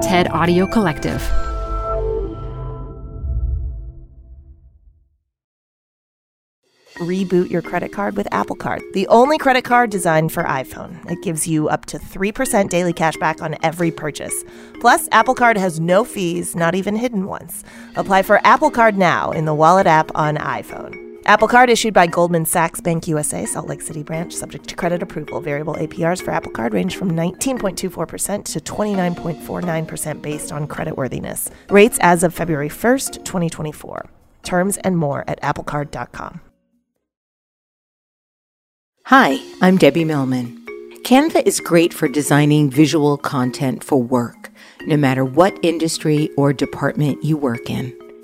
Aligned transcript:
TED 0.00 0.28
Audio 0.30 0.66
Collective. 0.66 1.20
Reboot 7.00 7.50
your 7.50 7.60
credit 7.60 7.92
card 7.92 8.16
with 8.16 8.26
Apple 8.32 8.56
Card, 8.56 8.82
the 8.94 9.06
only 9.08 9.36
credit 9.36 9.64
card 9.64 9.90
designed 9.90 10.32
for 10.32 10.44
iPhone. 10.44 11.10
It 11.10 11.22
gives 11.22 11.46
you 11.46 11.68
up 11.68 11.84
to 11.86 11.98
3% 11.98 12.70
daily 12.70 12.94
cash 12.94 13.16
back 13.18 13.42
on 13.42 13.56
every 13.62 13.90
purchase. 13.90 14.34
Plus, 14.80 15.06
Apple 15.12 15.34
Card 15.34 15.58
has 15.58 15.78
no 15.78 16.04
fees, 16.04 16.56
not 16.56 16.74
even 16.74 16.96
hidden 16.96 17.26
ones. 17.26 17.62
Apply 17.96 18.22
for 18.22 18.40
Apple 18.42 18.70
Card 18.70 18.96
now 18.96 19.32
in 19.32 19.44
the 19.44 19.54
Wallet 19.54 19.86
app 19.86 20.10
on 20.14 20.36
iPhone. 20.36 21.09
Apple 21.24 21.48
Card 21.48 21.70
issued 21.70 21.94
by 21.94 22.06
Goldman 22.06 22.44
Sachs 22.44 22.80
Bank 22.80 23.08
USA, 23.08 23.44
Salt 23.44 23.68
Lake 23.68 23.82
City 23.82 24.02
branch, 24.02 24.32
subject 24.32 24.68
to 24.68 24.76
credit 24.76 25.02
approval. 25.02 25.40
Variable 25.40 25.74
APRs 25.74 26.22
for 26.22 26.30
Apple 26.30 26.52
Card 26.52 26.74
range 26.74 26.96
from 26.96 27.10
19.24% 27.10 28.44
to 28.44 28.60
29.49% 28.60 30.22
based 30.22 30.52
on 30.52 30.68
creditworthiness. 30.68 31.50
Rates 31.68 31.98
as 32.00 32.22
of 32.22 32.34
February 32.34 32.68
1st, 32.68 33.24
2024. 33.24 34.08
Terms 34.42 34.76
and 34.78 34.96
more 34.96 35.24
at 35.26 35.40
applecard.com. 35.42 36.40
Hi, 39.06 39.38
I'm 39.60 39.76
Debbie 39.76 40.04
Millman. 40.04 40.64
Canva 41.02 41.44
is 41.44 41.58
great 41.60 41.92
for 41.92 42.06
designing 42.06 42.70
visual 42.70 43.16
content 43.16 43.82
for 43.82 44.00
work, 44.00 44.50
no 44.82 44.96
matter 44.96 45.24
what 45.24 45.58
industry 45.62 46.30
or 46.36 46.52
department 46.52 47.24
you 47.24 47.36
work 47.36 47.68
in. 47.68 47.99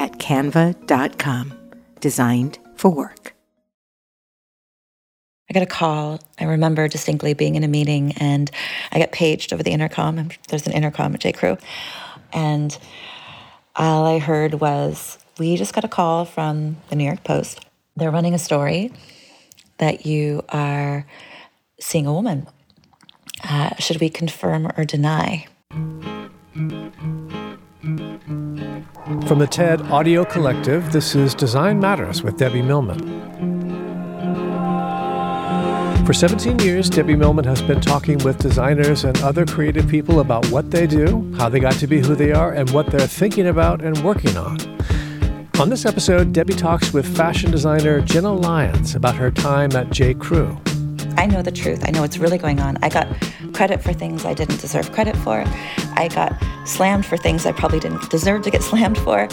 at 0.00 0.18
canva.com. 0.18 1.52
Designed 2.00 2.58
for 2.74 2.90
work. 2.90 3.34
I 5.48 5.52
got 5.52 5.62
a 5.62 5.66
call. 5.66 6.20
I 6.40 6.44
remember 6.44 6.88
distinctly 6.88 7.34
being 7.34 7.54
in 7.54 7.62
a 7.62 7.68
meeting 7.68 8.12
and 8.16 8.50
I 8.90 8.98
got 8.98 9.12
paged 9.12 9.52
over 9.52 9.62
the 9.62 9.70
intercom. 9.70 10.30
There's 10.48 10.66
an 10.66 10.72
intercom 10.72 11.14
at 11.14 11.20
J. 11.20 11.30
Crew. 11.30 11.58
And 12.32 12.76
all 13.76 14.06
I 14.06 14.18
heard 14.18 14.54
was, 14.54 15.18
We 15.38 15.56
just 15.56 15.74
got 15.74 15.84
a 15.84 15.88
call 15.88 16.24
from 16.24 16.76
the 16.88 16.96
New 16.96 17.04
York 17.04 17.22
Post 17.22 17.60
they're 18.00 18.10
running 18.10 18.34
a 18.34 18.38
story 18.38 18.92
that 19.78 20.06
you 20.06 20.42
are 20.48 21.06
seeing 21.80 22.06
a 22.06 22.12
woman. 22.12 22.46
Uh, 23.44 23.74
should 23.78 24.00
we 24.00 24.08
confirm 24.08 24.70
or 24.76 24.84
deny? 24.84 25.46
From 27.80 29.38
the 29.38 29.48
TED 29.50 29.80
Audio 29.90 30.22
Collective, 30.26 30.92
this 30.92 31.14
is 31.14 31.34
Design 31.34 31.80
Matters 31.80 32.22
with 32.22 32.36
Debbie 32.36 32.60
Millman. 32.60 32.98
For 36.04 36.12
17 36.12 36.58
years, 36.58 36.90
Debbie 36.90 37.16
Millman 37.16 37.46
has 37.46 37.62
been 37.62 37.80
talking 37.80 38.18
with 38.18 38.36
designers 38.36 39.04
and 39.04 39.16
other 39.22 39.46
creative 39.46 39.88
people 39.88 40.20
about 40.20 40.46
what 40.50 40.70
they 40.70 40.86
do, 40.86 41.32
how 41.38 41.48
they 41.48 41.58
got 41.58 41.72
to 41.74 41.86
be 41.86 42.00
who 42.00 42.14
they 42.14 42.32
are, 42.32 42.52
and 42.52 42.68
what 42.68 42.88
they're 42.88 43.06
thinking 43.06 43.46
about 43.46 43.80
and 43.80 43.96
working 44.04 44.36
on. 44.36 44.58
On 45.58 45.70
this 45.70 45.86
episode, 45.86 46.34
Debbie 46.34 46.52
talks 46.52 46.92
with 46.92 47.06
fashion 47.16 47.50
designer 47.50 48.02
Jenna 48.02 48.34
Lyons 48.34 48.94
about 48.94 49.14
her 49.14 49.30
time 49.30 49.74
at 49.74 49.88
J. 49.88 50.12
Crew. 50.12 50.60
I 51.16 51.24
know 51.24 51.40
the 51.40 51.52
truth. 51.52 51.82
I 51.88 51.92
know 51.92 52.02
what's 52.02 52.18
really 52.18 52.38
going 52.38 52.60
on. 52.60 52.76
I 52.82 52.90
got 52.90 53.08
credit 53.54 53.82
for 53.82 53.94
things 53.94 54.26
I 54.26 54.34
didn't 54.34 54.60
deserve 54.60 54.92
credit 54.92 55.16
for. 55.16 55.44
I 55.96 56.08
got 56.08 56.32
slammed 56.64 57.06
for 57.06 57.16
things 57.16 57.46
I 57.46 57.52
probably 57.52 57.80
didn't 57.80 58.10
deserve 58.10 58.42
to 58.42 58.50
get 58.50 58.62
slammed 58.70 58.98
for. 58.98 59.28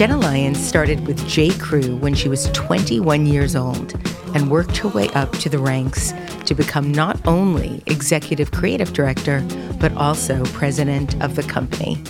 Jenna 0.00 0.16
Lyons 0.16 0.58
started 0.58 1.06
with 1.06 1.28
J. 1.28 1.50
Crew 1.58 1.96
when 1.96 2.14
she 2.14 2.30
was 2.30 2.50
21 2.52 3.26
years 3.26 3.54
old 3.54 3.94
and 4.34 4.50
worked 4.50 4.78
her 4.78 4.88
way 4.88 5.10
up 5.10 5.30
to 5.32 5.50
the 5.50 5.58
ranks 5.58 6.14
to 6.46 6.54
become 6.54 6.90
not 6.90 7.20
only 7.26 7.82
executive 7.86 8.50
creative 8.50 8.94
director, 8.94 9.46
but 9.78 9.94
also 9.98 10.42
president 10.46 11.22
of 11.22 11.36
the 11.36 11.42
company. 11.42 12.02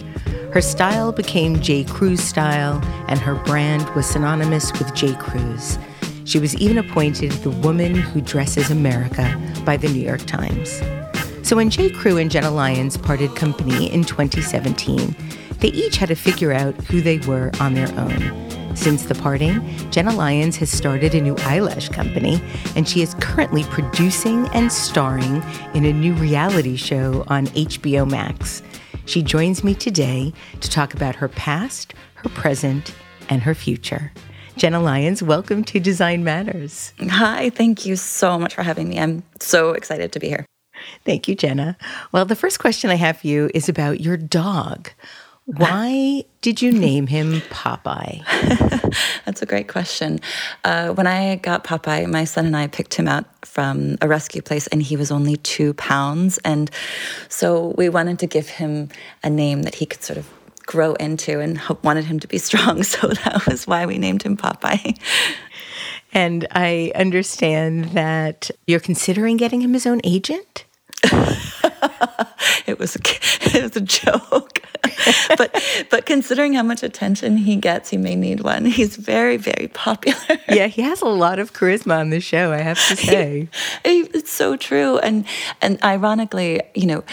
Her 0.52 0.60
style 0.60 1.10
became 1.10 1.60
J. 1.60 1.82
Crew's 1.82 2.22
style, 2.22 2.80
and 3.08 3.18
her 3.18 3.34
brand 3.34 3.88
was 3.96 4.06
synonymous 4.06 4.72
with 4.72 4.94
J. 4.94 5.14
Crew's. 5.14 5.76
She 6.24 6.38
was 6.38 6.54
even 6.56 6.78
appointed 6.78 7.32
the 7.32 7.50
Woman 7.50 7.94
Who 7.94 8.20
Dresses 8.20 8.70
America 8.70 9.36
by 9.64 9.76
the 9.76 9.88
New 9.88 10.02
York 10.02 10.24
Times. 10.26 10.80
So 11.50 11.56
when 11.56 11.68
J. 11.68 11.90
Crew 11.90 12.16
and 12.16 12.30
Jenna 12.30 12.52
Lyons 12.52 12.96
parted 12.96 13.34
company 13.34 13.92
in 13.92 14.04
2017, 14.04 15.16
they 15.58 15.66
each 15.70 15.96
had 15.96 16.10
to 16.10 16.14
figure 16.14 16.52
out 16.52 16.76
who 16.84 17.00
they 17.00 17.18
were 17.18 17.50
on 17.58 17.74
their 17.74 17.92
own. 17.98 18.76
Since 18.76 19.06
the 19.06 19.16
parting, 19.16 19.60
Jenna 19.90 20.14
Lyons 20.14 20.54
has 20.58 20.70
started 20.70 21.12
a 21.12 21.20
new 21.20 21.34
eyelash 21.40 21.88
company, 21.88 22.40
and 22.76 22.88
she 22.88 23.02
is 23.02 23.14
currently 23.14 23.64
producing 23.64 24.46
and 24.50 24.70
starring 24.70 25.42
in 25.74 25.86
a 25.86 25.92
new 25.92 26.14
reality 26.14 26.76
show 26.76 27.24
on 27.26 27.48
HBO 27.48 28.08
Max. 28.08 28.62
She 29.06 29.20
joins 29.20 29.64
me 29.64 29.74
today 29.74 30.32
to 30.60 30.70
talk 30.70 30.94
about 30.94 31.16
her 31.16 31.26
past, 31.26 31.94
her 32.14 32.28
present, 32.28 32.94
and 33.28 33.42
her 33.42 33.56
future. 33.56 34.12
Jenna 34.56 34.78
Lyons, 34.78 35.20
welcome 35.20 35.64
to 35.64 35.80
Design 35.80 36.22
Matters. 36.22 36.92
Hi, 37.00 37.50
thank 37.50 37.84
you 37.84 37.96
so 37.96 38.38
much 38.38 38.54
for 38.54 38.62
having 38.62 38.88
me. 38.88 39.00
I'm 39.00 39.24
so 39.40 39.72
excited 39.72 40.12
to 40.12 40.20
be 40.20 40.28
here. 40.28 40.46
Thank 41.04 41.28
you, 41.28 41.34
Jenna. 41.34 41.76
Well, 42.12 42.24
the 42.24 42.36
first 42.36 42.58
question 42.58 42.90
I 42.90 42.94
have 42.96 43.18
for 43.18 43.26
you 43.26 43.50
is 43.54 43.68
about 43.68 44.00
your 44.00 44.16
dog. 44.16 44.90
Why 45.56 46.24
did 46.42 46.62
you 46.62 46.70
name 46.86 47.06
him 47.06 47.40
Popeye? 47.42 48.22
That's 49.24 49.42
a 49.42 49.46
great 49.46 49.68
question. 49.68 50.20
Uh, 50.64 50.90
when 50.90 51.06
I 51.06 51.36
got 51.36 51.64
Popeye, 51.64 52.06
my 52.08 52.24
son 52.24 52.46
and 52.46 52.56
I 52.56 52.66
picked 52.66 52.94
him 52.94 53.08
out 53.08 53.24
from 53.44 53.96
a 54.00 54.08
rescue 54.08 54.42
place, 54.42 54.66
and 54.68 54.82
he 54.82 54.96
was 54.96 55.10
only 55.10 55.36
two 55.36 55.74
pounds. 55.74 56.38
And 56.38 56.70
so 57.28 57.74
we 57.76 57.88
wanted 57.88 58.18
to 58.20 58.26
give 58.26 58.48
him 58.48 58.90
a 59.24 59.30
name 59.30 59.62
that 59.62 59.74
he 59.74 59.86
could 59.86 60.02
sort 60.02 60.18
of 60.18 60.28
grow 60.66 60.94
into 60.94 61.40
and 61.40 61.60
wanted 61.82 62.04
him 62.04 62.20
to 62.20 62.28
be 62.28 62.38
strong. 62.48 62.82
So 62.82 63.08
that 63.08 63.46
was 63.46 63.66
why 63.66 63.86
we 63.86 63.98
named 63.98 64.22
him 64.22 64.36
Popeye. 64.36 64.96
And 66.12 66.46
I 66.50 66.92
understand 66.94 67.86
that 67.86 68.50
you're 68.66 68.80
considering 68.80 69.36
getting 69.36 69.62
him 69.62 69.72
his 69.72 69.86
own 69.86 70.00
agent? 70.04 70.64
it 72.66 72.78
was 72.78 72.96
a, 72.96 73.00
it 73.56 73.62
was 73.62 73.76
a 73.76 73.80
joke. 73.80 74.62
but 75.36 75.62
but 75.90 76.06
considering 76.06 76.54
how 76.54 76.62
much 76.62 76.82
attention 76.82 77.36
he 77.36 77.56
gets, 77.56 77.90
he 77.90 77.96
may 77.96 78.16
need 78.16 78.40
one. 78.40 78.64
He's 78.64 78.96
very 78.96 79.36
very 79.36 79.68
popular. 79.68 80.18
Yeah, 80.48 80.66
he 80.66 80.82
has 80.82 81.02
a 81.02 81.06
lot 81.06 81.38
of 81.38 81.52
charisma 81.52 81.98
on 81.98 82.10
the 82.10 82.20
show. 82.20 82.52
I 82.52 82.58
have 82.58 82.78
to 82.88 82.96
say, 82.96 83.48
it's 83.84 84.30
so 84.30 84.56
true. 84.56 84.98
And 84.98 85.26
and 85.60 85.82
ironically, 85.82 86.62
you 86.74 86.86
know, 86.86 87.04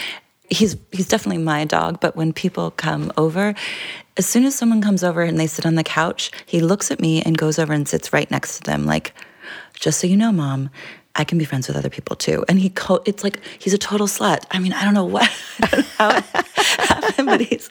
he's 0.48 0.76
he's 0.92 1.08
definitely 1.08 1.42
my 1.42 1.64
dog. 1.64 2.00
But 2.00 2.16
when 2.16 2.32
people 2.32 2.70
come 2.70 3.12
over, 3.16 3.54
as 4.16 4.26
soon 4.26 4.44
as 4.44 4.54
someone 4.54 4.82
comes 4.82 5.04
over 5.04 5.22
and 5.22 5.38
they 5.38 5.46
sit 5.46 5.66
on 5.66 5.74
the 5.74 5.84
couch, 5.84 6.30
he 6.46 6.60
looks 6.60 6.90
at 6.90 7.00
me 7.00 7.22
and 7.22 7.36
goes 7.36 7.58
over 7.58 7.72
and 7.72 7.88
sits 7.88 8.12
right 8.12 8.30
next 8.30 8.58
to 8.58 8.62
them, 8.64 8.84
like, 8.84 9.14
just 9.74 10.00
so 10.00 10.06
you 10.06 10.16
know, 10.16 10.32
mom, 10.32 10.70
I 11.18 11.24
can 11.24 11.36
be 11.36 11.44
friends 11.44 11.66
with 11.66 11.76
other 11.76 11.90
people 11.90 12.14
too. 12.14 12.44
And 12.48 12.60
he, 12.60 12.70
co- 12.70 13.02
it's 13.04 13.24
like 13.24 13.40
he's 13.58 13.74
a 13.74 13.78
total 13.78 14.06
slut. 14.06 14.44
I 14.52 14.60
mean, 14.60 14.72
I 14.72 14.84
don't 14.84 14.94
know 14.94 15.04
what, 15.04 15.28
don't 15.60 15.78
know 15.78 15.84
how 15.98 16.16
it 16.16 16.24
happened, 16.56 17.26
but 17.26 17.40
he's 17.40 17.68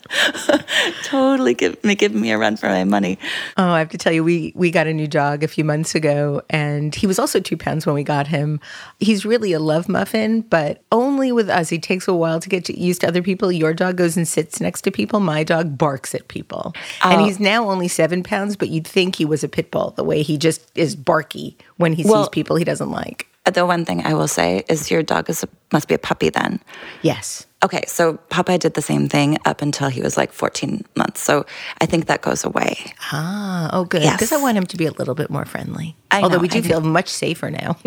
totally 1.04 1.54
give 1.54 1.81
me 1.81 1.95
giving 1.95 2.19
me 2.19 2.31
a 2.31 2.38
run 2.38 2.57
for 2.57 2.68
my 2.68 2.83
money. 2.83 3.18
Oh, 3.56 3.69
I 3.69 3.80
have 3.80 3.89
to 3.89 3.98
tell 3.98 4.12
you, 4.12 4.21
we 4.24 4.51
we 4.54 4.69
got 4.69 4.86
a 4.86 4.94
new 4.94 5.07
dog 5.07 5.44
a 5.44 5.48
few 5.48 5.63
months 5.63 5.95
ago, 5.95 6.42
and 6.50 6.94
he 6.94 7.07
was 7.07 7.19
also 7.19 7.39
two 7.39 7.56
pounds 7.56 7.86
when 7.86 7.95
we 7.95 8.04
got 8.04 8.27
him. 8.27 8.60
He's 9.00 9.25
really 9.25 9.54
a 9.54 9.60
love 9.60 9.88
muffin, 9.88 10.42
but 10.42 10.83
only 10.92 11.31
with 11.31 11.50
us. 11.50 11.69
He 11.69 11.80
takes 11.80 12.06
a 12.10 12.13
while 12.13 12.42
to 12.42 12.50
get 12.50 12.68
used 12.68 13.00
to 13.01 13.07
other 13.07 13.24
people. 13.24 13.50
Your 13.50 13.74
dog 13.74 13.95
goes 13.95 14.18
and 14.18 14.27
sits 14.27 14.60
next 14.60 14.81
to 14.81 14.92
people. 14.92 15.21
My 15.21 15.45
dog 15.45 15.77
barks 15.77 16.13
at 16.13 16.27
people, 16.27 16.74
oh. 16.75 17.10
and 17.10 17.21
he's 17.21 17.39
now 17.39 17.69
only 17.69 17.88
seven 17.88 18.24
pounds. 18.24 18.57
But 18.57 18.68
you'd 18.68 18.86
think 18.88 19.16
he 19.16 19.24
was 19.24 19.42
a 19.42 19.48
pit 19.48 19.71
bull 19.71 19.92
the 19.92 20.04
way 20.04 20.21
he 20.21 20.38
just 20.38 20.69
is 20.75 20.98
barky 20.98 21.57
when 21.77 21.94
he 21.94 22.04
well, 22.04 22.24
sees 22.24 22.30
people 22.30 22.57
he 22.57 22.66
doesn't 22.66 22.92
like. 22.92 23.27
The 23.53 23.65
one 23.65 23.85
thing 23.85 24.05
I 24.05 24.13
will 24.13 24.27
say 24.27 24.63
is 24.69 24.91
your 24.91 25.03
dog 25.03 25.29
is 25.29 25.44
a, 25.44 25.47
must 25.71 25.88
be 25.88 25.95
a 25.95 25.97
puppy 25.97 26.29
then. 26.29 26.59
Yes. 27.01 27.45
Okay, 27.63 27.81
so 27.88 28.19
Popeye 28.29 28.59
did 28.59 28.75
the 28.75 28.81
same 28.83 29.07
thing 29.09 29.38
up 29.45 29.61
until 29.63 29.89
he 29.89 30.01
was 30.01 30.15
like 30.17 30.31
14 30.31 30.83
months. 30.95 31.21
So 31.21 31.45
I 31.81 31.85
think 31.88 32.05
that 32.05 32.21
goes 32.21 32.44
away. 32.45 32.75
Ah, 33.11 33.69
oh, 33.73 33.83
good. 33.85 34.03
Yes. 34.03 34.17
Because 34.17 34.31
I 34.31 34.38
want 34.38 34.57
him 34.57 34.65
to 34.67 34.77
be 34.77 34.85
a 34.85 34.91
little 34.91 35.15
bit 35.15 35.29
more 35.31 35.45
friendly. 35.45 35.95
I 36.11 36.21
Although 36.21 36.35
know, 36.35 36.41
we 36.44 36.47
do 36.49 36.59
I 36.59 36.61
know. 36.61 36.67
feel 36.67 36.81
much 36.81 37.07
safer 37.09 37.49
now. 37.49 37.77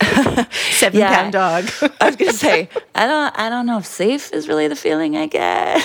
Seven 0.70 1.00
Yeah. 1.00 1.14
pound 1.16 1.32
dog. 1.32 1.64
I 2.00 2.06
was 2.06 2.16
gonna 2.16 2.32
say, 2.32 2.68
I 2.94 3.06
don't, 3.06 3.36
I 3.38 3.48
don't 3.48 3.66
know 3.66 3.78
if 3.78 3.86
safe 3.86 4.32
is 4.32 4.46
really 4.46 4.68
the 4.68 4.76
feeling 4.76 5.16
I 5.16 5.26
get. 5.26 5.82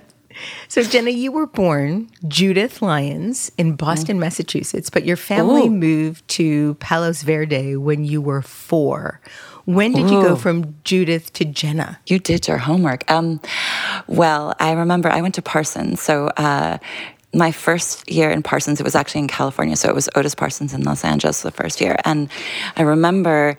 So, 0.70 0.84
Jenna, 0.84 1.10
you 1.10 1.32
were 1.32 1.48
born 1.48 2.08
Judith 2.28 2.80
Lyons 2.80 3.50
in 3.58 3.74
Boston, 3.74 4.20
Massachusetts, 4.20 4.88
but 4.88 5.04
your 5.04 5.16
family 5.16 5.62
Ooh. 5.62 5.70
moved 5.70 6.28
to 6.28 6.74
Palos 6.74 7.22
Verde 7.22 7.74
when 7.74 8.04
you 8.04 8.20
were 8.20 8.40
four. 8.40 9.20
When 9.64 9.90
did 9.90 10.08
you 10.08 10.22
go 10.22 10.36
from 10.36 10.76
Judith 10.84 11.32
to 11.32 11.44
Jenna? 11.44 11.98
You 12.06 12.20
did 12.20 12.46
your 12.46 12.58
homework. 12.58 13.10
Um, 13.10 13.40
well, 14.06 14.54
I 14.60 14.70
remember 14.70 15.08
I 15.08 15.20
went 15.22 15.34
to 15.34 15.42
Parsons. 15.42 16.00
So 16.00 16.28
uh, 16.36 16.78
my 17.34 17.50
first 17.50 18.08
year 18.08 18.30
in 18.30 18.40
Parsons, 18.40 18.78
it 18.78 18.84
was 18.84 18.94
actually 18.94 19.22
in 19.22 19.28
California. 19.28 19.74
So 19.74 19.88
it 19.88 19.94
was 19.96 20.08
Otis 20.14 20.36
Parsons 20.36 20.72
in 20.72 20.84
Los 20.84 21.04
Angeles 21.04 21.42
the 21.42 21.50
first 21.50 21.80
year. 21.80 21.96
And 22.04 22.30
I 22.76 22.82
remember 22.82 23.56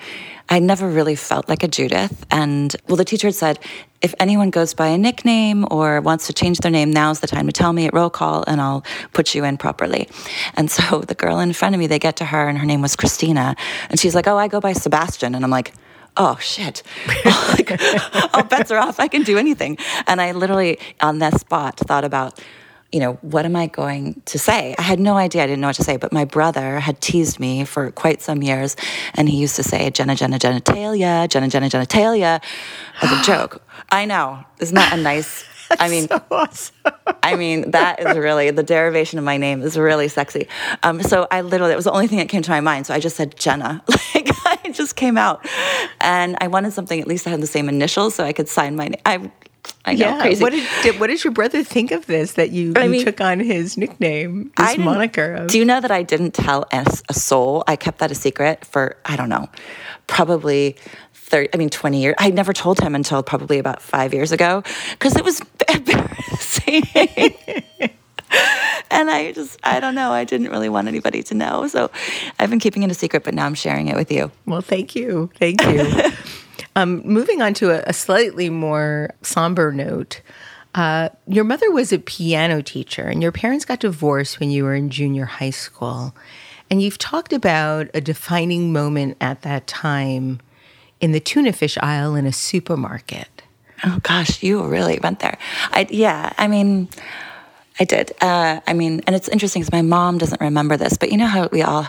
I 0.51 0.59
never 0.59 0.89
really 0.89 1.15
felt 1.15 1.48
like 1.48 1.63
a 1.63 1.68
Judith. 1.69 2.25
And 2.30 2.75
well, 2.88 2.98
the 2.98 3.06
teacher 3.06 3.27
had 3.27 3.36
said, 3.36 3.59
if 4.01 4.13
anyone 4.19 4.50
goes 4.50 4.74
by 4.74 4.88
a 4.88 4.98
nickname 4.98 5.65
or 5.71 6.01
wants 6.01 6.27
to 6.27 6.33
change 6.33 6.57
their 6.57 6.71
name, 6.71 6.92
now's 6.92 7.21
the 7.21 7.27
time 7.27 7.45
to 7.45 7.53
tell 7.53 7.71
me 7.71 7.88
at 7.88 7.94
roll 7.94 8.09
call 8.09 8.44
and 8.48 8.59
I'll 8.59 8.83
put 9.13 9.33
you 9.33 9.45
in 9.45 9.57
properly. 9.57 10.09
And 10.56 10.69
so 10.69 11.00
the 11.07 11.15
girl 11.15 11.39
in 11.39 11.53
front 11.53 11.74
of 11.74 11.80
me, 11.80 11.88
they 11.88 12.00
get 12.00 12.18
to 12.18 12.25
her 12.25 12.50
and 12.50 12.57
her 12.57 12.65
name 12.65 12.81
was 12.81 12.98
Christina. 12.98 13.56
And 13.89 13.98
she's 13.98 14.13
like, 14.13 14.27
oh, 14.27 14.38
I 14.38 14.50
go 14.50 14.59
by 14.59 14.74
Sebastian. 14.74 15.36
And 15.36 15.45
I'm 15.45 15.51
like, 15.51 15.74
oh 16.18 16.38
shit 16.42 16.83
like, 17.25 17.71
oh 18.33 18.44
bets 18.50 18.69
are 18.69 18.77
off 18.77 19.00
i 19.00 19.07
can 19.07 19.24
do 19.24 19.38
anything 19.38 19.77
and 20.07 20.19
i 20.19 20.33
literally 20.33 20.77
on 21.00 21.19
that 21.19 21.39
spot 21.39 21.77
thought 21.77 22.03
about 22.03 22.38
you 22.91 22.99
know 22.99 23.13
what 23.21 23.45
am 23.45 23.55
i 23.55 23.67
going 23.67 24.21
to 24.25 24.38
say 24.38 24.75
i 24.77 24.81
had 24.81 24.99
no 24.99 25.15
idea 25.15 25.43
i 25.43 25.47
didn't 25.47 25.61
know 25.61 25.67
what 25.67 25.75
to 25.75 25.83
say 25.83 25.97
but 25.97 26.11
my 26.11 26.25
brother 26.25 26.79
had 26.79 26.99
teased 27.01 27.39
me 27.39 27.63
for 27.65 27.91
quite 27.91 28.21
some 28.21 28.43
years 28.43 28.75
and 29.15 29.29
he 29.29 29.38
used 29.38 29.55
to 29.55 29.63
say 29.63 29.89
jenna 29.89 30.15
jenna 30.15 30.38
genitalia 30.38 31.27
jenna 31.29 31.47
jenna 31.47 31.69
genitalia 31.69 32.41
as 33.01 33.11
a 33.11 33.23
joke 33.25 33.61
i 33.89 34.05
know 34.05 34.43
isn't 34.59 34.75
that 34.75 34.93
a 34.93 35.01
nice 35.01 35.45
i 35.79 35.88
mean 35.88 36.07
I 37.23 37.35
mean, 37.35 37.71
that 37.71 37.99
is 37.99 38.17
really 38.17 38.51
the 38.51 38.63
derivation 38.63 39.19
of 39.19 39.25
my 39.25 39.38
name 39.38 39.61
is 39.61 39.77
really 39.77 40.07
sexy. 40.07 40.47
Um, 40.83 41.01
so 41.01 41.27
I 41.29 41.41
literally, 41.41 41.73
it 41.73 41.75
was 41.75 41.85
the 41.85 41.91
only 41.91 42.07
thing 42.07 42.17
that 42.17 42.29
came 42.29 42.41
to 42.41 42.51
my 42.51 42.61
mind. 42.61 42.88
So 42.88 42.93
I 42.93 42.99
just 42.99 43.15
said 43.15 43.38
Jenna. 43.38 43.83
Like 44.13 44.29
I 44.65 44.71
just 44.71 44.97
came 44.97 45.17
out, 45.17 45.47
and 46.01 46.35
I 46.41 46.47
wanted 46.47 46.73
something 46.73 46.99
at 46.99 47.07
least 47.07 47.23
that 47.23 47.29
had 47.29 47.39
the 47.39 47.47
same 47.47 47.69
initials 47.69 48.13
so 48.13 48.25
I 48.25 48.33
could 48.33 48.49
sign 48.49 48.75
my 48.75 48.89
name. 48.89 49.01
I, 49.05 49.31
I 49.85 49.95
know, 49.95 50.21
crazy. 50.21 50.43
What 50.43 50.51
did, 50.51 50.67
did 50.83 50.99
what 50.99 51.07
did 51.07 51.23
your 51.23 51.33
brother 51.33 51.63
think 51.63 51.91
of 51.91 52.05
this 52.05 52.33
that 52.33 52.51
you, 52.51 52.73
you 52.75 52.89
mean, 52.89 53.03
took 53.03 53.19
on 53.19 53.39
his 53.39 53.77
nickname, 53.77 54.51
his 54.57 54.67
I 54.67 54.77
moniker 54.77 55.33
of 55.33 55.47
Do 55.47 55.57
you 55.57 55.65
know 55.65 55.81
that 55.81 55.91
I 55.91 56.03
didn't 56.03 56.33
tell 56.33 56.65
a, 56.71 56.85
a 57.09 57.13
soul? 57.13 57.63
I 57.67 57.75
kept 57.75 57.99
that 57.99 58.11
a 58.11 58.15
secret 58.15 58.65
for 58.65 58.97
I 59.05 59.15
don't 59.15 59.29
know, 59.29 59.49
probably. 60.07 60.75
30, 61.13 61.49
I 61.53 61.57
mean, 61.57 61.69
20 61.69 62.01
years. 62.01 62.15
I 62.17 62.29
never 62.29 62.51
told 62.51 62.81
him 62.81 62.93
until 62.93 63.23
probably 63.23 63.57
about 63.57 63.81
five 63.81 64.13
years 64.13 64.33
ago 64.33 64.63
because 64.91 65.15
it 65.15 65.23
was 65.23 65.41
embarrassing. 65.73 66.83
and 68.91 69.09
I 69.09 69.31
just, 69.33 69.57
I 69.63 69.79
don't 69.79 69.95
know. 69.95 70.11
I 70.11 70.25
didn't 70.25 70.49
really 70.49 70.69
want 70.69 70.89
anybody 70.89 71.23
to 71.23 71.33
know. 71.33 71.67
So 71.67 71.89
I've 72.37 72.49
been 72.49 72.59
keeping 72.59 72.83
it 72.83 72.91
a 72.91 72.93
secret, 72.93 73.23
but 73.23 73.33
now 73.33 73.45
I'm 73.45 73.55
sharing 73.55 73.87
it 73.87 73.95
with 73.95 74.11
you. 74.11 74.29
Well, 74.45 74.61
thank 74.61 74.95
you. 74.95 75.31
Thank 75.39 75.63
you. 75.63 76.11
um, 76.81 77.01
moving 77.05 77.41
on 77.41 77.53
to 77.55 77.71
a, 77.71 77.83
a 77.87 77.93
slightly 77.93 78.49
more 78.49 79.13
somber 79.21 79.71
note. 79.71 80.21
Uh, 80.73 81.09
your 81.27 81.43
mother 81.43 81.69
was 81.71 81.91
a 81.91 81.99
piano 81.99 82.61
teacher, 82.61 83.03
and 83.03 83.21
your 83.21 83.31
parents 83.31 83.65
got 83.65 83.79
divorced 83.79 84.39
when 84.39 84.49
you 84.49 84.63
were 84.63 84.73
in 84.73 84.89
junior 84.89 85.25
high 85.25 85.49
school. 85.49 86.15
And 86.69 86.81
you've 86.81 86.97
talked 86.97 87.33
about 87.33 87.89
a 87.93 87.99
defining 87.99 88.71
moment 88.71 89.17
at 89.19 89.41
that 89.41 89.67
time 89.67 90.39
in 91.01 91.11
the 91.11 91.19
tuna 91.19 91.51
fish 91.51 91.77
aisle 91.81 92.15
in 92.15 92.25
a 92.25 92.31
supermarket. 92.31 93.27
Oh 93.83 93.99
gosh, 94.03 94.41
you 94.41 94.63
really 94.63 94.99
went 95.01 95.19
there. 95.19 95.37
I 95.71 95.87
yeah, 95.89 96.31
I 96.37 96.47
mean, 96.47 96.87
I 97.79 97.85
did. 97.85 98.12
Uh, 98.21 98.59
I 98.68 98.73
mean, 98.73 99.01
and 99.07 99.15
it's 99.15 99.27
interesting 99.29 99.62
because 99.62 99.71
my 99.71 99.81
mom 99.81 100.18
doesn't 100.18 100.41
remember 100.41 100.77
this, 100.77 100.97
but 100.97 101.12
you 101.12 101.18
know 101.18 101.25
how 101.25 101.47
we 101.51 101.62
all 101.62 101.88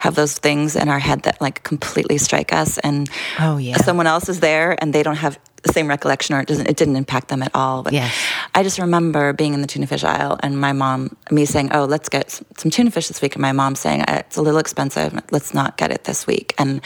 have 0.00 0.14
those 0.14 0.38
things 0.38 0.76
in 0.76 0.88
our 0.88 0.98
head 0.98 1.22
that 1.22 1.40
like 1.40 1.62
completely 1.62 2.18
strike 2.18 2.52
us, 2.52 2.78
and 2.78 3.08
Oh, 3.40 3.56
yeah. 3.56 3.76
someone 3.78 4.06
else 4.06 4.28
is 4.28 4.40
there 4.40 4.76
and 4.80 4.92
they 4.94 5.02
don't 5.02 5.16
have 5.16 5.38
the 5.62 5.72
same 5.72 5.88
recollection, 5.88 6.34
or 6.36 6.40
it 6.40 6.48
doesn't, 6.48 6.68
it 6.68 6.76
didn't 6.76 6.96
impact 6.96 7.28
them 7.28 7.42
at 7.42 7.50
all. 7.54 7.82
But 7.82 7.92
Yes. 7.92 8.12
I 8.54 8.62
just 8.62 8.78
remember 8.78 9.32
being 9.32 9.54
in 9.54 9.60
the 9.62 9.66
tuna 9.68 9.86
fish 9.86 10.04
aisle 10.04 10.38
and 10.42 10.60
my 10.60 10.72
mom, 10.72 11.16
me 11.30 11.44
saying, 11.44 11.70
"Oh, 11.72 11.84
let's 11.84 12.08
get 12.08 12.30
some 12.30 12.70
tuna 12.70 12.90
fish 12.90 13.08
this 13.08 13.22
week," 13.22 13.34
and 13.36 13.42
my 13.42 13.52
mom 13.52 13.74
saying, 13.74 14.02
"Uh, 14.02 14.16
"It's 14.26 14.36
a 14.36 14.42
little 14.42 14.60
expensive. 14.60 15.18
Let's 15.30 15.54
not 15.54 15.76
get 15.76 15.90
it 15.90 16.04
this 16.04 16.26
week." 16.26 16.52
And 16.58 16.80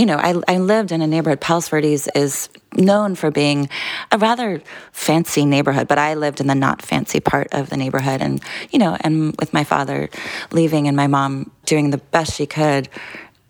you 0.00 0.06
know, 0.06 0.16
I, 0.16 0.34
I 0.48 0.56
lived 0.56 0.92
in 0.92 1.02
a 1.02 1.06
neighborhood. 1.06 1.42
Palos 1.42 1.68
Verdes 1.68 2.08
is 2.14 2.48
known 2.74 3.14
for 3.14 3.30
being 3.30 3.68
a 4.10 4.16
rather 4.16 4.62
fancy 4.92 5.44
neighborhood, 5.44 5.88
but 5.88 5.98
I 5.98 6.14
lived 6.14 6.40
in 6.40 6.46
the 6.46 6.54
not 6.54 6.80
fancy 6.80 7.20
part 7.20 7.48
of 7.52 7.68
the 7.68 7.76
neighborhood. 7.76 8.22
And, 8.22 8.42
you 8.70 8.78
know, 8.78 8.96
and 8.98 9.36
with 9.38 9.52
my 9.52 9.62
father 9.62 10.08
leaving 10.52 10.88
and 10.88 10.96
my 10.96 11.06
mom 11.06 11.50
doing 11.66 11.90
the 11.90 11.98
best 11.98 12.34
she 12.34 12.46
could 12.46 12.88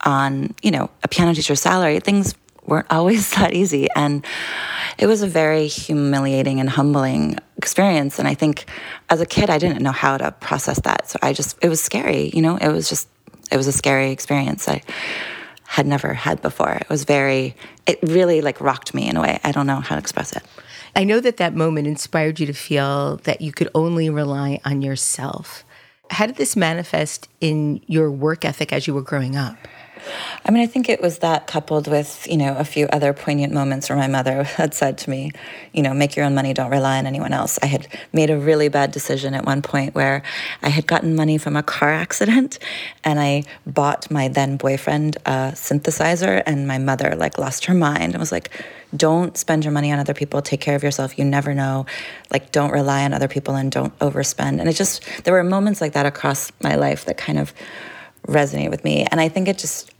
on, 0.04 0.52
you 0.60 0.72
know, 0.72 0.90
a 1.04 1.08
piano 1.08 1.34
teacher's 1.34 1.60
salary, 1.60 2.00
things 2.00 2.34
weren't 2.66 2.90
always 2.90 3.30
that 3.36 3.54
easy. 3.54 3.86
And 3.94 4.26
it 4.98 5.06
was 5.06 5.22
a 5.22 5.28
very 5.28 5.68
humiliating 5.68 6.58
and 6.58 6.68
humbling 6.68 7.38
experience. 7.58 8.18
And 8.18 8.26
I 8.26 8.34
think 8.34 8.64
as 9.08 9.20
a 9.20 9.26
kid, 9.26 9.50
I 9.50 9.58
didn't 9.58 9.82
know 9.84 9.92
how 9.92 10.18
to 10.18 10.32
process 10.32 10.80
that. 10.80 11.10
So 11.10 11.20
I 11.22 11.32
just, 11.32 11.58
it 11.62 11.68
was 11.68 11.80
scary, 11.80 12.30
you 12.34 12.42
know, 12.42 12.56
it 12.56 12.70
was 12.70 12.88
just, 12.88 13.08
it 13.52 13.56
was 13.56 13.68
a 13.68 13.72
scary 13.72 14.10
experience. 14.10 14.68
I, 14.68 14.82
had 15.70 15.86
never 15.86 16.12
had 16.12 16.42
before. 16.42 16.72
It 16.72 16.88
was 16.88 17.04
very, 17.04 17.54
it 17.86 18.00
really 18.02 18.40
like 18.40 18.60
rocked 18.60 18.92
me 18.92 19.08
in 19.08 19.16
a 19.16 19.20
way. 19.20 19.38
I 19.44 19.52
don't 19.52 19.68
know 19.68 19.78
how 19.78 19.94
to 19.94 20.00
express 20.00 20.32
it. 20.32 20.42
I 20.96 21.04
know 21.04 21.20
that 21.20 21.36
that 21.36 21.54
moment 21.54 21.86
inspired 21.86 22.40
you 22.40 22.46
to 22.46 22.52
feel 22.52 23.18
that 23.18 23.40
you 23.40 23.52
could 23.52 23.68
only 23.72 24.10
rely 24.10 24.60
on 24.64 24.82
yourself. 24.82 25.62
How 26.10 26.26
did 26.26 26.34
this 26.34 26.56
manifest 26.56 27.28
in 27.40 27.80
your 27.86 28.10
work 28.10 28.44
ethic 28.44 28.72
as 28.72 28.88
you 28.88 28.94
were 28.94 29.02
growing 29.02 29.36
up? 29.36 29.56
I 30.44 30.50
mean, 30.50 30.62
I 30.62 30.66
think 30.66 30.88
it 30.88 31.00
was 31.00 31.18
that 31.18 31.46
coupled 31.46 31.86
with, 31.86 32.26
you 32.28 32.36
know, 32.36 32.56
a 32.56 32.64
few 32.64 32.86
other 32.86 33.12
poignant 33.12 33.52
moments 33.52 33.88
where 33.88 33.98
my 33.98 34.06
mother 34.06 34.42
had 34.60 34.74
said 34.74 34.98
to 34.98 35.10
me, 35.10 35.32
you 35.72 35.82
know, 35.82 35.94
make 35.94 36.16
your 36.16 36.24
own 36.24 36.34
money, 36.34 36.52
don't 36.52 36.70
rely 36.70 36.98
on 36.98 37.06
anyone 37.06 37.32
else. 37.32 37.58
I 37.62 37.66
had 37.66 37.86
made 38.12 38.30
a 38.30 38.38
really 38.38 38.68
bad 38.68 38.92
decision 38.92 39.34
at 39.34 39.44
one 39.44 39.62
point 39.62 39.94
where 39.94 40.22
I 40.62 40.68
had 40.68 40.86
gotten 40.86 41.14
money 41.14 41.38
from 41.38 41.56
a 41.56 41.62
car 41.62 41.90
accident 41.92 42.58
and 43.04 43.20
I 43.20 43.44
bought 43.66 44.10
my 44.10 44.28
then 44.28 44.56
boyfriend 44.56 45.16
a 45.26 45.52
synthesizer 45.54 46.42
and 46.46 46.66
my 46.66 46.78
mother 46.78 47.14
like 47.16 47.38
lost 47.38 47.66
her 47.66 47.74
mind 47.74 48.12
and 48.14 48.18
was 48.18 48.32
like, 48.32 48.50
don't 48.96 49.36
spend 49.36 49.64
your 49.64 49.72
money 49.72 49.92
on 49.92 49.98
other 49.98 50.14
people, 50.14 50.42
take 50.42 50.60
care 50.60 50.74
of 50.74 50.82
yourself, 50.82 51.18
you 51.18 51.24
never 51.24 51.54
know. 51.54 51.86
Like 52.30 52.50
don't 52.50 52.72
rely 52.72 53.04
on 53.04 53.12
other 53.12 53.28
people 53.28 53.54
and 53.54 53.70
don't 53.70 53.96
overspend. 54.00 54.58
And 54.60 54.68
it 54.68 54.72
just 54.72 55.04
there 55.24 55.34
were 55.34 55.44
moments 55.44 55.80
like 55.80 55.92
that 55.92 56.06
across 56.06 56.50
my 56.62 56.74
life 56.74 57.04
that 57.04 57.16
kind 57.16 57.38
of 57.38 57.52
resonate 58.26 58.70
with 58.70 58.84
me. 58.84 59.06
And 59.10 59.20
i 59.20 59.28
think 59.28 59.48
it 59.48 59.58
just 59.58 59.92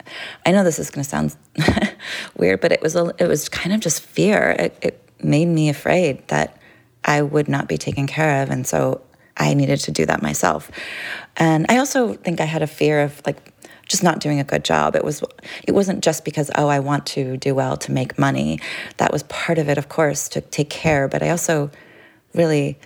i 0.47 0.53
know 0.53 0.65
this 0.65 0.79
is 0.79 0.91
going 0.91 1.05
to 1.05 1.09
sound 1.09 1.37
weird 2.37 2.61
but 2.61 2.73
it 2.73 2.83
was 2.83 2.97
a, 2.97 3.13
it 3.19 3.27
was 3.27 3.49
kind 3.49 3.73
of 3.73 3.81
just 3.81 4.03
fear. 4.03 4.57
It, 4.59 4.79
it 4.83 5.11
made 5.23 5.47
me 5.47 5.69
afraid 5.69 6.27
that 6.29 6.61
i 7.05 7.23
would 7.23 7.49
not 7.49 7.69
be 7.69 7.79
taken 7.79 8.07
care 8.07 8.43
of 8.43 8.51
and 8.51 8.67
so 8.67 9.01
i 9.37 9.55
needed 9.55 9.81
to 9.81 9.91
do 9.91 10.07
that 10.07 10.23
myself. 10.23 10.71
And 11.37 11.67
i 11.69 11.79
also 11.79 12.15
think 12.15 12.41
i 12.41 12.45
had 12.45 12.63
a 12.63 12.67
fear 12.67 13.03
of 13.03 13.21
like 13.27 13.53
just 13.87 14.05
not 14.05 14.21
doing 14.21 14.39
a 14.39 14.45
good 14.45 14.65
job. 14.65 14.95
It 14.95 15.05
was 15.05 15.21
it 15.67 15.73
wasn't 15.73 16.05
just 16.05 16.25
because 16.25 16.51
oh 16.57 16.69
i 16.69 16.79
want 16.79 17.07
to 17.07 17.37
do 17.37 17.55
well 17.55 17.77
to 17.79 17.93
make 17.93 18.19
money. 18.19 18.61
That 18.99 19.13
was 19.13 19.25
part 19.25 19.59
of 19.59 19.69
it 19.69 19.79
of 19.79 19.89
course 19.89 20.29
to 20.31 20.41
take 20.41 20.71
care 20.71 21.09
but 21.09 21.23
i 21.23 21.31
also 21.31 21.71
really 22.35 22.79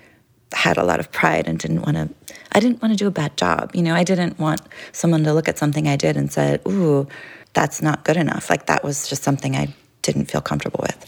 had 0.55 0.77
a 0.77 0.85
lot 0.85 1.01
of 1.01 1.11
pride 1.13 1.47
and 1.49 1.59
didn't 1.59 1.83
want 1.83 1.97
to 1.97 2.09
I 2.53 2.61
didn't 2.61 2.81
want 2.81 2.93
to 2.93 2.97
do 2.97 3.09
a 3.09 3.11
bad 3.11 3.37
job. 3.37 3.73
You 3.75 3.83
know, 3.83 3.95
I 3.95 4.05
didn't 4.05 4.39
want 4.39 4.61
someone 4.93 5.25
to 5.25 5.33
look 5.33 5.49
at 5.49 5.59
something 5.59 5.89
I 5.89 5.97
did 5.97 6.17
and 6.17 6.31
said, 6.31 6.61
"Ooh, 6.69 7.09
that's 7.53 7.83
not 7.83 8.05
good 8.05 8.17
enough." 8.17 8.49
Like 8.49 8.67
that 8.67 8.85
was 8.85 9.09
just 9.09 9.25
something 9.25 9.57
I 9.57 9.75
didn't 10.03 10.27
feel 10.27 10.41
comfortable 10.41 10.81
with. 10.81 11.05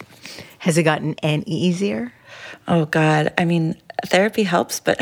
Has 0.58 0.76
it 0.76 0.82
gotten 0.82 1.14
any 1.22 1.44
easier? 1.44 2.12
Oh 2.66 2.86
god, 2.86 3.32
I 3.38 3.44
mean, 3.44 3.76
therapy 4.06 4.42
helps, 4.42 4.80
but 4.80 4.98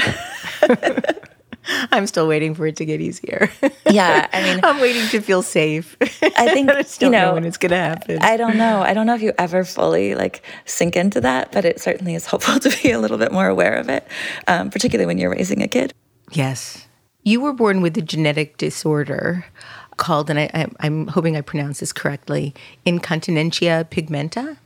I'm 1.92 2.06
still 2.06 2.26
waiting 2.26 2.54
for 2.54 2.66
it 2.66 2.76
to 2.76 2.84
get 2.84 3.00
easier. 3.00 3.50
yeah, 3.90 4.28
I 4.32 4.42
mean, 4.54 4.60
I'm 4.62 4.80
waiting 4.80 5.06
to 5.08 5.20
feel 5.20 5.42
safe. 5.42 5.96
I 6.00 6.52
think 6.52 6.68
I 6.70 6.82
just 6.82 7.00
don't 7.00 7.12
you 7.12 7.18
know, 7.18 7.28
know 7.28 7.34
when 7.34 7.44
it's 7.44 7.56
going 7.56 7.70
to 7.70 7.76
happen. 7.76 8.18
I 8.20 8.36
don't 8.36 8.56
know. 8.56 8.82
I 8.82 8.94
don't 8.94 9.06
know 9.06 9.14
if 9.14 9.22
you 9.22 9.32
ever 9.38 9.64
fully 9.64 10.14
like 10.14 10.42
sink 10.64 10.96
into 10.96 11.20
that, 11.22 11.52
but 11.52 11.64
it 11.64 11.80
certainly 11.80 12.14
is 12.14 12.26
helpful 12.26 12.58
to 12.60 12.82
be 12.82 12.90
a 12.90 12.98
little 12.98 13.18
bit 13.18 13.32
more 13.32 13.48
aware 13.48 13.74
of 13.74 13.88
it, 13.88 14.06
um, 14.46 14.70
particularly 14.70 15.06
when 15.06 15.18
you're 15.18 15.30
raising 15.30 15.62
a 15.62 15.68
kid. 15.68 15.92
yes. 16.32 16.86
You 17.26 17.40
were 17.40 17.54
born 17.54 17.80
with 17.80 17.96
a 17.96 18.02
genetic 18.02 18.58
disorder. 18.58 19.46
called, 19.96 20.28
and 20.28 20.38
I, 20.38 20.66
am 20.80 21.06
hoping 21.06 21.36
I 21.36 21.40
pronounce 21.40 21.80
this 21.80 21.92
correctly, 21.92 22.52
incontinentia 22.84 23.86
pigmenta. 23.90 24.58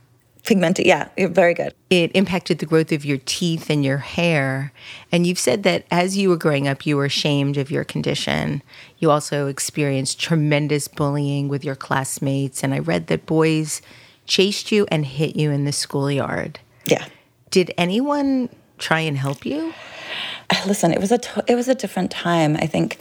Pigmenta, 0.49 0.83
yeah, 0.83 1.09
very 1.15 1.53
good. 1.53 1.75
It 1.91 2.09
impacted 2.15 2.57
the 2.57 2.65
growth 2.65 2.91
of 2.91 3.05
your 3.05 3.19
teeth 3.25 3.69
and 3.69 3.85
your 3.85 3.99
hair. 3.99 4.73
And 5.11 5.27
you've 5.27 5.37
said 5.37 5.61
that 5.61 5.85
as 5.91 6.17
you 6.17 6.29
were 6.29 6.37
growing 6.37 6.67
up, 6.67 6.87
you 6.87 6.97
were 6.97 7.05
ashamed 7.05 7.55
of 7.55 7.69
your 7.69 7.83
condition. 7.83 8.63
You 8.97 9.11
also 9.11 9.45
experienced 9.45 10.19
tremendous 10.19 10.87
bullying 10.87 11.49
with 11.49 11.63
your 11.63 11.75
classmates. 11.75 12.63
And 12.63 12.73
I 12.73 12.79
read 12.79 13.05
that 13.07 13.27
boys 13.27 13.83
chased 14.25 14.71
you 14.71 14.87
and 14.89 15.05
hit 15.05 15.35
you 15.35 15.51
in 15.51 15.65
the 15.65 15.71
schoolyard. 15.71 16.59
Yeah. 16.85 17.05
Did 17.51 17.71
anyone 17.77 18.49
try 18.79 19.01
and 19.01 19.19
help 19.19 19.45
you? 19.45 19.71
Listen, 20.65 20.91
it 20.91 20.99
was 20.99 21.11
a 21.11 21.19
t- 21.19 21.41
it 21.47 21.53
was 21.53 21.67
a 21.67 21.75
different 21.75 22.09
time. 22.09 22.55
I 22.55 22.65
think, 22.65 22.97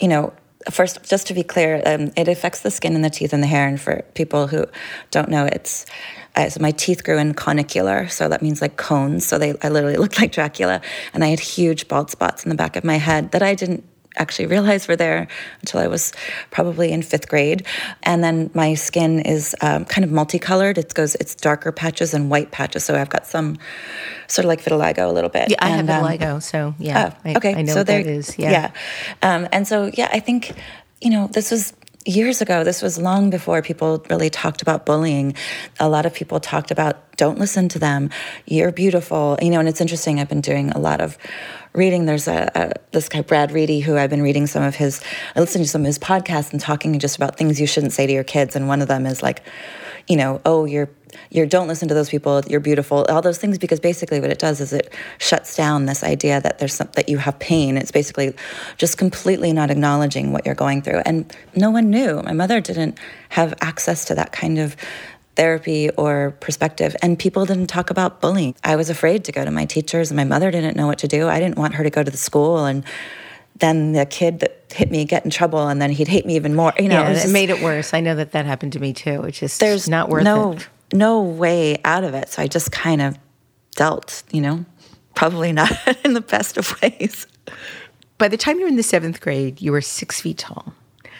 you 0.00 0.08
know, 0.08 0.32
first, 0.70 1.02
just 1.02 1.26
to 1.26 1.34
be 1.34 1.42
clear, 1.42 1.82
um, 1.84 2.10
it 2.16 2.26
affects 2.26 2.60
the 2.60 2.70
skin 2.70 2.94
and 2.94 3.04
the 3.04 3.10
teeth 3.10 3.34
and 3.34 3.42
the 3.42 3.46
hair. 3.46 3.68
And 3.68 3.78
for 3.78 4.02
people 4.14 4.46
who 4.46 4.64
don't 5.10 5.28
know, 5.28 5.44
it's 5.44 5.84
uh, 6.36 6.48
so 6.48 6.60
my 6.60 6.72
teeth 6.72 7.04
grew 7.04 7.18
in 7.18 7.34
conicular, 7.34 8.08
so 8.08 8.28
that 8.28 8.42
means 8.42 8.60
like 8.60 8.76
cones. 8.76 9.24
So 9.24 9.38
they, 9.38 9.54
I 9.62 9.68
literally 9.68 9.96
looked 9.98 10.20
like 10.20 10.32
Dracula, 10.32 10.80
and 11.12 11.24
I 11.24 11.28
had 11.28 11.40
huge 11.40 11.88
bald 11.88 12.10
spots 12.10 12.44
in 12.44 12.48
the 12.48 12.56
back 12.56 12.76
of 12.76 12.84
my 12.84 12.96
head 12.96 13.32
that 13.32 13.42
I 13.42 13.54
didn't 13.54 13.84
actually 14.16 14.46
realize 14.46 14.86
were 14.86 14.96
there 14.96 15.26
until 15.60 15.80
I 15.80 15.86
was 15.86 16.12
probably 16.50 16.92
in 16.92 17.02
fifth 17.02 17.28
grade. 17.28 17.66
And 18.02 18.22
then 18.22 18.50
my 18.54 18.74
skin 18.74 19.20
is 19.20 19.56
um, 19.60 19.84
kind 19.84 20.04
of 20.04 20.10
multicolored. 20.10 20.78
It 20.78 20.94
goes, 20.94 21.14
it's 21.16 21.34
darker 21.34 21.72
patches 21.72 22.14
and 22.14 22.30
white 22.30 22.50
patches. 22.50 22.84
So 22.84 22.94
I've 22.94 23.10
got 23.10 23.26
some 23.26 23.58
sort 24.28 24.44
of 24.44 24.48
like 24.48 24.62
vitiligo 24.62 25.08
a 25.08 25.12
little 25.12 25.30
bit. 25.30 25.50
Yeah, 25.50 25.56
I 25.60 25.70
and, 25.70 25.88
have 25.88 26.04
vitiligo. 26.04 26.34
Um, 26.34 26.40
so 26.40 26.74
yeah, 26.78 27.14
oh, 27.24 27.30
okay. 27.36 27.54
I, 27.54 27.58
I 27.58 27.62
know 27.62 27.72
so 27.72 27.80
what 27.80 27.86
there, 27.86 28.02
that 28.02 28.10
is. 28.10 28.38
Yeah. 28.38 28.50
yeah. 28.50 28.70
Um, 29.22 29.48
and 29.52 29.66
so, 29.66 29.90
yeah, 29.94 30.10
I 30.12 30.20
think, 30.20 30.52
you 31.00 31.10
know, 31.10 31.26
this 31.28 31.50
was 31.50 31.72
years 32.04 32.42
ago, 32.42 32.64
this 32.64 32.82
was 32.82 32.98
long 32.98 33.30
before 33.30 33.62
people 33.62 34.04
really 34.10 34.30
talked 34.30 34.62
about 34.62 34.84
bullying. 34.84 35.34
A 35.80 35.88
lot 35.88 36.06
of 36.06 36.14
people 36.14 36.40
talked 36.40 36.70
about 36.70 37.16
don't 37.16 37.38
listen 37.38 37.68
to 37.70 37.78
them. 37.78 38.10
You're 38.46 38.72
beautiful. 38.72 39.38
You 39.40 39.50
know, 39.50 39.60
and 39.60 39.68
it's 39.68 39.80
interesting. 39.80 40.20
I've 40.20 40.28
been 40.28 40.40
doing 40.40 40.70
a 40.70 40.78
lot 40.78 41.00
of 41.00 41.16
reading. 41.72 42.04
There's 42.06 42.28
a, 42.28 42.50
a 42.54 42.72
this 42.92 43.08
guy 43.08 43.22
Brad 43.22 43.52
Reedy 43.52 43.80
who 43.80 43.96
I've 43.96 44.10
been 44.10 44.22
reading 44.22 44.46
some 44.46 44.62
of 44.62 44.74
his. 44.74 45.00
I 45.34 45.40
listened 45.40 45.64
to 45.64 45.70
some 45.70 45.82
of 45.82 45.86
his 45.86 45.98
podcasts 45.98 46.52
and 46.52 46.60
talking 46.60 46.98
just 46.98 47.16
about 47.16 47.36
things 47.36 47.60
you 47.60 47.66
shouldn't 47.66 47.92
say 47.92 48.06
to 48.06 48.12
your 48.12 48.24
kids. 48.24 48.56
And 48.56 48.68
one 48.68 48.82
of 48.82 48.88
them 48.88 49.06
is 49.06 49.22
like, 49.22 49.42
you 50.08 50.16
know, 50.16 50.40
oh, 50.44 50.64
you're 50.64 50.88
you're 51.30 51.46
don't 51.46 51.68
listen 51.68 51.86
to 51.86 51.94
those 51.94 52.10
people 52.10 52.42
you're 52.48 52.58
beautiful 52.58 53.06
all 53.08 53.22
those 53.22 53.38
things 53.38 53.56
because 53.56 53.78
basically 53.78 54.18
what 54.20 54.30
it 54.30 54.38
does 54.40 54.60
is 54.60 54.72
it 54.72 54.92
shuts 55.18 55.54
down 55.56 55.86
this 55.86 56.02
idea 56.02 56.40
that 56.40 56.58
there's 56.58 56.74
some, 56.74 56.88
that 56.94 57.08
you 57.08 57.18
have 57.18 57.38
pain. 57.38 57.76
It's 57.76 57.92
basically 57.92 58.34
just 58.78 58.98
completely 58.98 59.52
not 59.52 59.70
acknowledging 59.70 60.32
what 60.32 60.44
you're 60.44 60.56
going 60.56 60.82
through. 60.82 61.02
And 61.06 61.32
no 61.54 61.70
one 61.70 61.90
knew. 61.90 62.20
My 62.22 62.32
mother 62.32 62.60
didn't 62.60 62.98
have 63.28 63.54
access 63.60 64.04
to 64.06 64.14
that 64.16 64.32
kind 64.32 64.58
of 64.58 64.76
therapy 65.36 65.90
or 65.90 66.36
perspective. 66.40 66.94
And 67.02 67.18
people 67.18 67.44
didn't 67.44 67.66
talk 67.66 67.90
about 67.90 68.20
bullying. 68.20 68.54
I 68.62 68.76
was 68.76 68.90
afraid 68.90 69.24
to 69.24 69.32
go 69.32 69.44
to 69.44 69.50
my 69.50 69.64
teachers 69.64 70.10
and 70.10 70.16
my 70.16 70.24
mother 70.24 70.50
didn't 70.50 70.76
know 70.76 70.86
what 70.86 70.98
to 70.98 71.08
do. 71.08 71.28
I 71.28 71.40
didn't 71.40 71.58
want 71.58 71.74
her 71.74 71.84
to 71.84 71.90
go 71.90 72.02
to 72.02 72.10
the 72.10 72.16
school 72.16 72.64
and 72.64 72.84
then 73.56 73.92
the 73.92 74.04
kid 74.04 74.40
that 74.40 74.64
hit 74.72 74.90
me 74.90 75.04
get 75.04 75.24
in 75.24 75.30
trouble 75.30 75.68
and 75.68 75.80
then 75.80 75.90
he'd 75.90 76.08
hate 76.08 76.26
me 76.26 76.34
even 76.34 76.54
more 76.54 76.72
you 76.78 76.88
know 76.88 77.02
yeah, 77.02 77.10
it, 77.10 77.24
it 77.24 77.30
made 77.30 77.50
it 77.50 77.62
worse 77.62 77.94
i 77.94 78.00
know 78.00 78.14
that 78.14 78.32
that 78.32 78.44
happened 78.44 78.72
to 78.72 78.80
me 78.80 78.92
too 78.92 79.22
it's 79.22 79.38
just 79.38 79.60
there's 79.60 79.88
not 79.88 80.08
worth 80.08 80.24
no, 80.24 80.52
it 80.52 80.68
no 80.94 81.20
way 81.20 81.78
out 81.84 82.04
of 82.04 82.14
it. 82.14 82.28
So 82.30 82.42
I 82.42 82.46
just 82.46 82.72
kind 82.72 83.02
of 83.02 83.18
dealt, 83.76 84.22
you 84.30 84.40
know, 84.40 84.64
probably 85.14 85.52
not 85.52 85.72
in 86.04 86.14
the 86.14 86.20
best 86.20 86.56
of 86.56 86.80
ways. 86.80 87.26
By 88.16 88.28
the 88.28 88.36
time 88.36 88.56
you 88.56 88.62
were 88.62 88.68
in 88.68 88.76
the 88.76 88.82
seventh 88.82 89.20
grade, 89.20 89.60
you 89.60 89.72
were 89.72 89.80
six 89.80 90.20
feet 90.20 90.38
tall. 90.38 90.72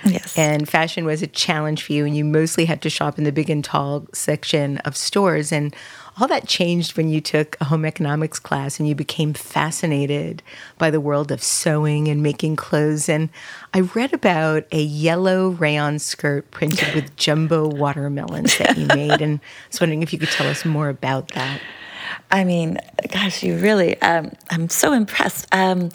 Yes. 0.05 0.37
And 0.37 0.69
fashion 0.69 1.07
was 1.07 1.23
a 1.23 1.27
challenge 1.27 1.83
for 1.83 1.95
you, 1.95 2.05
and 2.05 2.15
you 2.15 2.25
mostly 2.25 2.67
had 2.67 2.83
to 2.83 2.91
shop 2.91 3.17
in 3.17 3.25
the 3.25 3.33
big 3.33 3.49
and 3.49 3.65
tall 3.65 4.07
section 4.13 4.79
of 4.79 4.97
stores. 4.97 5.51
And 5.51 5.75
all 6.19 6.29
that 6.29 6.47
changed 6.47 6.97
when 6.97 7.09
you 7.09 7.21
took 7.21 7.57
a 7.61 7.65
home 7.65 7.85
economics 7.85 8.39
class 8.39 8.79
and 8.79 8.89
you 8.89 8.95
became 8.95 9.35
fascinated 9.35 10.43
by 10.79 10.91
the 10.91 11.01
world 11.01 11.33
of 11.33 11.43
sewing 11.43 12.09
and 12.09 12.23
making 12.23 12.57
clothes. 12.57 13.09
And 13.09 13.31
I 13.73 13.81
read 13.81 14.13
about 14.13 14.65
a 14.71 14.81
yellow 14.81 15.51
rayon 15.51 15.99
skirt 15.99 16.51
printed 16.51 16.95
with 16.95 17.17
jumbo 17.17 17.67
watermelons 17.67 18.59
that 18.59 18.77
you 18.79 18.87
made. 18.87 19.21
And 19.21 19.41
I 19.41 19.69
was 19.71 19.81
wondering 19.81 20.03
if 20.03 20.13
you 20.13 20.19
could 20.19 20.31
tell 20.31 20.47
us 20.47 20.65
more 20.65 20.89
about 20.89 21.29
that. 21.35 21.61
I 22.31 22.45
mean, 22.45 22.79
gosh, 23.11 23.43
you 23.43 23.57
really, 23.59 24.01
um, 24.01 24.33
I'm 24.51 24.69
so 24.69 24.93
impressed. 24.93 25.47
Um, 25.53 25.91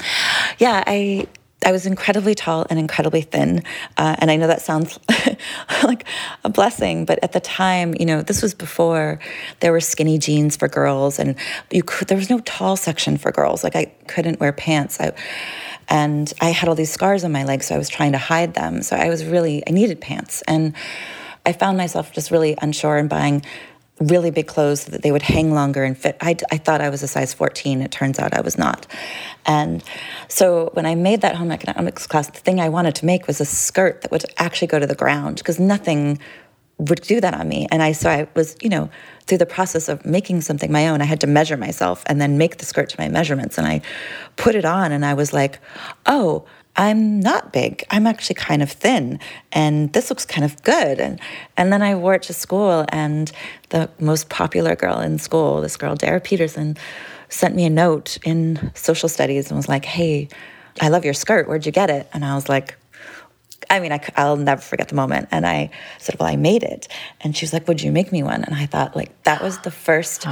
yeah, 0.58 0.84
I 0.86 1.28
I 1.66 1.72
was 1.72 1.86
incredibly 1.86 2.36
tall 2.36 2.66
and 2.70 2.80
incredibly 2.80 3.22
thin. 3.22 3.64
Uh, 3.98 4.16
and 4.20 4.32
I 4.32 4.38
know 4.38 4.48
that 4.48 4.62
sounds 4.62 4.98
like 5.84 6.06
a 6.44 6.50
blessing, 6.50 7.06
but 7.06 7.20
at 7.22 7.34
the 7.34 7.40
time, 7.40 7.96
you 8.00 8.06
know, 8.06 8.22
this 8.22 8.42
was 8.42 8.54
before 8.54 9.20
there 9.60 9.72
were 9.72 9.82
skinny 9.82 10.18
jeans 10.18 10.56
for 10.56 10.68
girls, 10.68 11.20
and 11.20 11.36
you 11.70 11.84
could, 11.84 12.08
there 12.08 12.18
was 12.18 12.30
no 12.30 12.40
tall 12.40 12.78
section 12.78 13.18
for 13.18 13.32
girls. 13.32 13.64
Like 13.64 13.76
I 13.76 13.86
couldn't 14.08 14.40
wear 14.40 14.54
pants. 14.54 15.00
I, 15.00 15.12
and 15.90 16.32
I 16.40 16.52
had 16.52 16.70
all 16.70 16.76
these 16.76 16.92
scars 16.92 17.24
on 17.24 17.32
my 17.32 17.44
legs, 17.44 17.68
so 17.68 17.76
I 17.76 17.78
was 17.78 17.90
trying 17.90 18.14
to 18.14 18.18
hide 18.18 18.54
them. 18.54 18.82
So 18.82 18.96
I 18.96 19.10
was 19.10 19.26
really, 19.26 19.64
I 19.68 19.72
needed 19.72 20.00
pants. 20.00 20.44
And 20.48 20.76
I 21.46 21.54
found 21.54 21.78
myself 21.78 22.12
just 22.14 22.32
really 22.32 22.56
unsure 22.62 22.98
and 22.98 23.10
buying 23.10 23.44
really 24.00 24.32
big 24.32 24.48
clothes 24.48 24.82
so 24.82 24.92
that 24.92 25.02
they 25.02 25.12
would 25.12 25.22
hang 25.22 25.54
longer 25.54 25.84
and 25.84 25.98
fit. 25.98 26.18
I, 26.22 26.36
I 26.52 26.58
thought 26.58 26.82
I 26.82 26.90
was 26.90 27.04
a 27.04 27.08
size 27.08 27.34
14. 27.34 27.82
It 27.82 27.92
turns 27.92 28.18
out 28.20 28.34
I 28.34 28.42
was 28.42 28.58
not. 28.58 28.88
And 29.46 29.84
so 30.28 30.70
when 30.74 30.86
I 30.86 30.96
made 30.96 31.22
that 31.22 31.36
home 31.36 31.52
economics 31.52 32.08
class, 32.08 32.28
the 32.28 32.40
thing 32.40 32.60
I 32.60 32.70
wanted 32.70 32.96
to 32.96 33.06
make 33.06 33.28
was 33.28 33.42
a 33.42 33.46
skirt 33.46 34.02
that 34.02 34.12
would 34.12 34.26
actually 34.38 34.68
go 34.68 34.80
to 34.80 34.88
the 34.88 34.96
ground 34.96 35.38
because 35.38 35.60
nothing 35.60 36.20
would 36.78 37.02
do 37.02 37.20
that 37.20 37.34
on 37.34 37.48
me. 37.48 37.68
And 37.72 37.84
I 37.84 37.92
so 37.92 38.10
I 38.10 38.28
was, 38.36 38.56
you 38.62 38.70
know, 38.70 38.90
through 39.28 39.40
the 39.40 39.46
process 39.46 39.90
of 39.90 40.06
making 40.06 40.42
something 40.42 40.72
my 40.72 40.88
own, 40.88 41.02
I 41.02 41.06
had 41.06 41.20
to 41.22 41.28
measure 41.28 41.58
myself 41.58 42.04
and 42.08 42.22
then 42.22 42.38
make 42.38 42.58
the 42.58 42.66
skirt 42.66 42.90
to 42.90 43.00
my 43.00 43.10
measurements. 43.10 43.58
And 43.58 43.68
I 43.68 43.82
put 44.38 44.56
it 44.56 44.66
on 44.66 44.94
and 44.94 45.06
I 45.06 45.14
was 45.14 45.34
like, 45.34 45.60
oh, 46.06 46.46
I'm 46.80 47.20
not 47.20 47.52
big. 47.52 47.84
I'm 47.90 48.08
actually 48.08 48.36
kind 48.36 48.64
of 48.64 48.72
thin, 48.72 49.20
and 49.52 49.92
this 49.92 50.10
looks 50.10 50.26
kind 50.26 50.46
of 50.46 50.64
good. 50.64 51.02
And 51.02 51.20
and 51.58 51.74
then 51.74 51.82
I 51.82 51.96
wore 51.96 52.14
it 52.14 52.24
to 52.24 52.34
school, 52.34 52.86
and 52.88 53.30
the 53.68 53.90
most 54.00 54.30
popular 54.30 54.78
girl 54.78 55.02
in 55.02 55.20
school, 55.20 55.60
this 55.60 55.76
girl 55.76 55.98
Dara 55.98 56.22
Peterson, 56.22 56.78
sent 57.28 57.54
me 57.54 57.66
a 57.66 57.70
note 57.70 58.18
in 58.24 58.72
social 58.76 59.10
studies 59.10 59.50
and 59.50 59.58
was 59.58 59.68
like, 59.68 59.84
"Hey, 59.84 60.30
I 60.80 60.88
love 60.88 61.04
your 61.04 61.14
skirt. 61.14 61.50
Where'd 61.50 61.66
you 61.66 61.74
get 61.74 61.90
it?" 61.90 62.08
And 62.14 62.24
I 62.24 62.34
was 62.34 62.48
like, 62.48 62.78
I 63.70 63.82
mean, 63.82 63.92
I, 63.92 64.02
will 64.24 64.38
never 64.38 64.62
forget 64.62 64.88
the 64.88 64.96
moment. 64.96 65.28
And 65.32 65.46
I 65.46 65.70
said, 66.00 66.16
Well, 66.20 66.28
I 66.28 66.38
made 66.38 66.64
it. 66.64 66.88
And 67.22 67.36
she 67.36 67.46
was 67.46 67.54
like, 67.54 67.68
Would 67.68 67.84
you 67.84 67.92
make 67.92 68.12
me 68.12 68.24
one? 68.24 68.44
And 68.44 68.56
I 68.56 68.66
thought, 68.66 68.96
like, 68.96 69.12
that 69.24 69.44
was 69.44 69.60
the 69.60 69.70
first 69.70 70.26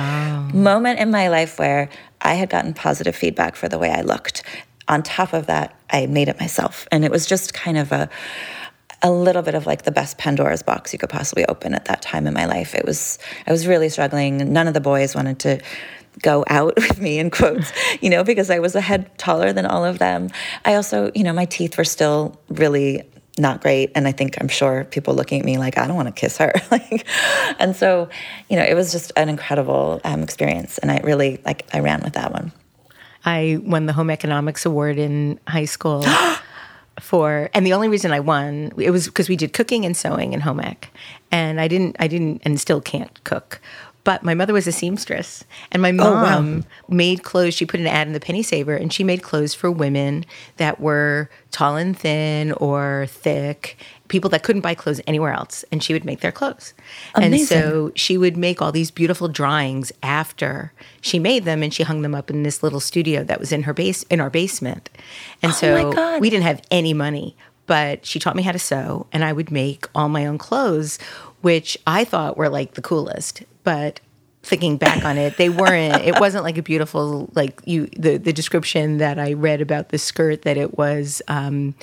moment 0.53 0.99
in 0.99 1.11
my 1.11 1.27
life 1.27 1.59
where 1.59 1.89
I 2.21 2.33
had 2.33 2.49
gotten 2.49 2.73
positive 2.73 3.15
feedback 3.15 3.55
for 3.55 3.69
the 3.69 3.77
way 3.77 3.91
I 3.91 4.01
looked 4.01 4.43
on 4.87 5.03
top 5.03 5.33
of 5.33 5.47
that, 5.47 5.79
I 5.89 6.05
made 6.05 6.29
it 6.29 6.39
myself. 6.39 6.87
And 6.91 7.03
it 7.05 7.11
was 7.11 7.25
just 7.25 7.53
kind 7.53 7.77
of 7.77 7.91
a 7.91 8.09
a 9.03 9.11
little 9.11 9.43
bit 9.43 9.53
of 9.53 9.67
like 9.67 9.83
the 9.83 9.91
best 9.91 10.17
Pandora's 10.17 10.63
box 10.63 10.91
you 10.91 10.97
could 10.97 11.09
possibly 11.09 11.45
open 11.45 11.75
at 11.75 11.85
that 11.85 12.01
time 12.01 12.25
in 12.25 12.33
my 12.33 12.45
life. 12.45 12.73
It 12.73 12.85
was 12.85 13.19
I 13.45 13.51
was 13.51 13.67
really 13.67 13.89
struggling. 13.89 14.51
None 14.51 14.67
of 14.67 14.73
the 14.73 14.81
boys 14.81 15.15
wanted 15.15 15.39
to 15.39 15.61
go 16.21 16.43
out 16.47 16.75
with 16.77 16.99
me 16.99 17.19
in 17.19 17.29
quotes, 17.29 17.71
you 18.01 18.09
know, 18.09 18.23
because 18.23 18.49
I 18.49 18.59
was 18.59 18.75
a 18.75 18.81
head 18.81 19.17
taller 19.17 19.53
than 19.53 19.65
all 19.65 19.85
of 19.85 19.99
them. 19.99 20.29
I 20.65 20.75
also, 20.75 21.11
you 21.13 21.23
know, 21.23 21.33
my 21.33 21.45
teeth 21.45 21.77
were 21.77 21.83
still 21.83 22.39
really 22.49 23.03
not 23.39 23.61
great 23.61 23.91
and 23.93 24.07
i 24.07 24.11
think 24.11 24.35
i'm 24.41 24.47
sure 24.47 24.83
people 24.85 25.13
looking 25.13 25.39
at 25.39 25.45
me 25.45 25.59
like 25.59 25.77
i 25.77 25.85
don't 25.85 25.95
want 25.95 26.07
to 26.07 26.11
kiss 26.11 26.37
her 26.37 26.51
like 26.71 27.05
and 27.59 27.75
so 27.75 28.09
you 28.49 28.57
know 28.57 28.63
it 28.63 28.73
was 28.73 28.91
just 28.91 29.11
an 29.15 29.29
incredible 29.29 30.01
um, 30.03 30.23
experience 30.23 30.79
and 30.79 30.89
i 30.89 30.97
really 31.03 31.39
like 31.45 31.63
i 31.71 31.79
ran 31.79 32.01
with 32.01 32.13
that 32.13 32.33
one 32.33 32.51
I 33.27 33.59
won 33.61 33.85
the 33.87 33.93
home 33.93 34.09
economics 34.09 34.65
award 34.65 34.97
in 34.97 35.39
high 35.47 35.65
school. 35.65 36.03
for 36.99 37.49
and 37.53 37.63
the 37.63 37.73
only 37.73 37.89
reason 37.89 38.11
I 38.11 38.19
won 38.19 38.71
it 38.75 38.89
was 38.89 39.05
because 39.05 39.29
we 39.29 39.35
did 39.35 39.53
cooking 39.53 39.85
and 39.85 39.95
sewing 39.95 40.33
in 40.33 40.39
home 40.39 40.59
ec, 40.59 40.89
and 41.31 41.61
I 41.61 41.67
didn't 41.67 41.95
I 41.99 42.07
didn't 42.07 42.41
and 42.43 42.59
still 42.59 42.81
can't 42.81 43.23
cook. 43.23 43.61
But 44.03 44.23
my 44.23 44.33
mother 44.33 44.53
was 44.53 44.67
a 44.67 44.71
seamstress, 44.71 45.43
and 45.69 45.81
my 45.81 45.89
oh, 45.89 45.93
mom 45.93 46.05
oh, 46.05 46.57
wow. 46.59 46.63
made 46.87 47.23
clothes. 47.23 47.53
She 47.53 47.65
put 47.65 47.81
an 47.81 47.87
ad 47.87 48.07
in 48.07 48.13
the 48.13 48.21
Penny 48.21 48.41
Saver, 48.41 48.73
and 48.73 48.91
she 48.91 49.03
made 49.03 49.21
clothes 49.21 49.53
for 49.53 49.69
women 49.69 50.25
that 50.55 50.79
were 50.79 51.29
tall 51.51 51.75
and 51.75 51.97
thin 51.99 52.53
or 52.53 53.07
thick, 53.09 53.75
people 54.07 54.29
that 54.29 54.43
couldn't 54.43 54.61
buy 54.61 54.75
clothes 54.75 55.01
anywhere 55.07 55.33
else, 55.33 55.65
and 55.71 55.83
she 55.83 55.93
would 55.93 56.05
make 56.05 56.21
their 56.21 56.31
clothes. 56.31 56.73
Amazing. 57.15 57.39
And 57.39 57.47
so 57.47 57.91
she 57.95 58.17
would 58.17 58.37
make 58.37 58.61
all 58.61 58.71
these 58.71 58.91
beautiful 58.91 59.27
drawings 59.27 59.91
after 60.03 60.71
she 61.01 61.19
made 61.19 61.45
them, 61.45 61.63
and 61.63 61.73
she 61.73 61.83
hung 61.83 62.01
them 62.01 62.15
up 62.15 62.29
in 62.29 62.43
this 62.43 62.63
little 62.63 62.79
studio 62.79 63.23
that 63.23 63.39
was 63.39 63.51
in 63.51 63.63
her 63.63 63.73
base 63.73 64.03
in 64.03 64.19
our 64.19 64.29
basement. 64.29 64.89
And 65.41 65.51
oh 65.51 65.55
so 65.55 66.19
we 66.19 66.29
didn't 66.29 66.45
have 66.45 66.61
any 66.71 66.93
money, 66.93 67.35
but 67.65 68.05
she 68.05 68.19
taught 68.19 68.35
me 68.35 68.43
how 68.43 68.51
to 68.51 68.59
sew, 68.59 69.07
and 69.11 69.23
I 69.23 69.33
would 69.33 69.51
make 69.51 69.87
all 69.93 70.09
my 70.09 70.25
own 70.25 70.37
clothes, 70.37 70.97
which 71.41 71.77
I 71.85 72.03
thought 72.03 72.37
were 72.37 72.49
like 72.49 72.73
the 72.73 72.81
coolest. 72.81 73.43
But 73.63 73.99
thinking 74.47 74.77
back 74.77 75.03
on 75.03 75.17
it, 75.17 75.37
they 75.37 75.49
weren't. 75.49 76.03
It 76.03 76.15
wasn't 76.19 76.43
like 76.43 76.57
a 76.57 76.63
beautiful 76.63 77.29
like 77.35 77.61
you 77.65 77.87
the 77.97 78.17
the 78.17 78.33
description 78.33 78.97
that 78.97 79.19
I 79.19 79.33
read 79.33 79.61
about 79.61 79.89
the 79.89 79.97
skirt 79.97 80.43
that 80.43 80.57
it 80.57 80.77
was. 80.77 81.21
Um, 81.27 81.75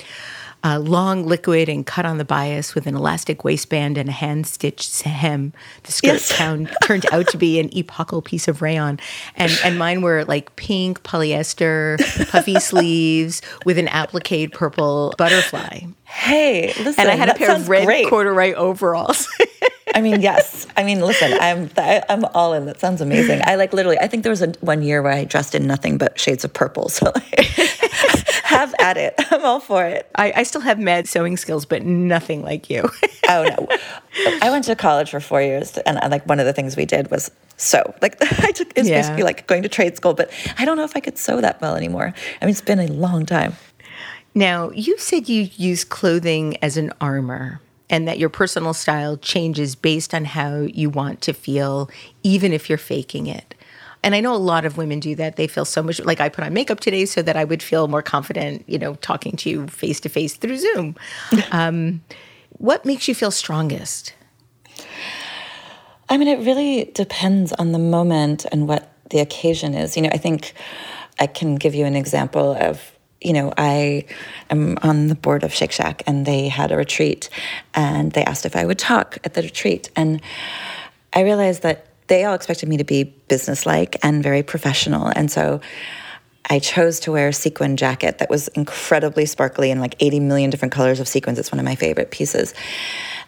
uh, 0.65 0.79
long 0.79 1.27
liquid 1.27 1.69
and 1.69 1.85
cut 1.85 2.05
on 2.05 2.17
the 2.17 2.25
bias 2.25 2.73
with 2.73 2.87
an 2.87 2.95
elastic 2.95 3.43
waistband 3.43 3.99
and 3.99 4.09
a 4.09 4.11
hand 4.11 4.47
stitched 4.47 5.03
hem. 5.03 5.53
The 5.83 5.91
skirt 5.91 6.07
yes. 6.07 6.29
turned, 6.29 6.75
turned 6.83 7.05
out 7.13 7.27
to 7.27 7.37
be 7.37 7.59
an 7.59 7.69
epochal 7.77 8.23
piece 8.23 8.47
of 8.47 8.63
rayon. 8.63 8.99
And, 9.35 9.51
and 9.63 9.77
mine 9.77 10.01
were 10.01 10.25
like 10.25 10.55
pink 10.55 11.03
polyester, 11.03 11.99
puffy 12.31 12.59
sleeves 12.59 13.43
with 13.63 13.77
an 13.77 13.87
applique 13.89 14.53
purple 14.53 15.13
butterfly. 15.19 15.81
Hey, 16.05 16.73
listen. 16.79 16.95
And 16.97 17.09
I 17.09 17.15
had 17.15 17.29
a 17.29 17.35
pair 17.35 17.55
of 17.55 17.69
red 17.69 17.85
great. 17.85 18.09
corduroy 18.09 18.53
overalls. 18.53 19.27
I 19.93 20.01
mean, 20.01 20.21
yes. 20.21 20.65
I 20.75 20.83
mean, 20.83 20.99
listen, 20.99 21.37
I'm 21.39 21.69
I'm 21.77 22.25
all 22.33 22.53
in. 22.53 22.65
That 22.65 22.79
sounds 22.79 23.01
amazing. 23.01 23.41
I 23.43 23.55
like 23.55 23.71
literally. 23.71 23.97
I 23.99 24.07
think 24.07 24.23
there 24.23 24.29
was 24.29 24.41
a 24.41 24.53
one 24.61 24.81
year 24.81 25.01
where 25.01 25.11
I 25.11 25.25
dressed 25.25 25.55
in 25.55 25.67
nothing 25.67 25.97
but 25.97 26.19
shades 26.19 26.43
of 26.43 26.53
purple. 26.53 26.89
So 26.89 27.11
like, 27.13 27.74
have 28.45 28.75
at 28.79 28.95
it. 28.95 29.15
I'm 29.31 29.43
all 29.43 29.59
for 29.59 29.83
it. 29.85 30.09
I, 30.15 30.31
I 30.37 30.43
still 30.43 30.61
have 30.61 30.79
mad 30.79 31.07
sewing 31.07 31.35
skills, 31.35 31.65
but 31.65 31.83
nothing 31.83 32.43
like 32.43 32.69
you. 32.69 32.83
oh 33.29 33.43
no, 33.43 33.67
I 34.41 34.51
went 34.51 34.65
to 34.65 34.75
college 34.75 35.09
for 35.09 35.19
four 35.19 35.41
years, 35.41 35.77
and 35.79 35.97
I, 35.99 36.07
like 36.07 36.25
one 36.27 36.39
of 36.39 36.45
the 36.45 36.53
things 36.53 36.77
we 36.77 36.85
did 36.85 37.09
was 37.09 37.31
sew. 37.57 37.95
Like 38.01 38.17
I 38.43 38.51
took 38.51 38.71
it's 38.75 38.87
yeah. 38.87 39.01
basically 39.01 39.23
like 39.23 39.47
going 39.47 39.63
to 39.63 39.69
trade 39.69 39.97
school, 39.97 40.13
but 40.13 40.31
I 40.57 40.65
don't 40.65 40.77
know 40.77 40.83
if 40.83 40.95
I 40.95 40.99
could 40.99 41.17
sew 41.17 41.41
that 41.41 41.59
well 41.59 41.75
anymore. 41.75 42.13
I 42.41 42.45
mean, 42.45 42.51
it's 42.51 42.61
been 42.61 42.79
a 42.79 42.87
long 42.87 43.25
time. 43.25 43.55
Now, 44.35 44.69
you 44.71 44.97
said 44.97 45.27
you 45.29 45.49
use 45.55 45.83
clothing 45.83 46.57
as 46.57 46.77
an 46.77 46.91
armor 46.99 47.61
and 47.89 48.07
that 48.07 48.19
your 48.19 48.29
personal 48.29 48.73
style 48.73 49.17
changes 49.17 49.75
based 49.75 50.13
on 50.13 50.25
how 50.25 50.57
you 50.59 50.89
want 50.89 51.21
to 51.21 51.33
feel, 51.33 51.89
even 52.21 52.51
if 52.51 52.67
you're 52.67 52.77
faking 52.77 53.27
it. 53.27 53.55
And 54.05 54.13
I 54.13 54.19
know 54.19 54.35
a 54.35 54.37
lot 54.37 54.65
of 54.65 54.77
women 54.77 54.99
do 54.99 55.15
that. 55.15 55.35
They 55.35 55.47
feel 55.47 55.65
so 55.65 55.81
much 55.81 55.99
like 55.99 56.21
I 56.21 56.29
put 56.29 56.43
on 56.43 56.53
makeup 56.53 56.79
today 56.79 57.05
so 57.05 57.23
that 57.23 57.35
I 57.35 57.43
would 57.43 57.63
feel 57.63 57.87
more 57.87 58.03
confident, 58.03 58.63
you 58.67 58.77
know, 58.77 58.93
talking 58.93 59.35
to 59.37 59.49
you 59.49 59.65
face 59.65 59.99
to 60.01 60.09
face 60.09 60.35
through 60.35 60.57
Zoom. 60.57 60.95
um, 61.51 62.03
what 62.51 62.85
makes 62.85 63.07
you 63.07 63.15
feel 63.15 63.31
strongest? 63.31 64.13
I 66.07 66.17
mean, 66.17 66.27
it 66.27 66.45
really 66.45 66.91
depends 66.93 67.51
on 67.53 67.71
the 67.71 67.79
moment 67.79 68.45
and 68.51 68.67
what 68.67 68.93
the 69.09 69.21
occasion 69.21 69.73
is. 69.73 69.97
You 69.97 70.03
know, 70.03 70.09
I 70.13 70.17
think 70.17 70.53
I 71.19 71.25
can 71.25 71.55
give 71.55 71.73
you 71.73 71.85
an 71.85 71.95
example 71.95 72.55
of 72.55 72.91
you 73.21 73.33
know, 73.33 73.51
I 73.57 74.05
am 74.51 74.77
on 74.83 75.07
the 75.07 75.15
board 75.15 75.43
of 75.43 75.51
Shake 75.51 75.71
Shack 75.71 76.03
and 76.05 76.27
they 76.27 76.47
had 76.47 76.71
a 76.71 76.77
retreat 76.77 77.27
and 77.73 78.11
they 78.11 78.23
asked 78.23 78.45
if 78.45 78.55
I 78.55 78.65
would 78.65 78.77
talk 78.77 79.17
at 79.23 79.33
the 79.33 79.41
retreat. 79.41 79.89
And 79.95 80.21
I 81.11 81.21
realized 81.21 81.63
that 81.63 81.87
they 82.07 82.23
all 82.23 82.33
expected 82.33 82.69
me 82.69 82.77
to 82.77 82.83
be 82.83 83.03
businesslike 83.03 83.97
and 84.03 84.21
very 84.21 84.43
professional. 84.43 85.11
And 85.15 85.31
so 85.31 85.61
I 86.49 86.59
chose 86.59 86.99
to 87.01 87.11
wear 87.11 87.29
a 87.29 87.33
sequin 87.33 87.75
jacket 87.75 88.19
that 88.19 88.29
was 88.29 88.47
incredibly 88.49 89.25
sparkly 89.25 89.71
and 89.71 89.81
like 89.81 89.95
80 89.99 90.19
million 90.19 90.49
different 90.49 90.71
colors 90.71 90.99
of 90.99 91.07
sequins. 91.07 91.39
It's 91.39 91.51
one 91.51 91.59
of 91.59 91.65
my 91.65 91.75
favorite 91.75 92.11
pieces. 92.11 92.53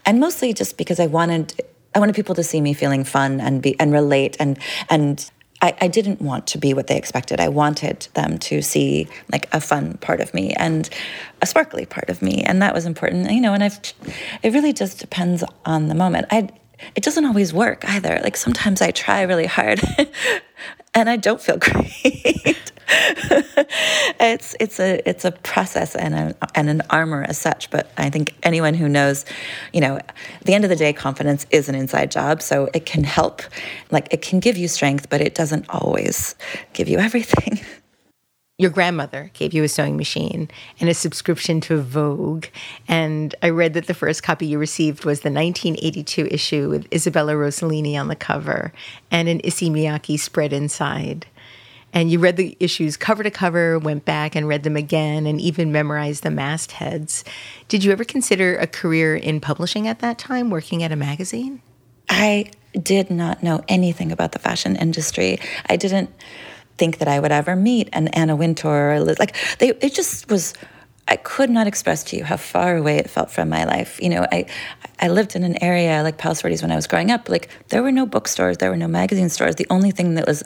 And 0.05 0.19
mostly 0.19 0.53
just 0.53 0.77
because 0.77 0.99
I 0.99 1.07
wanted 1.07 1.53
I 1.95 1.99
wanted 1.99 2.15
people 2.15 2.35
to 2.35 2.43
see 2.43 2.61
me 2.61 2.73
feeling 2.73 3.03
fun 3.03 3.39
and 3.39 3.61
be 3.61 3.79
and 3.79 3.91
relate 3.91 4.37
and 4.39 4.59
and 4.89 5.29
I, 5.59 5.75
I, 5.81 5.87
didn't 5.87 6.21
want 6.21 6.45
to 6.47 6.59
be 6.59 6.75
what 6.75 6.85
they 6.85 6.97
expected. 6.97 7.39
I 7.39 7.47
wanted 7.47 8.07
them 8.13 8.37
to 8.39 8.61
see 8.61 9.07
like 9.31 9.51
a 9.51 9.59
fun 9.59 9.97
part 9.97 10.21
of 10.21 10.31
me 10.31 10.53
and 10.53 10.87
a 11.41 11.47
sparkly 11.47 11.87
part 11.87 12.11
of 12.11 12.21
me, 12.21 12.43
and 12.43 12.61
that 12.61 12.75
was 12.75 12.85
important. 12.85 13.31
You 13.31 13.41
know, 13.41 13.53
and 13.53 13.63
I've 13.63 13.79
it 14.43 14.53
really 14.53 14.71
just 14.71 14.99
depends 14.99 15.43
on 15.65 15.87
the 15.87 15.95
moment. 15.95 16.27
I 16.29 16.49
it 16.95 17.03
doesn't 17.03 17.25
always 17.25 17.53
work 17.53 17.83
either. 17.87 18.19
Like 18.23 18.37
sometimes 18.37 18.81
I 18.81 18.91
try 18.91 19.21
really 19.23 19.45
hard 19.45 19.81
and 20.93 21.09
I 21.09 21.15
don't 21.17 21.41
feel 21.41 21.57
great. 21.59 22.71
it's 24.19 24.55
it's 24.59 24.79
a 24.79 25.01
it's 25.07 25.25
a 25.25 25.31
process 25.31 25.95
and 25.95 26.15
a, 26.15 26.35
and 26.55 26.69
an 26.69 26.81
armor 26.89 27.23
as 27.27 27.37
such. 27.37 27.69
But 27.69 27.91
I 27.97 28.09
think 28.09 28.33
anyone 28.43 28.73
who 28.73 28.87
knows, 28.87 29.25
you 29.73 29.81
know, 29.81 29.97
at 29.97 30.15
the 30.43 30.53
end 30.53 30.63
of 30.63 30.69
the 30.69 30.75
day, 30.75 30.93
confidence 30.93 31.45
is 31.51 31.69
an 31.69 31.75
inside 31.75 32.11
job. 32.11 32.41
So 32.41 32.69
it 32.73 32.85
can 32.85 33.03
help, 33.03 33.41
like 33.91 34.07
it 34.11 34.21
can 34.21 34.39
give 34.39 34.57
you 34.57 34.67
strength, 34.67 35.09
but 35.09 35.21
it 35.21 35.35
doesn't 35.35 35.65
always 35.69 36.35
give 36.73 36.87
you 36.87 36.99
everything. 36.99 37.59
your 38.57 38.71
grandmother 38.71 39.29
gave 39.33 39.53
you 39.53 39.63
a 39.63 39.67
sewing 39.67 39.97
machine 39.97 40.49
and 40.79 40.89
a 40.89 40.93
subscription 40.93 41.61
to 41.61 41.79
Vogue. 41.79 42.47
And 42.87 43.35
I 43.43 43.49
read 43.49 43.75
that 43.75 43.85
the 43.85 43.93
first 43.93 44.23
copy 44.23 44.47
you 44.47 44.57
received 44.57 45.05
was 45.05 45.21
the 45.21 45.29
1982 45.29 46.27
issue 46.31 46.69
with 46.69 46.91
Isabella 46.91 47.33
Rossellini 47.33 47.99
on 47.99 48.07
the 48.07 48.15
cover 48.15 48.73
and 49.11 49.29
an 49.29 49.41
Issey 49.43 49.69
Miyake 49.69 50.19
spread 50.19 50.53
inside. 50.53 51.27
And 51.93 52.11
you 52.11 52.17
read 52.17 52.35
the 52.35 52.57
issues 52.59 52.97
cover 52.97 53.21
to 53.21 53.31
cover, 53.31 53.77
went 53.77 54.05
back 54.05 54.35
and 54.35 54.47
read 54.47 54.63
them 54.63 54.75
again, 54.75 55.25
and 55.25 55.39
even 55.39 55.71
memorized 55.71 56.23
the 56.23 56.31
mastheads. 56.31 57.23
Did 57.67 57.83
you 57.83 57.91
ever 57.91 58.03
consider 58.03 58.57
a 58.57 58.67
career 58.67 59.15
in 59.15 59.39
publishing 59.39 59.87
at 59.87 59.99
that 59.99 60.17
time, 60.17 60.49
working 60.49 60.83
at 60.83 60.91
a 60.91 60.97
magazine? 60.97 61.61
I 62.09 62.51
did 62.73 63.09
not 63.09 63.41
know 63.41 63.63
anything 63.67 64.11
about 64.11 64.31
the 64.31 64.39
fashion 64.39 64.75
industry. 64.75 65.39
I 65.69 65.77
didn't 65.77 66.09
think 66.77 66.99
that 66.99 67.07
I 67.07 67.19
would 67.19 67.31
ever 67.31 67.55
meet 67.55 67.89
an 67.93 68.07
Anna 68.09 68.35
Wintour 68.35 68.93
or 68.93 68.99
Liz. 68.99 69.19
Like 69.19 69.35
they, 69.59 69.69
it 69.69 69.93
just 69.93 70.29
was. 70.29 70.53
I 71.09 71.15
could 71.15 71.49
not 71.49 71.67
express 71.67 72.03
to 72.05 72.17
you 72.17 72.25
how 72.25 72.35
far 72.35 72.75
away 72.75 72.97
it 72.97 73.09
felt 73.09 73.31
from 73.31 73.47
my 73.47 73.63
life. 73.63 73.97
You 74.01 74.09
know, 74.09 74.27
I 74.31 74.45
I 74.99 75.07
lived 75.07 75.35
in 75.35 75.43
an 75.43 75.61
area 75.63 76.03
like 76.03 76.17
Palos 76.17 76.41
Verdes 76.41 76.61
when 76.61 76.71
I 76.71 76.75
was 76.75 76.87
growing 76.87 77.11
up. 77.11 77.29
Like 77.29 77.49
there 77.69 77.81
were 77.81 77.91
no 77.93 78.05
bookstores, 78.05 78.57
there 78.57 78.69
were 78.69 78.77
no 78.77 78.87
magazine 78.87 79.29
stores. 79.29 79.55
The 79.55 79.67
only 79.69 79.91
thing 79.91 80.15
that 80.15 80.27
was 80.27 80.43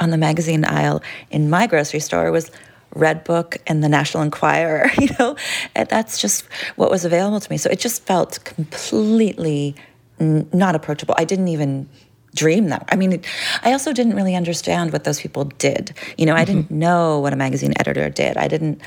on 0.00 0.10
the 0.10 0.18
magazine 0.18 0.64
aisle 0.64 1.02
in 1.30 1.48
my 1.48 1.66
grocery 1.68 2.00
store 2.00 2.32
was 2.32 2.50
Redbook 2.96 3.58
and 3.66 3.84
the 3.84 3.88
National 3.88 4.22
Enquirer. 4.22 4.90
You 5.00 5.08
know, 5.18 5.36
and 5.74 5.88
that's 5.88 6.20
just 6.20 6.44
what 6.76 6.90
was 6.90 7.04
available 7.04 7.40
to 7.40 7.50
me. 7.50 7.58
So 7.58 7.70
it 7.70 7.78
just 7.78 8.02
felt 8.04 8.42
completely 8.44 9.76
not 10.18 10.74
approachable. 10.74 11.14
I 11.18 11.24
didn't 11.24 11.48
even 11.48 11.88
dream 12.34 12.68
that. 12.68 12.84
I 12.88 12.96
mean, 12.96 13.22
I 13.62 13.72
also 13.72 13.92
didn't 13.92 14.14
really 14.14 14.34
understand 14.34 14.92
what 14.92 15.04
those 15.04 15.20
people 15.20 15.44
did. 15.44 15.94
You 16.18 16.26
know, 16.26 16.32
mm-hmm. 16.32 16.40
I 16.40 16.44
didn't 16.44 16.64
mm-hmm. 16.64 16.78
know 16.78 17.20
what 17.20 17.32
a 17.32 17.36
magazine 17.36 17.74
editor 17.78 18.10
did. 18.10 18.36
I 18.36 18.48
didn't. 18.48 18.80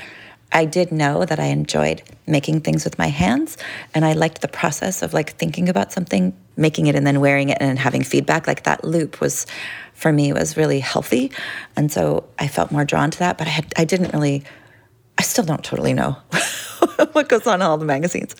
I 0.50 0.64
did 0.64 0.92
know 0.92 1.26
that 1.26 1.38
I 1.38 1.46
enjoyed 1.46 2.02
making 2.26 2.62
things 2.62 2.84
with 2.84 2.98
my 2.98 3.08
hands 3.08 3.58
and 3.92 4.02
I 4.02 4.14
liked 4.14 4.40
the 4.40 4.48
process 4.48 5.02
of 5.02 5.12
like 5.12 5.36
thinking 5.36 5.68
about 5.68 5.92
something, 5.92 6.34
making 6.56 6.86
it 6.86 6.94
and 6.94 7.06
then 7.06 7.20
wearing 7.20 7.50
it 7.50 7.58
and 7.60 7.78
having 7.78 8.02
feedback. 8.02 8.46
Like 8.46 8.62
that 8.62 8.82
loop 8.82 9.20
was 9.20 9.44
for 9.92 10.10
me 10.10 10.32
was 10.32 10.56
really 10.56 10.80
healthy. 10.80 11.32
And 11.76 11.92
so 11.92 12.24
I 12.38 12.48
felt 12.48 12.70
more 12.70 12.86
drawn 12.86 13.10
to 13.10 13.18
that, 13.18 13.36
but 13.36 13.46
I 13.46 13.50
had 13.50 13.72
I 13.76 13.84
didn't 13.84 14.14
really 14.14 14.42
I 15.18 15.22
still 15.22 15.44
don't 15.44 15.62
totally 15.62 15.92
know 15.92 16.16
what 17.12 17.28
goes 17.28 17.46
on 17.46 17.56
in 17.56 17.62
all 17.62 17.76
the 17.76 17.84
magazines. 17.84 18.34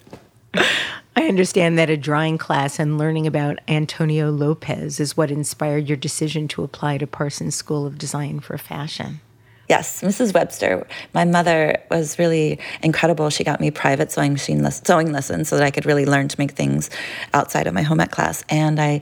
I 1.19 1.27
understand 1.27 1.77
that 1.77 1.89
a 1.89 1.97
drawing 1.97 2.37
class 2.37 2.79
and 2.79 2.97
learning 2.97 3.27
about 3.27 3.59
Antonio 3.67 4.31
Lopez 4.31 5.01
is 5.01 5.17
what 5.17 5.29
inspired 5.29 5.89
your 5.89 5.97
decision 5.97 6.47
to 6.47 6.63
apply 6.63 6.97
to 6.97 7.07
Parsons 7.07 7.55
School 7.55 7.85
of 7.85 7.97
Design 7.97 8.39
for 8.39 8.57
Fashion. 8.57 9.19
Yes, 9.67 10.01
Mrs. 10.01 10.33
Webster. 10.33 10.87
My 11.13 11.25
mother 11.25 11.77
was 11.91 12.17
really 12.19 12.57
incredible. 12.81 13.29
She 13.29 13.43
got 13.43 13.59
me 13.59 13.69
private 13.69 14.13
sewing 14.13 14.31
machine 14.31 14.65
sewing 14.71 15.11
lessons 15.11 15.49
so 15.49 15.57
that 15.57 15.65
I 15.65 15.71
could 15.71 15.85
really 15.85 16.05
learn 16.05 16.29
to 16.29 16.39
make 16.39 16.51
things 16.51 16.89
outside 17.33 17.67
of 17.67 17.73
my 17.73 17.81
home 17.81 17.99
ec 17.99 18.11
class. 18.11 18.45
And 18.47 18.79
I 18.79 19.01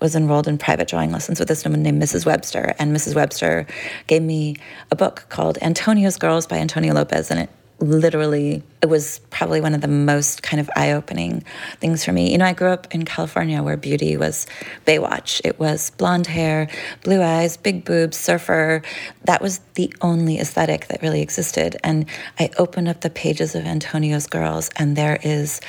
was 0.00 0.14
enrolled 0.14 0.46
in 0.46 0.58
private 0.58 0.86
drawing 0.86 1.10
lessons 1.10 1.40
with 1.40 1.48
this 1.48 1.64
woman 1.64 1.82
named 1.82 2.00
Mrs. 2.00 2.24
Webster. 2.24 2.76
And 2.78 2.94
Mrs. 2.94 3.16
Webster 3.16 3.66
gave 4.06 4.22
me 4.22 4.54
a 4.92 4.96
book 4.96 5.26
called 5.30 5.58
Antonio's 5.60 6.16
Girls 6.16 6.46
by 6.46 6.58
Antonio 6.58 6.94
Lopez, 6.94 7.32
and 7.32 7.40
it 7.40 7.50
literally 7.78 8.62
it 8.82 8.86
was 8.86 9.18
probably 9.30 9.60
one 9.60 9.74
of 9.74 9.80
the 9.80 9.88
most 9.88 10.42
kind 10.42 10.60
of 10.60 10.70
eye-opening 10.76 11.44
things 11.80 12.04
for 12.04 12.12
me. 12.12 12.32
You 12.32 12.38
know 12.38 12.46
i 12.46 12.52
grew 12.52 12.70
up 12.70 12.86
in 12.94 13.04
california 13.04 13.62
where 13.62 13.76
beauty 13.76 14.16
was 14.16 14.46
baywatch. 14.86 15.40
It 15.44 15.58
was 15.58 15.90
blonde 15.90 16.26
hair 16.26 16.68
blue 17.02 17.22
eyes 17.22 17.56
big 17.56 17.84
boobs 17.84 18.16
surfer. 18.16 18.82
That 19.24 19.42
was 19.42 19.60
the 19.74 19.92
only 20.00 20.38
aesthetic 20.38 20.88
that 20.88 21.02
really 21.02 21.20
existed. 21.20 21.76
And 21.84 22.06
i 22.38 22.50
opened 22.58 22.88
up 22.88 23.02
the 23.02 23.10
pages 23.10 23.54
of 23.54 23.64
antonio's 23.64 24.26
girls 24.26 24.70
and 24.76 24.96
there 24.96 25.18
is 25.22 25.60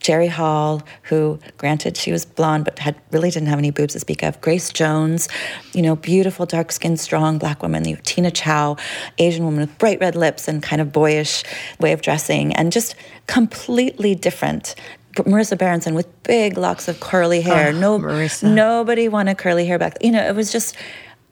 Jerry 0.00 0.28
Hall, 0.28 0.82
who, 1.04 1.38
granted, 1.58 1.96
she 1.96 2.10
was 2.10 2.24
blonde, 2.24 2.64
but 2.64 2.78
had 2.78 2.96
really 3.12 3.30
didn't 3.30 3.48
have 3.48 3.58
any 3.58 3.70
boobs 3.70 3.92
to 3.92 4.00
speak 4.00 4.22
of. 4.22 4.40
Grace 4.40 4.70
Jones, 4.70 5.28
you 5.72 5.82
know, 5.82 5.94
beautiful, 5.94 6.46
dark 6.46 6.72
skinned, 6.72 6.98
strong 6.98 7.38
black 7.38 7.62
woman. 7.62 7.86
You 7.86 7.98
Tina 8.02 8.30
Chow, 8.30 8.76
Asian 9.18 9.44
woman 9.44 9.60
with 9.60 9.78
bright 9.78 10.00
red 10.00 10.16
lips 10.16 10.48
and 10.48 10.62
kind 10.62 10.80
of 10.80 10.90
boyish 10.90 11.44
way 11.78 11.92
of 11.92 12.00
dressing, 12.02 12.54
and 12.54 12.72
just 12.72 12.96
completely 13.26 14.14
different. 14.14 14.74
Marisa 15.16 15.58
Berenson 15.58 15.94
with 15.94 16.22
big 16.22 16.56
locks 16.56 16.88
of 16.88 17.00
curly 17.00 17.42
hair. 17.42 17.68
Oh, 17.68 17.78
no, 17.78 17.98
Marisa. 17.98 18.50
nobody 18.50 19.08
wanted 19.08 19.38
curly 19.38 19.66
hair 19.66 19.78
back. 19.78 19.98
You 20.00 20.12
know, 20.12 20.26
it 20.26 20.34
was 20.34 20.50
just. 20.50 20.76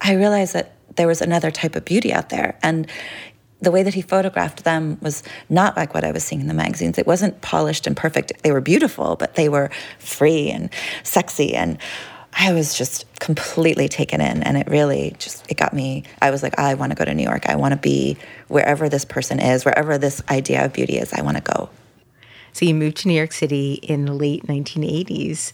I 0.01 0.13
realized 0.13 0.53
that 0.53 0.75
there 0.97 1.09
was 1.09 1.21
another 1.21 1.51
type 1.51 1.75
of 1.75 1.85
beauty 1.85 2.13
out 2.13 2.29
there, 2.29 2.59
and 2.63 2.87
the 3.61 3.71
way 3.71 3.83
that 3.83 3.95
he 3.95 4.03
photographed 4.03 4.65
them 4.65 4.99
was 5.03 5.23
not 5.49 5.77
like 5.77 5.95
what 5.95 6.05
I 6.05 6.13
was 6.13 6.25
seeing 6.25 6.41
in 6.41 6.47
the 6.47 6.55
magazines. 6.55 6.99
It 6.99 7.07
wasn't 7.07 7.41
polished 7.41 7.87
and 7.87 7.97
perfect. 7.97 8.33
They 8.43 8.53
were 8.53 8.61
beautiful, 8.61 9.17
but 9.17 9.35
they 9.35 9.49
were 9.49 9.71
free 9.99 10.51
and 10.51 10.71
sexy 11.03 11.55
and 11.55 11.79
I 12.41 12.53
was 12.53 12.77
just 12.77 13.05
completely 13.19 13.89
taken 13.89 14.21
in 14.21 14.43
and 14.45 14.57
it 14.57 14.69
really 14.69 15.17
just 15.19 15.51
it 15.51 15.57
got 15.57 15.73
me 15.73 16.05
I 16.23 16.31
was 16.31 16.43
like 16.43 16.59
I 16.59 16.75
want 16.75 16.93
to 16.93 16.97
go 16.97 17.05
to 17.05 17.15
New 17.15 17.25
York. 17.25 17.49
I 17.49 17.57
want 17.57 17.73
to 17.73 17.79
be 17.79 18.17
wherever 18.47 18.89
this 18.89 19.05
person 19.05 19.41
is, 19.41 19.65
wherever 19.65 19.99
this 19.99 20.23
idea 20.31 20.65
of 20.65 20.73
beauty 20.73 20.99
is. 20.99 21.13
I 21.13 21.23
want 21.23 21.37
to 21.39 21.43
go. 21.43 21.71
So 22.53 22.65
you 22.65 22.75
moved 22.75 22.99
to 22.99 23.09
New 23.09 23.15
York 23.15 23.33
City 23.33 23.75
in 23.75 24.05
the 24.05 24.13
late 24.13 24.47
1980s. 24.47 25.53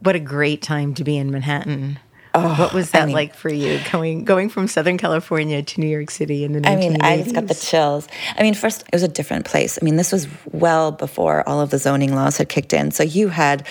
What 0.00 0.14
a 0.14 0.20
great 0.20 0.62
time 0.62 0.94
to 0.94 1.04
be 1.04 1.16
in 1.16 1.30
Manhattan. 1.30 1.98
Oh, 2.34 2.54
what 2.56 2.74
was 2.74 2.90
that 2.90 3.02
I 3.02 3.06
mean, 3.06 3.14
like 3.14 3.34
for 3.34 3.48
you 3.48 3.80
going 3.92 4.24
going 4.24 4.48
from 4.48 4.66
Southern 4.66 4.98
California 4.98 5.62
to 5.62 5.80
New 5.80 5.86
York 5.86 6.10
City 6.10 6.44
in 6.44 6.52
the 6.52 6.60
1980s? 6.60 6.66
I 6.66 6.76
mean, 6.76 7.02
I 7.02 7.22
just 7.22 7.34
got 7.34 7.46
the 7.46 7.54
chills. 7.54 8.08
I 8.36 8.42
mean, 8.42 8.54
first 8.54 8.82
it 8.82 8.92
was 8.92 9.04
a 9.04 9.08
different 9.08 9.44
place. 9.44 9.78
I 9.80 9.84
mean, 9.84 9.96
this 9.96 10.10
was 10.10 10.26
well 10.50 10.90
before 10.90 11.48
all 11.48 11.60
of 11.60 11.70
the 11.70 11.78
zoning 11.78 12.14
laws 12.14 12.36
had 12.38 12.48
kicked 12.48 12.72
in. 12.72 12.90
So 12.90 13.04
you 13.04 13.28
had, 13.28 13.66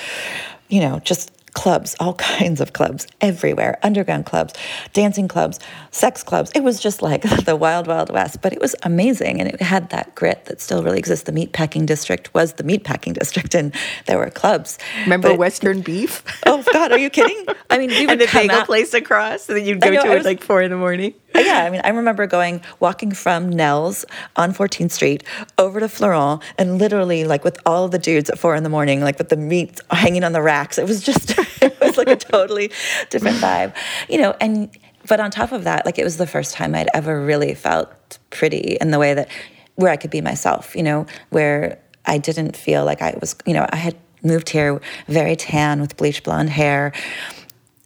you 0.70 0.80
know, 0.80 1.00
just 1.00 1.32
clubs, 1.54 1.96
all 2.00 2.14
kinds 2.38 2.62
of 2.62 2.74
clubs 2.74 3.08
everywhere, 3.22 3.78
underground 3.84 4.26
clubs, 4.26 4.54
dancing 4.94 5.28
clubs, 5.28 5.60
sex 5.94 6.24
clubs. 6.24 6.52
It 6.56 6.64
was 6.64 6.80
just 6.80 7.02
like 7.02 7.22
the 7.46 7.56
wild, 7.56 7.88
wild 7.88 8.12
west, 8.12 8.42
but 8.42 8.52
it 8.52 8.60
was 8.60 8.76
amazing. 8.84 9.40
And 9.40 9.50
it 9.50 9.62
had 9.62 9.90
that 9.92 10.14
grit 10.16 10.46
that 10.46 10.60
still 10.60 10.84
really 10.84 11.00
exists. 11.00 11.26
The 11.26 11.32
meatpacking 11.32 11.86
district 11.86 12.34
was 12.34 12.54
the 12.54 12.64
meatpacking 12.64 13.14
district, 13.20 13.56
and 13.56 13.74
there 14.08 14.18
were 14.18 14.30
clubs. 14.30 14.78
Remember 15.04 15.30
but, 15.30 15.38
Western 15.38 15.82
Beef? 15.82 16.24
Oh, 16.46 16.64
God, 16.74 16.92
are 16.92 16.98
you 16.98 17.10
kidding? 17.10 17.46
I 17.70 17.78
mean, 17.78 17.90
we 17.90 18.02
would 18.02 18.12
and 18.12 18.22
the 18.22 18.28
bagel 18.32 18.58
out, 18.58 18.66
place 18.66 18.94
across, 18.94 19.48
and 19.48 19.58
then 19.58 19.66
you'd 19.66 19.80
go 19.80 19.90
know, 19.90 20.04
to 20.04 20.12
it 20.12 20.16
was, 20.16 20.26
like 20.26 20.44
four 20.44 20.62
in 20.62 20.72
the 20.72 20.78
morning. 20.78 21.14
Yeah, 21.34 21.64
I 21.64 21.70
mean, 21.70 21.82
I 21.84 21.90
remember 21.90 22.28
going, 22.28 22.62
walking 22.80 23.12
from 23.12 23.50
Nell's 23.50 24.06
on 24.36 24.54
14th 24.54 24.92
Street 24.92 25.24
over 25.58 25.80
to 25.80 25.88
Florent, 25.88 26.44
and 26.58 26.80
literally, 26.80 27.24
like, 27.24 27.44
with 27.44 27.58
all 27.66 27.88
the 27.88 27.98
dudes 27.98 28.30
at 28.30 28.38
four 28.38 28.56
in 28.56 28.64
the 28.64 28.70
morning, 28.70 29.02
like 29.02 29.18
with 29.18 29.30
the 29.30 29.38
meat 29.38 29.80
hanging 29.90 30.24
on 30.24 30.34
the 30.34 30.42
racks. 30.42 30.78
It 30.78 30.88
was 30.88 31.02
just 31.02 31.38
it 31.62 31.80
was 31.80 31.98
like 31.98 32.10
a 32.10 32.18
totally 32.18 32.72
different 33.10 33.38
vibe, 33.38 33.74
you 34.10 34.18
know. 34.20 34.36
And 34.42 34.70
but 35.08 35.20
on 35.20 35.32
top 35.32 35.52
of 35.52 35.64
that, 35.66 35.86
like 35.86 36.00
it 36.00 36.04
was 36.04 36.18
the 36.18 36.28
first 36.28 36.54
time 36.54 36.76
I'd 36.76 36.90
ever 36.94 37.24
really 37.24 37.54
felt 37.56 38.20
pretty 38.30 38.78
in 38.80 38.92
the 38.92 39.00
way 39.00 39.14
that 39.14 39.30
where 39.76 39.92
I 39.92 39.98
could 39.98 40.12
be 40.12 40.22
myself, 40.22 40.76
you 40.76 40.84
know, 40.84 41.06
where 41.30 41.80
I 42.06 42.18
didn't 42.18 42.56
feel 42.56 42.86
like 42.86 43.02
I 43.02 43.18
was, 43.20 43.36
you 43.46 43.54
know, 43.54 43.66
I 43.70 43.76
had 43.76 43.96
moved 44.24 44.50
here 44.50 44.80
very 45.08 45.36
tan 45.36 45.82
with 45.82 45.98
bleach 45.98 46.24
blonde 46.24 46.50
hair 46.50 46.94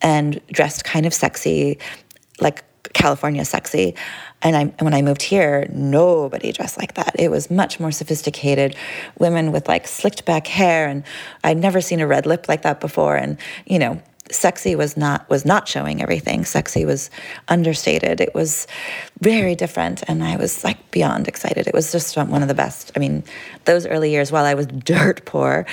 and 0.02 0.40
dressed 0.52 0.84
kind 0.84 1.06
of 1.06 1.14
sexy, 1.14 1.80
like 2.40 2.64
California 2.94 3.46
sexy. 3.46 3.96
And 4.42 4.56
I, 4.56 4.66
when 4.84 4.94
I 4.94 5.02
moved 5.02 5.24
here, 5.24 5.68
nobody 5.74 6.52
dressed 6.52 6.78
like 6.78 6.94
that. 6.94 7.16
It 7.18 7.32
was 7.32 7.50
much 7.50 7.80
more 7.80 7.92
sophisticated. 7.92 8.76
Women 9.18 9.52
with 9.52 9.68
like 9.68 9.88
slicked 9.88 10.26
back 10.26 10.46
hair, 10.46 10.88
and 10.88 11.04
I'd 11.44 11.58
never 11.58 11.82
seen 11.82 12.00
a 12.00 12.08
red 12.08 12.28
lip 12.28 12.48
like 12.48 12.62
that 12.62 12.80
before. 12.80 13.16
And 13.16 13.38
you 13.66 13.80
know, 13.80 14.02
sexy 14.32 14.76
was 14.76 14.98
not 14.98 15.30
was 15.30 15.46
not 15.46 15.68
showing 15.68 16.02
everything. 16.02 16.46
Sexy 16.46 16.86
was 16.86 17.10
understated. 17.48 18.22
It 18.22 18.34
was 18.34 18.68
very 19.20 19.56
different, 19.56 20.04
and 20.08 20.24
I 20.24 20.38
was 20.38 20.64
like 20.64 20.92
beyond 20.92 21.28
excited. 21.28 21.68
It 21.68 21.74
was 21.74 21.92
just 21.92 22.18
one 22.18 22.42
of 22.42 22.48
the 22.48 22.54
best. 22.54 22.92
I 22.96 23.00
mean, 23.00 23.24
those 23.66 23.86
early 23.86 24.12
years, 24.12 24.32
while 24.32 24.46
I 24.46 24.54
was 24.54 24.68
dirt 24.68 25.26
poor, 25.26 25.66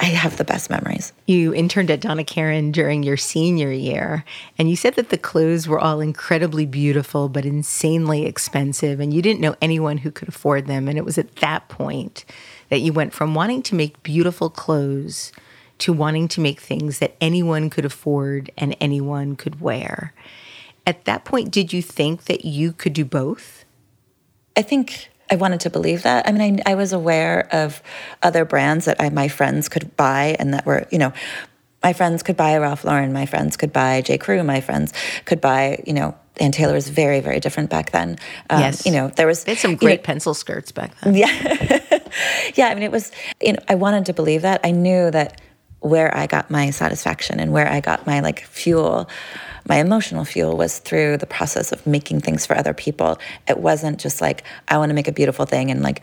I 0.00 0.06
have 0.06 0.36
the 0.36 0.44
best 0.44 0.70
memories. 0.70 1.12
You 1.26 1.54
interned 1.54 1.90
at 1.90 2.00
Donna 2.00 2.24
Karan 2.24 2.72
during 2.72 3.04
your 3.04 3.16
senior 3.16 3.70
year, 3.70 4.24
and 4.58 4.68
you 4.68 4.76
said 4.76 4.96
that 4.96 5.10
the 5.10 5.18
clothes 5.18 5.68
were 5.68 5.78
all 5.78 6.00
incredibly 6.00 6.66
beautiful 6.66 7.28
but 7.28 7.44
insanely 7.44 8.26
expensive, 8.26 8.98
and 8.98 9.14
you 9.14 9.22
didn't 9.22 9.40
know 9.40 9.54
anyone 9.62 9.98
who 9.98 10.10
could 10.10 10.28
afford 10.28 10.66
them. 10.66 10.88
And 10.88 10.98
it 10.98 11.04
was 11.04 11.16
at 11.16 11.36
that 11.36 11.68
point 11.68 12.24
that 12.70 12.80
you 12.80 12.92
went 12.92 13.12
from 13.12 13.34
wanting 13.34 13.62
to 13.62 13.74
make 13.74 14.02
beautiful 14.02 14.50
clothes 14.50 15.30
to 15.78 15.92
wanting 15.92 16.28
to 16.28 16.40
make 16.40 16.60
things 16.60 16.98
that 16.98 17.16
anyone 17.20 17.70
could 17.70 17.84
afford 17.84 18.50
and 18.56 18.76
anyone 18.80 19.36
could 19.36 19.60
wear. 19.60 20.12
At 20.86 21.04
that 21.06 21.24
point, 21.24 21.50
did 21.50 21.72
you 21.72 21.82
think 21.82 22.24
that 22.24 22.44
you 22.44 22.72
could 22.72 22.92
do 22.92 23.04
both? 23.04 23.64
I 24.56 24.62
think 24.62 25.10
I 25.30 25.36
wanted 25.36 25.60
to 25.60 25.70
believe 25.70 26.02
that. 26.02 26.28
I 26.28 26.32
mean, 26.32 26.60
I, 26.66 26.72
I 26.72 26.74
was 26.74 26.92
aware 26.92 27.48
of 27.52 27.82
other 28.22 28.44
brands 28.44 28.84
that 28.84 29.00
I, 29.00 29.08
my 29.08 29.28
friends 29.28 29.68
could 29.68 29.96
buy 29.96 30.36
and 30.38 30.54
that 30.54 30.66
were, 30.66 30.86
you 30.90 30.98
know, 30.98 31.12
my 31.82 31.92
friends 31.92 32.22
could 32.22 32.36
buy 32.36 32.56
Ralph 32.56 32.84
Lauren, 32.84 33.12
my 33.12 33.26
friends 33.26 33.56
could 33.56 33.72
buy 33.72 34.00
J. 34.00 34.16
Crew, 34.16 34.42
my 34.42 34.60
friends 34.60 34.92
could 35.26 35.40
buy, 35.40 35.82
you 35.86 35.92
know, 35.92 36.14
Ann 36.40 36.50
Taylor 36.50 36.74
was 36.74 36.88
very, 36.88 37.20
very 37.20 37.40
different 37.40 37.70
back 37.70 37.92
then. 37.92 38.18
Um, 38.50 38.60
yes. 38.60 38.86
You 38.86 38.92
know, 38.92 39.08
there 39.08 39.26
was. 39.26 39.44
They 39.44 39.52
had 39.52 39.58
some 39.58 39.76
great 39.76 39.90
you 39.90 39.96
know, 39.98 40.02
pencil 40.02 40.34
skirts 40.34 40.72
back 40.72 40.98
then. 41.00 41.14
Yeah. 41.14 41.28
yeah. 42.54 42.68
I 42.68 42.74
mean, 42.74 42.82
it 42.82 42.90
was, 42.90 43.12
you 43.40 43.52
know, 43.52 43.60
I 43.68 43.76
wanted 43.76 44.06
to 44.06 44.12
believe 44.12 44.42
that. 44.42 44.60
I 44.64 44.72
knew 44.72 45.10
that 45.10 45.40
where 45.84 46.16
I 46.16 46.26
got 46.26 46.50
my 46.50 46.70
satisfaction 46.70 47.38
and 47.38 47.52
where 47.52 47.68
I 47.68 47.80
got 47.80 48.06
my 48.06 48.20
like 48.20 48.44
fuel 48.44 49.08
my 49.66 49.76
emotional 49.76 50.24
fuel 50.24 50.56
was 50.56 50.78
through 50.78 51.16
the 51.16 51.26
process 51.26 51.72
of 51.72 51.86
making 51.86 52.20
things 52.20 52.44
for 52.44 52.54
other 52.54 52.74
people. 52.74 53.18
It 53.48 53.58
wasn't 53.58 53.98
just 53.98 54.20
like, 54.20 54.44
I 54.68 54.76
want 54.76 54.90
to 54.90 54.94
make 54.94 55.08
a 55.08 55.12
beautiful 55.12 55.46
thing 55.46 55.70
and 55.70 55.82
like 55.82 56.02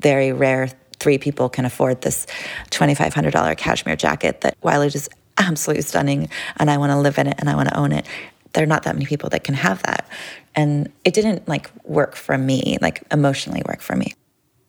very 0.00 0.32
rare 0.32 0.68
three 1.00 1.18
people 1.18 1.48
can 1.48 1.64
afford 1.64 2.02
this 2.02 2.26
$2,500 2.70 3.56
cashmere 3.56 3.96
jacket 3.96 4.42
that 4.42 4.56
while 4.60 4.82
it 4.82 4.94
is 4.94 5.08
absolutely 5.38 5.82
stunning 5.82 6.28
and 6.58 6.70
I 6.70 6.76
want 6.76 6.92
to 6.92 6.98
live 6.98 7.18
in 7.18 7.26
it 7.26 7.34
and 7.38 7.50
I 7.50 7.56
want 7.56 7.68
to 7.70 7.76
own 7.76 7.90
it, 7.90 8.06
there 8.52 8.62
are 8.62 8.68
not 8.68 8.84
that 8.84 8.94
many 8.94 9.06
people 9.06 9.28
that 9.30 9.42
can 9.42 9.54
have 9.54 9.82
that. 9.84 10.08
And 10.54 10.92
it 11.04 11.14
didn't 11.14 11.48
like 11.48 11.70
work 11.84 12.14
for 12.14 12.36
me, 12.36 12.78
like 12.80 13.02
emotionally 13.10 13.62
work 13.66 13.80
for 13.80 13.96
me. 13.96 14.12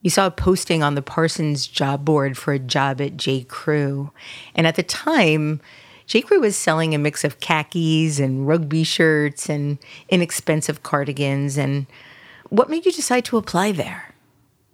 You 0.01 0.09
saw 0.09 0.27
a 0.27 0.31
posting 0.31 0.81
on 0.81 0.95
the 0.95 1.01
Parsons 1.01 1.67
job 1.67 2.03
board 2.03 2.37
for 2.37 2.53
a 2.53 2.59
job 2.59 3.01
at 3.01 3.17
J. 3.17 3.43
Crew. 3.43 4.11
And 4.55 4.65
at 4.65 4.75
the 4.75 4.83
time, 4.83 5.61
J. 6.07 6.21
Crew 6.21 6.41
was 6.41 6.55
selling 6.55 6.95
a 6.95 6.97
mix 6.97 7.23
of 7.23 7.39
khakis 7.39 8.19
and 8.19 8.47
rugby 8.47 8.83
shirts 8.83 9.47
and 9.47 9.77
inexpensive 10.09 10.83
cardigans. 10.83 11.57
And 11.57 11.85
what 12.49 12.69
made 12.69 12.85
you 12.85 12.91
decide 12.91 13.25
to 13.25 13.37
apply 13.37 13.71
there? 13.73 14.13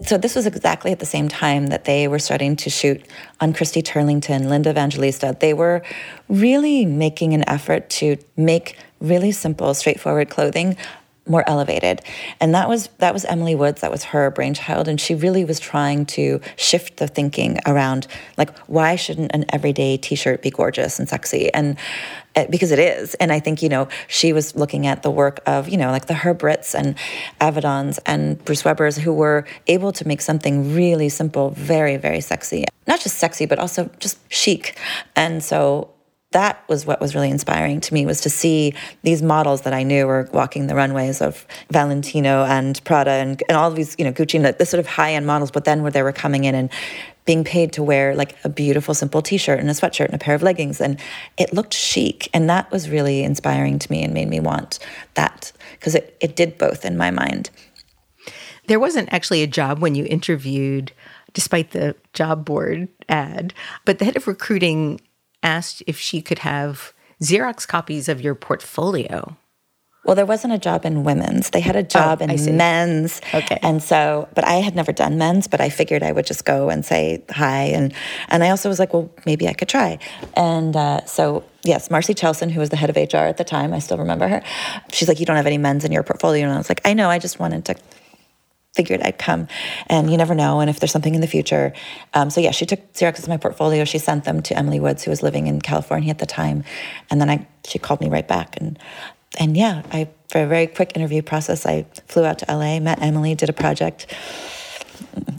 So 0.04 0.18
this 0.18 0.36
was 0.36 0.46
exactly 0.46 0.92
at 0.92 1.00
the 1.00 1.08
same 1.08 1.28
time 1.28 1.68
that 1.68 1.86
they 1.86 2.08
were 2.08 2.20
starting 2.20 2.56
to 2.58 2.70
shoot 2.70 3.04
on 3.42 3.52
Christy 3.52 3.82
Turlington, 3.82 4.48
Linda 4.48 4.70
Evangelista. 4.70 5.36
They 5.40 5.56
were 5.56 5.82
really 6.30 6.86
making 6.86 7.34
an 7.34 7.48
effort 7.50 7.90
to 7.92 8.18
make 8.36 8.78
really 9.02 9.32
simple, 9.32 9.74
straightforward 9.74 10.30
clothing 10.30 10.78
more 11.30 11.44
elevated. 11.48 12.02
And 12.40 12.54
that 12.56 12.70
was 12.70 12.88
that 12.98 13.14
was 13.14 13.26
emily 13.26 13.56
woods 13.56 13.82
that 13.82 13.92
was 13.92 14.04
her 14.06 14.32
brainchild. 14.32 14.88
And 14.88 15.00
she 15.00 15.16
really 15.16 15.46
was 15.46 15.60
trying 15.60 16.06
to 16.08 16.42
shift 16.56 16.98
the 16.98 17.08
thinking 17.08 17.60
around 17.66 18.08
like 18.38 18.58
why 18.68 18.96
shouldn't 18.96 19.32
an 19.34 19.46
everyday 19.50 19.98
t-shirt 19.98 20.42
be 20.42 20.50
gorgeous 20.50 21.00
and 21.00 21.08
sexy? 21.08 21.54
And 21.54 21.78
uh, 22.36 22.46
because 22.50 22.72
it 22.72 22.80
is. 22.80 23.16
And 23.16 23.32
i 23.32 23.40
think 23.40 23.62
you 23.62 23.70
know 23.70 23.88
she 24.08 24.34
was 24.34 24.56
looking 24.56 24.88
at 24.88 25.04
the 25.04 25.12
work 25.12 25.40
of 25.46 25.70
you 25.70 25.78
know 25.78 25.92
like 25.92 26.06
the 26.06 26.14
herb 26.14 26.44
ritts 26.44 26.76
and 26.76 26.96
avedons 27.42 28.00
and 28.06 28.44
bruce 28.46 28.64
weber's 28.64 28.98
who 28.98 29.14
were 29.14 29.46
able 29.68 29.92
to 29.92 30.08
make 30.08 30.22
something 30.22 30.74
really 30.76 31.10
simple 31.10 31.50
very 31.52 31.98
very 31.98 32.22
sexy. 32.22 32.66
Not 32.86 33.00
just 33.02 33.18
sexy 33.18 33.46
but 33.46 33.60
also 33.60 33.90
just 34.00 34.20
chic. 34.32 34.78
And 35.16 35.44
so 35.44 35.90
that 36.32 36.64
was 36.68 36.86
what 36.86 37.00
was 37.00 37.16
really 37.16 37.30
inspiring 37.30 37.80
to 37.80 37.94
me 37.94 38.06
was 38.06 38.22
to 38.22 38.30
see 38.30 38.74
these 39.04 39.22
models 39.22 39.62
that 39.62 39.74
I 39.74 39.84
knew 39.84 40.06
were 40.06 40.30
walking 40.34 40.68
the 40.68 40.76
runways 40.76 41.22
of 41.22 41.48
Valentino 41.72 42.44
and 42.44 42.84
Prada 42.84 43.12
and, 43.12 43.42
and 43.48 43.58
all 43.58 43.72
these, 43.72 43.96
you 43.98 44.04
know, 44.04 44.12
Gucci 44.12 44.36
and 44.36 44.46
the 44.46 44.66
sort 44.66 44.80
of 44.80 44.88
high 44.88 45.14
end 45.14 45.26
models, 45.26 45.52
but 45.52 45.64
then 45.64 45.84
where 45.84 45.92
they 45.92 46.04
were 46.04 46.12
coming 46.12 46.44
in 46.44 46.54
and 46.54 46.70
being 47.26 47.44
paid 47.44 47.74
to 47.74 47.84
wear 47.84 48.16
like 48.16 48.36
a 48.44 48.50
beautiful 48.50 48.94
simple 48.94 49.22
t-shirt 49.22 49.60
and 49.60 49.70
a 49.70 49.74
sweatshirt 49.74 50.06
and 50.06 50.16
a 50.16 50.18
pair 50.18 50.34
of 50.34 50.42
leggings 50.42 50.80
and 50.80 51.00
it 51.38 51.54
looked 51.54 51.74
chic 51.74 52.30
and 52.34 52.50
that 52.50 52.72
was 52.72 52.90
really 52.90 53.22
inspiring 53.22 53.78
to 53.78 53.92
me 53.92 54.02
and 54.04 54.14
made 54.14 54.30
me 54.30 54.40
want 54.40 54.80
that 55.16 55.52
because 55.74 55.94
it, 55.94 56.18
it 56.22 56.36
did 56.36 56.58
both 56.58 56.86
in 56.86 56.98
my 56.98 57.12
mind. 57.12 57.50
There 58.68 58.80
wasn't 58.80 59.12
actually 59.14 59.44
a 59.44 59.48
job 59.48 59.80
when 59.80 59.96
you 59.96 60.06
interviewed 60.06 60.92
despite 61.34 61.72
the 61.72 61.96
job 62.14 62.46
board 62.46 62.88
ad 63.10 63.54
but 63.86 64.00
the 64.00 64.06
head 64.06 64.16
of 64.16 64.28
recruiting 64.28 65.00
asked 65.44 65.84
if 65.88 65.98
she 66.00 66.22
could 66.22 66.40
have 66.40 66.94
Xerox 67.22 67.68
copies 67.68 68.10
of 68.10 68.22
your 68.22 68.36
portfolio. 68.36 69.38
Well, 70.08 70.16
there 70.16 70.26
wasn't 70.26 70.54
a 70.54 70.58
job 70.58 70.86
in 70.86 71.04
women's. 71.04 71.50
They 71.50 71.60
had 71.60 71.76
a 71.76 71.84
job 71.84 72.20
oh, 72.22 72.26
in 72.26 72.56
men's. 72.56 73.20
Okay. 73.34 73.60
And 73.62 73.84
so, 73.84 74.30
but 74.36 74.46
I 74.46 74.54
had 74.54 74.74
never 74.74 74.94
done 74.94 75.18
men's, 75.18 75.48
but 75.48 75.60
I 75.60 75.68
figured 75.68 76.02
I 76.02 76.14
would 76.14 76.26
just 76.26 76.46
go 76.46 76.70
and 76.70 76.86
say 76.86 77.26
hi. 77.30 77.64
And, 77.64 77.94
and 78.30 78.42
I 78.42 78.50
also 78.50 78.70
was 78.70 78.80
like, 78.80 78.94
well, 78.94 79.12
maybe 79.26 79.50
I 79.50 79.54
could 79.54 79.68
try. 79.68 80.00
And 80.34 80.78
uh, 80.78 81.04
so, 81.06 81.44
yes, 81.64 81.92
Marcy 81.92 82.14
Chelson, 82.14 82.50
who 82.50 82.62
was 82.62 82.70
the 82.70 82.78
head 82.78 82.90
of 82.90 82.96
HR 82.96 83.18
at 83.18 83.36
the 83.36 83.44
time, 83.44 83.74
I 83.74 83.80
still 83.80 83.98
remember 83.98 84.30
her. 84.30 84.42
She's 84.94 85.10
like, 85.10 85.20
you 85.20 85.26
don't 85.26 85.36
have 85.36 85.48
any 85.48 85.58
men's 85.58 85.84
in 85.84 85.92
your 85.92 86.04
portfolio. 86.04 86.46
And 86.46 86.54
I 86.54 86.58
was 86.58 86.70
like, 86.70 86.80
I 86.86 86.94
know, 86.94 87.10
I 87.10 87.20
just 87.20 87.38
wanted 87.38 87.66
to 87.66 87.76
figured 88.74 89.02
I'd 89.02 89.18
come. 89.18 89.48
And 89.88 90.12
you 90.12 90.18
never 90.18 90.36
know, 90.36 90.60
and 90.60 90.70
if 90.70 90.80
there's 90.80 90.92
something 90.92 91.16
in 91.16 91.22
the 91.22 91.28
future. 91.28 91.74
Um, 92.14 92.30
so 92.30 92.42
yeah, 92.42 92.52
she 92.52 92.66
took 92.66 92.94
Xerox 92.94 93.20
of 93.20 93.28
my 93.28 93.38
portfolio. 93.38 93.86
She 93.86 93.98
sent 93.98 94.24
them 94.24 94.42
to 94.44 94.58
Emily 94.58 94.80
Woods, 94.80 95.04
who 95.04 95.12
was 95.12 95.24
living 95.24 95.48
in 95.48 95.62
California 95.62 96.10
at 96.12 96.20
the 96.20 96.26
time, 96.26 96.64
and 97.10 97.20
then 97.20 97.30
I 97.30 97.48
she 97.68 97.80
called 97.80 98.02
me 98.02 98.10
right 98.10 98.28
back 98.28 98.60
and. 98.60 98.80
And 99.40 99.58
yeah, 99.58 99.84
I 99.92 100.08
for 100.30 100.42
a 100.42 100.48
very 100.48 100.68
quick 100.68 100.94
interview 100.96 101.22
process, 101.22 101.66
I 101.66 101.86
flew 102.08 102.26
out 102.26 102.40
to 102.40 102.46
LA, 102.48 102.80
met 102.80 103.02
Emily, 103.02 103.36
did 103.36 103.50
a 103.50 103.54
project. 103.54 104.08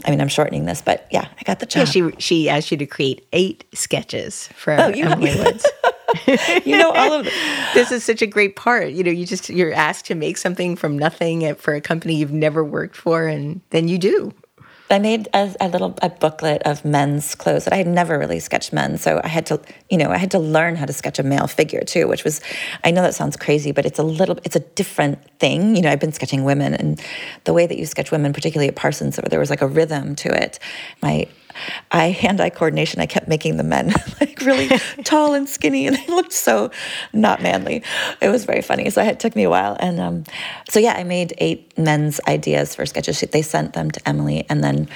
I 0.05 0.11
mean, 0.11 0.21
I'm 0.21 0.29
shortening 0.29 0.65
this, 0.65 0.81
but 0.81 1.07
yeah, 1.11 1.27
I 1.37 1.43
got 1.43 1.59
the 1.59 1.65
job. 1.65 1.81
Yeah, 1.81 1.85
she 1.85 2.11
she 2.17 2.49
asked 2.49 2.71
you 2.71 2.77
to 2.77 2.85
create 2.85 3.27
eight 3.33 3.65
sketches 3.73 4.47
for 4.55 4.73
oh, 4.73 4.89
Emily 4.89 5.35
Woods. 5.35 5.65
you 6.65 6.77
know 6.77 6.91
all 6.91 7.13
of 7.13 7.25
this. 7.73 7.91
is 7.91 8.03
such 8.03 8.21
a 8.21 8.27
great 8.27 8.55
part. 8.55 8.89
You 8.89 9.03
know, 9.03 9.11
you 9.11 9.25
just 9.25 9.49
you're 9.49 9.73
asked 9.73 10.05
to 10.05 10.15
make 10.15 10.37
something 10.37 10.75
from 10.75 10.97
nothing 10.97 11.55
for 11.55 11.73
a 11.73 11.81
company 11.81 12.15
you've 12.15 12.31
never 12.31 12.63
worked 12.63 12.95
for, 12.95 13.27
and 13.27 13.61
then 13.69 13.87
you 13.87 13.97
do. 13.97 14.33
I 14.91 14.97
made 14.97 15.27
a, 15.35 15.55
a, 15.61 15.69
little 15.69 15.95
a 16.01 16.09
booklet 16.09 16.63
of 16.63 16.83
men's 16.83 17.35
clothes 17.35 17.65
that 17.65 17.73
I 17.73 17.77
had 17.77 17.87
never 17.87 18.17
really 18.17 18.39
sketched 18.39 18.73
men, 18.73 18.97
so 18.97 19.21
I 19.23 19.27
had 19.27 19.45
to, 19.47 19.61
you 19.89 19.97
know, 19.97 20.09
I 20.09 20.17
had 20.17 20.31
to 20.31 20.39
learn 20.39 20.75
how 20.75 20.85
to 20.85 20.93
sketch 20.93 21.19
a 21.19 21.23
male 21.23 21.45
figure 21.45 21.81
too, 21.81 22.07
which 22.07 22.23
was, 22.23 22.41
I 22.83 22.89
know 22.89 23.03
that 23.03 23.13
sounds 23.13 23.37
crazy, 23.37 23.71
but 23.71 23.85
it's 23.85 23.99
a 23.99 24.03
little, 24.03 24.39
it's 24.43 24.55
a 24.55 24.61
different 24.61 25.19
thing. 25.39 25.75
You 25.75 25.83
know, 25.83 25.91
I've 25.91 25.99
been 25.99 26.11
sketching 26.11 26.43
women, 26.43 26.73
and 26.73 26.99
the 27.43 27.53
way 27.53 27.67
that 27.67 27.77
you 27.77 27.85
sketch 27.85 28.11
women, 28.11 28.33
particularly 28.33 28.67
at 28.67 28.75
Parsons, 28.75 29.17
there 29.17 29.39
was 29.39 29.51
like 29.51 29.61
a 29.61 29.67
rhythm 29.67 30.15
to 30.17 30.43
it. 30.43 30.57
My 31.03 31.27
eye 31.91 32.09
hand-eye 32.09 32.49
coordination. 32.49 33.01
I 33.01 33.05
kept 33.05 33.27
making 33.27 33.57
the 33.57 33.63
men 33.63 33.93
like 34.21 34.39
really 34.41 34.67
tall 35.03 35.33
and 35.33 35.47
skinny, 35.47 35.87
and 35.87 35.95
they 35.95 36.07
looked 36.07 36.33
so 36.33 36.71
not 37.13 37.41
manly. 37.41 37.83
It 38.21 38.29
was 38.29 38.45
very 38.45 38.61
funny. 38.61 38.89
So 38.89 39.01
it 39.03 39.19
took 39.19 39.35
me 39.35 39.43
a 39.43 39.49
while, 39.49 39.77
and 39.79 39.99
um, 39.99 40.23
so 40.69 40.79
yeah, 40.79 40.93
I 40.93 41.03
made 41.03 41.33
eight 41.37 41.77
men's 41.77 42.19
ideas 42.27 42.75
for 42.75 42.85
sketches. 42.85 43.21
They 43.21 43.41
sent 43.41 43.73
them 43.73 43.91
to 43.91 44.07
Emily, 44.07 44.45
and 44.49 44.63
then 44.63 44.89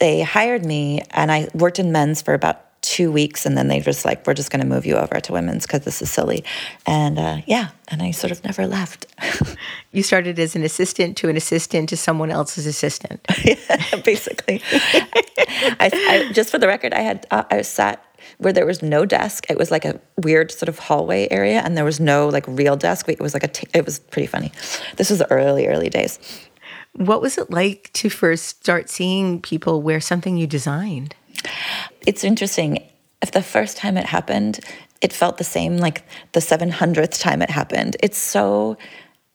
they 0.00 0.22
hired 0.22 0.64
me, 0.64 1.02
and 1.10 1.30
I 1.30 1.48
worked 1.54 1.78
in 1.78 1.92
men's 1.92 2.22
for 2.22 2.34
about 2.34 2.71
two 2.82 3.10
weeks 3.10 3.46
and 3.46 3.56
then 3.56 3.68
they 3.68 3.80
just 3.80 4.04
like 4.04 4.26
we're 4.26 4.34
just 4.34 4.50
going 4.50 4.60
to 4.60 4.66
move 4.66 4.84
you 4.84 4.96
over 4.96 5.20
to 5.20 5.32
women's 5.32 5.66
because 5.66 5.84
this 5.84 6.02
is 6.02 6.10
silly. 6.10 6.44
And 6.86 7.18
uh, 7.18 7.38
yeah 7.46 7.70
and 7.88 8.02
i 8.02 8.10
sort 8.10 8.30
of 8.30 8.44
never 8.44 8.66
left. 8.66 9.06
You 9.94 10.02
started 10.02 10.38
as 10.38 10.56
an 10.56 10.62
assistant 10.62 11.18
to 11.18 11.28
an 11.28 11.36
assistant 11.36 11.90
to 11.90 11.98
someone 11.98 12.30
else's 12.30 12.66
assistant. 12.66 13.20
Yeah, 13.44 14.00
basically. 14.02 14.62
I, 14.72 15.90
I, 15.92 16.32
just 16.32 16.50
for 16.50 16.58
the 16.58 16.66
record 16.66 16.94
i 16.94 17.00
had 17.00 17.26
uh, 17.30 17.44
i 17.50 17.60
sat 17.60 18.02
where 18.38 18.52
there 18.52 18.66
was 18.66 18.82
no 18.82 19.04
desk. 19.04 19.46
It 19.50 19.58
was 19.58 19.70
like 19.70 19.84
a 19.84 20.00
weird 20.16 20.50
sort 20.50 20.68
of 20.68 20.78
hallway 20.78 21.28
area 21.30 21.60
and 21.60 21.76
there 21.76 21.84
was 21.84 22.00
no 22.00 22.28
like 22.28 22.44
real 22.46 22.76
desk. 22.76 23.08
It 23.08 23.20
was 23.20 23.34
like 23.34 23.44
a 23.44 23.48
t- 23.48 23.68
it 23.74 23.84
was 23.84 23.98
pretty 23.98 24.26
funny. 24.26 24.52
This 24.96 25.10
was 25.10 25.18
the 25.18 25.30
early 25.30 25.66
early 25.66 25.88
days. 25.88 26.18
What 26.94 27.22
was 27.22 27.38
it 27.38 27.50
like 27.50 27.90
to 27.94 28.10
first 28.10 28.60
start 28.60 28.90
seeing 28.90 29.40
people 29.40 29.82
wear 29.82 30.00
something 30.00 30.36
you 30.36 30.46
designed 30.46 31.14
it's 32.06 32.24
interesting. 32.24 32.88
If 33.20 33.32
the 33.32 33.42
first 33.42 33.76
time 33.76 33.96
it 33.96 34.06
happened, 34.06 34.60
it 35.00 35.12
felt 35.12 35.38
the 35.38 35.44
same 35.44 35.76
like 35.76 36.04
the 36.32 36.40
700th 36.40 37.20
time 37.20 37.42
it 37.42 37.50
happened. 37.50 37.96
It's 38.02 38.18
so, 38.18 38.78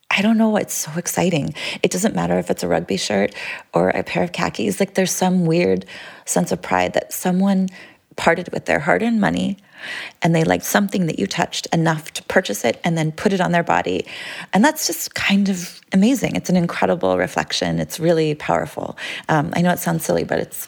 I 0.10 0.22
don't 0.22 0.38
know, 0.38 0.58
it's 0.58 0.74
so 0.74 0.92
exciting. 0.96 1.54
It 1.84 1.92
doesn't 1.92 2.16
matter 2.16 2.38
if 2.40 2.50
it's 2.50 2.64
a 2.64 2.68
rugby 2.68 2.98
shirt 2.98 3.36
or 3.74 3.90
a 3.90 4.04
pair 4.04 4.24
of 4.24 4.32
khakis. 4.32 4.80
Like 4.80 4.96
there's 4.96 5.12
some 5.12 5.46
weird 5.46 5.86
sense 6.26 6.52
of 6.52 6.62
pride 6.62 6.94
that 6.94 7.14
someone 7.14 7.70
parted 8.16 8.52
with 8.52 8.66
their 8.66 8.80
hard 8.80 9.04
earned 9.04 9.22
money 9.22 9.58
and 10.22 10.36
they 10.36 10.44
liked 10.44 10.66
something 10.66 11.06
that 11.06 11.20
you 11.20 11.28
touched 11.28 11.68
enough 11.68 12.12
to 12.14 12.24
purchase 12.24 12.66
it 12.66 12.80
and 12.84 12.98
then 12.98 13.12
put 13.12 13.32
it 13.32 13.40
on 13.40 13.52
their 13.52 13.64
body. 13.64 14.06
And 14.54 14.64
that's 14.64 14.88
just 14.88 15.14
kind 15.14 15.50
of 15.50 15.80
amazing. 15.94 16.36
It's 16.36 16.50
an 16.50 16.58
incredible 16.58 17.18
reflection. 17.18 17.80
It's 17.80 18.00
really 18.00 18.34
powerful. 18.36 18.98
Um, 19.30 19.54
I 19.56 19.62
know 19.62 19.72
it 19.72 19.80
sounds 19.80 20.04
silly, 20.04 20.24
but 20.24 20.40
it's, 20.40 20.68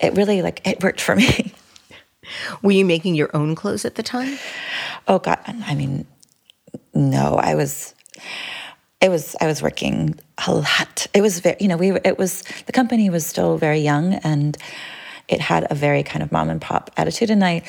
it 0.00 0.14
really 0.14 0.42
like 0.42 0.66
it 0.66 0.82
worked 0.82 1.00
for 1.00 1.16
me. 1.22 1.52
Were 2.62 2.72
you 2.72 2.84
making 2.84 3.14
your 3.14 3.34
own 3.34 3.54
clothes 3.54 3.84
at 3.84 3.94
the 3.94 4.02
time? 4.02 4.38
Oh 5.06 5.18
God, 5.18 5.38
I 5.46 5.74
mean, 5.74 6.06
no, 6.94 7.36
I 7.36 7.54
was. 7.54 7.94
It 9.00 9.10
was 9.10 9.36
I 9.40 9.46
was 9.46 9.62
working 9.62 10.18
a 10.46 10.54
lot. 10.54 11.06
It 11.12 11.20
was 11.20 11.40
very, 11.40 11.56
you 11.60 11.68
know, 11.68 11.76
we 11.76 11.92
it 11.92 12.18
was 12.18 12.42
the 12.64 12.72
company 12.72 13.10
was 13.10 13.26
still 13.26 13.58
very 13.58 13.80
young 13.80 14.14
and 14.14 14.56
it 15.28 15.40
had 15.40 15.66
a 15.70 15.74
very 15.74 16.04
kind 16.04 16.22
of 16.22 16.30
mom 16.30 16.48
and 16.48 16.60
pop 16.60 16.90
attitude. 16.96 17.30
And 17.30 17.44
I, 17.44 17.62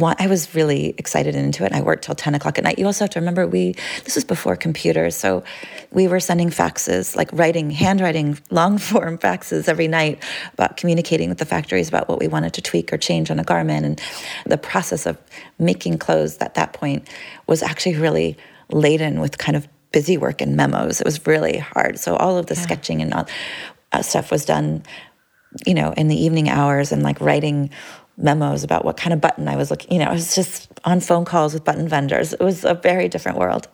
I 0.00 0.26
was 0.26 0.54
really 0.54 0.94
excited 0.96 1.34
into 1.34 1.64
it. 1.64 1.66
And 1.66 1.76
I 1.76 1.82
worked 1.82 2.04
till 2.04 2.14
10 2.14 2.34
o'clock 2.34 2.56
at 2.56 2.64
night. 2.64 2.78
You 2.78 2.86
also 2.86 3.04
have 3.04 3.10
to 3.10 3.20
remember 3.20 3.46
we, 3.46 3.74
this 4.04 4.14
was 4.14 4.24
before 4.24 4.56
computers. 4.56 5.14
So 5.14 5.44
we 5.90 6.08
were 6.08 6.20
sending 6.20 6.48
faxes, 6.48 7.14
like 7.14 7.28
writing, 7.32 7.70
handwriting 7.70 8.38
long 8.50 8.78
form 8.78 9.18
faxes 9.18 9.68
every 9.68 9.88
night 9.88 10.22
about 10.54 10.78
communicating 10.78 11.28
with 11.28 11.38
the 11.38 11.44
factories 11.44 11.88
about 11.88 12.08
what 12.08 12.18
we 12.18 12.28
wanted 12.28 12.54
to 12.54 12.62
tweak 12.62 12.92
or 12.92 12.96
change 12.96 13.30
on 13.30 13.38
a 13.38 13.44
garment. 13.44 13.84
And 13.84 14.00
the 14.46 14.58
process 14.58 15.04
of 15.04 15.18
making 15.58 15.98
clothes 15.98 16.38
at 16.38 16.54
that 16.54 16.72
point 16.72 17.06
was 17.46 17.62
actually 17.62 17.96
really 17.96 18.38
laden 18.70 19.20
with 19.20 19.36
kind 19.36 19.56
of 19.56 19.68
busy 19.92 20.16
work 20.16 20.40
and 20.40 20.56
memos. 20.56 21.00
It 21.00 21.04
was 21.04 21.26
really 21.26 21.58
hard. 21.58 21.98
So 21.98 22.16
all 22.16 22.38
of 22.38 22.46
the 22.46 22.54
yeah. 22.54 22.62
sketching 22.62 23.02
and 23.02 23.12
all, 23.12 23.26
uh, 23.92 24.00
stuff 24.00 24.30
was 24.30 24.46
done 24.46 24.82
you 25.66 25.74
know, 25.74 25.92
in 25.92 26.08
the 26.08 26.16
evening 26.16 26.48
hours 26.48 26.92
and 26.92 27.02
like 27.02 27.20
writing 27.20 27.70
memos 28.16 28.62
about 28.64 28.84
what 28.84 28.96
kind 28.96 29.12
of 29.12 29.20
button 29.20 29.48
I 29.48 29.56
was 29.56 29.70
looking, 29.70 29.92
you 29.92 29.98
know, 29.98 30.10
I 30.10 30.12
was 30.12 30.34
just 30.34 30.68
on 30.84 31.00
phone 31.00 31.24
calls 31.24 31.54
with 31.54 31.64
button 31.64 31.88
vendors. 31.88 32.32
It 32.32 32.40
was 32.40 32.64
a 32.64 32.74
very 32.74 33.08
different 33.08 33.38
world. 33.38 33.68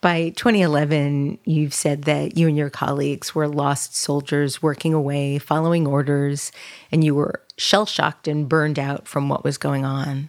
By 0.00 0.30
2011, 0.36 1.38
you've 1.44 1.72
said 1.72 2.02
that 2.02 2.36
you 2.36 2.46
and 2.46 2.58
your 2.58 2.68
colleagues 2.68 3.34
were 3.34 3.48
lost 3.48 3.96
soldiers 3.96 4.62
working 4.62 4.92
away, 4.92 5.38
following 5.38 5.86
orders, 5.86 6.52
and 6.92 7.02
you 7.02 7.14
were 7.14 7.42
shell 7.56 7.86
shocked 7.86 8.28
and 8.28 8.46
burned 8.46 8.78
out 8.78 9.08
from 9.08 9.30
what 9.30 9.44
was 9.44 9.56
going 9.56 9.84
on. 9.84 10.28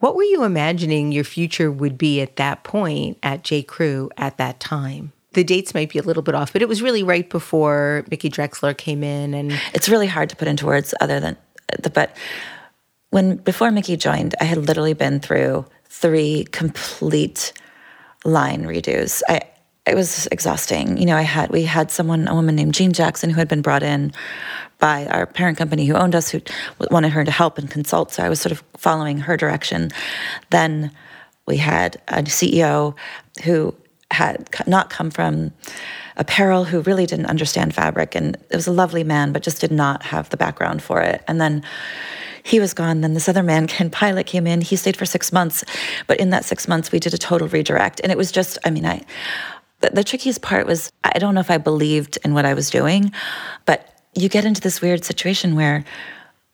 What 0.00 0.16
were 0.16 0.24
you 0.24 0.42
imagining 0.42 1.12
your 1.12 1.24
future 1.24 1.70
would 1.70 1.96
be 1.96 2.20
at 2.20 2.36
that 2.36 2.64
point 2.64 3.18
at 3.22 3.44
J. 3.44 3.62
Crew 3.62 4.10
at 4.16 4.36
that 4.38 4.58
time? 4.60 5.13
The 5.34 5.44
dates 5.44 5.74
might 5.74 5.90
be 5.90 5.98
a 5.98 6.02
little 6.02 6.22
bit 6.22 6.34
off, 6.34 6.52
but 6.52 6.62
it 6.62 6.68
was 6.68 6.82
really 6.82 7.02
right 7.02 7.28
before 7.28 8.04
Mickey 8.10 8.30
Drexler 8.30 8.76
came 8.76 9.02
in, 9.02 9.34
and 9.34 9.52
it's 9.72 9.88
really 9.88 10.06
hard 10.06 10.30
to 10.30 10.36
put 10.36 10.48
into 10.48 10.66
words 10.66 10.94
other 11.00 11.20
than 11.20 11.36
the 11.82 11.90
but 11.90 12.16
when 13.10 13.36
before 13.36 13.70
Mickey 13.70 13.96
joined, 13.96 14.34
I 14.40 14.44
had 14.44 14.58
literally 14.58 14.94
been 14.94 15.20
through 15.20 15.66
three 15.84 16.44
complete 16.50 17.52
line 18.24 18.64
redos. 18.64 19.22
I 19.28 19.42
it 19.86 19.94
was 19.94 20.26
exhausting. 20.32 20.96
You 20.96 21.06
know, 21.06 21.16
I 21.16 21.22
had 21.22 21.50
we 21.50 21.64
had 21.64 21.90
someone, 21.90 22.26
a 22.26 22.34
woman 22.34 22.56
named 22.56 22.74
Jean 22.74 22.92
Jackson, 22.92 23.30
who 23.30 23.36
had 23.36 23.48
been 23.48 23.62
brought 23.62 23.82
in 23.82 24.12
by 24.78 25.06
our 25.06 25.26
parent 25.26 25.58
company 25.58 25.86
who 25.86 25.94
owned 25.94 26.14
us, 26.14 26.30
who 26.30 26.40
wanted 26.90 27.12
her 27.12 27.24
to 27.24 27.30
help 27.30 27.58
and 27.58 27.70
consult. 27.70 28.12
So 28.12 28.22
I 28.22 28.28
was 28.28 28.40
sort 28.40 28.52
of 28.52 28.62
following 28.76 29.18
her 29.18 29.36
direction. 29.36 29.90
Then 30.50 30.90
we 31.46 31.58
had 31.58 32.00
a 32.08 32.22
CEO 32.22 32.96
who 33.44 33.74
had 34.10 34.48
not 34.66 34.90
come 34.90 35.10
from 35.10 35.52
apparel 36.16 36.64
who 36.64 36.80
really 36.82 37.06
didn't 37.06 37.26
understand 37.26 37.74
fabric 37.74 38.14
and 38.14 38.36
it 38.50 38.54
was 38.54 38.66
a 38.66 38.72
lovely 38.72 39.02
man 39.02 39.32
but 39.32 39.42
just 39.42 39.60
did 39.60 39.72
not 39.72 40.02
have 40.02 40.30
the 40.30 40.36
background 40.36 40.82
for 40.82 41.00
it. 41.00 41.22
And 41.26 41.40
then 41.40 41.64
he 42.42 42.60
was 42.60 42.74
gone. 42.74 43.00
Then 43.00 43.14
this 43.14 43.28
other 43.28 43.42
man 43.42 43.66
ken 43.74 43.90
pilot 43.90 44.26
came 44.26 44.46
in. 44.46 44.60
He 44.60 44.76
stayed 44.76 44.96
for 44.96 45.06
six 45.06 45.32
months 45.32 45.64
but 46.06 46.20
in 46.20 46.30
that 46.30 46.44
six 46.44 46.68
months 46.68 46.92
we 46.92 47.00
did 47.00 47.14
a 47.14 47.18
total 47.18 47.48
redirect. 47.48 48.00
And 48.00 48.12
it 48.12 48.18
was 48.18 48.30
just 48.30 48.58
i 48.64 48.70
mean 48.70 48.86
i 48.86 49.02
the, 49.80 49.90
the 49.90 50.04
trickiest 50.04 50.40
part 50.42 50.66
was 50.66 50.92
i 51.02 51.18
don't 51.18 51.34
know 51.34 51.40
if 51.40 51.50
i 51.50 51.58
believed 51.58 52.16
in 52.24 52.32
what 52.32 52.46
i 52.46 52.54
was 52.54 52.70
doing 52.70 53.12
but 53.66 53.94
you 54.14 54.28
get 54.28 54.44
into 54.44 54.60
this 54.60 54.80
weird 54.80 55.04
situation 55.04 55.56
where 55.56 55.84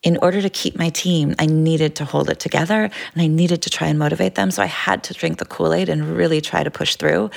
in 0.02 0.16
order 0.22 0.40
to 0.40 0.48
keep 0.48 0.78
my 0.78 0.88
team, 0.88 1.34
I 1.38 1.46
needed 1.46 1.96
to 1.96 2.04
hold 2.04 2.30
it 2.30 2.40
together 2.40 2.84
and 2.84 3.22
I 3.22 3.26
needed 3.26 3.62
to 3.62 3.70
try 3.70 3.88
and 3.88 3.98
motivate 3.98 4.34
them. 4.34 4.50
So 4.50 4.62
I 4.62 4.66
had 4.66 5.04
to 5.04 5.14
drink 5.14 5.38
the 5.38 5.44
Kool 5.44 5.74
Aid 5.74 5.88
and 5.88 6.16
really 6.16 6.40
try 6.40 6.64
to 6.64 6.70
push 6.70 6.96
through. 6.96 7.30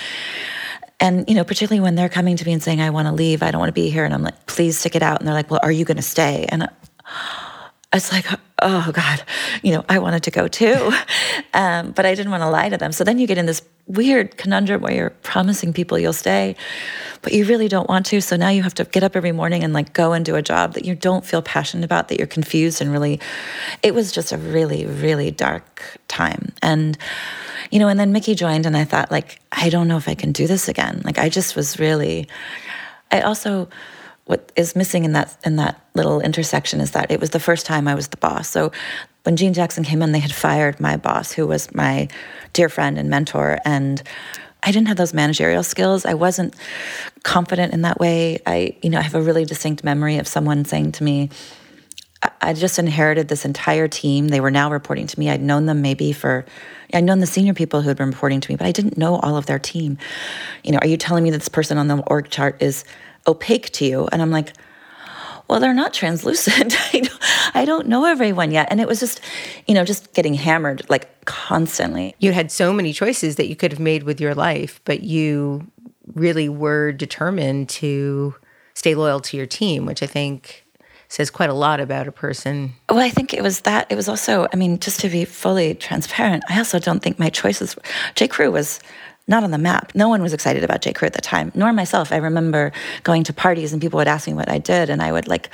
And, 1.00 1.28
you 1.28 1.36
know, 1.36 1.44
particularly 1.44 1.82
when 1.82 1.96
they're 1.96 2.08
coming 2.08 2.38
to 2.38 2.46
me 2.46 2.54
and 2.54 2.64
saying, 2.64 2.80
I 2.80 2.90
want 2.90 3.08
to 3.10 3.12
leave, 3.12 3.44
I 3.44 3.52
don't 3.52 3.60
want 3.60 3.70
to 3.70 3.74
be 3.74 3.90
here. 3.90 4.06
And 4.06 4.14
I'm 4.14 4.24
like, 4.24 4.46
please 4.46 4.78
stick 4.78 4.96
it 4.96 5.04
out. 5.04 5.20
And 5.20 5.28
they're 5.28 5.36
like, 5.36 5.52
well, 5.52 5.60
are 5.62 5.72
you 5.72 5.84
going 5.84 5.98
to 5.98 6.04
stay? 6.04 6.46
And 6.48 6.70
it's 7.94 8.12
like, 8.12 8.26
oh 8.62 8.92
God, 8.92 9.24
you 9.62 9.72
know, 9.72 9.86
I 9.88 10.00
wanted 10.00 10.24
to 10.24 10.32
go 10.32 10.48
too. 10.48 10.92
Um, 11.56 11.92
but 11.92 12.04
I 12.04 12.16
didn't 12.16 12.32
want 12.32 12.42
to 12.42 12.50
lie 12.50 12.70
to 12.70 12.78
them. 12.78 12.92
So 12.92 13.04
then 13.04 13.20
you 13.20 13.28
get 13.28 13.38
in 13.38 13.46
this 13.46 13.62
weird 13.86 14.38
conundrum 14.38 14.82
where 14.82 14.92
you're 14.92 15.12
promising 15.12 15.72
people 15.72 16.00
you'll 16.00 16.12
stay, 16.12 16.56
but 17.22 17.32
you 17.32 17.46
really 17.46 17.68
don't 17.68 17.88
want 17.88 18.08
to. 18.08 18.22
So 18.22 18.36
now 18.36 18.50
you 18.50 18.64
have 18.64 18.74
to 18.76 18.86
get 18.86 19.04
up 19.04 19.16
every 19.16 19.32
morning 19.32 19.64
and 19.64 19.72
like 19.72 19.94
go 19.94 20.14
and 20.14 20.26
do 20.26 20.36
a 20.36 20.42
job 20.42 20.74
that 20.74 20.84
you 20.84 20.96
don't 20.96 21.24
feel 21.24 21.44
passionate 21.44 21.86
about, 21.86 22.08
that 22.08 22.18
you're 22.18 22.28
confused 22.28 22.82
and 22.82 22.92
really, 22.92 23.20
it 23.84 23.94
was 23.94 24.12
just 24.12 24.32
a 24.32 24.38
really, 24.38 24.88
really 24.88 25.30
dark 25.30 26.00
time. 26.08 26.54
And, 26.64 26.98
you 27.70 27.78
know, 27.78 27.88
and 27.88 28.00
then 28.00 28.12
Mickey 28.12 28.34
joined 28.34 28.66
and 28.66 28.76
I 28.76 28.84
thought, 28.84 29.12
like, 29.12 29.40
I 29.52 29.70
don't 29.70 29.88
know 29.88 29.98
if 29.98 30.08
I 30.08 30.16
can 30.16 30.32
do 30.32 30.48
this 30.48 30.68
again. 30.68 31.04
Like, 31.06 31.20
I 31.20 31.30
just 31.30 31.56
was 31.56 31.78
really, 31.78 32.28
I 33.12 33.22
also, 33.22 33.70
what 34.26 34.52
is 34.56 34.76
missing 34.76 35.04
in 35.04 35.14
that 35.14 35.38
in 35.46 35.58
that 35.58 35.86
little 35.94 36.22
intersection 36.22 36.80
is 36.80 36.92
that 36.92 37.12
it 37.12 37.20
was 37.20 37.32
the 37.32 37.40
first 37.40 37.66
time 37.66 37.88
I 37.88 37.96
was 37.96 38.08
the 38.08 38.18
boss. 38.18 38.50
So 38.50 38.72
when 39.24 39.36
Gene 39.36 39.54
Jackson 39.54 39.84
came 39.84 40.02
in, 40.02 40.12
they 40.12 40.20
had 40.20 40.34
fired 40.34 40.80
my 40.80 40.98
boss, 40.98 41.32
who 41.32 41.48
was 41.48 41.74
my 41.74 42.08
dear 42.54 42.70
friend 42.70 42.98
and 42.98 43.10
mentor, 43.10 43.60
and 43.66 44.02
I 44.64 44.72
didn't 44.72 44.88
have 44.88 44.98
those 44.98 45.14
managerial 45.14 45.64
skills. 45.64 46.06
I 46.06 46.14
wasn't 46.14 46.56
confident 47.24 47.74
in 47.74 47.82
that 47.82 48.00
way. 48.00 48.40
I, 48.46 48.78
you 48.82 48.90
know, 48.90 49.00
I 49.00 49.02
have 49.02 49.16
a 49.16 49.22
really 49.22 49.44
distinct 49.44 49.84
memory 49.84 50.18
of 50.18 50.28
someone 50.28 50.64
saying 50.64 50.94
to 50.94 51.04
me, 51.04 51.30
I 52.42 52.54
just 52.54 52.80
inherited 52.80 53.28
this 53.28 53.44
entire 53.44 53.90
team. 53.90 54.30
They 54.30 54.40
were 54.40 54.52
now 54.52 54.72
reporting 54.72 55.08
to 55.08 55.20
me. 55.20 55.30
I'd 55.30 55.42
known 55.42 55.66
them 55.66 55.82
maybe 55.82 56.14
for, 56.14 56.46
I'd 56.94 57.04
known 57.04 57.20
the 57.20 57.28
senior 57.28 57.54
people 57.54 57.82
who 57.82 57.90
had 57.90 57.98
been 57.98 58.12
reporting 58.12 58.40
to 58.40 58.52
me, 58.52 58.56
but 58.56 58.66
I 58.66 58.72
didn't 58.72 58.98
know 58.98 59.18
all 59.18 59.36
of 59.36 59.46
their 59.46 59.60
team. 59.60 59.98
You 60.64 60.72
know, 60.72 60.78
are 60.78 60.88
you 60.88 60.96
telling 60.96 61.26
me 61.26 61.32
that 61.32 61.40
this 61.40 61.50
person 61.50 61.78
on 61.78 61.88
the 61.88 61.98
org 62.08 62.30
chart 62.30 62.62
is 62.62 62.86
opaque 63.28 63.70
to 63.72 63.86
you. 63.86 64.08
And 64.12 64.22
I'm 64.22 64.32
like, 64.32 64.54
well, 65.48 65.60
they're 65.60 65.74
not 65.74 65.94
translucent. 65.94 66.76
I 67.54 67.66
don't 67.66 67.88
know 67.88 68.06
everyone 68.06 68.52
yet. 68.52 68.68
And 68.72 68.80
it 68.80 68.88
was 68.88 69.00
just, 69.00 69.22
you 69.68 69.74
know, 69.74 69.84
just 69.84 70.14
getting 70.14 70.34
hammered 70.34 70.82
like 70.90 71.26
constantly. 71.26 72.16
You 72.20 72.32
had 72.32 72.52
so 72.52 72.74
many 72.74 72.94
choices 72.94 73.36
that 73.36 73.48
you 73.48 73.56
could 73.56 73.72
have 73.72 73.80
made 73.80 74.04
with 74.04 74.22
your 74.22 74.34
life, 74.34 74.80
but 74.86 75.04
you 75.04 75.68
really 76.14 76.50
were 76.50 76.92
determined 76.92 77.70
to 77.70 78.36
stay 78.74 78.96
loyal 78.96 79.20
to 79.20 79.38
your 79.38 79.46
team, 79.46 79.86
which 79.86 80.02
I 80.02 80.08
think 80.08 80.66
says 81.08 81.30
quite 81.30 81.50
a 81.50 81.54
lot 81.54 81.80
about 81.80 82.08
a 82.08 82.12
person. 82.12 82.74
Well, 82.90 83.00
I 83.00 83.10
think 83.10 83.34
it 83.34 83.44
was 83.44 83.62
that. 83.62 83.86
It 83.92 83.96
was 83.96 84.10
also, 84.10 84.48
I 84.52 84.56
mean, 84.56 84.80
just 84.80 85.00
to 85.02 85.10
be 85.10 85.26
fully 85.26 85.76
transparent, 85.76 86.44
I 86.50 86.58
also 86.58 86.80
don't 86.80 87.02
think 87.02 87.20
my 87.20 87.30
choices. 87.30 87.76
J. 88.16 88.28
Crew 88.28 88.52
was 88.52 88.80
not 89.28 89.44
on 89.44 89.52
the 89.52 89.58
map. 89.58 89.94
No 89.96 90.10
one 90.10 90.22
was 90.22 90.34
excited 90.34 90.64
about 90.64 90.82
J. 90.82 90.92
Crew 90.92 91.06
at 91.06 91.14
the 91.14 91.22
time, 91.22 91.52
nor 91.56 91.72
myself. 91.72 92.12
I 92.12 92.18
remember 92.18 92.74
going 93.04 93.24
to 93.24 93.34
parties 93.34 93.72
and 93.72 93.82
people 93.82 93.98
would 93.98 94.08
ask 94.08 94.28
me 94.28 94.34
what 94.34 94.50
I 94.50 94.58
did, 94.58 94.90
and 94.90 95.02
I 95.02 95.12
would 95.12 95.28
like 95.28 95.50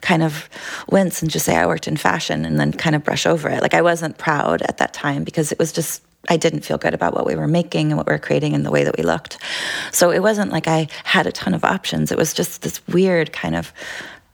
kind 0.00 0.22
of 0.22 0.48
wince 0.90 1.20
and 1.20 1.30
just 1.30 1.44
say 1.44 1.56
I 1.56 1.66
worked 1.66 1.86
in 1.86 1.96
fashion 1.96 2.44
and 2.44 2.58
then 2.58 2.72
kind 2.72 2.96
of 2.96 3.04
brush 3.04 3.26
over 3.26 3.48
it. 3.50 3.60
Like 3.60 3.74
I 3.74 3.82
wasn't 3.82 4.18
proud 4.18 4.62
at 4.62 4.78
that 4.78 4.94
time 4.94 5.24
because 5.24 5.52
it 5.52 5.58
was 5.58 5.72
just 5.72 6.02
I 6.28 6.36
didn't 6.36 6.60
feel 6.64 6.78
good 6.78 6.94
about 6.94 7.14
what 7.14 7.26
we 7.26 7.34
were 7.34 7.48
making 7.48 7.90
and 7.90 7.96
what 7.96 8.06
we 8.06 8.12
were 8.12 8.18
creating 8.18 8.54
and 8.54 8.64
the 8.64 8.70
way 8.70 8.84
that 8.84 8.96
we 8.96 9.02
looked. 9.02 9.38
So 9.90 10.10
it 10.10 10.20
wasn't 10.20 10.52
like 10.52 10.68
I 10.68 10.86
had 11.04 11.26
a 11.26 11.32
ton 11.32 11.52
of 11.52 11.64
options. 11.64 12.12
It 12.12 12.18
was 12.18 12.32
just 12.32 12.62
this 12.62 12.86
weird 12.86 13.32
kind 13.32 13.56
of 13.56 13.72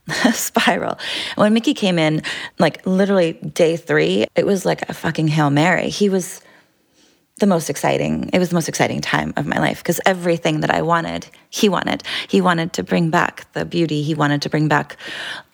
spiral. 0.35 0.99
When 1.37 1.55
Mickey 1.55 1.75
came 1.75 1.99
in, 1.99 2.23
like 2.59 2.85
literally 2.87 3.33
day 3.33 3.77
three, 3.77 4.27
it 4.37 4.47
was 4.47 4.65
like 4.65 4.89
a 4.89 4.95
fucking 4.95 5.29
Hail 5.29 5.51
Mary. 5.51 5.89
He 5.89 6.09
was 6.09 6.43
the 7.39 7.47
most 7.47 7.71
exciting 7.71 8.29
it 8.33 8.39
was 8.39 8.51
the 8.51 8.55
most 8.55 8.69
exciting 8.69 9.01
time 9.01 9.33
of 9.37 9.47
my 9.47 9.59
life 9.59 9.79
because 9.79 10.01
everything 10.07 10.61
that 10.61 10.71
i 10.71 10.83
wanted 10.83 11.29
he 11.51 11.69
wanted. 11.69 12.03
He 12.29 12.41
wanted 12.43 12.75
to 12.75 12.83
bring 12.83 13.09
back 13.09 13.51
the 13.55 13.65
beauty. 13.65 14.03
He 14.03 14.15
wanted 14.15 14.43
to 14.43 14.51
bring 14.51 14.69
back 14.69 14.97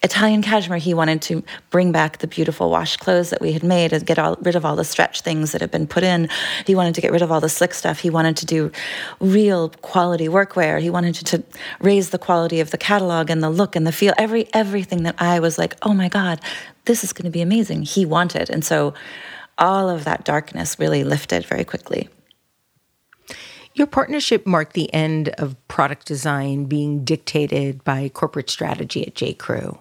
italian 0.03 0.43
cashmere. 0.43 0.79
He 0.79 0.93
wanted 0.93 1.23
to 1.23 1.45
bring 1.71 1.93
back 1.93 2.19
the 2.19 2.27
beautiful 2.27 2.69
wash 2.69 2.97
clothes 2.97 3.31
that 3.31 3.41
we 3.41 3.53
had 3.53 3.63
made 3.63 3.93
and 3.93 4.05
get 4.05 4.19
all, 4.19 4.37
rid 4.43 4.57
of 4.57 4.65
all 4.65 4.75
the 4.75 4.85
stretch 4.85 5.21
things 5.21 5.53
that 5.53 5.61
had 5.61 5.71
been 5.71 5.87
put 5.87 6.03
in. 6.03 6.29
He 6.67 6.75
wanted 6.75 6.97
to 6.97 7.01
get 7.01 7.13
rid 7.13 7.23
of 7.23 7.31
all 7.31 7.41
the 7.41 7.49
slick 7.49 7.73
stuff. 7.73 8.01
He 8.01 8.11
wanted 8.11 8.37
to 8.39 8.47
do 8.47 8.73
real 9.21 9.69
quality 9.69 10.27
workwear. 10.27 10.81
He 10.81 10.91
wanted 10.91 11.15
to, 11.15 11.25
to 11.25 11.45
raise 11.81 12.11
the 12.11 12.19
quality 12.19 12.59
of 12.59 12.73
the 12.73 12.79
catalog 12.79 13.31
and 13.31 13.43
the 13.43 13.51
look 13.51 13.77
and 13.77 13.87
the 13.87 13.93
feel. 13.93 14.15
Every 14.19 14.49
everything 14.53 15.05
that 15.05 15.15
i 15.19 15.39
was 15.39 15.59
like 15.59 15.75
oh 15.83 15.95
my 15.95 16.09
god 16.09 16.41
this 16.85 17.03
is 17.03 17.13
going 17.13 17.25
to 17.25 17.31
be 17.31 17.41
amazing. 17.41 17.83
He 17.83 18.05
wanted. 18.05 18.51
And 18.51 18.65
so 18.65 18.93
all 19.59 19.89
of 19.89 20.05
that 20.05 20.25
darkness 20.25 20.79
really 20.79 21.05
lifted 21.05 21.45
very 21.47 21.65
quickly. 21.65 22.09
Your 23.75 23.87
partnership 23.89 24.47
marked 24.47 24.75
the 24.75 24.93
end 24.95 25.31
of 25.31 25.57
product 25.67 26.07
design 26.07 26.67
being 26.67 27.05
dictated 27.05 27.83
by 27.83 28.09
corporate 28.09 28.49
strategy 28.49 29.05
at 29.07 29.17
J. 29.17 29.35
Crew. 29.35 29.79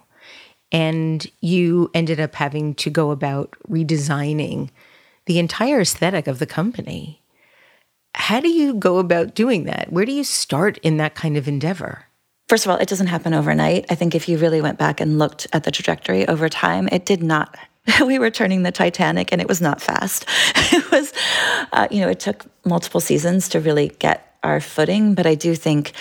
And 0.72 1.26
you 1.42 1.92
ended 1.94 2.20
up 2.20 2.34
having 2.34 2.74
to 2.76 2.90
go 2.90 3.12
about 3.12 3.56
redesigning 3.70 4.70
the 5.28 5.38
entire 5.38 5.82
aesthetic 5.82 6.26
of 6.26 6.40
the 6.40 6.48
company. 6.48 7.22
How 8.16 8.40
do 8.40 8.50
you 8.50 8.74
go 8.74 8.98
about 8.98 9.36
doing 9.36 9.66
that? 9.66 9.92
Where 9.92 10.06
do 10.06 10.12
you 10.12 10.24
start 10.24 10.80
in 10.80 10.98
that 10.98 11.14
kind 11.14 11.38
of 11.38 11.48
endeavor? 11.48 12.06
First 12.50 12.66
of 12.66 12.72
all, 12.72 12.78
it 12.78 12.90
doesn't 12.90 13.08
happen 13.08 13.34
overnight. 13.34 13.86
I 13.90 13.96
think 13.96 14.16
if 14.16 14.28
you 14.28 14.38
really 14.38 14.62
went 14.62 14.80
back 14.80 15.00
and 15.00 15.20
looked 15.20 15.48
at 15.54 15.64
the 15.64 15.72
trajectory 15.72 16.28
over 16.28 16.50
time, 16.50 16.90
it 16.92 17.06
did 17.06 17.22
not 17.22 17.56
we 18.06 18.20
were 18.20 18.30
turning 18.30 18.64
the 18.64 18.72
Titanic 18.72 19.32
and 19.32 19.42
it 19.42 19.48
was 19.48 19.62
not 19.62 19.82
fast. 19.82 20.26
It 20.76 20.90
was, 20.90 21.14
uh, 21.72 21.88
you 21.92 22.02
know, 22.02 22.10
it 22.10 22.20
took 22.20 22.46
multiple 22.66 23.00
seasons 23.00 23.50
to 23.50 23.60
really 23.60 23.90
get 24.00 24.36
our 24.42 24.60
footing. 24.60 25.14
But 25.14 25.28
I 25.28 25.36
do 25.36 25.54
think, 25.54 25.94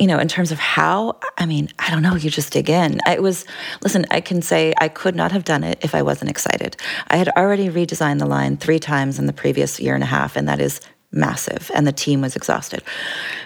you 0.00 0.06
know, 0.08 0.18
in 0.18 0.26
terms 0.26 0.50
of 0.50 0.58
how, 0.58 1.18
I 1.38 1.46
mean, 1.46 1.68
I 1.78 1.90
don't 1.90 2.02
know, 2.02 2.16
you 2.16 2.28
just 2.28 2.52
dig 2.52 2.68
in. 2.68 2.98
It 3.06 3.22
was, 3.22 3.44
listen, 3.82 4.04
I 4.10 4.20
can 4.20 4.42
say 4.42 4.74
I 4.78 4.88
could 4.88 5.14
not 5.14 5.30
have 5.30 5.44
done 5.44 5.62
it 5.62 5.78
if 5.82 5.94
I 5.94 6.02
wasn't 6.02 6.30
excited. 6.30 6.76
I 7.08 7.16
had 7.16 7.28
already 7.30 7.68
redesigned 7.68 8.18
the 8.18 8.26
line 8.26 8.56
three 8.56 8.80
times 8.80 9.18
in 9.18 9.26
the 9.26 9.32
previous 9.32 9.78
year 9.78 9.94
and 9.94 10.02
a 10.02 10.06
half, 10.06 10.34
and 10.34 10.48
that 10.48 10.60
is 10.60 10.80
massive 11.12 11.70
and 11.74 11.86
the 11.86 11.92
team 11.92 12.20
was 12.20 12.34
exhausted. 12.34 12.82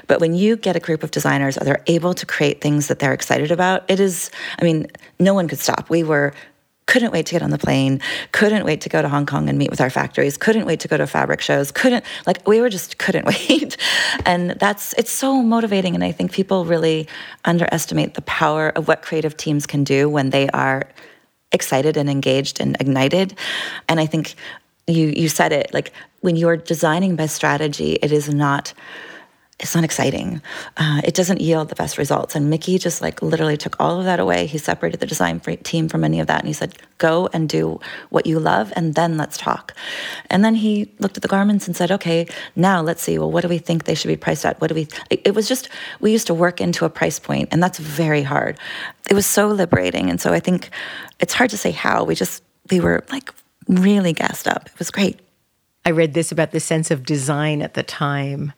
But 0.07 0.21
when 0.21 0.35
you 0.35 0.57
get 0.57 0.77
a 0.77 0.81
group 0.81 1.03
of 1.03 1.11
designers, 1.11 1.59
are 1.59 1.65
they're 1.65 1.83
able 1.89 2.15
to 2.15 2.25
create 2.25 2.61
things 2.61 2.87
that 2.87 3.01
they're 3.01 3.13
excited 3.13 3.51
about, 3.51 3.91
it 3.91 4.01
is, 4.01 4.31
I 4.61 4.65
mean, 4.65 4.87
no 5.19 5.35
one 5.35 5.49
could 5.49 5.59
stop. 5.59 5.91
We 5.91 6.05
were 6.05 6.33
couldn't 6.87 7.13
wait 7.13 7.27
to 7.27 7.33
get 7.33 7.43
on 7.43 7.51
the 7.51 7.59
plane, 7.59 8.01
couldn't 8.33 8.65
wait 8.65 8.81
to 8.81 8.89
go 8.89 9.03
to 9.03 9.09
Hong 9.09 9.27
Kong 9.27 9.49
and 9.49 9.59
meet 9.59 9.71
with 9.71 9.81
our 9.81 9.91
factories, 9.91 10.37
couldn't 10.37 10.67
wait 10.67 10.81
to 10.81 10.89
go 10.89 10.97
to 10.97 11.07
fabric 11.07 11.41
shows, 11.41 11.73
couldn't, 11.73 12.05
like, 12.27 12.47
we 12.47 12.61
were 12.61 12.69
just 12.69 12.99
couldn't 12.99 13.27
wait. 13.49 13.77
And 14.25 14.51
that's, 14.53 14.93
it's 14.95 15.11
so 15.11 15.43
motivating. 15.43 15.95
And 15.95 16.05
I 16.05 16.13
think 16.13 16.33
people 16.33 16.65
really 16.65 17.09
underestimate 17.45 18.15
the 18.15 18.23
power 18.23 18.71
of 18.71 18.89
what 18.89 19.03
creative 19.03 19.37
teams 19.37 19.67
can 19.67 19.85
do 19.85 20.09
when 20.09 20.31
they 20.31 20.49
are 20.51 20.89
excited 21.53 21.97
and 21.97 22.09
engaged 22.09 22.61
and 22.61 22.77
ignited. 22.81 23.37
And 23.89 23.99
I 23.99 24.07
think 24.07 24.35
you, 24.87 25.13
you 25.17 25.29
said 25.29 25.53
it, 25.53 25.75
like, 25.75 25.93
when 26.21 26.37
you're 26.37 26.57
designing 26.57 27.17
by 27.17 27.27
strategy, 27.27 27.95
it 27.95 28.13
is 28.13 28.33
not, 28.33 28.73
it's 29.59 29.75
not 29.75 29.85
exciting. 29.85 30.43
Uh, 30.77 31.01
it 31.03 31.15
doesn't 31.15 31.41
yield 31.41 31.71
the 31.71 31.75
best 31.75 31.97
results. 31.97 32.37
And 32.37 32.51
Mickey 32.51 32.77
just 32.79 33.01
like 33.01 33.23
literally 33.23 33.57
took 33.57 33.75
all 33.81 33.99
of 33.99 34.05
that 34.05 34.21
away. 34.21 34.45
He 34.45 34.59
separated 34.59 35.01
the 35.01 35.07
design 35.07 35.41
team 35.41 35.89
from 35.89 36.05
any 36.05 36.21
of 36.21 36.27
that. 36.27 36.41
And 36.41 36.47
he 36.47 36.53
said, 36.53 36.75
go 36.99 37.31
and 37.33 37.49
do 37.49 37.81
what 38.11 38.27
you 38.27 38.39
love, 38.39 38.73
and 38.77 38.95
then 38.95 39.17
let's 39.17 39.39
talk. 39.39 39.75
And 40.29 40.45
then 40.45 40.57
he 40.57 40.93
looked 40.99 41.17
at 41.17 41.23
the 41.23 41.29
garments 41.29 41.67
and 41.67 41.75
said, 41.75 41.91
okay, 41.91 42.27
now 42.55 42.83
let's 42.83 43.03
see, 43.03 43.19
well, 43.19 43.31
what 43.31 43.41
do 43.43 43.49
we 43.49 43.59
think 43.59 43.85
they 43.85 43.95
should 43.95 44.09
be 44.09 44.17
priced 44.17 44.45
at? 44.45 44.61
What 44.61 44.69
do 44.69 44.75
we, 44.75 44.89
it 45.11 45.35
was 45.35 45.49
just, 45.49 45.71
we 46.01 46.13
used 46.13 46.27
to 46.27 46.35
work 46.35 46.61
into 46.61 46.85
a 46.85 46.91
price 46.91 47.19
point, 47.19 47.49
and 47.51 47.63
that's 47.63 47.79
very 47.79 48.23
hard. 48.23 48.59
It 49.09 49.15
was 49.15 49.27
so 49.27 49.49
liberating. 49.49 50.11
And 50.11 50.21
so 50.21 50.35
I 50.35 50.41
think 50.41 50.69
it's 51.19 51.33
hard 51.33 51.51
to 51.51 51.59
say 51.59 51.71
how. 51.71 52.05
We 52.05 52.15
just, 52.15 52.43
we 52.71 52.81
were 52.81 53.05
like 53.11 53.33
really 53.69 54.13
gassed 54.13 54.49
up. 54.49 54.67
It 54.67 54.79
was 54.79 54.91
great. 54.91 55.19
I 55.87 55.91
read 55.91 56.15
this 56.15 56.33
about 56.33 56.51
the 56.51 56.61
sense 56.61 56.91
of 56.91 57.05
design 57.05 57.63
at 57.63 57.75
the 57.75 57.83
time. 57.83 58.53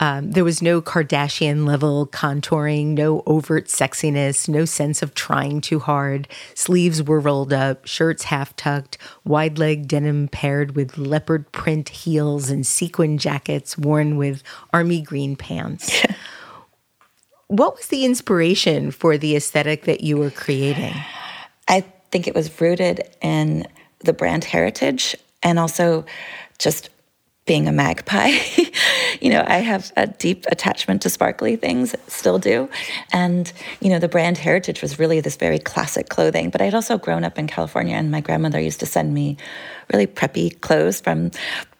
Um, 0.00 0.30
there 0.30 0.44
was 0.44 0.62
no 0.62 0.80
Kardashian 0.80 1.66
level 1.66 2.06
contouring, 2.06 2.88
no 2.88 3.22
overt 3.26 3.66
sexiness, 3.66 4.48
no 4.48 4.64
sense 4.64 5.02
of 5.02 5.14
trying 5.14 5.60
too 5.60 5.80
hard. 5.80 6.28
Sleeves 6.54 7.02
were 7.02 7.18
rolled 7.18 7.52
up, 7.52 7.84
shirts 7.86 8.24
half 8.24 8.54
tucked, 8.54 8.96
wide 9.24 9.58
leg 9.58 9.88
denim 9.88 10.28
paired 10.28 10.76
with 10.76 10.98
leopard 10.98 11.50
print 11.50 11.88
heels 11.88 12.48
and 12.48 12.66
sequin 12.66 13.18
jackets 13.18 13.76
worn 13.76 14.16
with 14.16 14.42
army 14.72 15.00
green 15.00 15.34
pants. 15.34 16.04
what 17.48 17.76
was 17.76 17.88
the 17.88 18.04
inspiration 18.04 18.92
for 18.92 19.18
the 19.18 19.34
aesthetic 19.34 19.84
that 19.84 20.02
you 20.02 20.16
were 20.16 20.30
creating? 20.30 20.94
I 21.66 21.80
think 22.12 22.28
it 22.28 22.34
was 22.34 22.60
rooted 22.60 23.02
in 23.20 23.66
the 24.00 24.12
brand 24.12 24.44
heritage 24.44 25.16
and 25.42 25.58
also 25.58 26.06
just 26.58 26.90
being 27.48 27.66
a 27.66 27.72
magpie. 27.72 28.30
you 29.20 29.30
know, 29.30 29.42
I 29.44 29.56
have 29.56 29.90
a 29.96 30.06
deep 30.06 30.44
attachment 30.52 31.02
to 31.02 31.10
sparkly 31.10 31.56
things, 31.56 31.96
still 32.06 32.38
do. 32.38 32.68
And, 33.10 33.50
you 33.80 33.88
know, 33.88 33.98
the 33.98 34.06
brand 34.06 34.36
heritage 34.36 34.82
was 34.82 34.98
really 34.98 35.20
this 35.20 35.36
very 35.36 35.58
classic 35.58 36.10
clothing. 36.10 36.50
But 36.50 36.60
I'd 36.60 36.74
also 36.74 36.98
grown 36.98 37.24
up 37.24 37.38
in 37.38 37.46
California, 37.46 37.96
and 37.96 38.10
my 38.10 38.20
grandmother 38.20 38.60
used 38.60 38.80
to 38.80 38.86
send 38.86 39.14
me 39.14 39.38
really 39.92 40.06
preppy 40.06 40.60
clothes 40.60 41.00
from 41.00 41.30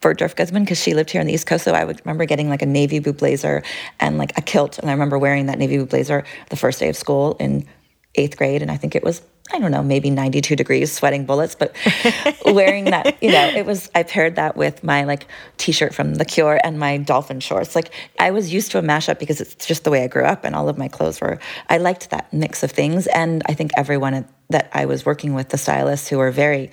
Bergdorf 0.01 0.35
Goodman 0.35 0.65
because 0.65 0.81
she 0.81 0.95
lived 0.95 1.11
here 1.11 1.21
on 1.21 1.27
the 1.27 1.35
East 1.35 1.47
Coast. 1.47 1.65
So 1.65 1.73
I 1.73 1.85
would 1.85 2.01
remember 2.05 2.25
getting 2.25 2.49
like 2.49 2.63
a 2.63 2.67
navy 2.67 2.99
blue 2.99 3.13
blazer 3.13 3.63
and 4.01 4.17
like 4.17 4.37
a 4.39 4.41
kilt. 4.41 4.79
And 4.79 4.89
I 4.89 4.93
remember 4.95 5.19
wearing 5.19 5.47
that 5.47 5.59
navy 5.59 5.77
blue 5.77 5.87
blazer 5.87 6.25
the 6.49 6.57
first 6.57 6.81
day 6.81 6.89
of 6.89 6.97
school 6.97 7.37
in 7.39 7.67
eighth 8.15 8.39
grade. 8.39 8.63
And 8.63 8.71
I 8.71 8.79
think 8.79 8.97
it 8.97 9.05
was 9.05 9.21
I 9.53 9.59
don't 9.59 9.71
know, 9.71 9.83
maybe 9.83 10.11
92 10.11 10.57
degrees, 10.57 10.93
sweating 10.93 11.25
bullets, 11.25 11.55
but 11.55 11.75
wearing 12.45 12.87
that, 12.87 13.23
you 13.23 13.31
know, 13.31 13.49
it 13.49 13.65
was, 13.65 13.91
I 13.95 14.03
paired 14.03 14.37
that 14.37 14.57
with 14.57 14.85
my 14.85 15.05
like 15.05 15.27
t 15.57 15.73
shirt 15.73 15.95
from 15.95 16.15
The 16.17 16.25
Cure 16.25 16.61
and 16.63 16.79
my 16.79 16.99
dolphin 16.99 17.41
shorts. 17.41 17.75
Like 17.75 17.93
I 18.19 18.31
was 18.31 18.53
used 18.53 18.71
to 18.73 18.79
a 18.79 18.83
mashup 18.83 19.19
because 19.19 19.41
it's 19.41 19.67
just 19.67 19.85
the 19.85 19.91
way 19.91 20.05
I 20.05 20.07
grew 20.07 20.25
up 20.25 20.45
and 20.45 20.55
all 20.55 20.69
of 20.69 20.77
my 20.77 20.89
clothes 20.89 21.21
were, 21.21 21.39
I 21.69 21.79
liked 21.79 22.11
that 22.11 22.33
mix 22.33 22.63
of 22.63 22.71
things. 22.71 23.07
And 23.07 23.43
I 23.47 23.55
think 23.55 23.73
everyone 23.77 24.27
that 24.51 24.71
I 24.73 24.87
was 24.87 25.05
working 25.05 25.35
with, 25.35 25.51
the 25.51 25.59
stylists 25.59 26.09
who 26.09 26.19
were 26.19 26.31
very, 26.31 26.71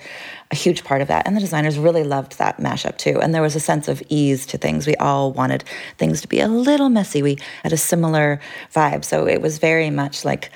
a 0.50 0.56
huge 0.56 0.82
part 0.82 1.02
of 1.02 1.08
that, 1.08 1.26
and 1.26 1.36
the 1.36 1.40
designers 1.40 1.78
really 1.78 2.04
loved 2.04 2.38
that 2.38 2.58
mashup 2.58 2.96
too. 2.96 3.20
And 3.20 3.34
there 3.34 3.42
was 3.42 3.54
a 3.54 3.60
sense 3.60 3.88
of 3.88 4.02
ease 4.08 4.46
to 4.46 4.58
things. 4.58 4.86
We 4.86 4.94
all 4.96 5.32
wanted 5.32 5.64
things 5.98 6.22
to 6.22 6.28
be 6.28 6.40
a 6.40 6.48
little 6.48 6.88
messy. 6.88 7.22
We 7.22 7.38
had 7.62 7.72
a 7.72 7.76
similar 7.76 8.40
vibe. 8.74 9.04
So 9.04 9.26
it 9.26 9.42
was 9.42 9.58
very 9.58 9.90
much 9.90 10.24
like, 10.24 10.50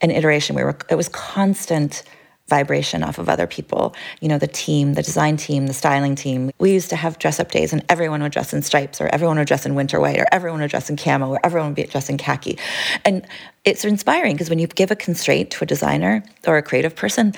an 0.00 0.10
iteration. 0.10 0.56
We 0.56 0.64
were 0.64 0.76
it 0.90 0.96
was 0.96 1.08
constant 1.08 2.02
vibration 2.48 3.02
off 3.02 3.18
of 3.18 3.28
other 3.28 3.46
people. 3.46 3.94
You 4.20 4.28
know, 4.28 4.38
the 4.38 4.46
team, 4.46 4.94
the 4.94 5.02
design 5.02 5.36
team, 5.36 5.66
the 5.66 5.72
styling 5.72 6.14
team. 6.14 6.50
We 6.58 6.72
used 6.72 6.90
to 6.90 6.96
have 6.96 7.18
dress 7.18 7.40
up 7.40 7.50
days 7.50 7.72
and 7.72 7.84
everyone 7.88 8.22
would 8.22 8.32
dress 8.32 8.52
in 8.52 8.62
stripes 8.62 9.00
or 9.00 9.08
everyone 9.08 9.38
would 9.38 9.48
dress 9.48 9.66
in 9.66 9.74
winter 9.74 9.98
white 9.98 10.18
or 10.18 10.26
everyone 10.30 10.60
would 10.60 10.70
dress 10.70 10.88
in 10.88 10.96
camo 10.96 11.28
or 11.28 11.40
everyone 11.44 11.70
would 11.70 11.76
be 11.76 11.84
dressed 11.84 12.10
in 12.10 12.18
khaki. 12.18 12.58
And 13.04 13.26
it's 13.64 13.84
inspiring 13.84 14.34
because 14.34 14.48
when 14.48 14.58
you 14.58 14.66
give 14.68 14.90
a 14.90 14.96
constraint 14.96 15.50
to 15.52 15.64
a 15.64 15.66
designer 15.66 16.22
or 16.46 16.56
a 16.56 16.62
creative 16.62 16.94
person, 16.94 17.34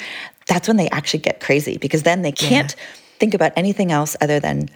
that's 0.47 0.69
when 0.69 0.77
they 0.77 0.89
actually 0.91 1.21
get 1.21 1.41
crazy 1.41 1.79
because 1.79 2.03
then 2.03 2.23
they 2.23 2.33
can't 2.33 2.75
yeah. 2.77 2.85
think 3.19 3.35
about 3.35 3.53
anything 3.57 3.91
else 3.93 4.17
other 4.21 4.41
than 4.41 4.69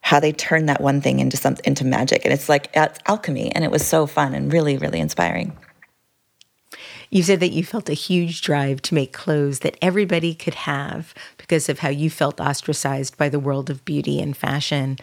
how 0.00 0.20
they 0.20 0.32
turn 0.32 0.66
that 0.66 0.80
one 0.82 1.00
thing 1.00 1.18
into 1.18 1.36
something 1.36 1.64
into 1.64 1.84
magic. 1.84 2.24
And 2.24 2.32
it's 2.32 2.48
like 2.48 2.70
it's 2.74 2.98
alchemy 3.06 3.52
and 3.54 3.64
it 3.64 3.70
was 3.70 3.86
so 3.86 4.06
fun 4.06 4.34
and 4.34 4.52
really, 4.52 4.78
really 4.78 5.00
inspiring. 5.00 5.56
You 7.14 7.22
said 7.22 7.38
that 7.38 7.52
you 7.52 7.62
felt 7.62 7.88
a 7.88 7.94
huge 7.94 8.40
drive 8.40 8.82
to 8.82 8.94
make 8.94 9.12
clothes 9.12 9.60
that 9.60 9.78
everybody 9.80 10.34
could 10.34 10.56
have 10.56 11.14
because 11.38 11.68
of 11.68 11.78
how 11.78 11.88
you 11.88 12.10
felt 12.10 12.40
ostracized 12.40 13.16
by 13.16 13.28
the 13.28 13.38
world 13.38 13.70
of 13.70 13.84
beauty 13.84 14.20
and 14.20 14.36
fashion. 14.36 14.96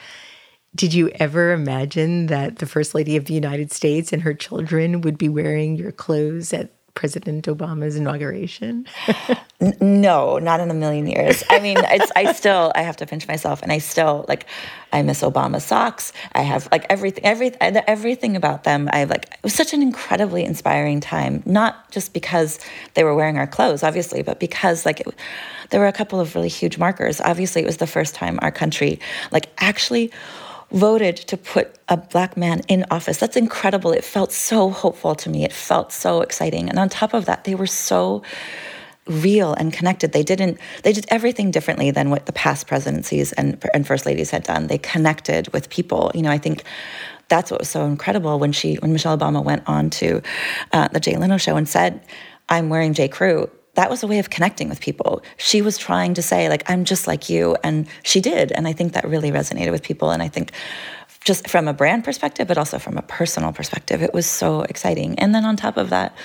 Did 0.76 0.94
you 0.94 1.08
ever 1.16 1.54
imagine 1.54 2.26
that 2.26 2.58
the 2.58 2.66
First 2.66 2.94
Lady 2.94 3.16
of 3.16 3.26
the 3.26 3.34
United 3.34 3.72
States 3.72 4.12
and 4.12 4.24
her 4.24 4.34
children 4.34 5.00
would 5.00 5.18
be 5.18 5.30
wearing 5.30 5.78
your 5.78 5.94
clothes 5.94 6.52
at 6.52 6.74
President 6.94 7.46
Obama's 7.46 7.96
inauguration? 7.96 8.86
N- 9.62 9.78
no, 9.80 10.40
not 10.40 10.60
in 10.60 10.70
a 10.72 10.74
million 10.74 11.08
years. 11.08 11.44
I 11.50 11.60
mean, 11.60 11.78
I 11.78 12.34
still, 12.34 12.72
I 12.76 12.82
have 12.82 12.98
to 12.98 13.06
pinch 13.06 13.28
myself, 13.28 13.62
and 13.62 13.72
I 13.72 13.78
still 13.78 14.26
like, 14.28 14.46
I 14.92 15.02
miss 15.02 15.22
Obama 15.22 15.62
socks. 15.62 16.12
I 16.34 16.42
have 16.42 16.68
like 16.72 16.86
everything, 16.90 17.26
every, 17.26 17.52
everything 17.62 18.36
about 18.36 18.64
them. 18.64 18.90
I 18.92 19.06
like. 19.06 19.26
It 19.26 19.44
was 19.44 19.54
such 19.54 19.74
an 19.74 19.82
incredibly 19.82 20.44
inspiring 20.44 21.00
time, 21.00 21.44
not 21.46 21.90
just 21.92 22.14
because 22.14 22.60
they 22.96 23.04
were 23.04 23.16
wearing 23.16 23.38
our 23.38 23.48
clothes, 23.48 23.84
obviously, 23.84 24.22
but 24.22 24.40
because 24.40 24.86
like 24.86 25.00
it, 25.00 25.08
there 25.70 25.80
were 25.80 25.88
a 25.88 25.94
couple 25.94 26.20
of 26.20 26.36
really 26.36 26.50
huge 26.50 26.78
markers. 26.78 27.22
Obviously, 27.22 27.62
it 27.62 27.66
was 27.66 27.78
the 27.78 27.88
first 27.88 28.16
time 28.16 28.38
our 28.42 28.52
country 28.52 29.00
like 29.32 29.50
actually 29.60 30.12
voted 30.72 31.18
to 31.18 31.38
put 31.38 31.76
a 31.90 31.98
black 31.98 32.38
man 32.38 32.62
in 32.68 32.86
office. 32.92 33.18
That's 33.18 33.36
incredible. 33.36 33.92
It 33.92 34.04
felt 34.04 34.32
so 34.32 34.70
hopeful 34.70 35.16
to 35.16 35.30
me. 35.30 35.44
It 35.44 35.54
felt 35.54 35.92
so 35.92 36.22
exciting. 36.22 36.70
And 36.70 36.80
on 36.80 36.90
top 36.90 37.14
of 37.14 37.26
that, 37.26 37.44
they 37.44 37.56
were 37.56 37.68
so 37.68 38.24
real 39.08 39.54
and 39.54 39.74
connected. 39.74 40.14
They 40.14 40.24
didn't 40.24 40.60
they 40.84 40.94
did 40.94 41.06
everything 41.10 41.52
differently 41.52 41.92
than 41.92 42.10
what 42.10 42.26
the 42.26 42.34
past 42.34 42.68
presidencies 42.68 43.34
and 43.34 43.62
and 43.74 43.86
first 43.86 44.06
ladies 44.06 44.30
had 44.30 44.44
done. 44.44 44.68
They 44.68 44.78
connected 44.78 45.52
with 45.54 45.70
people. 45.70 46.12
You 46.14 46.22
know, 46.22 46.32
I 46.32 46.38
think 46.38 46.64
that's 47.28 47.50
what 47.52 47.62
was 47.62 47.70
so 47.70 47.86
incredible 47.86 48.40
when 48.40 48.52
she 48.52 48.76
when 48.76 48.94
Michelle 48.94 49.18
Obama 49.18 49.44
went 49.44 49.64
on 49.68 49.90
to 49.92 50.22
uh, 50.72 50.88
the 50.90 51.00
Jay 51.00 51.18
Leno 51.18 51.38
show 51.38 51.56
and 51.56 51.68
said, 51.68 52.02
"I'm 52.50 52.70
wearing 52.70 52.94
J. 52.94 53.08
Crew." 53.08 53.50
That 53.76 53.90
was 53.90 54.04
a 54.04 54.08
way 54.08 54.20
of 54.20 54.30
connecting 54.30 54.70
with 54.70 54.82
people. 54.82 55.24
She 55.38 55.62
was 55.62 55.78
trying 55.78 56.14
to 56.16 56.22
say, 56.22 56.50
like, 56.50 56.70
I'm 56.70 56.84
just 56.84 57.08
like 57.08 57.30
you. 57.30 57.56
And 57.64 57.88
she 58.04 58.20
did. 58.20 58.52
And 58.52 58.68
I 58.68 58.74
think 58.74 58.94
that 58.94 59.08
really 59.08 59.32
resonated 59.32 59.72
with 59.72 59.84
people. 59.84 60.12
And 60.12 60.22
I 60.22 60.28
think 60.28 60.52
just 61.24 61.48
from 61.48 61.68
a 61.68 61.74
brand 61.74 62.04
perspective, 62.04 62.48
but 62.48 62.58
also 62.58 62.80
from 62.80 62.98
a 62.98 63.02
personal 63.04 63.54
perspective, 63.54 64.02
it 64.02 64.14
was 64.14 64.26
so 64.26 64.62
exciting. 64.64 65.18
And 65.20 65.34
then 65.36 65.46
on 65.46 65.56
top 65.56 65.78
of 65.78 65.90
that, 65.92 66.16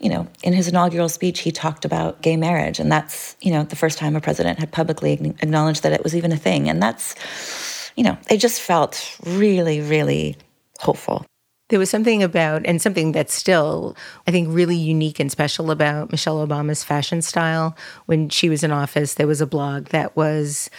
you 0.00 0.08
know, 0.08 0.26
in 0.42 0.52
his 0.52 0.66
inaugural 0.68 1.08
speech, 1.08 1.40
he 1.40 1.52
talked 1.52 1.84
about 1.84 2.22
gay 2.22 2.36
marriage. 2.36 2.80
And 2.80 2.90
that's, 2.90 3.36
you 3.40 3.52
know, 3.52 3.64
the 3.64 3.76
first 3.76 3.98
time 3.98 4.16
a 4.16 4.20
president 4.20 4.58
had 4.58 4.72
publicly 4.72 5.12
acknowledged 5.12 5.82
that 5.82 5.92
it 5.92 6.02
was 6.02 6.16
even 6.16 6.32
a 6.32 6.36
thing. 6.36 6.68
And 6.68 6.82
that's, 6.82 7.92
you 7.96 8.02
know, 8.02 8.16
it 8.30 8.38
just 8.38 8.60
felt 8.60 9.16
really, 9.24 9.80
really 9.80 10.36
hopeful. 10.80 11.24
There 11.68 11.78
was 11.78 11.90
something 11.90 12.22
about, 12.22 12.62
and 12.64 12.80
something 12.80 13.12
that's 13.12 13.34
still, 13.34 13.96
I 14.26 14.30
think, 14.30 14.48
really 14.50 14.76
unique 14.76 15.18
and 15.18 15.32
special 15.32 15.70
about 15.70 16.12
Michelle 16.12 16.46
Obama's 16.46 16.84
fashion 16.84 17.22
style. 17.22 17.76
When 18.06 18.28
she 18.28 18.48
was 18.48 18.62
in 18.62 18.70
office, 18.70 19.14
there 19.14 19.26
was 19.26 19.40
a 19.40 19.46
blog 19.46 19.86
that 19.86 20.16
was 20.16 20.70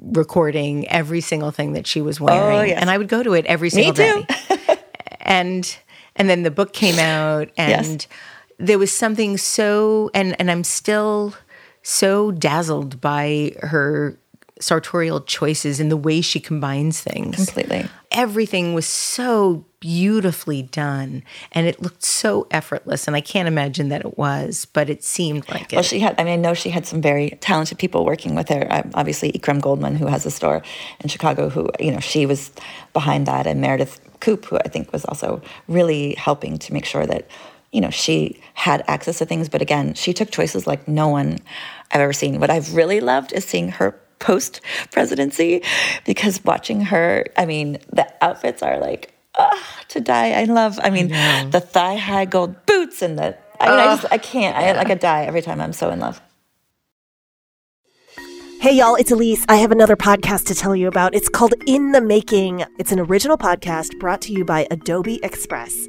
recording 0.00 0.88
every 0.88 1.20
single 1.20 1.50
thing 1.50 1.72
that 1.72 1.86
she 1.86 2.00
was 2.00 2.20
oh, 2.20 2.24
wearing. 2.24 2.58
Oh, 2.58 2.62
yes. 2.62 2.78
And 2.80 2.90
I 2.90 2.98
would 2.98 3.08
go 3.08 3.22
to 3.22 3.34
it 3.34 3.46
every 3.46 3.70
single 3.70 3.92
day. 3.92 4.26
and 5.20 5.76
and 6.16 6.28
then 6.28 6.42
the 6.42 6.50
book 6.50 6.72
came 6.72 6.98
out 6.98 7.50
and 7.56 7.86
yes. 7.86 8.06
there 8.58 8.78
was 8.78 8.92
something 8.92 9.36
so 9.36 10.10
and 10.14 10.36
and 10.38 10.50
I'm 10.50 10.64
still 10.64 11.34
so 11.82 12.30
dazzled 12.30 13.00
by 13.00 13.54
her 13.60 14.18
sartorial 14.60 15.22
choices 15.22 15.80
and 15.80 15.90
the 15.90 15.96
way 15.96 16.20
she 16.20 16.38
combines 16.40 17.00
things. 17.00 17.36
Completely. 17.36 17.88
Everything 18.10 18.74
was 18.74 18.86
so 18.86 19.64
beautifully 19.80 20.62
done 20.62 21.22
and 21.52 21.66
it 21.66 21.80
looked 21.80 22.02
so 22.02 22.46
effortless 22.50 23.06
and 23.06 23.16
I 23.16 23.22
can't 23.22 23.48
imagine 23.48 23.88
that 23.88 24.02
it 24.02 24.18
was 24.18 24.66
but 24.66 24.90
it 24.90 25.02
seemed 25.02 25.48
like 25.48 25.72
it. 25.72 25.76
Well 25.76 25.82
she 25.82 26.00
had 26.00 26.14
I 26.20 26.24
mean 26.24 26.34
I 26.34 26.36
know 26.36 26.52
she 26.52 26.68
had 26.68 26.86
some 26.86 27.00
very 27.00 27.30
talented 27.40 27.78
people 27.78 28.04
working 28.04 28.34
with 28.34 28.50
her. 28.50 28.66
Um, 28.70 28.90
obviously 28.94 29.32
Ikram 29.32 29.60
Goldman 29.62 29.96
who 29.96 30.06
has 30.06 30.26
a 30.26 30.30
store 30.30 30.62
in 31.00 31.08
Chicago 31.08 31.48
who 31.48 31.70
you 31.80 31.90
know 31.90 32.00
she 32.00 32.26
was 32.26 32.52
behind 32.92 33.26
that 33.26 33.46
and 33.46 33.60
Meredith 33.60 34.00
Koop 34.20 34.44
who 34.44 34.58
I 34.58 34.68
think 34.68 34.92
was 34.92 35.06
also 35.06 35.40
really 35.66 36.14
helping 36.14 36.58
to 36.58 36.74
make 36.74 36.84
sure 36.84 37.06
that 37.06 37.26
you 37.72 37.80
know 37.80 37.90
she 37.90 38.38
had 38.52 38.84
access 38.86 39.18
to 39.18 39.24
things. 39.24 39.48
But 39.48 39.62
again 39.62 39.94
she 39.94 40.12
took 40.12 40.30
choices 40.30 40.66
like 40.66 40.86
no 40.86 41.08
one 41.08 41.38
I've 41.90 42.02
ever 42.02 42.12
seen. 42.12 42.38
What 42.38 42.50
I've 42.50 42.74
really 42.74 43.00
loved 43.00 43.32
is 43.32 43.46
seeing 43.46 43.70
her 43.70 43.98
post 44.20 44.60
presidency 44.92 45.62
because 46.04 46.44
watching 46.44 46.82
her, 46.82 47.24
I 47.36 47.46
mean, 47.46 47.78
the 47.90 48.06
outfits 48.22 48.62
are 48.62 48.78
like, 48.78 49.14
oh, 49.52 49.62
to 49.88 50.00
die. 50.00 50.32
I 50.32 50.44
love, 50.44 50.78
I 50.82 50.90
mean, 50.90 51.12
I 51.12 51.44
the 51.44 51.60
thigh 51.60 51.96
high 51.96 52.24
gold 52.24 52.66
boots 52.66 53.02
and 53.02 53.18
the, 53.18 53.36
I 53.60 53.68
mean, 53.68 53.78
I 53.78 53.84
just, 53.96 54.12
I 54.12 54.18
can't, 54.18 54.56
I 54.56 54.72
like, 54.72 54.90
I 54.90 54.94
die 54.94 55.24
every 55.24 55.42
time 55.42 55.60
I'm 55.60 55.72
so 55.72 55.90
in 55.90 56.00
love. 56.00 56.20
Hey, 58.60 58.76
y'all, 58.76 58.94
it's 58.94 59.10
Elise. 59.10 59.46
I 59.48 59.56
have 59.56 59.72
another 59.72 59.96
podcast 59.96 60.44
to 60.48 60.54
tell 60.54 60.76
you 60.76 60.86
about. 60.86 61.14
It's 61.14 61.30
called 61.30 61.54
In 61.66 61.92
the 61.92 62.00
Making. 62.02 62.64
It's 62.78 62.92
an 62.92 63.00
original 63.00 63.38
podcast 63.38 63.98
brought 63.98 64.20
to 64.22 64.34
you 64.34 64.44
by 64.44 64.66
Adobe 64.70 65.18
Express. 65.22 65.88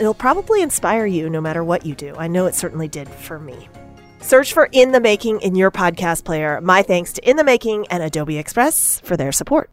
it'll 0.00 0.14
probably 0.14 0.62
inspire 0.62 1.06
you 1.06 1.30
no 1.30 1.40
matter 1.40 1.62
what 1.62 1.86
you 1.86 1.94
do. 1.94 2.16
I 2.16 2.26
know 2.26 2.46
it 2.46 2.54
certainly 2.54 2.88
did 2.88 3.08
for 3.08 3.38
me. 3.38 3.68
Search 4.20 4.52
for 4.52 4.68
In 4.72 4.92
the 4.92 5.00
Making 5.00 5.40
in 5.40 5.54
your 5.54 5.70
podcast 5.70 6.24
player. 6.24 6.60
My 6.60 6.82
thanks 6.82 7.12
to 7.14 7.30
In 7.30 7.36
the 7.36 7.44
Making 7.44 7.86
and 7.88 8.02
Adobe 8.02 8.38
Express 8.38 9.00
for 9.00 9.16
their 9.16 9.32
support. 9.32 9.70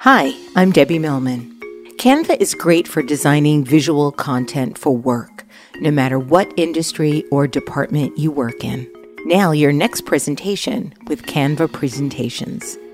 Hi, 0.00 0.32
I'm 0.54 0.70
Debbie 0.70 1.00
Millman. 1.00 1.58
Canva 1.98 2.40
is 2.40 2.54
great 2.54 2.86
for 2.86 3.02
designing 3.02 3.64
visual 3.64 4.12
content 4.12 4.78
for 4.78 4.96
work, 4.96 5.44
no 5.80 5.90
matter 5.90 6.18
what 6.18 6.52
industry 6.56 7.24
or 7.32 7.48
department 7.48 8.16
you 8.16 8.30
work 8.30 8.62
in. 8.62 8.88
Now, 9.24 9.50
your 9.50 9.72
next 9.72 10.02
presentation 10.06 10.94
with 11.08 11.24
Canva 11.24 11.72
Presentations. 11.72 12.78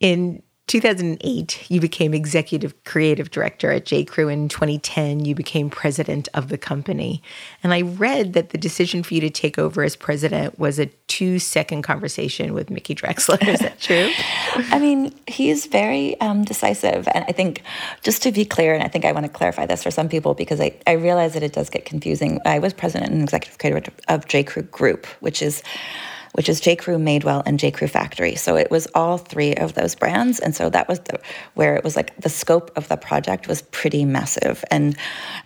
In 0.00 0.42
2008, 0.70 1.68
you 1.68 1.80
became 1.80 2.14
executive 2.14 2.84
creative 2.84 3.32
director 3.32 3.72
at 3.72 3.84
J. 3.84 4.04
Crew. 4.04 4.28
In 4.28 4.48
2010, 4.48 5.24
you 5.24 5.34
became 5.34 5.68
president 5.68 6.28
of 6.32 6.48
the 6.48 6.56
company. 6.56 7.24
And 7.64 7.74
I 7.74 7.80
read 7.80 8.34
that 8.34 8.50
the 8.50 8.58
decision 8.58 9.02
for 9.02 9.14
you 9.14 9.20
to 9.22 9.30
take 9.30 9.58
over 9.58 9.82
as 9.82 9.96
president 9.96 10.60
was 10.60 10.78
a 10.78 10.86
two 11.08 11.40
second 11.40 11.82
conversation 11.82 12.54
with 12.54 12.70
Mickey 12.70 12.94
Drexler. 12.94 13.46
Is 13.48 13.58
that 13.58 13.80
true? 13.80 14.12
I 14.70 14.78
mean, 14.78 15.12
he's 15.26 15.66
very 15.66 16.18
um, 16.20 16.44
decisive. 16.44 17.08
And 17.12 17.24
I 17.26 17.32
think, 17.32 17.64
just 18.02 18.22
to 18.22 18.30
be 18.30 18.44
clear, 18.44 18.72
and 18.72 18.84
I 18.84 18.86
think 18.86 19.04
I 19.04 19.10
want 19.10 19.26
to 19.26 19.32
clarify 19.32 19.66
this 19.66 19.82
for 19.82 19.90
some 19.90 20.08
people 20.08 20.34
because 20.34 20.60
I, 20.60 20.78
I 20.86 20.92
realize 20.92 21.34
that 21.34 21.42
it 21.42 21.52
does 21.52 21.68
get 21.68 21.84
confusing. 21.84 22.40
I 22.46 22.60
was 22.60 22.72
president 22.72 23.10
and 23.10 23.22
executive 23.22 23.58
creator 23.58 23.92
of 24.06 24.28
J. 24.28 24.44
Crew 24.44 24.62
Group, 24.62 25.06
which 25.18 25.42
is 25.42 25.64
which 26.32 26.48
is 26.48 26.60
J. 26.60 26.76
Crew 26.76 26.98
Madewell 26.98 27.42
and 27.46 27.58
J. 27.58 27.70
Crew 27.70 27.88
Factory. 27.88 28.34
So 28.34 28.56
it 28.56 28.70
was 28.70 28.86
all 28.94 29.18
three 29.18 29.54
of 29.54 29.74
those 29.74 29.94
brands. 29.94 30.38
And 30.38 30.54
so 30.54 30.70
that 30.70 30.88
was 30.88 31.00
the, 31.00 31.20
where 31.54 31.76
it 31.76 31.84
was 31.84 31.96
like 31.96 32.16
the 32.20 32.28
scope 32.28 32.70
of 32.76 32.88
the 32.88 32.96
project 32.96 33.48
was 33.48 33.62
pretty 33.62 34.04
massive. 34.04 34.64
And 34.70 34.96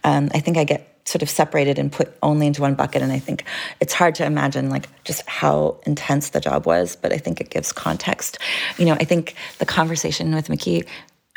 um, 0.05 0.29
I 0.35 0.41
think 0.41 0.57
I 0.57 0.65
get 0.65 0.91
sort 1.07 1.23
of 1.23 1.29
separated 1.29 1.79
and 1.79 1.93
put 1.93 2.17
only 2.23 2.47
into 2.47 2.63
one 2.63 2.75
bucket. 2.75 3.03
And 3.03 3.13
I 3.13 3.19
think 3.19 3.45
it's 3.81 3.93
hard 3.93 4.15
to 4.17 4.25
imagine 4.25 4.71
like 4.71 4.87
just 5.05 5.27
how 5.29 5.79
intense 5.85 6.31
the 6.31 6.41
job 6.41 6.67
was, 6.67 6.97
but 6.97 7.13
I 7.13 7.19
think 7.19 7.41
it 7.41 7.51
gives 7.51 7.73
context. 7.73 8.39
You 8.79 8.87
know, 8.87 8.95
I 8.95 9.05
think 9.05 9.35
the 9.59 9.67
conversation 9.67 10.35
with 10.35 10.49
Mickey 10.49 10.85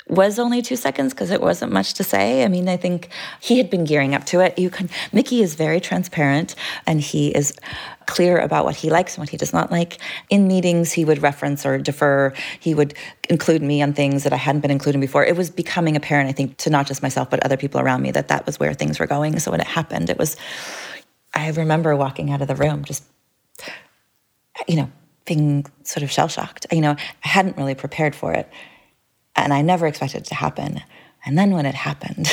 was 0.10 0.40
only 0.40 0.62
two 0.62 0.76
seconds 0.76 1.14
because 1.14 1.32
it 1.32 1.42
wasn't 1.42 1.72
much 1.72 1.94
to 1.96 2.04
say. 2.04 2.44
I 2.44 2.48
mean, 2.48 2.70
I 2.70 2.78
think 2.78 3.10
he 3.42 3.58
had 3.58 3.70
been 3.70 3.84
gearing 3.84 4.16
up 4.16 4.26
to 4.28 4.40
it. 4.40 4.58
You 4.58 4.70
can 4.70 4.90
Mickey 5.12 5.42
is 5.42 5.56
very 5.56 5.80
transparent 5.80 6.56
and 6.86 7.02
he 7.02 7.30
is 7.30 7.54
clear 8.06 8.38
about 8.38 8.64
what 8.64 8.76
he 8.76 8.90
likes 8.90 9.16
and 9.16 9.22
what 9.22 9.30
he 9.30 9.38
does 9.38 9.54
not 9.54 9.70
like. 9.70 9.98
In 10.30 10.48
meetings, 10.48 10.94
he 10.94 11.04
would 11.04 11.22
reference 11.22 11.66
or 11.66 11.78
defer. 11.78 12.34
He 12.60 12.74
would 12.74 12.94
include 13.30 13.62
me 13.62 13.82
on 13.82 13.94
things 13.94 14.24
that 14.24 14.32
I 14.32 14.38
hadn't 14.38 14.62
been 14.62 14.72
including 14.72 15.02
before. 15.02 15.26
It 15.26 15.36
was 15.36 15.50
becoming 15.50 15.96
apparent, 15.96 16.30
I 16.30 16.32
think, 16.32 16.58
to 16.58 16.70
not 16.70 16.88
just 16.88 17.02
myself 17.02 17.30
but 17.30 17.44
other 17.44 17.58
people 17.58 17.82
around 17.82 18.02
me 18.02 18.12
that 18.12 18.30
that 18.30 18.46
was 18.46 18.60
where 18.60 18.74
things 18.74 19.00
were 19.00 19.08
going. 19.08 19.40
So 19.40 19.52
when 19.52 19.60
it 19.60 19.68
happened, 19.68 20.10
it 20.10 20.18
was. 20.18 20.38
I 21.34 21.50
remember 21.52 21.96
walking 21.96 22.32
out 22.32 22.42
of 22.42 22.48
the 22.48 22.56
room 22.56 22.84
just, 22.84 23.04
you 24.68 24.78
know, 24.78 24.90
being 25.26 25.66
sort 25.84 26.04
of 26.04 26.10
shell 26.10 26.30
shocked. 26.30 26.66
You 26.72 26.82
know, 26.82 26.92
I 26.92 27.28
hadn't 27.28 27.58
really 27.58 27.76
prepared 27.76 28.16
for 28.16 28.34
it. 28.34 28.50
And 29.38 29.54
I 29.54 29.62
never 29.62 29.88
expected 29.88 30.24
it 30.24 30.26
to 30.26 30.36
happen. 30.36 30.82
And 31.26 31.38
then 31.38 31.52
when 31.52 31.66
it 31.66 31.76
happened, 31.76 32.28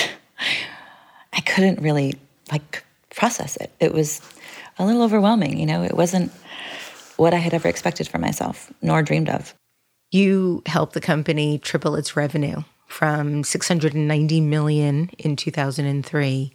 I 1.33 1.41
couldn't 1.41 1.81
really 1.81 2.19
like 2.51 2.85
process 3.15 3.57
it. 3.57 3.73
It 3.79 3.93
was 3.93 4.21
a 4.79 4.85
little 4.85 5.03
overwhelming, 5.03 5.59
you 5.59 5.67
know, 5.67 5.83
it 5.83 5.97
wasn't 5.97 6.33
what 7.17 7.33
I 7.33 7.39
had 7.39 7.55
ever 7.55 7.69
expected 7.69 8.09
for 8.09 8.19
myself 8.19 8.73
nor 8.83 9.03
dreamed 9.03 9.29
of. 9.29 9.55
You 10.11 10.63
helped 10.67 10.95
the 10.95 11.01
company 11.01 11.59
triple 11.59 11.95
its 11.95 12.17
revenue 12.17 12.63
from 12.87 13.45
690 13.45 14.41
million 14.41 15.11
in 15.19 15.37
2003 15.37 16.53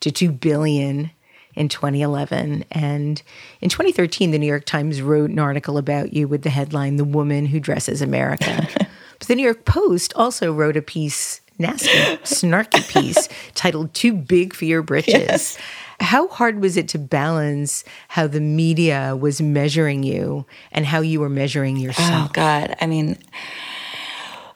to 0.00 0.10
2 0.10 0.32
billion 0.32 1.10
in 1.54 1.68
2011. 1.68 2.64
And 2.70 3.22
in 3.60 3.68
2013, 3.68 4.30
the 4.30 4.38
New 4.38 4.46
York 4.46 4.64
Times 4.64 5.02
wrote 5.02 5.30
an 5.30 5.38
article 5.38 5.78
about 5.78 6.12
you 6.12 6.26
with 6.28 6.42
the 6.42 6.50
headline, 6.50 6.96
The 6.96 7.04
Woman 7.04 7.46
Who 7.46 7.60
Dresses 7.60 8.02
America. 8.02 8.66
But 9.24 9.28
the 9.28 9.36
New 9.36 9.44
York 9.44 9.64
Post 9.64 10.12
also 10.16 10.52
wrote 10.52 10.76
a 10.76 10.82
piece, 10.82 11.40
nasty, 11.58 11.88
snarky 12.24 12.86
piece, 12.92 13.26
titled 13.54 13.94
Too 13.94 14.12
Big 14.12 14.52
for 14.52 14.66
Your 14.66 14.82
Britches. 14.82 15.14
Yes. 15.14 15.58
How 15.98 16.28
hard 16.28 16.60
was 16.60 16.76
it 16.76 16.88
to 16.88 16.98
balance 16.98 17.84
how 18.08 18.26
the 18.26 18.42
media 18.42 19.16
was 19.16 19.40
measuring 19.40 20.02
you 20.02 20.44
and 20.72 20.84
how 20.84 21.00
you 21.00 21.20
were 21.20 21.30
measuring 21.30 21.78
yourself? 21.78 22.28
Oh, 22.28 22.30
God. 22.34 22.76
I 22.82 22.86
mean, 22.86 23.16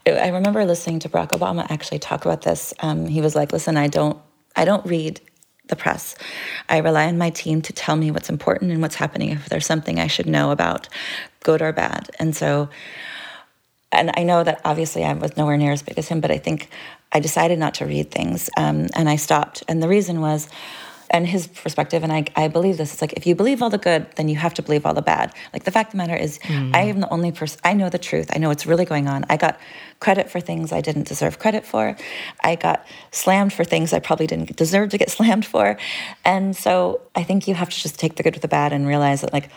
I 0.06 0.28
remember 0.28 0.66
listening 0.66 0.98
to 0.98 1.08
Barack 1.08 1.28
Obama 1.28 1.66
actually 1.70 2.00
talk 2.00 2.26
about 2.26 2.42
this. 2.42 2.74
Um, 2.80 3.06
he 3.06 3.22
was 3.22 3.34
like, 3.34 3.54
"Listen, 3.54 3.78
I 3.78 3.86
don't, 3.86 4.18
I 4.54 4.66
don't 4.66 4.84
read 4.84 5.22
the 5.68 5.76
press. 5.76 6.14
I 6.68 6.78
rely 6.78 7.06
on 7.06 7.16
my 7.16 7.30
team 7.30 7.62
to 7.62 7.72
tell 7.72 7.96
me 7.96 8.10
what's 8.10 8.28
important 8.28 8.70
and 8.70 8.82
what's 8.82 8.96
happening. 8.96 9.30
If 9.30 9.48
there's 9.48 9.66
something 9.66 9.98
I 9.98 10.08
should 10.08 10.26
know 10.26 10.50
about, 10.50 10.90
good 11.42 11.62
or 11.62 11.72
bad." 11.72 12.10
And 12.18 12.36
so, 12.36 12.68
and 13.92 14.10
I 14.16 14.22
know 14.22 14.44
that 14.44 14.60
obviously 14.64 15.04
I 15.04 15.12
was 15.14 15.36
nowhere 15.36 15.56
near 15.56 15.72
as 15.72 15.82
big 15.82 15.98
as 15.98 16.08
him, 16.08 16.20
but 16.20 16.30
I 16.30 16.38
think 16.38 16.68
I 17.12 17.20
decided 17.20 17.58
not 17.58 17.74
to 17.74 17.86
read 17.86 18.10
things, 18.10 18.50
um, 18.56 18.88
and 18.94 19.08
I 19.08 19.16
stopped. 19.16 19.62
And 19.68 19.82
the 19.82 19.88
reason 19.88 20.20
was 20.20 20.48
and 21.10 21.26
his 21.26 21.46
perspective, 21.46 22.02
and 22.02 22.12
I, 22.12 22.26
I 22.36 22.48
believe 22.48 22.76
this, 22.76 22.92
it's 22.92 23.00
like 23.00 23.14
if 23.14 23.26
you 23.26 23.34
believe 23.34 23.62
all 23.62 23.70
the 23.70 23.78
good, 23.78 24.06
then 24.16 24.28
you 24.28 24.36
have 24.36 24.54
to 24.54 24.62
believe 24.62 24.84
all 24.84 24.94
the 24.94 25.02
bad. 25.02 25.32
Like 25.52 25.64
the 25.64 25.70
fact 25.70 25.88
of 25.88 25.92
the 25.92 25.98
matter 25.98 26.16
is, 26.16 26.38
mm. 26.40 26.74
I 26.74 26.82
am 26.82 27.00
the 27.00 27.08
only 27.10 27.32
person, 27.32 27.60
I 27.64 27.72
know 27.72 27.88
the 27.88 27.98
truth. 27.98 28.30
I 28.34 28.38
know 28.38 28.48
what's 28.48 28.66
really 28.66 28.84
going 28.84 29.08
on. 29.08 29.24
I 29.30 29.36
got 29.36 29.58
credit 30.00 30.30
for 30.30 30.40
things 30.40 30.72
I 30.72 30.80
didn't 30.80 31.08
deserve 31.08 31.38
credit 31.38 31.64
for. 31.64 31.96
I 32.42 32.56
got 32.56 32.86
slammed 33.10 33.52
for 33.52 33.64
things 33.64 33.92
I 33.92 34.00
probably 34.00 34.26
didn't 34.26 34.56
deserve 34.56 34.90
to 34.90 34.98
get 34.98 35.10
slammed 35.18 35.46
for. 35.46 35.78
And 36.24 36.56
so 36.56 37.00
I 37.14 37.22
think 37.22 37.48
you 37.48 37.54
have 37.54 37.70
to 37.70 37.80
just 37.80 37.98
take 37.98 38.16
the 38.16 38.22
good 38.22 38.34
with 38.34 38.42
the 38.42 38.48
bad 38.48 38.72
and 38.72 38.86
realize 38.86 39.22
that, 39.22 39.32
like, 39.32 39.48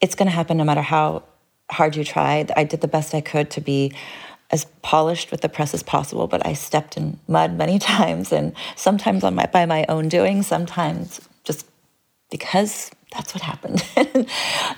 it's 0.00 0.16
going 0.16 0.26
to 0.26 0.34
happen 0.34 0.56
no 0.56 0.64
matter 0.64 0.82
how 0.82 1.22
hard 1.72 1.96
you 1.96 2.04
try. 2.04 2.46
I 2.56 2.64
did 2.64 2.80
the 2.80 2.88
best 2.88 3.14
I 3.14 3.20
could 3.20 3.50
to 3.50 3.60
be 3.60 3.92
as 4.50 4.66
polished 4.82 5.30
with 5.30 5.40
the 5.40 5.48
press 5.48 5.72
as 5.72 5.82
possible, 5.82 6.26
but 6.26 6.46
I 6.46 6.52
stepped 6.52 6.96
in 6.96 7.18
mud 7.26 7.56
many 7.56 7.78
times, 7.94 8.32
and 8.32 8.54
sometimes 8.76 9.24
on 9.24 9.34
my 9.34 9.46
by 9.46 9.66
my 9.66 9.84
own 9.88 10.08
doing, 10.08 10.42
sometimes 10.42 11.20
just 11.44 11.66
because 12.30 12.90
that's 13.12 13.34
what 13.34 13.42
happened. 13.42 13.84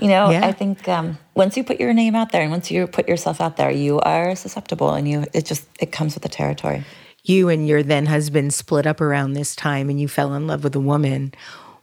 you 0.01 0.09
know, 0.09 0.31
yeah. 0.31 0.47
I 0.47 0.53
think 0.53 0.89
um, 0.89 1.19
once 1.35 1.57
you 1.57 1.65
put 1.65 1.79
your 1.81 1.93
name 1.93 2.15
out 2.15 2.33
there 2.33 2.43
and 2.43 2.51
once 2.51 2.71
you 2.71 2.87
put 2.87 3.09
yourself 3.09 3.41
out 3.41 3.57
there, 3.57 3.71
you 3.71 4.01
are 4.01 4.35
susceptible, 4.37 4.95
and 4.95 5.09
you 5.09 5.25
it 5.33 5.45
just 5.45 5.67
it 5.81 5.93
comes 5.93 6.15
with 6.15 6.23
the 6.23 6.29
territory. 6.29 6.85
You 7.27 7.49
and 7.49 7.67
your 7.67 7.83
then 7.83 8.07
husband 8.07 8.53
split 8.53 8.87
up 8.87 9.01
around 9.01 9.33
this 9.33 9.57
time, 9.57 9.91
and 9.91 10.01
you 10.01 10.09
fell 10.09 10.35
in 10.35 10.47
love 10.47 10.63
with 10.63 10.77
a 10.77 10.81
woman. 10.81 11.33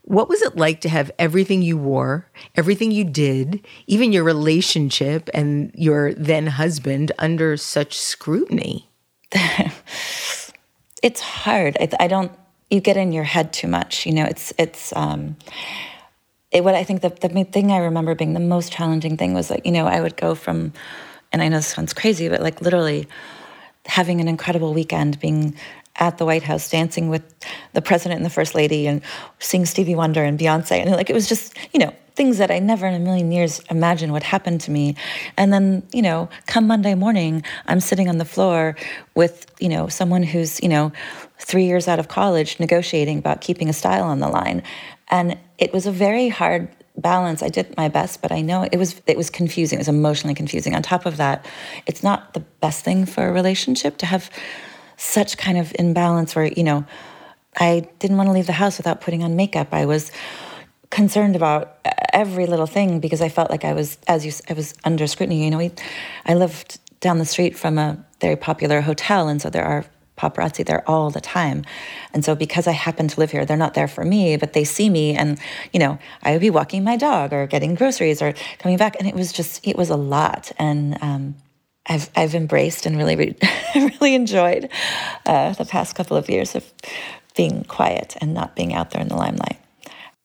What 0.03 0.29
was 0.29 0.41
it 0.41 0.57
like 0.57 0.81
to 0.81 0.89
have 0.89 1.11
everything 1.19 1.61
you 1.61 1.77
wore, 1.77 2.27
everything 2.55 2.91
you 2.91 3.03
did, 3.03 3.65
even 3.87 4.11
your 4.11 4.23
relationship 4.23 5.29
and 5.33 5.71
your 5.75 6.13
then 6.15 6.47
husband 6.47 7.11
under 7.19 7.55
such 7.55 7.97
scrutiny? 7.97 8.89
it's 11.03 11.21
hard. 11.21 11.77
I, 11.79 11.89
I, 11.99 12.07
don't. 12.07 12.31
You 12.69 12.81
get 12.81 12.97
in 12.97 13.11
your 13.11 13.23
head 13.23 13.53
too 13.53 13.67
much. 13.67 14.05
You 14.05 14.13
know, 14.13 14.25
it's 14.25 14.53
it's. 14.57 14.93
Um, 14.95 15.37
it, 16.51 16.63
what 16.63 16.75
I 16.75 16.83
think 16.83 17.01
the 17.01 17.09
the 17.09 17.43
thing 17.45 17.71
I 17.71 17.77
remember 17.77 18.15
being 18.15 18.33
the 18.33 18.39
most 18.39 18.71
challenging 18.71 19.17
thing 19.17 19.33
was 19.33 19.49
like 19.49 19.65
you 19.65 19.71
know 19.71 19.87
I 19.87 20.01
would 20.01 20.17
go 20.17 20.35
from, 20.35 20.73
and 21.31 21.41
I 21.41 21.47
know 21.47 21.57
this 21.57 21.67
sounds 21.67 21.93
crazy, 21.93 22.27
but 22.27 22.41
like 22.41 22.61
literally 22.61 23.07
having 23.85 24.21
an 24.21 24.27
incredible 24.27 24.73
weekend, 24.73 25.19
being 25.19 25.55
at 25.97 26.17
the 26.17 26.25
White 26.25 26.43
House 26.43 26.69
dancing 26.69 27.09
with 27.09 27.23
the 27.73 27.81
president 27.81 28.17
and 28.17 28.25
the 28.25 28.29
first 28.29 28.55
lady 28.55 28.87
and 28.87 29.01
seeing 29.39 29.65
Stevie 29.65 29.95
Wonder 29.95 30.23
and 30.23 30.39
Beyonce. 30.39 30.81
And 30.81 30.91
like 30.91 31.09
it 31.09 31.13
was 31.13 31.27
just, 31.27 31.57
you 31.73 31.79
know, 31.79 31.93
things 32.15 32.37
that 32.37 32.51
I 32.51 32.59
never 32.59 32.85
in 32.87 32.93
a 32.93 32.99
million 32.99 33.31
years 33.31 33.61
imagined 33.69 34.13
would 34.13 34.23
happen 34.23 34.57
to 34.59 34.71
me. 34.71 34.95
And 35.37 35.51
then, 35.51 35.83
you 35.93 36.01
know, 36.01 36.29
come 36.45 36.67
Monday 36.67 36.95
morning, 36.95 37.43
I'm 37.67 37.79
sitting 37.79 38.09
on 38.09 38.17
the 38.17 38.25
floor 38.25 38.75
with, 39.15 39.45
you 39.59 39.69
know, 39.69 39.87
someone 39.87 40.23
who's, 40.23 40.61
you 40.61 40.69
know, 40.69 40.91
three 41.39 41.65
years 41.65 41.87
out 41.87 41.99
of 41.99 42.07
college 42.07 42.59
negotiating 42.59 43.17
about 43.17 43.41
keeping 43.41 43.69
a 43.69 43.73
style 43.73 44.03
on 44.03 44.19
the 44.19 44.27
line. 44.27 44.63
And 45.09 45.37
it 45.57 45.73
was 45.73 45.85
a 45.85 45.91
very 45.91 46.29
hard 46.29 46.69
balance. 46.97 47.41
I 47.41 47.49
did 47.49 47.75
my 47.77 47.87
best, 47.87 48.21
but 48.21 48.31
I 48.31 48.41
know 48.41 48.67
it 48.71 48.77
was 48.77 49.01
it 49.07 49.17
was 49.17 49.29
confusing. 49.29 49.77
It 49.77 49.81
was 49.81 49.87
emotionally 49.87 50.35
confusing. 50.35 50.75
On 50.75 50.81
top 50.81 51.05
of 51.05 51.17
that, 51.17 51.45
it's 51.85 52.03
not 52.03 52.33
the 52.33 52.41
best 52.59 52.83
thing 52.83 53.05
for 53.05 53.27
a 53.27 53.31
relationship 53.31 53.97
to 53.97 54.05
have 54.05 54.29
such 55.01 55.37
kind 55.37 55.57
of 55.57 55.73
imbalance 55.79 56.35
where, 56.35 56.45
you 56.45 56.63
know, 56.63 56.85
I 57.57 57.87
didn't 57.99 58.17
want 58.17 58.27
to 58.27 58.33
leave 58.33 58.45
the 58.45 58.53
house 58.53 58.77
without 58.77 59.01
putting 59.01 59.23
on 59.23 59.35
makeup. 59.35 59.69
I 59.71 59.85
was 59.85 60.11
concerned 60.91 61.35
about 61.35 61.79
every 62.13 62.45
little 62.45 62.67
thing 62.67 62.99
because 62.99 63.19
I 63.19 63.27
felt 63.27 63.49
like 63.49 63.65
I 63.65 63.73
was, 63.73 63.97
as 64.07 64.25
you, 64.25 64.31
I 64.47 64.53
was 64.53 64.75
under 64.83 65.07
scrutiny. 65.07 65.43
You 65.43 65.49
know, 65.49 65.57
we, 65.57 65.71
I 66.25 66.35
lived 66.35 66.79
down 66.99 67.17
the 67.17 67.25
street 67.25 67.57
from 67.57 67.79
a 67.79 67.97
very 68.21 68.35
popular 68.35 68.81
hotel, 68.81 69.27
and 69.27 69.41
so 69.41 69.49
there 69.49 69.65
are 69.65 69.85
paparazzi 70.17 70.63
there 70.63 70.87
all 70.87 71.09
the 71.09 71.19
time. 71.19 71.65
And 72.13 72.23
so 72.23 72.35
because 72.35 72.67
I 72.67 72.73
happen 72.73 73.07
to 73.07 73.19
live 73.19 73.31
here, 73.31 73.43
they're 73.43 73.57
not 73.57 73.73
there 73.73 73.87
for 73.87 74.05
me, 74.05 74.37
but 74.37 74.53
they 74.53 74.63
see 74.63 74.87
me 74.89 75.15
and, 75.15 75.39
you 75.73 75.79
know, 75.79 75.97
I 76.21 76.33
would 76.33 76.41
be 76.41 76.51
walking 76.51 76.83
my 76.83 76.95
dog 76.95 77.33
or 77.33 77.47
getting 77.47 77.73
groceries 77.73 78.21
or 78.21 78.35
coming 78.59 78.77
back. 78.77 78.95
And 78.99 79.07
it 79.07 79.15
was 79.15 79.33
just, 79.33 79.65
it 79.67 79.75
was 79.75 79.89
a 79.89 79.95
lot. 79.95 80.51
And 80.59 80.97
um, 81.01 81.35
I've 81.87 82.09
I've 82.15 82.35
embraced 82.35 82.85
and 82.85 82.97
really 82.97 83.15
re- 83.15 83.35
really 83.75 84.15
enjoyed 84.15 84.69
uh, 85.25 85.53
the 85.53 85.65
past 85.65 85.95
couple 85.95 86.17
of 86.17 86.29
years 86.29 86.55
of 86.55 86.71
being 87.35 87.63
quiet 87.63 88.15
and 88.21 88.33
not 88.33 88.55
being 88.55 88.73
out 88.73 88.91
there 88.91 89.01
in 89.01 89.07
the 89.07 89.15
limelight. 89.15 89.57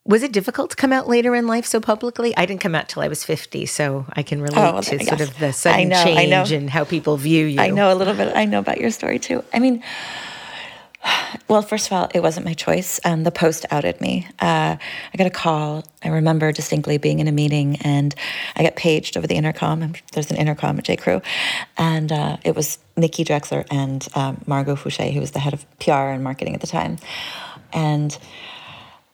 Was 0.04 0.22
it 0.22 0.32
difficult 0.32 0.70
to 0.70 0.76
come 0.76 0.92
out 0.92 1.08
later 1.08 1.34
in 1.34 1.48
life 1.48 1.66
so 1.66 1.80
publicly? 1.80 2.36
I 2.36 2.46
didn't 2.46 2.60
come 2.60 2.76
out 2.76 2.88
till 2.88 3.02
I 3.02 3.08
was 3.08 3.24
50, 3.24 3.66
so 3.66 4.06
I 4.12 4.22
can 4.22 4.40
relate 4.40 4.56
oh, 4.56 4.80
to 4.80 5.04
sort 5.04 5.20
of 5.20 5.36
the 5.40 5.52
sudden 5.52 5.88
know, 5.88 6.04
change 6.04 6.52
and 6.52 6.70
how 6.70 6.84
people 6.84 7.16
view 7.16 7.46
you. 7.46 7.60
I 7.60 7.70
know 7.70 7.92
a 7.92 7.96
little 7.96 8.14
bit. 8.14 8.36
I 8.36 8.44
know 8.44 8.60
about 8.60 8.80
your 8.80 8.92
story 8.92 9.18
too. 9.18 9.42
I 9.52 9.58
mean, 9.58 9.82
Well, 11.48 11.62
first 11.62 11.86
of 11.86 11.92
all, 11.92 12.08
it 12.12 12.20
wasn't 12.20 12.44
my 12.44 12.54
choice. 12.54 12.98
Um, 13.04 13.22
the 13.22 13.30
post 13.30 13.66
outed 13.70 14.00
me. 14.00 14.26
Uh, 14.40 14.76
I 14.76 15.16
got 15.16 15.28
a 15.28 15.30
call. 15.30 15.84
I 16.02 16.08
remember 16.08 16.50
distinctly 16.50 16.98
being 16.98 17.20
in 17.20 17.28
a 17.28 17.32
meeting 17.32 17.76
and 17.82 18.12
I 18.56 18.64
got 18.64 18.74
paged 18.74 19.16
over 19.16 19.28
the 19.28 19.36
intercom. 19.36 19.92
There's 20.12 20.30
an 20.30 20.38
intercom 20.38 20.78
at 20.78 20.84
J. 20.84 20.96
Crew. 20.96 21.22
And 21.78 22.10
uh, 22.10 22.38
it 22.44 22.56
was 22.56 22.78
Mickey 22.96 23.24
Drexler 23.24 23.64
and 23.70 24.06
um, 24.16 24.42
Margot 24.46 24.74
Fooshee, 24.74 25.12
who 25.12 25.20
was 25.20 25.30
the 25.32 25.38
head 25.38 25.54
of 25.54 25.64
PR 25.78 25.92
and 25.92 26.24
marketing 26.24 26.54
at 26.54 26.60
the 26.60 26.66
time. 26.66 26.96
And 27.72 28.18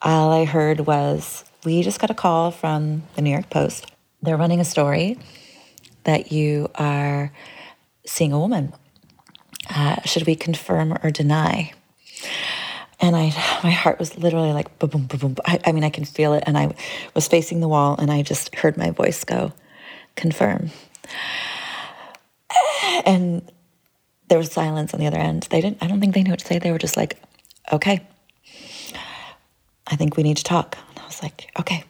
all 0.00 0.32
I 0.32 0.46
heard 0.46 0.80
was, 0.80 1.44
We 1.64 1.82
just 1.82 2.00
got 2.00 2.10
a 2.10 2.14
call 2.14 2.50
from 2.50 3.02
the 3.14 3.20
New 3.20 3.30
York 3.30 3.50
Post. 3.50 3.92
They're 4.22 4.38
running 4.38 4.60
a 4.60 4.64
story 4.64 5.18
that 6.04 6.32
you 6.32 6.70
are 6.76 7.30
seeing 8.06 8.32
a 8.32 8.38
woman. 8.38 8.72
Uh, 9.68 10.00
should 10.02 10.26
we 10.26 10.34
confirm 10.34 10.96
or 11.02 11.10
deny? 11.10 11.72
And 13.00 13.16
I, 13.16 13.24
my 13.64 13.70
heart 13.70 13.98
was 13.98 14.16
literally 14.16 14.52
like 14.52 14.78
boom, 14.78 15.06
boom, 15.06 15.06
boom. 15.06 15.36
I, 15.44 15.58
I 15.66 15.72
mean, 15.72 15.84
I 15.84 15.90
can 15.90 16.04
feel 16.04 16.34
it. 16.34 16.44
And 16.46 16.56
I 16.56 16.74
was 17.14 17.28
facing 17.28 17.60
the 17.60 17.68
wall, 17.68 17.96
and 17.98 18.10
I 18.10 18.22
just 18.22 18.54
heard 18.54 18.76
my 18.76 18.90
voice 18.90 19.24
go, 19.24 19.52
"Confirm." 20.16 20.70
And 23.04 23.50
there 24.28 24.38
was 24.38 24.52
silence 24.52 24.92
on 24.94 25.00
the 25.00 25.06
other 25.06 25.18
end. 25.18 25.48
They 25.50 25.60
didn't. 25.60 25.82
I 25.82 25.86
don't 25.86 25.98
think 25.98 26.14
they 26.14 26.22
knew 26.22 26.30
what 26.30 26.38
to 26.40 26.46
say. 26.46 26.58
They 26.58 26.70
were 26.70 26.78
just 26.78 26.96
like, 26.96 27.20
"Okay, 27.72 28.06
I 29.86 29.96
think 29.96 30.16
we 30.16 30.22
need 30.22 30.36
to 30.36 30.44
talk." 30.44 30.76
And 30.90 30.98
I 31.00 31.06
was 31.06 31.22
like, 31.22 31.50
"Okay." 31.58 31.84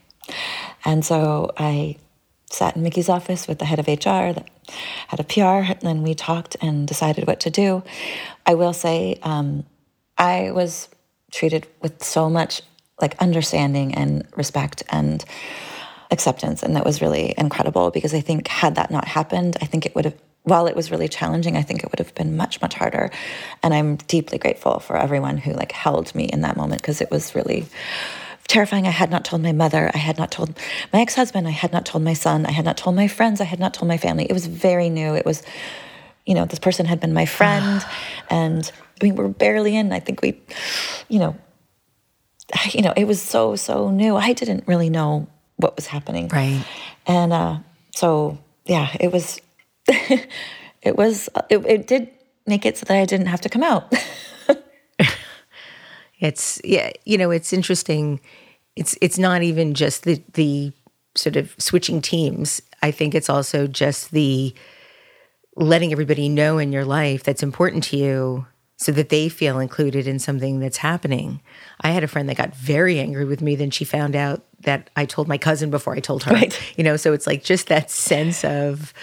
And 0.85 1.05
so 1.05 1.51
I 1.59 1.97
sat 2.51 2.77
in 2.77 2.83
Mickey's 2.83 3.09
office 3.09 3.49
with 3.49 3.59
the 3.59 3.65
head 3.65 3.79
of 3.79 3.89
HR, 3.89 4.33
the 4.33 4.45
head 5.09 5.21
of 5.21 5.29
PR, 5.29 5.73
and 5.73 5.81
then 5.83 6.03
we 6.03 6.15
talked 6.15 6.57
and 6.61 6.87
decided 6.87 7.27
what 7.27 7.41
to 7.41 7.51
do. 7.51 7.83
I 8.47 8.55
will 8.55 8.73
say, 8.73 9.19
um, 9.23 9.65
I 10.19 10.51
was 10.53 10.89
treated 11.31 11.67
with 11.81 12.03
so 12.03 12.29
much 12.29 12.63
like 13.01 13.17
understanding 13.21 13.95
and 13.95 14.27
respect 14.37 14.83
and 14.91 15.25
acceptance, 16.11 16.63
and 16.63 16.77
that 16.77 16.85
was 16.85 17.01
really 17.01 17.35
incredible 17.37 17.91
because 17.91 18.15
I 18.15 18.21
think 18.21 18.49
had 18.49 18.75
that 18.75 18.91
not 18.91 19.07
happened, 19.07 19.57
I 19.61 19.67
think 19.67 19.87
it 19.87 19.95
would 19.95 20.05
have. 20.05 20.15
While 20.45 20.67
it 20.67 20.75
was 20.75 20.91
really 20.91 21.07
challenging, 21.07 21.57
I 21.57 21.63
think 21.63 21.85
it 21.85 21.91
would 21.93 22.01
have 22.01 22.17
been 22.17 22.37
much, 22.37 22.61
much 22.61 22.75
harder. 22.75 23.13
And 23.63 23.73
I'm 23.73 23.95
deeply 23.95 24.39
grateful 24.39 24.81
for 24.81 24.97
everyone 24.97 25.39
who 25.39 25.53
like 25.53 25.71
held 25.71 26.13
me 26.17 26.25
in 26.25 26.41
that 26.41 26.57
moment 26.57 26.83
because 26.83 27.01
it 27.01 27.13
was 27.13 27.37
really 27.37 27.67
terrifying. 28.49 28.87
I 28.87 28.91
had 28.91 29.11
not 29.11 29.25
told 29.25 29.41
my 29.43 29.53
mother. 29.53 29.91
I 29.95 29.99
had 29.99 30.19
not 30.19 30.31
told 30.31 30.59
my 30.93 31.01
ex 31.01 31.15
husband. 31.15 31.47
I 31.47 31.53
had 31.53 31.73
not 31.73 31.87
told 31.87 32.03
my 32.03 32.13
son. 32.13 32.45
I 32.45 32.51
had 32.51 32.65
not 32.65 32.77
told 32.77 32.97
my 32.97 33.09
friends. 33.09 33.41
I 33.41 33.45
had 33.45 33.61
not 33.61 33.73
told 33.73 33.89
my 33.89 33.97
family. 33.97 34.27
It 34.29 34.33
was 34.33 34.47
very 34.47 34.91
new. 34.91 35.15
It 35.15 35.25
was, 35.25 35.43
you 36.27 36.35
know, 36.35 36.45
this 36.45 36.59
person 36.59 36.87
had 36.87 37.01
been 37.01 37.13
my 37.15 37.25
friend. 37.25 37.85
and 38.31 38.71
I 39.03 39.05
mean, 39.05 39.17
we're 39.17 39.29
barely 39.29 39.77
in. 39.77 39.93
I 39.93 40.01
think 40.01 40.23
we, 40.23 40.41
you 41.09 41.19
know, 41.19 41.37
you 42.71 42.83
know, 42.83 42.95
it 42.97 43.05
was 43.07 43.21
so, 43.21 43.57
so 43.57 43.91
new. 43.91 44.17
I 44.17 44.33
didn't 44.33 44.65
really 44.67 44.91
know 44.91 45.27
what 45.57 45.77
was 45.77 45.87
happening. 45.87 46.29
Right. 46.29 46.65
And 47.07 47.33
uh, 47.33 47.59
so, 47.95 48.39
yeah, 48.65 48.95
it 49.01 49.13
was, 49.13 49.41
it 49.89 50.97
was, 50.97 51.29
it, 51.51 51.67
it 51.67 51.87
did 51.87 52.11
make 52.47 52.65
it 52.65 52.79
so 52.79 52.87
that 52.87 52.97
I 52.97 53.05
didn't 53.05 53.27
have 53.27 53.41
to 53.43 53.49
come 53.49 53.63
out. 53.63 53.93
It's 56.23 56.61
yeah, 56.63 56.93
you 57.05 57.19
know, 57.19 57.33
it's 57.33 57.53
interesting. 57.53 58.21
It's 58.77 58.97
it's 59.03 59.19
not 59.19 59.43
even 59.43 59.75
just 59.75 60.05
the 60.05 60.23
the 60.35 60.73
sort 61.17 61.35
of 61.35 61.53
switching 61.59 62.01
teams. 62.01 62.63
I 62.81 62.93
think 62.93 63.15
it's 63.15 63.29
also 63.29 63.67
just 63.67 64.13
the 64.13 64.55
letting 65.57 65.91
everybody 65.91 66.29
know 66.29 66.59
in 66.59 66.73
your 66.73 66.85
life 66.85 67.25
that's 67.25 67.43
important 67.43 67.83
to 67.85 67.97
you 67.97 68.47
so 68.83 68.93
that 68.93 69.09
they 69.09 69.29
feel 69.29 69.59
included 69.59 70.07
in 70.07 70.19
something 70.19 70.61
that's 70.61 70.79
happening. 70.79 71.41
I 71.81 71.91
had 71.91 72.05
a 72.05 72.09
friend 72.09 72.29
that 72.29 72.37
got 72.37 72.55
very 72.55 72.99
angry 72.99 73.25
with 73.25 73.41
me 73.41 73.55
then 73.55 73.71
she 73.71 73.85
found 73.85 74.17
out 74.17 74.43
that 74.61 74.91
I 74.97 75.05
told 75.05 75.29
my 75.29 75.39
cousin 75.39 75.71
before 75.71 75.95
I 75.95 76.01
told 76.01 76.25
her. 76.25 76.33
Right. 76.33 76.59
You 76.77 76.85
know, 76.85 76.97
so 76.97 77.13
it's 77.13 77.27
like 77.27 77.45
just 77.45 77.69
that 77.69 77.91
sense 77.91 78.45
of 78.45 78.95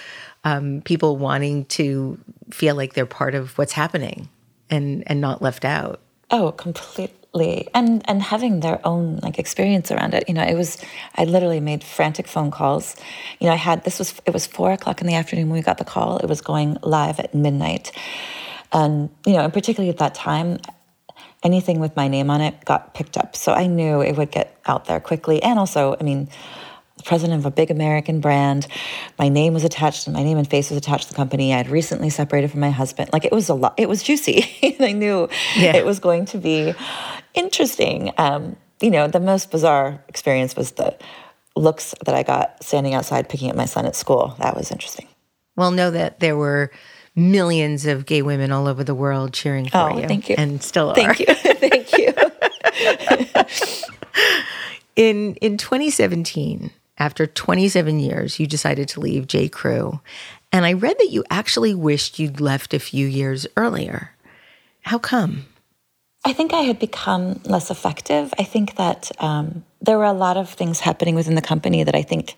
um, 0.44 0.82
people 0.82 1.18
wanting 1.18 1.66
to 1.66 2.20
feel 2.52 2.76
like 2.76 2.94
they're 2.94 3.06
part 3.06 3.36
of 3.36 3.58
what's 3.58 3.74
happening 3.74 4.30
and 4.70 5.04
and 5.08 5.22
not 5.22 5.42
left 5.42 5.66
out. 5.66 6.00
Oh, 6.32 6.52
completely. 6.52 7.68
And 7.74 8.08
and 8.10 8.22
having 8.22 8.62
their 8.62 8.86
own 8.86 9.18
like 9.18 9.38
experience 9.38 9.92
around 9.92 10.14
it. 10.14 10.26
You 10.28 10.34
know, 10.34 10.44
it 10.44 10.56
was 10.56 10.84
I 11.16 11.26
literally 11.26 11.60
made 11.60 11.84
frantic 11.84 12.28
phone 12.28 12.52
calls. 12.52 12.96
You 13.40 13.48
know, 13.48 13.54
I 13.54 13.58
had 13.58 13.84
this 13.84 14.00
was 14.00 14.20
it 14.26 14.34
was 14.34 14.48
four 14.48 14.72
o'clock 14.72 15.02
in 15.02 15.08
the 15.08 15.16
afternoon 15.16 15.50
when 15.50 15.60
we 15.60 15.62
got 15.62 15.78
the 15.78 15.86
call. 15.86 16.18
It 16.18 16.28
was 16.28 16.42
going 16.42 16.78
live 16.82 17.20
at 17.20 17.34
midnight. 17.36 17.92
And, 18.72 19.10
you 19.26 19.34
know, 19.34 19.42
and 19.44 19.54
particularly 19.54 19.90
at 19.90 19.98
that 19.98 20.16
time, 20.16 20.60
anything 21.44 21.80
with 21.80 21.96
my 21.96 22.08
name 22.08 22.30
on 22.30 22.42
it 22.42 22.64
got 22.66 22.94
picked 22.94 23.18
up. 23.18 23.36
So 23.36 23.54
I 23.54 23.68
knew 23.68 24.02
it 24.02 24.16
would 24.18 24.32
get 24.32 24.60
out 24.66 24.86
there 24.86 25.00
quickly. 25.00 25.42
And 25.42 25.58
also, 25.58 25.96
I 26.00 26.04
mean, 26.04 26.30
the 26.98 27.04
president 27.04 27.40
of 27.40 27.46
a 27.46 27.52
big 27.52 27.72
American 27.72 28.20
brand. 28.20 28.68
My 29.18 29.30
name 29.30 29.54
was 29.54 29.64
attached, 29.64 30.06
and 30.06 30.14
my 30.14 30.22
name 30.22 30.38
and 30.38 30.46
face 30.48 30.70
was 30.70 30.76
attached 30.78 31.06
to 31.08 31.14
the 31.14 31.16
company. 31.16 31.54
I 31.54 31.58
had 31.58 31.70
recently 31.70 32.10
separated 32.10 32.52
from 32.52 32.60
my 32.60 32.72
husband. 32.72 33.10
Like 33.14 33.24
it 33.24 33.32
was 33.32 33.48
a 33.48 33.54
lot, 33.54 33.74
it 33.78 33.88
was 33.88 34.04
juicy. 34.04 34.46
and 34.64 34.86
I 34.86 34.92
knew 34.92 35.30
Yeah. 35.56 35.78
it 35.78 35.86
was 35.86 36.00
going 36.00 36.26
to 36.26 36.38
be 36.38 36.74
interesting. 37.34 38.12
Um, 38.18 38.58
you 38.82 38.92
know, 38.92 39.08
the 39.08 39.20
most 39.22 39.50
bizarre 39.50 40.04
experience 40.10 40.58
was 40.58 40.72
the 40.72 40.98
looks 41.56 41.96
that 42.06 42.16
I 42.16 42.24
got 42.24 42.62
standing 42.64 42.94
outside 42.94 43.30
picking 43.30 43.50
up 43.50 43.56
my 43.56 43.66
son 43.66 43.86
at 43.86 43.96
school. 43.96 44.36
That 44.40 44.56
was 44.56 44.70
interesting. 44.72 45.08
Well, 45.56 45.72
know 45.72 45.92
that 45.92 46.20
there 46.20 46.36
were 46.38 46.70
millions 47.20 47.86
of 47.86 48.06
gay 48.06 48.22
women 48.22 48.52
all 48.52 48.68
over 48.68 48.84
the 48.84 48.96
world 48.96 49.34
cheering 49.34 49.68
for 49.70 49.78
Oh, 49.78 49.98
you. 50.00 50.08
thank 50.08 50.30
you. 50.30 50.36
And 50.38 50.62
still 50.64 50.90
are. 50.92 50.96
Thank 51.16 51.20
you. 51.20 51.26
Thank 51.34 51.98
you. 51.98 52.14
In 54.96 55.36
in 55.36 55.58
2017, 55.58 56.72
after 56.98 57.26
27 57.26 58.00
years, 58.00 58.40
you 58.40 58.48
decided 58.48 58.90
to 58.90 59.00
leave 59.00 59.28
J. 59.28 59.48
Crew. 59.48 60.02
And 60.52 60.66
I 60.66 60.74
read 60.74 60.98
that 61.00 61.10
you 61.12 61.24
actually 61.30 61.74
wished 61.74 62.20
you'd 62.20 62.42
left 62.42 62.74
a 62.74 62.80
few 62.80 63.06
years 63.08 63.48
earlier. 63.56 64.12
How 64.82 64.98
come? 64.98 65.46
I 66.26 66.34
think 66.34 66.54
I 66.54 66.62
had 66.62 66.80
become 66.80 67.40
less 67.46 67.72
effective. 67.72 68.34
I 68.38 68.44
think 68.44 68.76
that 68.76 69.10
um, 69.20 69.64
there 69.82 69.98
were 69.98 70.04
a 70.04 70.12
lot 70.12 70.36
of 70.36 70.50
things 70.50 70.82
happening 70.82 71.16
within 71.16 71.36
the 71.36 71.42
company 71.42 71.84
that 71.84 71.96
I 71.96 72.02
think 72.02 72.36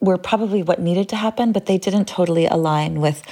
were 0.00 0.16
probably 0.16 0.62
what 0.62 0.80
needed 0.80 1.08
to 1.10 1.16
happen, 1.16 1.52
but 1.52 1.66
they 1.66 1.76
didn't 1.76 2.06
totally 2.06 2.46
align 2.46 3.00
with 3.02 3.22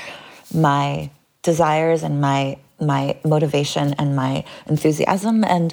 my 0.54 1.10
desires 1.42 2.02
and 2.02 2.20
my 2.20 2.58
my 2.80 3.16
motivation 3.24 3.94
and 3.94 4.16
my 4.16 4.44
enthusiasm. 4.66 5.44
And 5.44 5.72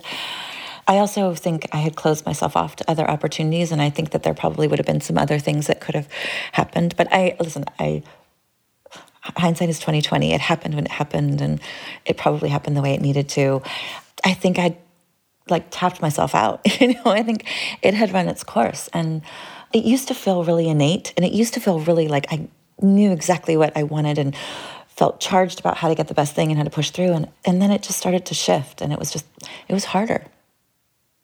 I 0.87 0.99
also 0.99 1.33
think 1.33 1.67
I 1.71 1.77
had 1.77 1.95
closed 1.95 2.25
myself 2.25 2.55
off 2.55 2.75
to 2.77 2.89
other 2.89 3.09
opportunities, 3.09 3.71
and 3.71 3.81
I 3.81 3.89
think 3.89 4.11
that 4.11 4.23
there 4.23 4.33
probably 4.33 4.67
would 4.67 4.79
have 4.79 4.85
been 4.85 5.01
some 5.01 5.17
other 5.17 5.39
things 5.39 5.67
that 5.67 5.81
could 5.81 5.95
have 5.95 6.07
happened. 6.51 6.95
But 6.97 7.07
I 7.11 7.35
listen, 7.39 7.65
I 7.79 8.03
hindsight 9.37 9.69
is 9.69 9.79
2020 9.79 10.33
it 10.33 10.41
happened 10.41 10.73
when 10.73 10.85
it 10.85 10.91
happened 10.91 11.41
and 11.41 11.61
it 12.05 12.17
probably 12.17 12.49
happened 12.49 12.75
the 12.75 12.81
way 12.81 12.93
it 12.93 13.01
needed 13.01 13.29
to 13.29 13.61
i 14.23 14.33
think 14.33 14.57
i 14.57 14.75
like 15.49 15.65
tapped 15.69 16.01
myself 16.01 16.33
out 16.33 16.59
you 16.81 16.93
know 16.93 17.03
i 17.05 17.21
think 17.21 17.45
it 17.83 17.93
had 17.93 18.11
run 18.11 18.27
its 18.27 18.43
course 18.43 18.89
and 18.93 19.21
it 19.73 19.85
used 19.85 20.07
to 20.07 20.15
feel 20.15 20.43
really 20.43 20.67
innate 20.67 21.13
and 21.15 21.25
it 21.25 21.31
used 21.31 21.53
to 21.53 21.59
feel 21.59 21.79
really 21.81 22.07
like 22.07 22.25
i 22.31 22.47
knew 22.81 23.11
exactly 23.11 23.57
what 23.57 23.75
i 23.77 23.83
wanted 23.83 24.17
and 24.17 24.35
felt 24.87 25.19
charged 25.19 25.59
about 25.59 25.77
how 25.77 25.87
to 25.87 25.95
get 25.95 26.07
the 26.07 26.13
best 26.13 26.35
thing 26.35 26.49
and 26.49 26.57
how 26.57 26.63
to 26.63 26.69
push 26.69 26.89
through 26.91 27.11
and 27.13 27.27
and 27.45 27.61
then 27.61 27.71
it 27.71 27.81
just 27.81 27.97
started 27.97 28.25
to 28.25 28.33
shift 28.33 28.81
and 28.81 28.91
it 28.91 28.99
was 28.99 29.11
just 29.11 29.25
it 29.67 29.73
was 29.73 29.85
harder 29.85 30.25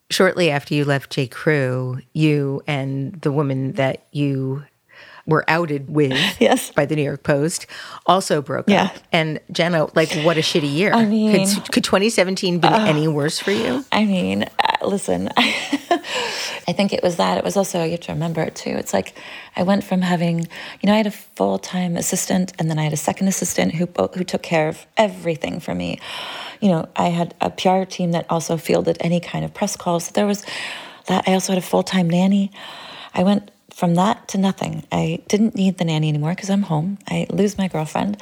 Shortly 0.10 0.50
after 0.50 0.74
you 0.74 0.86
left 0.86 1.12
J. 1.12 1.28
Crew, 1.28 2.00
you 2.14 2.62
and 2.66 3.14
the 3.22 3.32
woman 3.32 3.74
that 3.74 4.08
you 4.14 4.64
were 5.28 5.44
outed 5.48 5.90
with 5.90 6.14
Yes. 6.40 6.72
by 6.72 6.86
the 6.86 6.96
New 6.96 7.04
York 7.04 7.22
Post 7.22 7.68
also 8.06 8.42
broke 8.42 8.68
Yeah. 8.70 8.86
up. 8.86 8.96
And 9.12 9.40
Jenna, 9.52 9.88
like, 9.94 10.12
what 10.24 10.38
a 10.38 10.42
shitty 10.42 10.72
year. 10.74 10.92
I 10.94 11.06
mean- 11.06 11.46
could, 11.46 11.72
could 11.72 11.84
2017 11.84 12.60
been 12.60 12.74
any 12.74 13.08
worse 13.08 13.38
for 13.38 13.52
you? 13.52 13.84
I 13.92 14.06
mean, 14.06 14.44
uh, 14.44 14.88
listen, 14.88 15.30
I 15.38 16.74
think 16.74 16.94
it 16.94 17.04
was 17.04 17.18
that. 17.18 17.38
It 17.38 17.44
was 17.44 17.58
also, 17.58 17.84
you 17.84 17.92
have 17.92 18.00
to 18.02 18.14
remember 18.14 18.42
it 18.42 18.56
too. 18.56 18.72
It's 18.72 18.94
like 18.94 19.14
I 19.56 19.64
went 19.64 19.84
from 19.84 20.02
having, 20.02 20.40
you 20.40 20.88
know, 20.88 20.94
I 20.94 20.98
had 20.98 21.08
a 21.08 21.12
full 21.12 21.60
time 21.60 21.96
assistant 21.98 22.54
and 22.60 22.70
then 22.70 22.80
I 22.80 22.84
had 22.84 22.94
a 22.94 22.98
second 22.98 23.28
assistant 23.28 23.76
who, 23.76 23.88
who 24.16 24.24
took 24.24 24.44
care 24.44 24.68
of 24.70 24.86
everything 24.98 25.60
for 25.60 25.76
me. 25.76 26.00
You 26.62 26.70
know, 26.70 26.90
I 26.96 27.10
had 27.10 27.36
a 27.42 27.50
PR 27.50 27.84
team 27.84 28.12
that 28.12 28.26
also 28.30 28.58
fielded 28.58 28.98
any 29.02 29.20
kind 29.20 29.44
of 29.46 29.54
press 29.54 29.76
calls. 29.76 30.10
There 30.12 30.26
was 30.26 30.46
that. 31.08 31.28
I 31.28 31.34
also 31.34 31.54
had 31.54 31.62
a 31.62 31.66
full 31.66 31.84
time 31.84 32.10
nanny. 32.10 32.52
I 33.14 33.24
went 33.24 33.52
from 33.78 33.94
that 33.94 34.28
to 34.28 34.40
nothing. 34.40 34.84
I 34.92 35.22
didn't 35.28 35.54
need 35.54 35.78
the 35.78 35.86
nanny 35.86 36.10
anymore 36.10 36.32
because 36.32 36.50
I'm 36.50 36.64
home. 36.64 36.98
I 37.08 37.28
lose 37.30 37.60
my 37.60 37.68
girlfriend. 37.68 38.20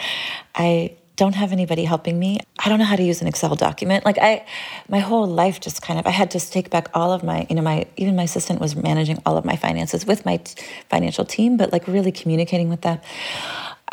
I 0.54 0.98
don't 1.16 1.34
have 1.36 1.54
anybody 1.54 1.86
helping 1.86 2.20
me. 2.20 2.42
I 2.60 2.68
don't 2.68 2.78
know 2.78 2.84
how 2.84 2.98
to 2.98 3.04
use 3.04 3.22
an 3.22 3.28
Excel 3.28 3.56
document. 3.56 4.04
Like 4.04 4.18
I, 4.18 4.46
my 4.90 5.00
whole 5.00 5.26
life 5.26 5.62
just 5.62 5.82
kind 5.82 5.98
of, 5.98 6.06
I 6.06 6.10
had 6.10 6.30
to 6.32 6.42
take 6.42 6.70
back 6.72 6.90
all 6.94 7.14
of 7.14 7.24
my, 7.24 7.48
you 7.50 7.56
know, 7.56 7.62
my, 7.62 7.86
even 7.96 8.18
my 8.18 8.24
assistant 8.24 8.60
was 8.60 8.76
managing 8.76 9.22
all 9.26 9.38
of 9.38 9.46
my 9.46 9.56
finances 9.56 10.06
with 10.06 10.26
my 10.26 10.38
t- 10.38 10.62
financial 10.90 11.24
team, 11.24 11.56
but 11.56 11.72
like 11.72 11.88
really 11.88 12.12
communicating 12.12 12.68
with 12.68 12.82
them. 12.82 13.00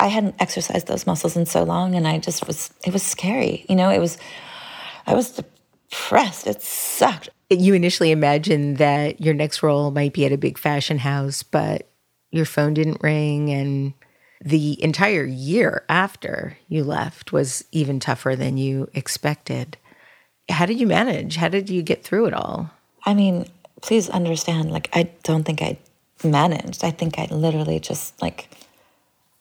I 0.00 0.08
hadn't 0.08 0.34
exercised 0.40 0.88
those 0.88 1.06
muscles 1.06 1.36
in 1.36 1.46
so 1.46 1.62
long 1.62 1.94
and 1.94 2.08
I 2.08 2.18
just 2.18 2.44
was, 2.48 2.74
it 2.84 2.92
was 2.92 3.04
scary. 3.04 3.66
You 3.68 3.76
know, 3.76 3.88
it 3.90 4.00
was, 4.00 4.18
I 5.06 5.14
was 5.14 5.40
depressed. 5.92 6.46
It 6.46 6.62
sucked. 6.62 7.28
You 7.50 7.74
initially 7.74 8.10
imagined 8.10 8.78
that 8.78 9.20
your 9.20 9.34
next 9.34 9.62
role 9.62 9.90
might 9.90 10.14
be 10.14 10.24
at 10.24 10.32
a 10.32 10.38
big 10.38 10.56
fashion 10.56 10.98
house, 10.98 11.42
but 11.42 11.88
your 12.30 12.46
phone 12.46 12.72
didn't 12.72 13.02
ring 13.02 13.50
and 13.50 13.92
the 14.42 14.82
entire 14.82 15.24
year 15.24 15.84
after 15.88 16.56
you 16.66 16.82
left 16.82 17.30
was 17.30 17.64
even 17.72 18.00
tougher 18.00 18.34
than 18.34 18.56
you 18.56 18.88
expected. 18.94 19.76
How 20.48 20.66
did 20.66 20.80
you 20.80 20.86
manage? 20.86 21.36
How 21.36 21.48
did 21.48 21.68
you 21.68 21.82
get 21.82 22.02
through 22.02 22.26
it 22.26 22.34
all? 22.34 22.70
I 23.04 23.14
mean, 23.14 23.46
please 23.82 24.08
understand, 24.08 24.72
like, 24.72 24.88
I 24.94 25.10
don't 25.22 25.44
think 25.44 25.62
I 25.62 25.78
managed. 26.24 26.82
I 26.82 26.90
think 26.90 27.18
I 27.18 27.26
literally 27.26 27.78
just, 27.78 28.20
like, 28.20 28.48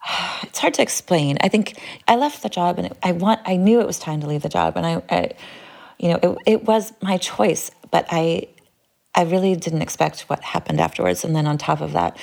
it's 0.44 0.60
hard 0.60 0.76
to 0.76 0.82
explain. 0.84 1.38
I 1.42 1.48
think 1.48 1.80
I 2.08 2.18
left 2.18 2.44
the 2.44 2.50
job 2.50 2.78
and 2.78 2.94
I 3.02 3.14
want, 3.14 3.40
I 3.46 3.56
knew 3.56 3.80
it 3.80 3.88
was 3.88 3.98
time 3.98 4.20
to 4.22 4.28
leave 4.28 4.44
the 4.44 4.50
job. 4.50 4.78
And 4.78 4.86
I, 4.86 5.02
I 5.10 5.32
you 6.02 6.10
know, 6.10 6.20
it, 6.24 6.38
it 6.48 6.64
was 6.66 6.92
my 7.02 7.18
choice, 7.18 7.70
but 7.92 8.08
I, 8.10 8.48
I 9.14 9.24
really 9.24 9.56
didn't 9.56 9.84
expect 9.84 10.22
what 10.22 10.42
happened 10.42 10.82
afterwards. 10.82 11.24
And 11.24 11.36
then 11.36 11.46
on 11.46 11.60
top 11.60 11.80
of 11.80 11.94
that, 11.94 12.18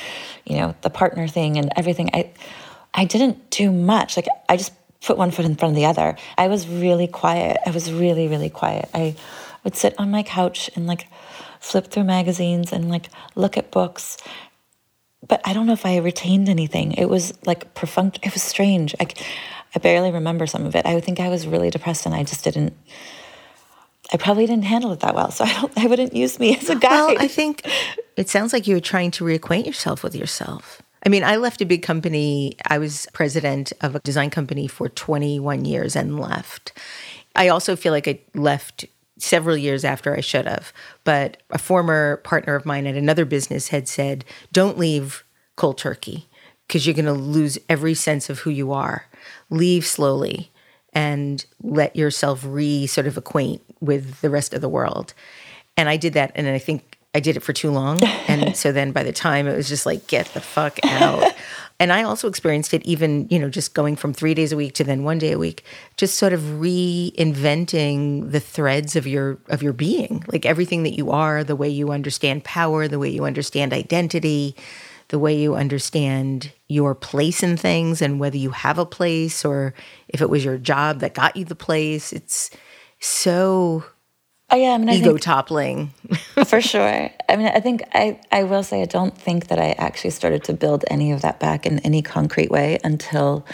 you 0.44 0.56
know, 0.56 0.74
the 0.82 0.90
partner 0.90 1.28
thing 1.28 1.56
and 1.56 1.72
everything, 1.76 2.10
I, 2.12 2.32
I 2.92 3.04
didn't 3.04 3.50
do 3.50 3.70
much. 3.70 4.16
Like 4.16 4.26
I 4.48 4.56
just 4.56 4.72
put 5.00 5.16
one 5.16 5.30
foot 5.30 5.44
in 5.44 5.54
front 5.54 5.72
of 5.72 5.76
the 5.76 5.86
other. 5.86 6.16
I 6.36 6.48
was 6.48 6.66
really 6.68 7.06
quiet. 7.06 7.58
I 7.64 7.70
was 7.70 7.92
really, 7.92 8.26
really 8.26 8.50
quiet. 8.50 8.90
I 8.92 9.14
would 9.62 9.76
sit 9.76 9.94
on 9.96 10.10
my 10.10 10.24
couch 10.24 10.68
and 10.74 10.88
like 10.88 11.06
flip 11.60 11.86
through 11.86 12.04
magazines 12.04 12.72
and 12.72 12.90
like 12.90 13.10
look 13.36 13.56
at 13.56 13.70
books. 13.70 14.16
But 15.24 15.40
I 15.44 15.52
don't 15.52 15.66
know 15.66 15.72
if 15.72 15.86
I 15.86 15.98
retained 15.98 16.48
anything. 16.48 16.92
It 16.92 17.08
was 17.08 17.32
like 17.46 17.74
perfunct. 17.74 18.18
It 18.22 18.32
was 18.34 18.42
strange. 18.42 18.96
I, 18.98 19.06
I 19.76 19.78
barely 19.78 20.10
remember 20.10 20.48
some 20.48 20.66
of 20.66 20.74
it. 20.74 20.84
I 20.84 20.98
think 21.00 21.20
I 21.20 21.28
was 21.28 21.46
really 21.46 21.70
depressed 21.70 22.06
and 22.06 22.14
I 22.14 22.24
just 22.24 22.42
didn't. 22.42 22.72
I 24.12 24.16
probably 24.16 24.46
didn't 24.46 24.64
handle 24.64 24.92
it 24.92 25.00
that 25.00 25.14
well, 25.14 25.30
so 25.30 25.44
I 25.44 25.52
don't. 25.52 25.72
I 25.76 25.86
wouldn't 25.86 26.14
use 26.14 26.38
me 26.38 26.56
as 26.56 26.70
a 26.70 26.76
guide. 26.76 26.90
Well, 26.90 27.16
I 27.18 27.28
think 27.28 27.66
it 28.16 28.28
sounds 28.28 28.52
like 28.52 28.66
you 28.66 28.74
were 28.74 28.80
trying 28.80 29.10
to 29.12 29.24
reacquaint 29.24 29.66
yourself 29.66 30.02
with 30.02 30.14
yourself. 30.14 30.80
I 31.04 31.08
mean, 31.08 31.22
I 31.22 31.36
left 31.36 31.60
a 31.60 31.66
big 31.66 31.82
company. 31.82 32.56
I 32.66 32.78
was 32.78 33.06
president 33.12 33.72
of 33.80 33.94
a 33.94 34.00
design 34.00 34.30
company 34.30 34.66
for 34.66 34.88
21 34.88 35.64
years 35.64 35.94
and 35.94 36.18
left. 36.18 36.72
I 37.36 37.48
also 37.48 37.76
feel 37.76 37.92
like 37.92 38.08
I 38.08 38.20
left 38.34 38.86
several 39.18 39.56
years 39.56 39.84
after 39.84 40.16
I 40.16 40.20
should 40.20 40.46
have. 40.46 40.72
But 41.04 41.42
a 41.50 41.58
former 41.58 42.18
partner 42.18 42.54
of 42.54 42.66
mine 42.66 42.86
at 42.86 42.96
another 42.96 43.24
business 43.24 43.68
had 43.68 43.88
said, 43.88 44.24
don't 44.52 44.78
leave 44.78 45.24
cold 45.56 45.78
turkey 45.78 46.28
because 46.66 46.86
you're 46.86 46.94
going 46.94 47.04
to 47.04 47.12
lose 47.12 47.58
every 47.68 47.94
sense 47.94 48.30
of 48.30 48.40
who 48.40 48.50
you 48.50 48.72
are. 48.72 49.06
Leave 49.50 49.86
slowly 49.86 50.50
and 50.92 51.44
let 51.62 51.94
yourself 51.96 52.42
re 52.44 52.86
sort 52.86 53.06
of 53.06 53.16
acquaint 53.16 53.62
with 53.80 54.20
the 54.20 54.30
rest 54.30 54.54
of 54.54 54.60
the 54.60 54.68
world. 54.68 55.14
And 55.76 55.88
I 55.88 55.96
did 55.96 56.14
that. 56.14 56.32
And 56.34 56.48
I 56.48 56.58
think 56.58 56.98
I 57.14 57.20
did 57.20 57.36
it 57.36 57.40
for 57.40 57.52
too 57.52 57.70
long. 57.70 58.02
And 58.04 58.56
so 58.62 58.72
then 58.72 58.92
by 58.92 59.02
the 59.02 59.12
time 59.12 59.46
it 59.48 59.56
was 59.56 59.68
just 59.68 59.86
like, 59.86 60.06
get 60.06 60.26
the 60.34 60.40
fuck 60.40 60.78
out. 60.84 61.32
and 61.80 61.92
I 61.92 62.02
also 62.02 62.28
experienced 62.28 62.74
it 62.74 62.84
even, 62.84 63.26
you 63.30 63.38
know, 63.38 63.48
just 63.48 63.74
going 63.74 63.96
from 63.96 64.12
three 64.12 64.34
days 64.34 64.52
a 64.52 64.56
week 64.56 64.74
to 64.74 64.84
then 64.84 65.04
one 65.04 65.18
day 65.18 65.32
a 65.32 65.38
week, 65.38 65.64
just 65.96 66.16
sort 66.16 66.32
of 66.32 66.40
reinventing 66.40 68.30
the 68.30 68.40
threads 68.40 68.94
of 68.94 69.06
your 69.06 69.38
of 69.48 69.62
your 69.62 69.72
being. 69.72 70.24
Like 70.28 70.44
everything 70.44 70.82
that 70.82 70.96
you 70.96 71.10
are, 71.10 71.42
the 71.44 71.56
way 71.56 71.68
you 71.68 71.90
understand 71.90 72.44
power, 72.44 72.86
the 72.88 72.98
way 72.98 73.08
you 73.08 73.24
understand 73.24 73.72
identity, 73.72 74.54
the 75.08 75.18
way 75.18 75.34
you 75.34 75.54
understand 75.54 76.52
your 76.68 76.94
place 76.94 77.42
in 77.42 77.56
things 77.56 78.02
and 78.02 78.20
whether 78.20 78.36
you 78.36 78.50
have 78.50 78.78
a 78.78 78.84
place 78.84 79.44
or 79.44 79.72
if 80.08 80.20
it 80.20 80.28
was 80.28 80.44
your 80.44 80.58
job 80.58 81.00
that 81.00 81.14
got 81.14 81.34
you 81.36 81.44
the 81.44 81.54
place. 81.54 82.12
It's 82.12 82.50
so 83.00 83.84
Oh 84.50 84.56
yeah, 84.56 84.70
I 84.70 84.78
mean, 84.78 84.88
ego 84.88 85.10
think, 85.10 85.20
toppling. 85.20 85.88
for 86.46 86.60
sure. 86.62 87.10
I 87.28 87.36
mean, 87.36 87.48
I 87.48 87.60
think 87.60 87.82
I, 87.92 88.18
I 88.32 88.44
will 88.44 88.62
say 88.62 88.80
I 88.80 88.86
don't 88.86 89.16
think 89.16 89.48
that 89.48 89.58
I 89.58 89.72
actually 89.72 90.10
started 90.10 90.42
to 90.44 90.54
build 90.54 90.86
any 90.88 91.12
of 91.12 91.20
that 91.20 91.38
back 91.38 91.66
in 91.66 91.80
any 91.80 92.00
concrete 92.00 92.50
way 92.50 92.78
until 92.82 93.44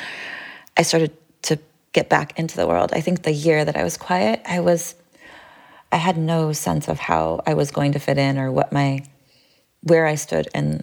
I 0.77 0.83
started 0.83 1.11
to 1.43 1.59
get 1.93 2.09
back 2.09 2.39
into 2.39 2.57
the 2.57 2.69
world. 2.69 2.93
I 2.93 3.01
think 3.01 3.25
the 3.25 3.33
year 3.33 3.65
that 3.65 3.77
I 3.77 3.83
was 3.83 3.97
quiet, 3.97 4.41
I 4.47 4.61
was 4.61 4.95
I 5.91 5.97
had 5.97 6.17
no 6.17 6.53
sense 6.53 6.89
of 6.89 7.01
how 7.01 7.43
I 7.45 7.55
was 7.55 7.73
going 7.73 7.93
to 7.93 7.99
fit 7.99 8.19
in 8.19 8.39
or 8.39 8.53
what 8.53 8.73
my 8.73 9.05
where 9.83 10.07
I 10.07 10.15
stood 10.15 10.49
in 10.55 10.81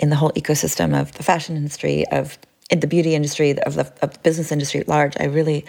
in 0.00 0.10
the 0.10 0.16
whole 0.16 0.32
ecosystem 0.32 1.00
of 1.00 1.12
the 1.12 1.22
fashion 1.22 1.56
industry, 1.56 2.04
of 2.10 2.36
in 2.68 2.80
the 2.80 2.88
beauty 2.88 3.14
industry, 3.14 3.56
of 3.60 3.76
the, 3.76 3.92
of 4.02 4.12
the 4.12 4.18
business 4.24 4.50
industry 4.50 4.80
at 4.80 4.88
large. 4.88 5.16
I 5.20 5.26
really 5.26 5.64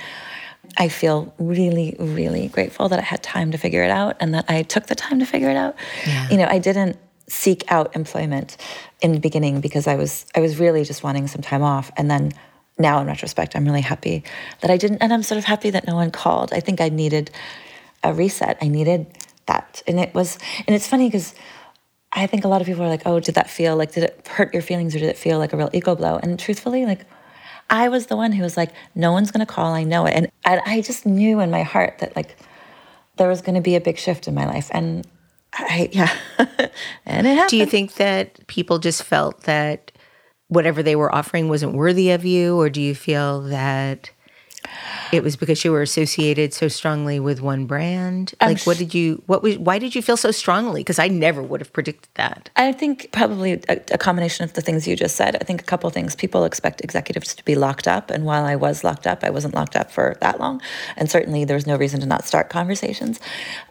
I 0.77 0.89
feel 0.89 1.33
really, 1.37 1.95
really 1.99 2.47
grateful 2.47 2.89
that 2.89 2.99
I 2.99 3.03
had 3.03 3.23
time 3.23 3.51
to 3.51 3.57
figure 3.57 3.83
it 3.83 3.91
out 3.91 4.17
and 4.19 4.33
that 4.33 4.45
I 4.47 4.63
took 4.63 4.87
the 4.87 4.95
time 4.95 5.19
to 5.19 5.25
figure 5.25 5.49
it 5.49 5.57
out. 5.57 5.75
Yeah. 6.05 6.29
You 6.29 6.37
know, 6.37 6.47
I 6.49 6.59
didn't 6.59 6.97
seek 7.27 7.69
out 7.71 7.95
employment 7.95 8.57
in 9.01 9.11
the 9.11 9.19
beginning 9.19 9.59
because 9.59 9.87
I 9.87 9.95
was 9.95 10.25
I 10.35 10.39
was 10.39 10.59
really 10.59 10.83
just 10.83 11.03
wanting 11.03 11.27
some 11.27 11.41
time 11.41 11.63
off. 11.63 11.91
And 11.97 12.09
then 12.09 12.31
now 12.79 12.99
in 12.99 13.07
retrospect, 13.07 13.55
I'm 13.55 13.65
really 13.65 13.81
happy 13.81 14.23
that 14.61 14.71
I 14.71 14.77
didn't 14.77 14.99
and 14.99 15.13
I'm 15.13 15.23
sort 15.23 15.37
of 15.37 15.45
happy 15.45 15.69
that 15.71 15.87
no 15.87 15.95
one 15.95 16.11
called. 16.11 16.53
I 16.53 16.59
think 16.59 16.79
I 16.81 16.89
needed 16.89 17.31
a 18.03 18.13
reset. 18.13 18.57
I 18.61 18.67
needed 18.67 19.07
that. 19.47 19.81
And 19.87 19.99
it 19.99 20.13
was 20.13 20.37
and 20.67 20.75
it's 20.75 20.87
funny 20.87 21.07
because 21.07 21.33
I 22.11 22.25
think 22.27 22.45
a 22.45 22.47
lot 22.47 22.61
of 22.61 22.67
people 22.67 22.83
are 22.83 22.87
like, 22.87 23.03
oh, 23.05 23.19
did 23.19 23.35
that 23.35 23.49
feel 23.49 23.75
like, 23.75 23.91
did 23.91 24.05
it 24.05 24.27
hurt 24.27 24.53
your 24.53 24.63
feelings 24.63 24.95
or 24.95 24.99
did 24.99 25.09
it 25.09 25.17
feel 25.17 25.37
like 25.37 25.53
a 25.53 25.57
real 25.57 25.69
ego 25.73 25.95
blow? 25.95 26.17
And 26.17 26.39
truthfully, 26.39 26.85
like, 26.85 27.05
I 27.69 27.89
was 27.89 28.07
the 28.07 28.15
one 28.15 28.31
who 28.31 28.43
was 28.43 28.57
like, 28.57 28.71
no 28.95 29.11
one's 29.11 29.31
going 29.31 29.45
to 29.45 29.51
call. 29.51 29.73
I 29.73 29.83
know 29.83 30.05
it. 30.05 30.13
And, 30.13 30.31
and 30.45 30.61
I 30.65 30.81
just 30.81 31.05
knew 31.05 31.39
in 31.39 31.51
my 31.51 31.63
heart 31.63 31.99
that 31.99 32.15
like 32.15 32.37
there 33.17 33.27
was 33.27 33.41
going 33.41 33.55
to 33.55 33.61
be 33.61 33.75
a 33.75 33.81
big 33.81 33.97
shift 33.97 34.27
in 34.27 34.33
my 34.33 34.45
life. 34.45 34.69
And 34.71 35.05
I, 35.53 35.89
yeah. 35.91 36.15
and 37.05 37.27
it 37.27 37.35
happened. 37.35 37.49
Do 37.49 37.57
you 37.57 37.65
think 37.65 37.95
that 37.95 38.45
people 38.47 38.79
just 38.79 39.03
felt 39.03 39.41
that 39.43 39.91
whatever 40.47 40.81
they 40.81 40.95
were 40.95 41.13
offering 41.13 41.49
wasn't 41.49 41.73
worthy 41.73 42.11
of 42.11 42.23
you? 42.23 42.59
Or 42.59 42.69
do 42.69 42.81
you 42.81 42.95
feel 42.95 43.41
that 43.41 44.11
it 45.11 45.23
was 45.23 45.35
because 45.35 45.63
you 45.63 45.71
were 45.71 45.81
associated 45.81 46.53
so 46.53 46.67
strongly 46.67 47.19
with 47.19 47.41
one 47.41 47.65
brand. 47.65 48.33
Like, 48.41 48.61
what 48.63 48.77
did 48.77 48.93
you? 48.93 49.21
What 49.25 49.41
was? 49.41 49.57
Why 49.57 49.79
did 49.79 49.95
you 49.95 50.01
feel 50.01 50.17
so 50.17 50.31
strongly? 50.31 50.81
Because 50.81 50.99
I 50.99 51.07
never 51.07 51.41
would 51.41 51.61
have 51.61 51.71
predicted 51.71 52.09
that. 52.15 52.49
I 52.55 52.71
think 52.71 53.09
probably 53.11 53.53
a, 53.69 53.79
a, 53.91 53.97
combination 53.97 54.43
of 54.43 54.53
the 54.53 54.61
things 54.61 54.87
you 54.87 54.95
just 54.95 55.15
said. 55.15 55.35
I 55.35 55.39
think 55.39 55.61
a 55.61 55.65
couple 55.65 55.89
things. 55.89 56.15
People 56.15 56.43
expect 56.43 56.81
executives 56.81 57.33
to 57.35 57.45
be 57.45 57.55
locked 57.55 57.87
up, 57.87 58.09
and 58.09 58.25
while 58.25 58.45
I 58.45 58.55
was 58.55 58.83
locked 58.83 59.07
up, 59.07 59.23
I 59.23 59.29
wasn't 59.29 59.55
locked 59.55 59.75
up 59.75 59.91
for 59.91 60.17
that 60.21 60.39
long, 60.39 60.61
and 60.95 61.09
certainly 61.09 61.45
there 61.45 61.55
was 61.55 61.67
no 61.67 61.77
reason 61.77 61.99
to 62.01 62.05
not 62.05 62.25
start 62.25 62.49
conversations. 62.49 63.19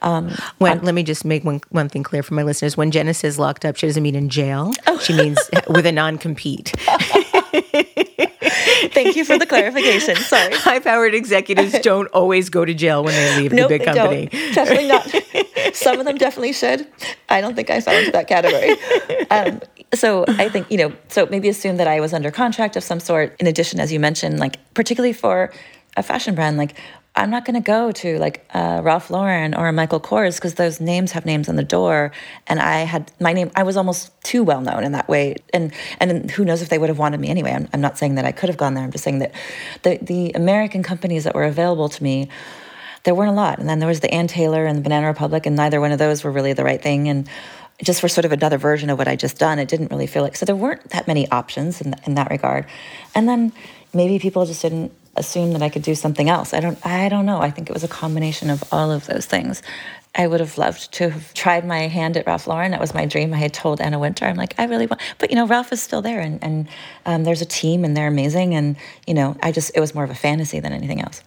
Um, 0.01 0.31
when, 0.57 0.81
let 0.83 0.95
me 0.95 1.03
just 1.03 1.25
make 1.25 1.43
one 1.43 1.61
one 1.69 1.89
thing 1.89 2.03
clear 2.03 2.23
for 2.23 2.33
my 2.33 2.43
listeners. 2.43 2.77
When 2.77 2.91
Jenna 2.91 3.13
says 3.13 3.37
locked 3.37 3.65
up, 3.65 3.75
she 3.75 3.87
doesn't 3.87 4.03
mean 4.03 4.15
in 4.15 4.29
jail. 4.29 4.71
Oh. 4.87 4.97
She 4.99 5.13
means 5.13 5.37
with 5.67 5.85
a 5.85 5.91
non 5.91 6.17
compete. 6.17 6.73
Thank 8.93 9.15
you 9.15 9.25
for 9.25 9.37
the 9.37 9.45
clarification. 9.45 10.15
Sorry. 10.15 10.53
High 10.57 10.79
powered 10.79 11.13
executives 11.13 11.77
don't 11.81 12.07
always 12.07 12.49
go 12.49 12.65
to 12.65 12.73
jail 12.73 13.03
when 13.03 13.13
they 13.13 13.41
leave 13.41 13.53
nope, 13.53 13.69
the 13.69 13.77
big 13.77 13.85
company. 13.85 14.27
Don't. 14.27 14.55
Definitely 14.55 14.87
not. 14.87 15.75
Some 15.75 15.99
of 15.99 16.05
them 16.05 16.17
definitely 16.17 16.53
should. 16.53 16.87
I 17.29 17.41
don't 17.41 17.55
think 17.55 17.69
I 17.69 17.81
fell 17.81 17.97
into 17.97 18.11
that 18.11 18.27
category. 18.27 18.75
Um, 19.29 19.61
so 19.93 20.25
I 20.27 20.49
think, 20.49 20.69
you 20.71 20.77
know, 20.77 20.93
so 21.07 21.25
maybe 21.27 21.49
assume 21.49 21.77
that 21.77 21.87
I 21.87 21.99
was 21.99 22.13
under 22.13 22.31
contract 22.31 22.75
of 22.75 22.83
some 22.83 22.99
sort. 22.99 23.35
In 23.39 23.47
addition, 23.47 23.79
as 23.79 23.91
you 23.91 23.99
mentioned, 23.99 24.39
like 24.39 24.57
particularly 24.73 25.13
for 25.13 25.51
a 25.95 26.03
fashion 26.03 26.35
brand, 26.35 26.57
like 26.57 26.75
I'm 27.17 27.31
not 27.31 27.45
going 27.45 27.55
to 27.55 27.65
go 27.65 27.91
to 27.91 28.19
like 28.19 28.45
uh, 28.53 28.79
Ralph 28.83 29.09
Lauren 29.09 29.55
or 29.55 29.71
Michael 29.71 29.99
Kors 29.99 30.35
because 30.35 30.53
those 30.53 30.79
names 30.79 31.13
have 31.13 31.25
names 31.25 31.49
on 31.49 31.55
the 31.55 31.63
door, 31.63 32.11
and 32.45 32.59
I 32.59 32.81
had 32.81 33.11
my 33.19 33.33
name. 33.33 33.49
I 33.55 33.63
was 33.63 33.75
almost 33.75 34.11
too 34.21 34.43
well 34.43 34.61
known 34.61 34.83
in 34.83 34.91
that 34.91 35.09
way, 35.09 35.35
and 35.51 35.73
and 35.99 36.29
who 36.29 36.45
knows 36.45 36.61
if 36.61 36.69
they 36.69 36.77
would 36.77 36.89
have 36.89 36.99
wanted 36.99 37.19
me 37.19 37.29
anyway. 37.29 37.53
I'm, 37.53 37.67
I'm 37.73 37.81
not 37.81 37.97
saying 37.97 38.15
that 38.15 38.25
I 38.25 38.31
could 38.31 38.49
have 38.49 38.57
gone 38.57 38.75
there. 38.75 38.83
I'm 38.83 38.91
just 38.91 39.03
saying 39.03 39.19
that 39.19 39.33
the 39.81 39.97
the 39.99 40.31
American 40.35 40.83
companies 40.83 41.23
that 41.23 41.33
were 41.33 41.43
available 41.43 41.89
to 41.89 42.03
me, 42.03 42.29
there 43.03 43.15
weren't 43.15 43.31
a 43.31 43.35
lot. 43.35 43.57
And 43.57 43.67
then 43.67 43.79
there 43.79 43.89
was 43.89 44.01
the 44.01 44.13
Ann 44.13 44.27
Taylor 44.27 44.67
and 44.67 44.77
the 44.77 44.83
Banana 44.83 45.07
Republic, 45.07 45.47
and 45.47 45.55
neither 45.55 45.81
one 45.81 45.91
of 45.91 45.97
those 45.97 46.23
were 46.23 46.31
really 46.31 46.53
the 46.53 46.63
right 46.63 46.81
thing. 46.81 47.09
And 47.09 47.27
just 47.83 47.99
for 47.99 48.07
sort 48.07 48.25
of 48.25 48.31
another 48.31 48.59
version 48.59 48.91
of 48.91 48.99
what 48.99 49.07
I 49.07 49.15
just 49.15 49.39
done, 49.39 49.57
it 49.57 49.67
didn't 49.67 49.89
really 49.89 50.07
feel 50.07 50.21
like 50.21 50.35
so. 50.35 50.45
There 50.45 50.55
weren't 50.55 50.87
that 50.91 51.07
many 51.07 51.27
options 51.31 51.81
in 51.81 51.95
in 52.05 52.13
that 52.13 52.29
regard, 52.29 52.67
and 53.15 53.27
then 53.27 53.53
maybe 53.91 54.19
people 54.19 54.45
just 54.45 54.61
didn't 54.61 54.91
assume 55.17 55.53
that 55.53 55.61
I 55.61 55.69
could 55.69 55.81
do 55.81 55.95
something 55.95 56.29
else. 56.29 56.53
I 56.53 56.59
don't 56.59 56.83
I 56.85 57.09
don't 57.09 57.25
know. 57.25 57.39
I 57.39 57.51
think 57.51 57.69
it 57.69 57.73
was 57.73 57.83
a 57.83 57.87
combination 57.87 58.49
of 58.49 58.63
all 58.71 58.91
of 58.91 59.05
those 59.07 59.25
things. 59.25 59.61
I 60.15 60.25
would 60.25 60.39
have 60.39 60.57
loved 60.57 60.91
to 60.93 61.11
have 61.11 61.33
tried 61.35 61.65
my 61.65 61.81
hand 61.87 62.17
at 62.17 62.25
Ralph 62.25 62.47
Lauren. 62.47 62.71
That 62.71 62.79
was 62.79 62.93
my 62.93 63.05
dream. 63.05 63.33
I 63.33 63.37
had 63.37 63.53
told 63.53 63.79
Anna 63.79 63.99
Wintour, 63.99 64.27
I'm 64.27 64.35
like, 64.35 64.55
I 64.57 64.65
really 64.65 64.87
want, 64.87 64.99
but 65.19 65.29
you 65.29 65.35
know, 65.35 65.45
Ralph 65.45 65.71
is 65.71 65.81
still 65.81 66.01
there, 66.01 66.19
and 66.19 66.43
and 66.43 66.67
um, 67.05 67.23
there's 67.23 67.41
a 67.41 67.45
team, 67.45 67.83
and 67.83 67.95
they're 67.95 68.07
amazing, 68.07 68.55
and 68.55 68.75
you 69.05 69.13
know, 69.13 69.37
I 69.43 69.51
just 69.51 69.71
it 69.75 69.79
was 69.79 69.93
more 69.93 70.03
of 70.03 70.09
a 70.09 70.15
fantasy 70.15 70.59
than 70.59 70.73
anything 70.73 71.01
else. 71.01 71.21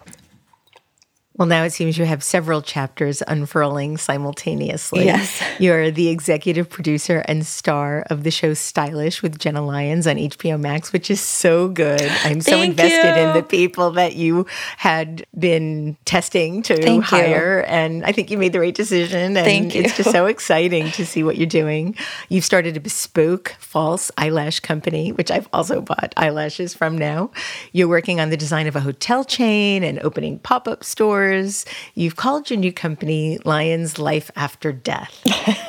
Well, 1.40 1.46
now 1.46 1.64
it 1.64 1.72
seems 1.72 1.96
you 1.96 2.04
have 2.04 2.22
several 2.22 2.60
chapters 2.60 3.22
unfurling 3.26 3.96
simultaneously. 3.96 5.06
Yes. 5.06 5.42
You're 5.58 5.90
the 5.90 6.08
executive 6.08 6.68
producer 6.68 7.24
and 7.24 7.46
star 7.46 8.04
of 8.10 8.24
the 8.24 8.30
show 8.30 8.52
Stylish 8.52 9.22
with 9.22 9.38
Jenna 9.38 9.64
Lyons 9.64 10.06
on 10.06 10.16
HBO 10.16 10.60
Max, 10.60 10.92
which 10.92 11.10
is 11.10 11.18
so 11.18 11.68
good. 11.68 12.02
I'm 12.24 12.42
so 12.42 12.50
Thank 12.50 12.72
invested 12.72 13.16
in 13.16 13.34
the 13.34 13.42
people 13.42 13.92
that 13.92 14.16
you 14.16 14.44
had 14.76 15.24
been 15.38 15.96
testing 16.04 16.60
to 16.64 16.76
Thank 16.76 17.10
you. 17.10 17.16
hire. 17.16 17.64
And 17.66 18.04
I 18.04 18.12
think 18.12 18.30
you 18.30 18.36
made 18.36 18.52
the 18.52 18.60
right 18.60 18.74
decision. 18.74 19.34
And 19.34 19.46
Thank 19.46 19.74
it's 19.74 19.96
just 19.96 20.10
so 20.10 20.26
exciting 20.26 20.90
to 20.90 21.06
see 21.06 21.22
what 21.22 21.38
you're 21.38 21.46
doing. 21.46 21.96
You've 22.28 22.44
started 22.44 22.76
a 22.76 22.80
bespoke 22.80 23.56
false 23.58 24.10
eyelash 24.18 24.60
company, 24.60 25.12
which 25.12 25.30
I've 25.30 25.48
also 25.54 25.80
bought 25.80 26.12
eyelashes 26.18 26.74
from 26.74 26.98
now. 26.98 27.30
You're 27.72 27.88
working 27.88 28.20
on 28.20 28.28
the 28.28 28.36
design 28.36 28.66
of 28.66 28.76
a 28.76 28.80
hotel 28.80 29.24
chain 29.24 29.82
and 29.82 30.00
opening 30.00 30.38
pop 30.40 30.68
up 30.68 30.84
stores. 30.84 31.29
You've 31.94 32.16
called 32.16 32.50
your 32.50 32.58
new 32.58 32.72
company 32.72 33.38
Lyons 33.44 33.98
Life 33.98 34.30
After 34.36 34.72
Death, 34.72 35.20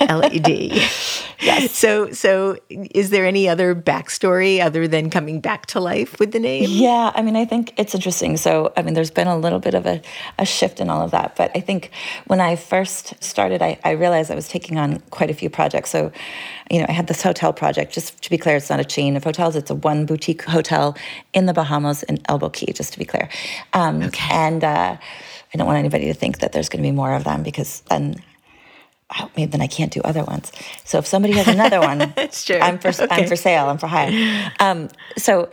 LED. 0.02 0.48
yes. 1.42 1.72
So, 1.72 2.12
so 2.12 2.58
is 2.70 3.10
there 3.10 3.26
any 3.26 3.48
other 3.48 3.76
backstory 3.76 4.60
other 4.60 4.88
than 4.88 5.10
coming 5.10 5.40
back 5.40 5.66
to 5.68 5.80
life 5.80 6.20
with 6.20 6.32
the 6.32 6.40
name? 6.40 6.66
Yeah, 6.70 7.12
I 7.14 7.22
mean, 7.22 7.36
I 7.36 7.46
think 7.46 7.74
it's 7.78 7.96
interesting. 7.96 8.38
So, 8.38 8.74
I 8.76 8.82
mean, 8.82 8.94
there's 8.94 9.12
been 9.12 9.28
a 9.28 9.38
little 9.38 9.60
bit 9.60 9.74
of 9.74 9.86
a, 9.86 10.02
a 10.40 10.46
shift 10.46 10.80
in 10.80 10.90
all 10.90 11.02
of 11.02 11.12
that. 11.12 11.36
But 11.36 11.52
I 11.56 11.60
think 11.60 11.92
when 12.28 12.42
I 12.42 12.56
first 12.56 13.22
started, 13.24 13.62
I, 13.62 13.80
I 13.84 13.92
realized 13.92 14.32
I 14.32 14.36
was 14.36 14.48
taking 14.48 14.78
on 14.78 15.00
quite 15.12 15.30
a 15.30 15.34
few 15.34 15.50
projects. 15.50 15.90
So, 15.90 16.12
you 16.70 16.80
know, 16.80 16.86
I 16.88 16.94
had 16.94 17.08
this 17.08 17.22
hotel 17.22 17.54
project. 17.54 17.94
Just 17.94 18.22
to 18.24 18.30
be 18.30 18.38
clear, 18.38 18.56
it's 18.56 18.70
not 18.70 18.80
a 18.80 18.86
chain 18.86 19.16
of 19.16 19.24
hotels, 19.24 19.56
it's 19.56 19.70
a 19.70 19.76
one 19.76 20.06
boutique 20.06 20.44
hotel 20.44 20.98
in 21.34 21.46
the 21.46 21.54
Bahamas 21.54 22.04
in 22.04 22.20
Elbow 22.28 22.50
Cay, 22.50 22.72
just 22.74 22.94
to 22.94 23.00
be 23.00 23.06
clear. 23.06 23.30
Um, 23.74 24.02
okay. 24.04 24.30
And 24.32 24.64
uh, 24.64 24.98
I 25.54 25.58
don't 25.58 25.68
want 25.68 25.80
anybody 25.80 26.06
to 26.06 26.14
think 26.14 26.40
that 26.40 26.52
there's 26.52 26.70
going 26.70 26.84
to 26.84 26.88
be 26.88 26.96
more 26.96 27.14
of 27.14 27.24
them 27.24 27.44
because 27.44 27.82
then 27.90 28.16
oh, 29.20 29.30
maybe 29.36 29.52
then 29.52 29.62
I 29.62 29.68
can't 29.68 29.92
do 29.92 30.02
other 30.02 30.24
ones. 30.24 30.52
So 30.86 30.98
if 30.98 31.08
somebody 31.08 31.34
has 31.34 31.48
another 31.48 31.80
one. 31.80 32.14
I'm 32.62 32.80
for 32.80 32.90
Okay. 32.90 33.08
I'm 33.10 33.28
for 33.28 33.36
sale. 33.36 33.68
I'm 33.68 33.78
for 33.78 33.88
hire. 33.88 34.52
Um, 34.60 34.90
so 35.18 35.50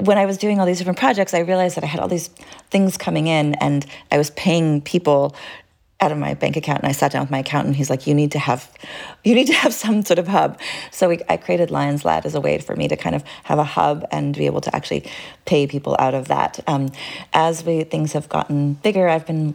when 0.00 0.18
I 0.18 0.26
was 0.26 0.38
doing 0.38 0.58
all 0.58 0.66
these 0.66 0.78
different 0.78 0.98
projects, 0.98 1.34
I 1.34 1.40
realized 1.40 1.76
that 1.76 1.84
I 1.84 1.86
had 1.86 2.00
all 2.00 2.08
these 2.08 2.28
things 2.70 2.96
coming 2.96 3.26
in, 3.26 3.54
and 3.56 3.84
I 4.10 4.18
was 4.18 4.30
paying 4.30 4.80
people 4.80 5.36
out 6.02 6.12
of 6.12 6.18
my 6.18 6.34
bank 6.34 6.56
account. 6.56 6.80
And 6.80 6.88
I 6.88 6.92
sat 6.92 7.12
down 7.12 7.22
with 7.22 7.30
my 7.30 7.38
accountant. 7.38 7.76
He's 7.76 7.88
like, 7.88 8.06
"You 8.06 8.14
need 8.14 8.32
to 8.32 8.38
have, 8.38 8.68
you 9.24 9.34
need 9.34 9.46
to 9.46 9.54
have 9.54 9.72
some 9.72 10.04
sort 10.04 10.18
of 10.18 10.28
hub." 10.28 10.58
So 10.90 11.08
we, 11.08 11.20
I 11.28 11.36
created 11.36 11.70
Lyons 11.70 12.04
Lad 12.04 12.26
as 12.26 12.34
a 12.34 12.40
way 12.40 12.58
for 12.58 12.74
me 12.76 12.88
to 12.88 12.96
kind 12.96 13.14
of 13.14 13.22
have 13.44 13.58
a 13.58 13.64
hub 13.64 14.04
and 14.10 14.36
be 14.36 14.46
able 14.46 14.60
to 14.62 14.74
actually 14.74 15.04
pay 15.44 15.66
people 15.66 15.96
out 15.98 16.14
of 16.14 16.28
that. 16.28 16.58
Um, 16.66 16.90
as 17.32 17.64
we 17.64 17.84
things 17.84 18.12
have 18.12 18.28
gotten 18.28 18.74
bigger, 18.74 19.08
I've 19.08 19.26
been 19.26 19.54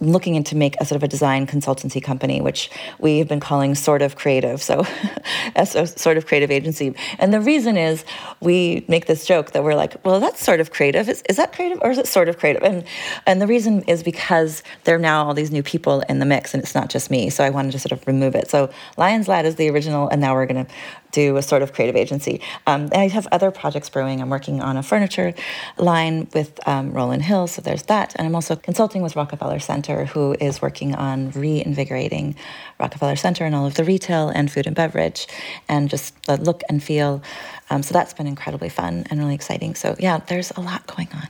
looking 0.00 0.34
into 0.34 0.54
make 0.54 0.76
a 0.80 0.84
sort 0.84 0.96
of 0.96 1.02
a 1.02 1.08
design 1.08 1.46
consultancy 1.46 2.02
company, 2.02 2.40
which 2.40 2.70
we 2.98 3.18
have 3.18 3.28
been 3.28 3.40
calling 3.40 3.74
sort 3.74 4.02
of 4.02 4.14
creative. 4.14 4.62
So, 4.62 4.86
as 5.54 5.74
a 5.74 5.86
sort 5.86 6.18
of 6.18 6.26
creative 6.26 6.50
agency. 6.50 6.94
And 7.18 7.32
the 7.32 7.40
reason 7.40 7.76
is 7.76 8.04
we 8.40 8.84
make 8.88 9.06
this 9.06 9.24
joke 9.24 9.52
that 9.52 9.64
we're 9.64 9.74
like, 9.74 10.04
well, 10.04 10.20
that's 10.20 10.44
sort 10.44 10.60
of 10.60 10.70
creative. 10.70 11.08
Is, 11.08 11.22
is 11.28 11.36
that 11.36 11.52
creative 11.52 11.78
or 11.82 11.90
is 11.90 11.98
it 11.98 12.06
sort 12.06 12.28
of 12.28 12.38
creative? 12.38 12.62
And 12.62 12.84
and 13.26 13.40
the 13.40 13.46
reason 13.46 13.82
is 13.82 14.02
because 14.02 14.62
there 14.84 14.96
are 14.96 14.98
now 14.98 15.26
all 15.26 15.34
these 15.34 15.50
new 15.50 15.62
people 15.62 16.00
in 16.08 16.18
the 16.18 16.26
mix, 16.26 16.52
and 16.52 16.62
it's 16.62 16.74
not 16.74 16.90
just 16.90 17.10
me. 17.10 17.30
So 17.30 17.42
I 17.44 17.50
wanted 17.50 17.72
to 17.72 17.78
sort 17.78 17.92
of 17.92 18.06
remove 18.06 18.34
it. 18.34 18.50
So 18.50 18.70
Lyons 18.96 19.28
Lad 19.28 19.46
is 19.46 19.56
the 19.56 19.70
original, 19.70 20.08
and 20.08 20.20
now 20.20 20.34
we're 20.34 20.46
going 20.46 20.66
to 20.66 20.72
do 21.16 21.38
a 21.38 21.42
sort 21.42 21.62
of 21.62 21.72
creative 21.72 21.96
agency. 21.96 22.42
Um, 22.66 22.90
I 22.92 23.08
have 23.08 23.26
other 23.32 23.50
projects 23.50 23.88
brewing. 23.88 24.20
I'm 24.20 24.28
working 24.28 24.60
on 24.60 24.76
a 24.76 24.82
furniture 24.82 25.32
line 25.78 26.28
with 26.34 26.60
um, 26.68 26.92
Roland 26.92 27.22
Hill, 27.22 27.46
so 27.46 27.62
there's 27.62 27.84
that. 27.84 28.14
And 28.16 28.26
I'm 28.26 28.34
also 28.34 28.54
consulting 28.54 29.00
with 29.00 29.16
Rockefeller 29.16 29.58
Center, 29.58 30.04
who 30.04 30.36
is 30.48 30.60
working 30.60 30.94
on 30.94 31.30
reinvigorating 31.30 32.36
Rockefeller 32.78 33.16
Center 33.16 33.46
and 33.46 33.54
all 33.54 33.64
of 33.64 33.74
the 33.74 33.84
retail 33.84 34.28
and 34.28 34.52
food 34.52 34.66
and 34.66 34.76
beverage 34.76 35.26
and 35.68 35.88
just 35.88 36.22
the 36.26 36.36
look 36.36 36.60
and 36.68 36.82
feel. 36.82 37.22
Um, 37.70 37.82
so 37.82 37.94
that's 37.94 38.12
been 38.12 38.26
incredibly 38.26 38.68
fun 38.68 39.06
and 39.08 39.18
really 39.18 39.34
exciting. 39.34 39.74
So, 39.74 39.96
yeah, 39.98 40.18
there's 40.18 40.50
a 40.50 40.60
lot 40.60 40.86
going 40.86 41.08
on. 41.14 41.28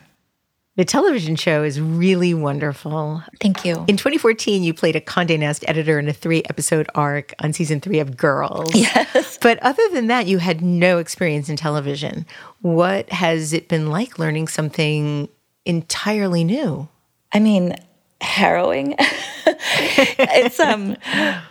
The 0.77 0.85
television 0.85 1.37
show 1.37 1.65
is 1.65 1.81
really 1.81 2.35
wonderful. 2.35 3.23
Thank 3.41 3.65
you. 3.65 3.87
In 3.89 3.97
2014, 3.97 4.63
you 4.63 4.75
played 4.75 4.95
a 4.95 5.01
Condé 5.01 5.39
Nast 5.39 5.65
editor 5.67 5.99
in 5.99 6.07
a 6.07 6.13
three 6.13 6.43
episode 6.51 6.87
arc 6.95 7.33
on 7.39 7.55
season 7.55 7.81
three 7.81 7.99
of 7.99 8.17
Girls. 8.17 8.75
Yes. 8.75 9.39
But 9.41 9.59
other 9.63 9.83
than 9.93 10.09
that, 10.09 10.27
you 10.27 10.39
had 10.39 10.61
no 10.61 10.99
experience 10.99 11.49
in 11.49 11.57
television. 11.57 12.27
What 12.61 13.11
has 13.11 13.53
it 13.53 13.69
been 13.69 13.91
like 13.91 14.19
learning 14.19 14.49
something 14.49 15.29
entirely 15.65 16.45
new? 16.45 16.89
I 17.33 17.41
mean, 17.41 17.75
harrowing. 18.21 18.95
it's 19.47 20.61
um 20.61 20.97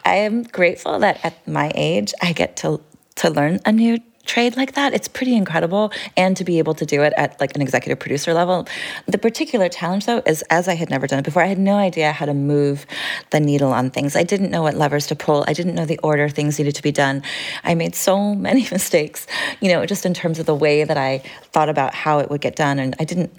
I 0.06 0.16
am 0.16 0.44
grateful 0.44 1.00
that 1.00 1.20
at 1.24 1.48
my 1.48 1.72
age 1.76 2.14
I 2.22 2.34
get 2.34 2.58
to 2.58 2.82
to 3.16 3.30
learn 3.30 3.60
a 3.66 3.72
new 3.72 4.00
trade 4.26 4.58
like 4.58 4.74
that. 4.74 4.94
It's 4.94 5.08
pretty 5.08 5.36
incredible 5.36 5.92
and 6.18 6.36
to 6.38 6.44
be 6.44 6.60
able 6.60 6.74
to 6.76 6.86
do 6.86 7.04
it 7.04 7.14
at 7.18 7.40
like 7.40 7.56
an 7.56 7.62
executive 7.62 8.00
producer 8.00 8.34
level. 8.34 8.68
The 9.08 9.18
particular 9.18 9.70
challenge 9.70 10.06
though 10.06 10.22
is 10.26 10.44
as 10.50 10.68
I 10.68 10.76
had 10.76 10.90
never 10.90 11.08
done 11.08 11.20
it 11.20 11.26
before, 11.26 11.44
I 11.44 11.48
had 11.48 11.60
no 11.60 11.76
idea 11.76 12.12
how 12.12 12.26
to 12.26 12.34
move 12.34 12.86
the 13.32 13.40
needle 13.40 13.72
on 13.72 13.90
things. 13.92 14.16
I 14.16 14.24
didn't 14.24 14.52
know 14.52 14.64
what 14.64 14.76
levers 14.76 15.08
to 15.08 15.16
pull. 15.16 15.46
I 15.48 15.54
didn't 15.54 15.76
know 15.76 15.86
the 15.86 16.00
order 16.00 16.30
things 16.30 16.58
needed 16.58 16.76
to 16.76 16.84
be 16.84 16.92
done. 16.92 17.24
I 17.64 17.76
made 17.76 17.96
so 17.96 18.36
many 18.36 18.68
mistakes, 18.72 19.28
you 19.62 19.72
know, 19.72 19.86
just 19.86 20.06
in 20.06 20.14
terms 20.14 20.40
of 20.40 20.46
the 20.46 20.56
way 20.56 20.84
that 20.84 20.98
I 20.98 21.20
thought 21.52 21.70
about 21.70 21.94
how 21.94 22.20
it 22.20 22.30
would 22.30 22.42
get 22.42 22.56
done 22.56 22.80
and 22.80 22.96
I 23.00 23.06
didn't 23.06 23.32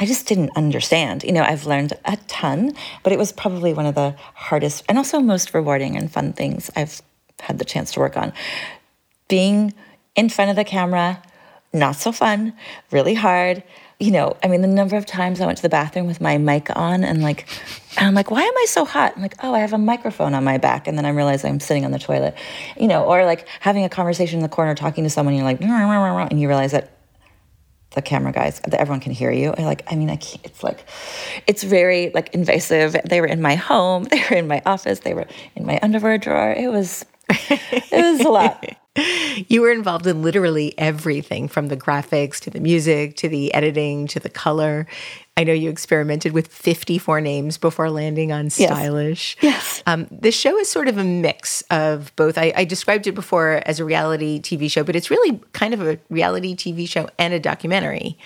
I 0.00 0.06
just 0.06 0.26
didn't 0.26 0.50
understand. 0.56 1.22
You 1.22 1.32
know, 1.32 1.42
I've 1.42 1.66
learned 1.66 1.92
a 2.04 2.16
ton, 2.26 2.72
but 3.04 3.12
it 3.12 3.18
was 3.18 3.30
probably 3.30 3.72
one 3.72 3.86
of 3.86 3.94
the 3.94 4.16
hardest 4.34 4.84
and 4.88 4.98
also 4.98 5.20
most 5.20 5.54
rewarding 5.54 5.96
and 5.96 6.10
fun 6.10 6.32
things 6.32 6.70
I've 6.74 7.00
had 7.40 7.58
the 7.58 7.64
chance 7.64 7.92
to 7.92 8.00
work 8.00 8.16
on. 8.16 8.32
Being 9.28 9.72
in 10.14 10.28
front 10.28 10.50
of 10.50 10.56
the 10.56 10.64
camera, 10.64 11.22
not 11.72 11.96
so 11.96 12.12
fun, 12.12 12.52
really 12.90 13.14
hard. 13.14 13.62
You 14.00 14.10
know, 14.10 14.36
I 14.42 14.48
mean, 14.48 14.60
the 14.60 14.68
number 14.68 14.96
of 14.96 15.06
times 15.06 15.40
I 15.40 15.46
went 15.46 15.58
to 15.58 15.62
the 15.62 15.68
bathroom 15.68 16.06
with 16.06 16.20
my 16.20 16.36
mic 16.36 16.68
on 16.76 17.04
and 17.04 17.22
like, 17.22 17.46
and 17.96 18.06
I'm 18.06 18.14
like, 18.14 18.30
why 18.30 18.42
am 18.42 18.56
I 18.56 18.66
so 18.68 18.84
hot? 18.84 19.12
I'm 19.14 19.22
like, 19.22 19.36
oh, 19.42 19.54
I 19.54 19.60
have 19.60 19.72
a 19.72 19.78
microphone 19.78 20.34
on 20.34 20.44
my 20.44 20.58
back. 20.58 20.88
And 20.88 20.98
then 20.98 21.06
I 21.06 21.10
realize 21.10 21.44
I'm 21.44 21.60
sitting 21.60 21.84
on 21.84 21.92
the 21.92 21.98
toilet, 21.98 22.34
you 22.78 22.88
know, 22.88 23.04
or 23.04 23.24
like 23.24 23.46
having 23.60 23.84
a 23.84 23.88
conversation 23.88 24.38
in 24.38 24.42
the 24.42 24.48
corner 24.48 24.74
talking 24.74 25.04
to 25.04 25.10
someone, 25.10 25.34
you're 25.34 25.44
like, 25.44 25.60
and 25.60 26.40
you 26.40 26.48
realize 26.48 26.72
that 26.72 26.94
the 27.94 28.02
camera 28.02 28.32
guys 28.32 28.60
that 28.60 28.74
everyone 28.74 29.00
can 29.00 29.12
hear 29.12 29.30
you 29.30 29.54
I 29.56 29.62
like 29.64 29.84
i 29.90 29.94
mean 29.94 30.10
i 30.10 30.16
can't 30.16 30.44
it's 30.44 30.62
like 30.62 30.84
it's 31.46 31.62
very 31.62 32.10
like 32.12 32.34
invasive 32.34 32.96
they 33.04 33.20
were 33.20 33.26
in 33.26 33.40
my 33.40 33.54
home 33.54 34.04
they 34.10 34.22
were 34.30 34.36
in 34.36 34.48
my 34.48 34.62
office 34.66 35.00
they 35.00 35.14
were 35.14 35.26
in 35.54 35.64
my 35.64 35.78
underwear 35.80 36.18
drawer 36.18 36.52
it 36.52 36.70
was 36.70 37.04
it 37.30 37.92
was 37.92 38.20
a 38.20 38.28
lot 38.28 38.64
You 39.48 39.62
were 39.62 39.72
involved 39.72 40.06
in 40.06 40.22
literally 40.22 40.78
everything 40.78 41.48
from 41.48 41.66
the 41.66 41.76
graphics 41.76 42.38
to 42.40 42.50
the 42.50 42.60
music 42.60 43.16
to 43.16 43.28
the 43.28 43.52
editing 43.52 44.06
to 44.08 44.20
the 44.20 44.28
color. 44.28 44.86
I 45.36 45.42
know 45.42 45.52
you 45.52 45.70
experimented 45.70 46.30
with 46.32 46.46
54 46.46 47.20
names 47.20 47.58
before 47.58 47.90
landing 47.90 48.30
on 48.30 48.48
Stylish. 48.50 49.36
Yes. 49.40 49.82
Um, 49.86 50.06
this 50.12 50.36
show 50.36 50.56
is 50.58 50.68
sort 50.68 50.86
of 50.86 50.98
a 50.98 51.04
mix 51.04 51.62
of 51.70 52.14
both. 52.14 52.38
I, 52.38 52.52
I 52.54 52.64
described 52.64 53.08
it 53.08 53.12
before 53.16 53.60
as 53.66 53.80
a 53.80 53.84
reality 53.84 54.40
TV 54.40 54.70
show, 54.70 54.84
but 54.84 54.94
it's 54.94 55.10
really 55.10 55.40
kind 55.52 55.74
of 55.74 55.82
a 55.82 55.98
reality 56.10 56.54
TV 56.54 56.88
show 56.88 57.08
and 57.18 57.34
a 57.34 57.40
documentary. 57.40 58.16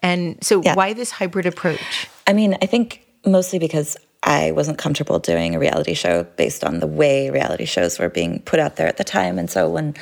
And 0.00 0.38
so, 0.44 0.62
Yeah. 0.62 0.76
why 0.76 0.92
this 0.92 1.10
hybrid 1.10 1.46
approach? 1.46 2.06
I 2.28 2.32
mean, 2.32 2.56
I 2.62 2.66
think 2.66 3.02
mostly 3.26 3.58
because 3.58 3.96
I 4.22 4.52
wasn't 4.52 4.78
comfortable 4.78 5.18
doing 5.18 5.54
a 5.54 5.58
reality 5.58 5.94
show 5.94 6.24
based 6.36 6.62
on 6.62 6.80
the 6.80 6.86
way 6.86 7.30
reality 7.30 7.64
shows 7.64 7.98
were 7.98 8.08
being 8.08 8.40
put 8.42 8.60
out 8.60 8.76
there 8.76 8.86
at 8.86 8.96
the 8.96 9.04
time. 9.04 9.38
And 9.38 9.50
so 9.50 9.68
when 9.68 9.94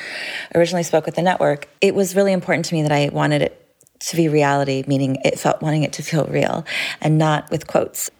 I 0.54 0.58
originally 0.58 0.82
spoke 0.82 1.06
with 1.06 1.14
the 1.14 1.22
network, 1.22 1.68
it 1.80 1.94
was 1.94 2.14
really 2.14 2.32
important 2.32 2.66
to 2.66 2.74
me 2.74 2.82
that 2.82 2.92
I 2.92 3.08
wanted 3.12 3.42
it 3.42 3.56
to 4.00 4.16
be 4.16 4.28
reality, 4.28 4.84
meaning 4.86 5.16
it 5.24 5.38
felt 5.38 5.62
wanting 5.62 5.84
it 5.84 5.92
to 5.94 6.02
feel 6.02 6.26
real 6.26 6.66
and 7.00 7.18
not 7.18 7.50
with 7.50 7.66
quotes. 7.66 8.10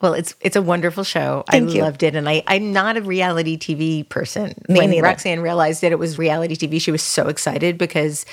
Well, 0.00 0.12
it's 0.12 0.34
it's 0.40 0.56
a 0.56 0.62
wonderful 0.62 1.02
show. 1.02 1.44
Thank 1.50 1.70
I 1.70 1.72
you. 1.72 1.82
loved 1.82 2.02
it, 2.02 2.14
and 2.14 2.28
I 2.28 2.42
I'm 2.46 2.72
not 2.72 2.96
a 2.96 3.02
reality 3.02 3.56
TV 3.56 4.06
person. 4.06 4.54
Me 4.68 4.80
when 4.80 4.90
neither. 4.90 5.02
Roxanne 5.02 5.40
realized 5.40 5.80
that 5.82 5.92
it 5.92 5.98
was 5.98 6.18
reality 6.18 6.56
TV, 6.56 6.80
she 6.80 6.90
was 6.90 7.02
so 7.02 7.28
excited 7.28 7.78
because 7.78 8.26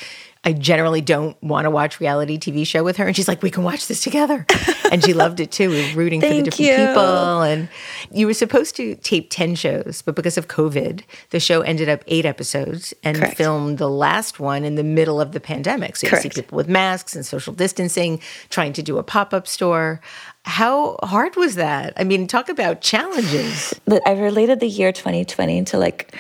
I 0.44 0.54
generally 0.54 1.02
don't 1.02 1.42
want 1.44 1.66
to 1.66 1.70
watch 1.70 2.00
reality 2.00 2.40
TV 2.40 2.66
show 2.66 2.84
with 2.84 2.98
her, 2.98 3.06
and 3.06 3.16
she's 3.16 3.28
like, 3.28 3.44
"We 3.44 3.52
can 3.52 3.62
watch 3.64 3.86
this 3.88 4.02
together," 4.02 4.48
and 4.92 5.04
she 5.04 5.14
loved 5.14 5.40
it 5.40 5.52
too. 5.52 5.70
We 5.70 5.92
were 5.92 6.00
rooting 6.00 6.20
for 6.20 6.30
the 6.30 6.42
different 6.42 6.60
you. 6.60 6.88
people, 6.88 7.42
and 7.44 7.70
you 8.12 8.26
were 8.26 8.34
supposed 8.34 8.76
to 8.78 8.96
tape 8.96 9.28
ten 9.30 9.54
shows, 9.54 10.02
but 10.04 10.16
because 10.16 10.40
of 10.40 10.48
COVID, 10.48 11.04
the 11.30 11.40
show 11.40 11.62
ended 11.62 11.90
up 11.90 12.04
eight 12.08 12.26
episodes 12.26 12.92
and 13.04 13.18
Correct. 13.18 13.38
filmed 13.38 13.78
the 13.78 13.90
last 13.90 14.40
one 14.40 14.64
in 14.64 14.76
the 14.76 14.84
middle 14.84 15.22
of 15.22 15.32
the 15.34 15.40
pandemic. 15.40 15.96
So 15.96 16.08
you 16.08 16.18
see 16.18 16.30
people 16.30 16.56
with 16.56 16.68
masks 16.68 17.16
and 17.16 17.24
social 17.24 17.54
distancing, 17.54 18.20
trying 18.50 18.74
to 18.74 18.82
do 18.82 18.98
a 18.98 19.04
pop 19.04 19.36
up 19.36 19.48
store. 19.48 20.02
How 20.46 20.98
hard 21.04 21.36
was 21.36 21.54
that? 21.54 21.94
I 21.98 22.04
mean, 22.04 22.26
talk 22.26 22.50
about 22.50 22.82
challenges. 22.82 23.80
But 23.86 24.02
I 24.08 24.14
related 24.14 24.60
the 24.60 24.68
year 24.68 24.92
2020 24.92 25.66
to 25.66 25.78
like 25.78 26.16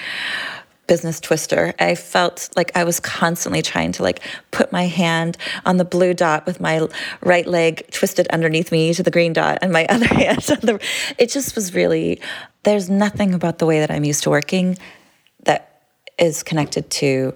business 0.91 1.21
twister. 1.21 1.73
I 1.79 1.95
felt 1.95 2.49
like 2.57 2.75
I 2.75 2.83
was 2.83 2.99
constantly 2.99 3.61
trying 3.61 3.93
to 3.93 4.03
like 4.03 4.19
put 4.51 4.73
my 4.73 4.87
hand 4.87 5.37
on 5.63 5.77
the 5.77 5.85
blue 5.85 6.13
dot 6.13 6.45
with 6.45 6.59
my 6.59 6.85
right 7.21 7.47
leg 7.47 7.89
twisted 7.91 8.27
underneath 8.27 8.73
me 8.73 8.93
to 8.95 9.01
the 9.01 9.09
green 9.09 9.31
dot 9.31 9.59
and 9.61 9.71
my 9.71 9.85
other 9.89 10.07
hand 10.07 10.45
on 10.51 10.59
the 10.59 10.85
it 11.17 11.29
just 11.29 11.55
was 11.55 11.73
really 11.73 12.19
there's 12.63 12.89
nothing 12.89 13.33
about 13.33 13.59
the 13.59 13.65
way 13.65 13.79
that 13.79 13.89
I'm 13.89 14.03
used 14.03 14.23
to 14.23 14.29
working 14.29 14.77
that 15.45 15.83
is 16.19 16.43
connected 16.43 16.89
to 16.89 17.35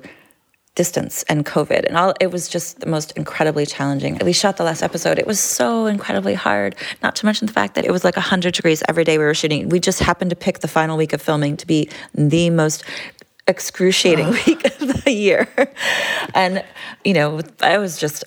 distance 0.76 1.24
and 1.30 1.46
COVID 1.46 1.86
and 1.86 1.98
all 1.98 2.14
it 2.20 2.32
was 2.32 2.50
just 2.50 2.82
the 2.82 2.86
most 2.86 3.14
incredibly 3.14 3.66
challenging. 3.66 4.20
We 4.24 4.34
shot 4.34 4.58
the 4.58 4.64
last 4.64 4.84
episode. 4.84 5.18
It 5.18 5.26
was 5.26 5.40
so 5.40 5.86
incredibly 5.86 6.34
hard, 6.34 6.76
not 7.02 7.16
to 7.18 7.26
mention 7.26 7.48
the 7.48 7.54
fact 7.54 7.76
that 7.76 7.86
it 7.86 7.92
was 7.92 8.04
like 8.04 8.18
100 8.18 8.54
degrees 8.54 8.84
every 8.90 9.06
day 9.06 9.18
we 9.18 9.24
were 9.24 9.34
shooting. 9.34 9.70
We 9.70 9.80
just 9.80 10.02
happened 10.02 10.32
to 10.32 10.36
pick 10.36 10.60
the 10.60 10.68
final 10.68 10.98
week 10.98 11.14
of 11.14 11.22
filming 11.22 11.56
to 11.58 11.66
be 11.66 11.90
the 12.14 12.50
most 12.50 12.84
excruciating 13.48 14.30
week 14.32 14.66
of 14.66 15.04
the 15.04 15.12
year. 15.12 15.48
And 16.34 16.64
you 17.04 17.14
know, 17.14 17.42
I 17.62 17.78
was 17.78 17.98
just 17.98 18.24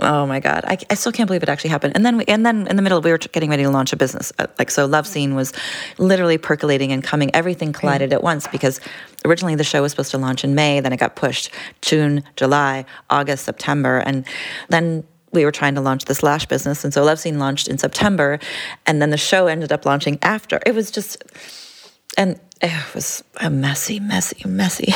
Oh 0.00 0.26
my 0.26 0.40
God, 0.40 0.64
I, 0.66 0.76
I, 0.90 0.94
still 0.94 1.12
can't 1.12 1.28
believe 1.28 1.44
it 1.44 1.48
actually 1.48 1.70
happened. 1.70 1.94
And 1.94 2.04
then, 2.04 2.16
we, 2.16 2.24
and 2.24 2.44
then 2.44 2.66
in 2.66 2.74
the 2.74 2.82
middle, 2.82 3.00
we 3.00 3.12
were 3.12 3.18
getting 3.18 3.48
ready 3.48 3.62
to 3.62 3.70
launch 3.70 3.92
a 3.92 3.96
business. 3.96 4.32
Uh, 4.40 4.48
like 4.58 4.72
so, 4.72 4.88
LoveSeen 4.88 5.36
was 5.36 5.52
literally 5.98 6.36
percolating 6.36 6.90
and 6.90 7.02
coming. 7.02 7.30
Everything 7.32 7.72
collided 7.72 8.12
at 8.12 8.20
once 8.20 8.48
because 8.48 8.80
originally 9.24 9.54
the 9.54 9.62
show 9.62 9.82
was 9.82 9.92
supposed 9.92 10.10
to 10.10 10.18
launch 10.18 10.42
in 10.42 10.56
May, 10.56 10.80
then 10.80 10.92
it 10.92 10.96
got 10.96 11.14
pushed 11.14 11.50
June, 11.80 12.24
July, 12.34 12.84
August, 13.08 13.44
September, 13.44 13.98
and 13.98 14.26
then 14.68 15.04
we 15.30 15.44
were 15.44 15.52
trying 15.52 15.76
to 15.76 15.80
launch 15.80 16.06
this 16.06 16.24
lash 16.24 16.46
business. 16.46 16.84
And 16.84 16.92
so 16.92 17.04
LoveSeen 17.04 17.38
launched 17.38 17.68
in 17.68 17.78
September, 17.78 18.40
and 18.86 19.00
then 19.00 19.10
the 19.10 19.16
show 19.16 19.46
ended 19.46 19.70
up 19.70 19.86
launching 19.86 20.18
after. 20.22 20.60
It 20.66 20.74
was 20.74 20.90
just, 20.90 21.22
and 22.18 22.40
it 22.60 22.94
was 22.94 23.24
a 23.40 23.50
messy, 23.50 24.00
messy, 24.00 24.48
messy. 24.48 24.94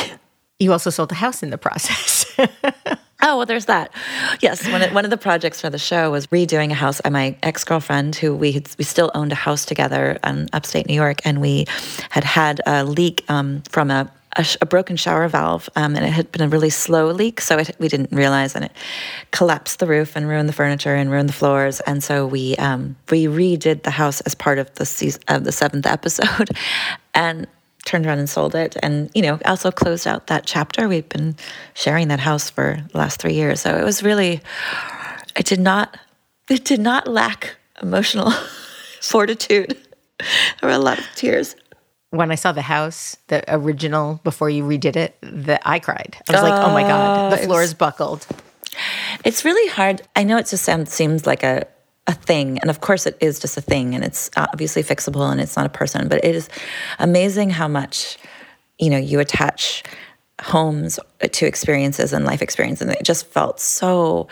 You 0.59 0.71
also 0.71 0.89
sold 0.89 1.09
the 1.09 1.15
house 1.15 1.41
in 1.41 1.51
the 1.51 1.57
process. 1.57 2.25
Oh, 3.21 3.35
well, 3.35 3.45
there's 3.45 3.65
that. 3.65 3.91
Yes, 4.39 4.65
one 4.71 4.81
of, 4.81 4.93
one 4.93 5.03
of 5.03 5.11
the 5.11 5.17
projects 5.17 5.59
for 5.59 5.69
the 5.69 5.77
show 5.77 6.09
was 6.09 6.27
redoing 6.27 6.71
a 6.71 6.73
house. 6.73 7.01
My 7.09 7.35
ex 7.43 7.65
girlfriend, 7.65 8.15
who 8.15 8.33
we 8.33 8.53
had, 8.53 8.69
we 8.77 8.85
still 8.85 9.11
owned 9.13 9.33
a 9.33 9.35
house 9.35 9.65
together 9.65 10.17
in 10.25 10.47
upstate 10.53 10.87
New 10.87 10.93
York, 10.93 11.19
and 11.25 11.41
we 11.41 11.65
had 12.09 12.23
had 12.23 12.61
a 12.65 12.85
leak 12.85 13.25
um, 13.27 13.61
from 13.69 13.91
a, 13.91 14.09
a, 14.37 14.45
a, 14.61 14.65
broken 14.65 14.95
shower 14.95 15.27
valve, 15.27 15.69
um, 15.75 15.97
and 15.97 16.05
it 16.05 16.11
had 16.11 16.31
been 16.31 16.43
a 16.43 16.47
really 16.47 16.69
slow 16.69 17.11
leak, 17.11 17.41
so 17.41 17.57
it, 17.57 17.75
we 17.77 17.89
didn't 17.89 18.13
realize, 18.13 18.55
and 18.55 18.63
it 18.63 18.71
collapsed 19.31 19.79
the 19.79 19.87
roof 19.87 20.15
and 20.15 20.29
ruined 20.29 20.47
the 20.47 20.53
furniture 20.53 20.95
and 20.95 21.11
ruined 21.11 21.27
the 21.27 21.33
floors. 21.33 21.81
And 21.81 22.01
so 22.01 22.25
we 22.25 22.55
um, 22.55 22.95
we 23.11 23.25
redid 23.25 23.83
the 23.83 23.91
house 23.91 24.21
as 24.21 24.33
part 24.33 24.59
of 24.59 24.73
the 24.75 24.85
season 24.85 25.21
of 25.27 25.43
the 25.43 25.51
seventh 25.51 25.85
episode, 25.85 26.51
and 27.13 27.47
turned 27.85 28.05
around 28.05 28.19
and 28.19 28.29
sold 28.29 28.55
it 28.55 28.75
and 28.83 29.09
you 29.15 29.21
know 29.21 29.39
also 29.45 29.71
closed 29.71 30.05
out 30.05 30.27
that 30.27 30.45
chapter 30.45 30.87
we've 30.87 31.09
been 31.09 31.35
sharing 31.73 32.09
that 32.09 32.19
house 32.19 32.49
for 32.49 32.83
the 32.91 32.97
last 32.97 33.21
three 33.21 33.33
years 33.33 33.61
so 33.61 33.75
it 33.75 33.83
was 33.83 34.03
really 34.03 34.41
it 35.35 35.45
did 35.45 35.59
not 35.59 35.97
it 36.49 36.65
did 36.65 36.79
not 36.79 37.07
lack 37.07 37.55
emotional 37.81 38.31
fortitude 39.01 39.77
there 40.19 40.69
were 40.69 40.75
a 40.75 40.77
lot 40.77 40.99
of 40.99 41.05
tears 41.15 41.55
when 42.11 42.31
I 42.31 42.35
saw 42.35 42.51
the 42.51 42.61
house, 42.63 43.17
the 43.27 43.43
original 43.47 44.19
before 44.23 44.49
you 44.49 44.63
redid 44.63 44.95
it, 44.95 45.15
that 45.21 45.61
I 45.65 45.79
cried. 45.79 46.17
I 46.27 46.33
was 46.33 46.41
like, 46.41 46.59
"Oh 46.65 46.73
my 46.73 46.83
god, 46.83 47.31
the 47.31 47.41
oh, 47.41 47.45
floor 47.45 47.61
is 47.61 47.73
buckled." 47.73 48.25
It's 49.23 49.45
really 49.45 49.69
hard. 49.69 50.01
I 50.15 50.23
know 50.23 50.37
it 50.37 50.47
just 50.47 50.63
sounds, 50.63 50.91
seems 50.91 51.27
like 51.27 51.43
a 51.43 51.67
a 52.09 52.13
thing. 52.13 52.57
And 52.59 52.69
of 52.69 52.81
course, 52.81 53.05
it 53.05 53.17
is 53.21 53.39
just 53.39 53.55
a 53.55 53.61
thing 53.61 53.93
and 53.93 54.03
it's 54.03 54.31
obviously 54.35 54.83
fixable 54.83 55.31
and 55.31 55.39
it's 55.39 55.55
not 55.55 55.67
a 55.67 55.69
person, 55.69 56.07
but 56.07 56.25
it 56.25 56.35
is 56.35 56.49
amazing 56.97 57.51
how 57.51 57.67
much, 57.67 58.17
you 58.79 58.89
know, 58.89 58.97
you 58.97 59.19
attach 59.19 59.83
homes 60.41 60.99
to 61.31 61.45
experiences 61.45 62.11
and 62.11 62.25
life 62.25 62.41
experience. 62.41 62.81
And 62.81 62.91
it 62.91 63.03
just 63.03 63.27
felt 63.27 63.59
so 63.59 64.27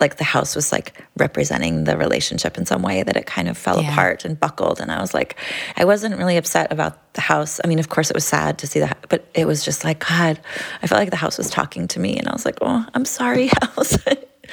like 0.00 0.16
the 0.16 0.24
house 0.24 0.56
was 0.56 0.72
like 0.72 1.00
representing 1.16 1.84
the 1.84 1.96
relationship 1.96 2.58
in 2.58 2.66
some 2.66 2.82
way 2.82 3.04
that 3.04 3.16
it 3.16 3.24
kind 3.24 3.48
of 3.48 3.56
fell 3.56 3.80
yeah. 3.80 3.92
apart 3.92 4.24
and 4.24 4.40
buckled. 4.40 4.80
And 4.80 4.90
I 4.90 5.00
was 5.00 5.14
like, 5.14 5.36
I 5.76 5.84
wasn't 5.84 6.18
really 6.18 6.36
upset 6.36 6.72
about 6.72 7.14
the 7.14 7.20
house. 7.20 7.60
I 7.62 7.68
mean, 7.68 7.78
of 7.78 7.88
course, 7.88 8.10
it 8.10 8.14
was 8.14 8.24
sad 8.24 8.58
to 8.58 8.66
see 8.66 8.80
that, 8.80 9.06
but 9.08 9.28
it 9.32 9.46
was 9.46 9.64
just 9.64 9.84
like, 9.84 10.00
God, 10.00 10.40
I 10.82 10.88
felt 10.88 10.98
like 10.98 11.10
the 11.10 11.16
house 11.16 11.38
was 11.38 11.50
talking 11.50 11.86
to 11.88 12.00
me. 12.00 12.18
And 12.18 12.26
I 12.26 12.32
was 12.32 12.44
like, 12.44 12.58
oh, 12.62 12.84
I'm 12.94 13.04
sorry, 13.04 13.46
house. 13.62 13.96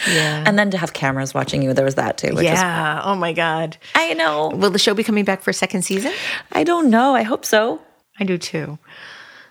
Yeah. 0.07 0.43
And 0.45 0.57
then 0.57 0.71
to 0.71 0.77
have 0.77 0.93
cameras 0.93 1.33
watching 1.33 1.61
you, 1.61 1.73
there 1.73 1.85
was 1.85 1.95
that 1.95 2.17
too. 2.17 2.33
yeah. 2.39 2.95
Was, 2.97 3.03
oh 3.05 3.15
my 3.15 3.33
God. 3.33 3.77
I 3.95 4.13
know. 4.13 4.49
Will 4.49 4.69
the 4.69 4.79
show 4.79 4.93
be 4.93 5.03
coming 5.03 5.25
back 5.25 5.41
for 5.41 5.49
a 5.49 5.53
second 5.53 5.83
season? 5.83 6.11
I 6.51 6.63
don't 6.63 6.89
know. 6.89 7.15
I 7.15 7.23
hope 7.23 7.45
so. 7.45 7.81
I 8.19 8.23
do 8.23 8.37
too. 8.37 8.77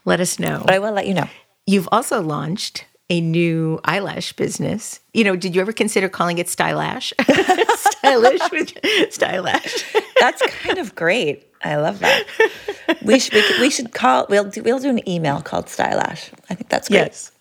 Let 0.05 0.21
us 0.21 0.39
know. 0.39 0.63
But 0.65 0.75
I 0.75 0.79
will 0.79 0.93
let 0.93 1.07
you 1.07 1.15
know. 1.15 1.29
You've 1.67 1.89
also 1.93 2.23
launched 2.23 2.87
a 3.11 3.21
new 3.21 3.81
eyelash 3.85 4.33
business. 4.35 5.01
You 5.13 5.25
know, 5.25 5.37
did 5.37 5.55
you 5.55 5.61
ever 5.61 5.73
consider 5.73 6.09
calling 6.09 6.39
it 6.39 6.47
Stylash? 6.47 7.13
Stylish 7.79 8.51
with 8.53 8.75
Stylash. 9.11 9.85
That's 10.21 10.43
kind 10.59 10.79
of 10.79 10.95
great. 10.95 11.47
I 11.63 11.77
love 11.77 11.99
that. 12.01 12.25
We 13.03 13.19
should 13.19 13.35
we, 13.35 13.43
we 13.61 13.71
should 13.71 13.93
call 13.93 14.27
we'll 14.29 14.45
do, 14.45 14.63
we'll 14.63 14.79
do 14.79 14.91
an 14.91 15.07
email 15.09 15.41
called 15.41 15.67
Stylash. 15.67 16.31
I 16.49 16.55
think 16.55 16.69
that's 16.69 16.89
great. 16.89 16.99
Yes 16.99 17.33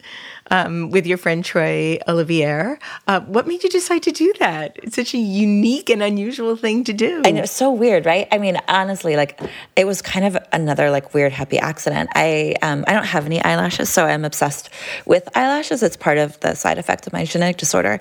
um, 0.51 0.89
with 0.89 1.05
your 1.05 1.17
friend 1.17 1.43
Troy 1.43 1.99
Olivier. 2.07 2.77
Uh, 3.07 3.21
what 3.21 3.47
made 3.47 3.63
you 3.63 3.69
decide 3.69 4.03
to 4.03 4.11
do 4.11 4.33
that? 4.39 4.77
It's 4.83 4.95
such 4.95 5.13
a 5.13 5.17
unique 5.17 5.89
and 5.89 6.01
unusual 6.01 6.55
thing 6.55 6.83
to 6.85 6.93
do. 6.93 7.21
I 7.25 7.31
know, 7.31 7.43
it's 7.43 7.51
so 7.51 7.71
weird, 7.71 8.05
right? 8.05 8.27
I 8.31 8.37
mean, 8.37 8.57
honestly, 8.67 9.15
like 9.15 9.39
it 9.75 9.85
was 9.85 10.01
kind 10.01 10.25
of 10.25 10.37
another 10.51 10.89
like 10.89 11.13
weird 11.13 11.31
happy 11.31 11.59
accident. 11.59 12.09
I 12.15 12.55
um, 12.61 12.85
I 12.87 12.93
don't 12.93 13.05
have 13.05 13.25
any 13.25 13.41
eyelashes, 13.43 13.89
so 13.89 14.05
I'm 14.05 14.25
obsessed 14.25 14.69
with 15.05 15.27
eyelashes. 15.35 15.83
It's 15.83 15.97
part 15.97 16.17
of 16.17 16.39
the 16.39 16.55
side 16.55 16.77
effect 16.77 17.07
of 17.07 17.13
my 17.13 17.25
genetic 17.25 17.57
disorder, 17.57 17.99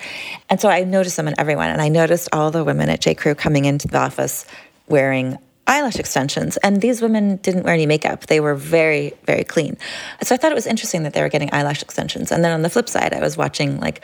and 0.48 0.60
so 0.60 0.68
I 0.68 0.84
noticed 0.84 1.16
them 1.16 1.28
in 1.28 1.34
everyone. 1.38 1.70
And 1.70 1.80
I 1.80 1.88
noticed 1.88 2.28
all 2.32 2.50
the 2.50 2.64
women 2.64 2.88
at 2.88 3.00
J 3.00 3.14
Crew 3.14 3.34
coming 3.34 3.64
into 3.64 3.88
the 3.88 3.98
office 3.98 4.46
wearing 4.88 5.38
eyelash 5.66 5.96
extensions. 5.96 6.56
And 6.58 6.80
these 6.80 7.02
women 7.02 7.36
didn't 7.36 7.64
wear 7.64 7.74
any 7.74 7.86
makeup. 7.86 8.26
They 8.26 8.40
were 8.40 8.54
very, 8.54 9.14
very 9.24 9.44
clean. 9.44 9.76
So 10.22 10.34
I 10.34 10.38
thought 10.38 10.52
it 10.52 10.54
was 10.54 10.66
interesting 10.66 11.02
that 11.02 11.12
they 11.12 11.22
were 11.22 11.28
getting 11.28 11.52
eyelash 11.52 11.82
extensions. 11.82 12.30
And 12.30 12.44
then 12.44 12.52
on 12.52 12.62
the 12.62 12.70
flip 12.70 12.88
side, 12.88 13.12
I 13.12 13.20
was 13.20 13.36
watching 13.36 13.80
like 13.80 14.02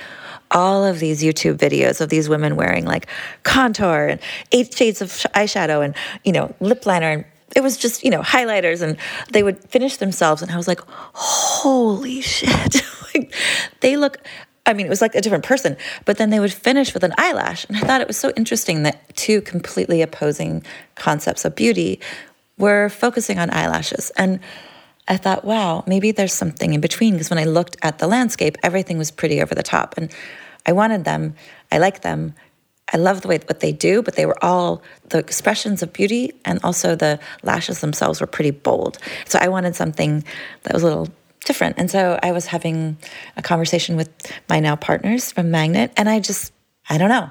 all 0.50 0.84
of 0.84 0.98
these 0.98 1.22
YouTube 1.22 1.56
videos 1.56 2.00
of 2.00 2.08
these 2.08 2.28
women 2.28 2.56
wearing 2.56 2.84
like 2.84 3.06
contour 3.42 4.08
and 4.08 4.20
eight 4.50 4.74
shades 4.74 5.00
of 5.00 5.08
eyeshadow 5.34 5.84
and, 5.84 5.94
you 6.24 6.32
know, 6.32 6.54
lip 6.60 6.84
liner 6.84 7.10
and 7.10 7.24
it 7.54 7.62
was 7.62 7.76
just, 7.76 8.02
you 8.02 8.10
know, 8.10 8.22
highlighters 8.22 8.80
and 8.82 8.96
they 9.30 9.42
would 9.42 9.62
finish 9.64 9.98
themselves 9.98 10.42
and 10.42 10.50
I 10.50 10.56
was 10.56 10.68
like, 10.68 10.80
holy 10.88 12.20
shit. 12.22 12.82
like, 13.14 13.34
they 13.80 13.96
look 13.96 14.18
I 14.64 14.74
mean, 14.74 14.86
it 14.86 14.90
was 14.90 15.00
like 15.00 15.14
a 15.14 15.20
different 15.20 15.44
person, 15.44 15.76
but 16.04 16.18
then 16.18 16.30
they 16.30 16.38
would 16.38 16.52
finish 16.52 16.94
with 16.94 17.02
an 17.02 17.12
eyelash. 17.18 17.66
And 17.68 17.76
I 17.76 17.80
thought 17.80 18.00
it 18.00 18.06
was 18.06 18.16
so 18.16 18.32
interesting 18.36 18.84
that 18.84 19.16
two 19.16 19.40
completely 19.40 20.02
opposing 20.02 20.62
concepts 20.94 21.44
of 21.44 21.56
beauty 21.56 22.00
were 22.58 22.88
focusing 22.88 23.38
on 23.38 23.50
eyelashes. 23.50 24.10
And 24.16 24.38
I 25.08 25.16
thought, 25.16 25.44
wow, 25.44 25.82
maybe 25.86 26.12
there's 26.12 26.32
something 26.32 26.74
in 26.74 26.80
between. 26.80 27.14
Because 27.14 27.28
when 27.28 27.40
I 27.40 27.44
looked 27.44 27.76
at 27.82 27.98
the 27.98 28.06
landscape, 28.06 28.56
everything 28.62 28.98
was 28.98 29.10
pretty 29.10 29.42
over 29.42 29.54
the 29.54 29.64
top. 29.64 29.94
And 29.96 30.12
I 30.64 30.72
wanted 30.72 31.04
them, 31.04 31.34
I 31.72 31.78
like 31.78 32.02
them. 32.02 32.34
I 32.94 32.98
love 32.98 33.22
the 33.22 33.28
way 33.28 33.38
what 33.38 33.60
they 33.60 33.72
do, 33.72 34.02
but 34.02 34.16
they 34.16 34.26
were 34.26 34.42
all 34.44 34.82
the 35.08 35.18
expressions 35.18 35.82
of 35.82 35.94
beauty 35.94 36.32
and 36.44 36.60
also 36.62 36.94
the 36.94 37.18
lashes 37.42 37.80
themselves 37.80 38.20
were 38.20 38.26
pretty 38.26 38.50
bold. 38.50 38.98
So 39.26 39.38
I 39.40 39.48
wanted 39.48 39.74
something 39.74 40.24
that 40.64 40.74
was 40.74 40.82
a 40.82 40.86
little 40.86 41.08
different. 41.44 41.76
And 41.78 41.90
so 41.90 42.18
I 42.22 42.32
was 42.32 42.46
having 42.46 42.96
a 43.36 43.42
conversation 43.42 43.96
with 43.96 44.10
my 44.48 44.60
now 44.60 44.76
partners 44.76 45.32
from 45.32 45.50
Magnet, 45.50 45.92
and 45.96 46.08
I 46.08 46.20
just, 46.20 46.52
I 46.88 46.98
don't 46.98 47.08
know, 47.08 47.30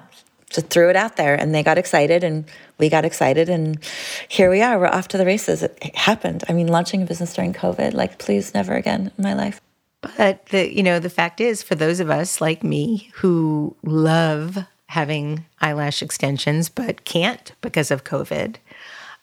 just 0.50 0.68
threw 0.68 0.90
it 0.90 0.96
out 0.96 1.16
there 1.16 1.36
and 1.36 1.56
they 1.56 1.64
got 1.64 1.78
excited 1.78 2.24
and 2.24 2.46
we 2.78 2.90
got 2.90 3.06
excited 3.06 3.50
and 3.50 3.80
here 4.28 4.50
we 4.50 4.62
are. 4.62 4.78
We're 4.78 4.88
off 4.88 5.08
to 5.10 5.18
the 5.18 5.26
races. 5.26 5.64
It, 5.64 5.96
happened. 5.96 6.44
I 6.50 6.54
mean 6.54 6.68
launching 6.68 7.02
a 7.02 7.06
business 7.06 7.34
during 7.34 7.54
covid 7.54 7.94
like 7.94 8.20
please 8.20 8.54
never 8.54 8.74
again 8.74 9.12
in 9.18 9.24
my 9.24 9.34
life. 9.34 9.62
But 10.02 10.48
the 10.48 10.74
you 10.76 10.84
know 10.84 11.00
the 11.00 11.10
fact 11.10 11.40
is 11.40 11.64
for 11.64 11.76
those 11.76 12.00
of 12.00 12.10
us 12.10 12.42
like 12.42 12.64
me 12.64 13.10
who 13.14 13.76
love 13.84 14.58
having 14.88 15.46
eyelash 15.62 16.02
extensions 16.02 16.68
but 16.68 17.06
can't 17.06 17.54
because 17.62 17.92
of 17.92 18.04
covid 18.04 18.58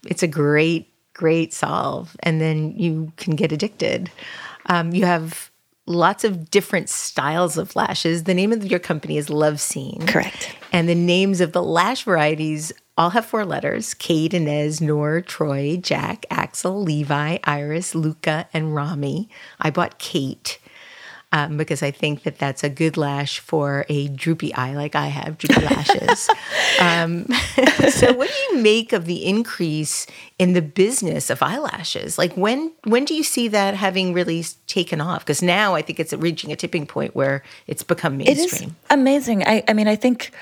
it's 0.06 0.22
a 0.22 0.28
great 0.28 0.88
great 1.18 1.52
solve. 1.52 2.16
And 2.20 2.40
then 2.40 2.78
you 2.78 3.12
can 3.16 3.34
get 3.36 3.52
addicted 3.52 4.10
um, 4.68 4.92
you 4.92 5.04
have 5.04 5.50
lots 5.86 6.22
of 6.22 6.50
different 6.50 6.88
styles 6.88 7.56
of 7.56 7.74
lashes. 7.74 8.24
The 8.24 8.34
name 8.34 8.52
of 8.52 8.64
your 8.66 8.78
company 8.78 9.16
is 9.16 9.28
LoveSeen. 9.28 10.06
Correct. 10.06 10.54
And 10.72 10.88
the 10.88 10.94
names 10.94 11.40
of 11.40 11.52
the 11.52 11.62
lash 11.62 12.04
varieties 12.04 12.72
all 12.96 13.10
have 13.10 13.24
four 13.24 13.44
letters 13.44 13.94
Kate, 13.94 14.34
Inez, 14.34 14.80
Nor, 14.80 15.20
Troy, 15.22 15.76
Jack, 15.76 16.26
Axel, 16.30 16.82
Levi, 16.82 17.38
Iris, 17.44 17.94
Luca, 17.94 18.48
and 18.52 18.74
Rami. 18.74 19.28
I 19.60 19.70
bought 19.70 19.98
Kate. 19.98 20.58
Um, 21.30 21.58
because 21.58 21.82
I 21.82 21.90
think 21.90 22.22
that 22.22 22.38
that's 22.38 22.64
a 22.64 22.70
good 22.70 22.96
lash 22.96 23.38
for 23.38 23.84
a 23.90 24.08
droopy 24.08 24.54
eye 24.54 24.74
like 24.74 24.94
I 24.94 25.08
have, 25.08 25.36
droopy 25.36 25.60
lashes. 25.60 26.28
um, 26.80 27.26
so, 27.90 28.14
what 28.14 28.28
do 28.28 28.56
you 28.56 28.62
make 28.62 28.94
of 28.94 29.04
the 29.04 29.26
increase 29.26 30.06
in 30.38 30.54
the 30.54 30.62
business 30.62 31.28
of 31.28 31.42
eyelashes? 31.42 32.16
Like, 32.16 32.32
when 32.34 32.72
when 32.84 33.04
do 33.04 33.14
you 33.14 33.22
see 33.22 33.48
that 33.48 33.74
having 33.74 34.14
really 34.14 34.42
taken 34.66 35.02
off? 35.02 35.20
Because 35.20 35.42
now 35.42 35.74
I 35.74 35.82
think 35.82 36.00
it's 36.00 36.14
reaching 36.14 36.50
a 36.50 36.56
tipping 36.56 36.86
point 36.86 37.14
where 37.14 37.42
it's 37.66 37.82
become 37.82 38.16
mainstream. 38.16 38.70
It 38.70 38.72
is 38.72 38.72
amazing. 38.88 39.42
I, 39.44 39.62
I 39.68 39.74
mean, 39.74 39.86
I 39.86 39.96
think, 39.96 40.32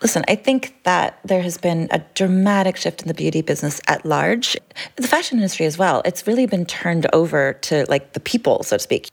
listen, 0.00 0.24
I 0.28 0.36
think 0.36 0.76
that 0.84 1.18
there 1.24 1.42
has 1.42 1.58
been 1.58 1.88
a 1.90 1.98
dramatic 2.14 2.76
shift 2.76 3.02
in 3.02 3.08
the 3.08 3.14
beauty 3.14 3.42
business 3.42 3.80
at 3.88 4.06
large, 4.06 4.56
the 4.94 5.08
fashion 5.08 5.38
industry 5.38 5.66
as 5.66 5.76
well. 5.76 6.02
It's 6.04 6.24
really 6.26 6.46
been 6.46 6.66
turned 6.66 7.06
over 7.12 7.54
to 7.54 7.84
like 7.88 8.12
the 8.12 8.20
people, 8.20 8.62
so 8.62 8.76
to 8.76 8.82
speak. 8.82 9.10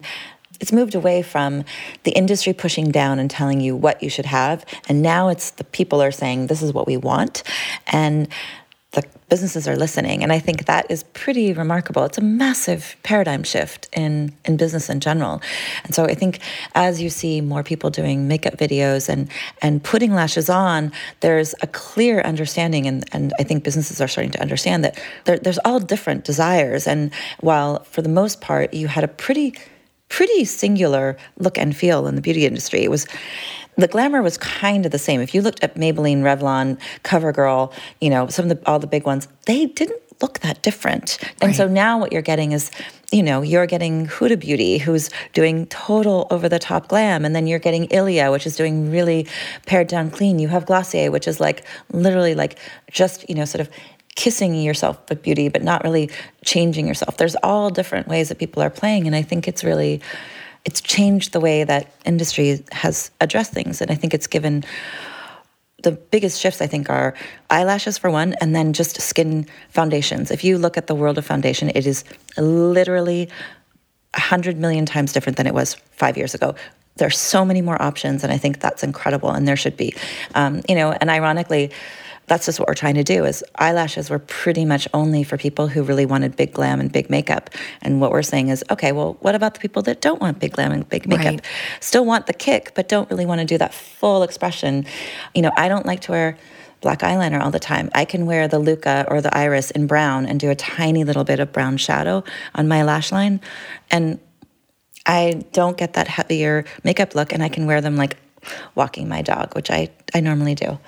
It's 0.60 0.72
moved 0.72 0.94
away 0.94 1.22
from 1.22 1.64
the 2.04 2.12
industry 2.12 2.52
pushing 2.52 2.90
down 2.90 3.18
and 3.18 3.30
telling 3.30 3.60
you 3.60 3.76
what 3.76 4.02
you 4.02 4.08
should 4.08 4.26
have. 4.26 4.64
And 4.88 5.02
now 5.02 5.28
it's 5.28 5.50
the 5.50 5.64
people 5.64 6.02
are 6.02 6.12
saying, 6.12 6.46
this 6.46 6.62
is 6.62 6.72
what 6.72 6.86
we 6.86 6.96
want. 6.96 7.42
And 7.88 8.28
the 8.94 9.04
businesses 9.28 9.66
are 9.66 9.76
listening. 9.76 10.22
And 10.22 10.32
I 10.32 10.38
think 10.38 10.66
that 10.66 10.88
is 10.88 11.02
pretty 11.02 11.52
remarkable. 11.52 12.04
It's 12.04 12.18
a 12.18 12.22
massive 12.22 12.96
paradigm 13.02 13.42
shift 13.42 13.88
in, 13.92 14.32
in 14.44 14.56
business 14.56 14.88
in 14.88 15.00
general. 15.00 15.42
And 15.82 15.94
so 15.94 16.04
I 16.04 16.14
think 16.14 16.38
as 16.74 17.02
you 17.02 17.10
see 17.10 17.40
more 17.40 17.64
people 17.64 17.90
doing 17.90 18.28
makeup 18.28 18.56
videos 18.56 19.08
and, 19.08 19.28
and 19.60 19.82
putting 19.82 20.14
lashes 20.14 20.48
on, 20.48 20.92
there's 21.20 21.54
a 21.60 21.66
clear 21.66 22.20
understanding. 22.20 22.86
And, 22.86 23.04
and 23.12 23.32
I 23.38 23.42
think 23.42 23.64
businesses 23.64 24.00
are 24.00 24.08
starting 24.08 24.30
to 24.32 24.40
understand 24.40 24.84
that 24.84 24.96
there, 25.24 25.38
there's 25.38 25.58
all 25.64 25.80
different 25.80 26.24
desires. 26.24 26.86
And 26.86 27.12
while 27.40 27.82
for 27.84 28.00
the 28.00 28.08
most 28.08 28.40
part, 28.40 28.72
you 28.72 28.86
had 28.86 29.02
a 29.02 29.08
pretty, 29.08 29.54
pretty 30.08 30.44
singular 30.44 31.16
look 31.38 31.58
and 31.58 31.76
feel 31.76 32.06
in 32.06 32.14
the 32.14 32.22
beauty 32.22 32.46
industry, 32.46 32.82
it 32.82 32.90
was 32.90 33.06
the 33.76 33.88
glamour 33.88 34.22
was 34.22 34.38
kind 34.38 34.86
of 34.86 34.92
the 34.92 34.98
same. 34.98 35.20
If 35.20 35.34
you 35.34 35.42
looked 35.42 35.62
at 35.62 35.74
Maybelline, 35.74 36.22
Revlon, 36.22 36.78
CoverGirl, 37.02 37.72
you 38.00 38.10
know, 38.10 38.28
some 38.28 38.48
of 38.48 38.56
the 38.56 38.70
all 38.70 38.78
the 38.78 38.86
big 38.86 39.04
ones, 39.04 39.26
they 39.46 39.66
didn't 39.66 40.00
look 40.22 40.38
that 40.40 40.62
different. 40.62 41.18
And 41.40 41.48
right. 41.48 41.56
so 41.56 41.66
now 41.66 41.98
what 41.98 42.12
you're 42.12 42.22
getting 42.22 42.52
is, 42.52 42.70
you 43.10 43.22
know, 43.22 43.42
you're 43.42 43.66
getting 43.66 44.06
Huda 44.06 44.38
Beauty, 44.38 44.78
who's 44.78 45.10
doing 45.32 45.66
total 45.66 46.26
over 46.30 46.48
the 46.48 46.58
top 46.58 46.88
glam, 46.88 47.24
and 47.24 47.34
then 47.34 47.46
you're 47.46 47.58
getting 47.58 47.84
Ilia, 47.90 48.30
which 48.30 48.46
is 48.46 48.56
doing 48.56 48.90
really 48.90 49.26
pared 49.66 49.88
down 49.88 50.10
clean. 50.10 50.38
You 50.38 50.48
have 50.48 50.66
Glossier, 50.66 51.10
which 51.10 51.26
is 51.26 51.40
like 51.40 51.64
literally 51.92 52.34
like 52.34 52.58
just, 52.90 53.28
you 53.28 53.34
know, 53.34 53.44
sort 53.44 53.60
of 53.60 53.70
kissing 54.14 54.54
yourself 54.54 54.98
with 55.08 55.22
beauty, 55.22 55.48
but 55.48 55.62
not 55.62 55.82
really 55.84 56.10
changing 56.44 56.86
yourself. 56.86 57.16
There's 57.16 57.36
all 57.42 57.70
different 57.70 58.08
ways 58.08 58.28
that 58.28 58.38
people 58.38 58.62
are 58.62 58.70
playing, 58.70 59.06
and 59.06 59.16
I 59.16 59.22
think 59.22 59.48
it's 59.48 59.64
really 59.64 60.00
it's 60.64 60.80
changed 60.80 61.32
the 61.32 61.40
way 61.40 61.64
that 61.64 61.92
industry 62.06 62.64
has 62.72 63.10
addressed 63.20 63.52
things. 63.52 63.82
And 63.82 63.90
I 63.90 63.94
think 63.94 64.14
it's 64.14 64.26
given 64.26 64.64
the 65.82 65.92
biggest 65.92 66.40
shifts, 66.40 66.62
I 66.62 66.66
think, 66.66 66.88
are 66.88 67.14
eyelashes 67.50 67.98
for 67.98 68.10
one, 68.10 68.34
and 68.40 68.54
then 68.54 68.72
just 68.72 69.00
skin 69.00 69.46
foundations. 69.68 70.30
If 70.30 70.42
you 70.42 70.56
look 70.58 70.78
at 70.78 70.86
the 70.86 70.94
world 70.94 71.18
of 71.18 71.26
foundation, 71.26 71.70
it 71.74 71.86
is 71.86 72.04
literally 72.38 73.28
a 74.14 74.20
hundred 74.20 74.56
million 74.56 74.86
times 74.86 75.12
different 75.12 75.36
than 75.36 75.46
it 75.46 75.54
was 75.54 75.74
five 75.92 76.16
years 76.16 76.34
ago. 76.34 76.54
There 76.96 77.06
are 77.06 77.10
so 77.10 77.44
many 77.44 77.60
more 77.60 77.80
options, 77.82 78.24
and 78.24 78.32
I 78.32 78.38
think 78.38 78.60
that's 78.60 78.82
incredible, 78.82 79.30
and 79.30 79.46
there 79.46 79.56
should 79.56 79.76
be. 79.76 79.94
Um, 80.34 80.62
you 80.68 80.74
know, 80.74 80.92
and 80.92 81.10
ironically, 81.10 81.70
that's 82.26 82.46
just 82.46 82.58
what 82.58 82.68
we're 82.68 82.74
trying 82.74 82.94
to 82.94 83.04
do 83.04 83.24
is 83.24 83.44
eyelashes 83.56 84.10
were 84.10 84.18
pretty 84.18 84.64
much 84.64 84.88
only 84.94 85.22
for 85.22 85.36
people 85.36 85.68
who 85.68 85.82
really 85.82 86.06
wanted 86.06 86.36
big 86.36 86.52
glam 86.52 86.80
and 86.80 86.90
big 86.90 87.10
makeup 87.10 87.50
and 87.82 88.00
what 88.00 88.10
we're 88.10 88.22
saying 88.22 88.48
is 88.48 88.64
okay 88.70 88.92
well 88.92 89.16
what 89.20 89.34
about 89.34 89.54
the 89.54 89.60
people 89.60 89.82
that 89.82 90.00
don't 90.00 90.20
want 90.20 90.38
big 90.38 90.52
glam 90.52 90.72
and 90.72 90.88
big 90.88 91.06
makeup 91.06 91.26
right. 91.26 91.44
still 91.80 92.04
want 92.04 92.26
the 92.26 92.32
kick 92.32 92.72
but 92.74 92.88
don't 92.88 93.10
really 93.10 93.26
want 93.26 93.40
to 93.40 93.46
do 93.46 93.58
that 93.58 93.74
full 93.74 94.22
expression 94.22 94.86
you 95.34 95.42
know 95.42 95.50
i 95.56 95.68
don't 95.68 95.86
like 95.86 96.00
to 96.00 96.12
wear 96.12 96.38
black 96.84 97.00
eyeliner 97.00 97.40
all 97.40 97.50
the 97.50 97.58
time. 97.58 97.88
I 97.94 98.04
can 98.04 98.26
wear 98.26 98.46
the 98.46 98.58
Luka 98.58 99.06
or 99.08 99.22
the 99.22 99.34
Iris 99.34 99.70
in 99.70 99.86
brown 99.86 100.26
and 100.26 100.38
do 100.38 100.50
a 100.50 100.54
tiny 100.54 101.02
little 101.02 101.24
bit 101.24 101.40
of 101.40 101.50
brown 101.50 101.78
shadow 101.78 102.22
on 102.54 102.68
my 102.68 102.82
lash 102.82 103.10
line. 103.10 103.40
And 103.90 104.20
I 105.06 105.44
don't 105.52 105.78
get 105.78 105.94
that 105.94 106.08
heavier 106.08 106.66
makeup 106.84 107.14
look, 107.14 107.32
and 107.32 107.42
I 107.42 107.48
can 107.48 107.66
wear 107.66 107.80
them 107.80 107.96
like 107.96 108.18
walking 108.74 109.08
my 109.08 109.22
dog, 109.22 109.54
which 109.54 109.70
I, 109.70 109.90
I 110.14 110.20
normally 110.20 110.54
do. 110.54 110.78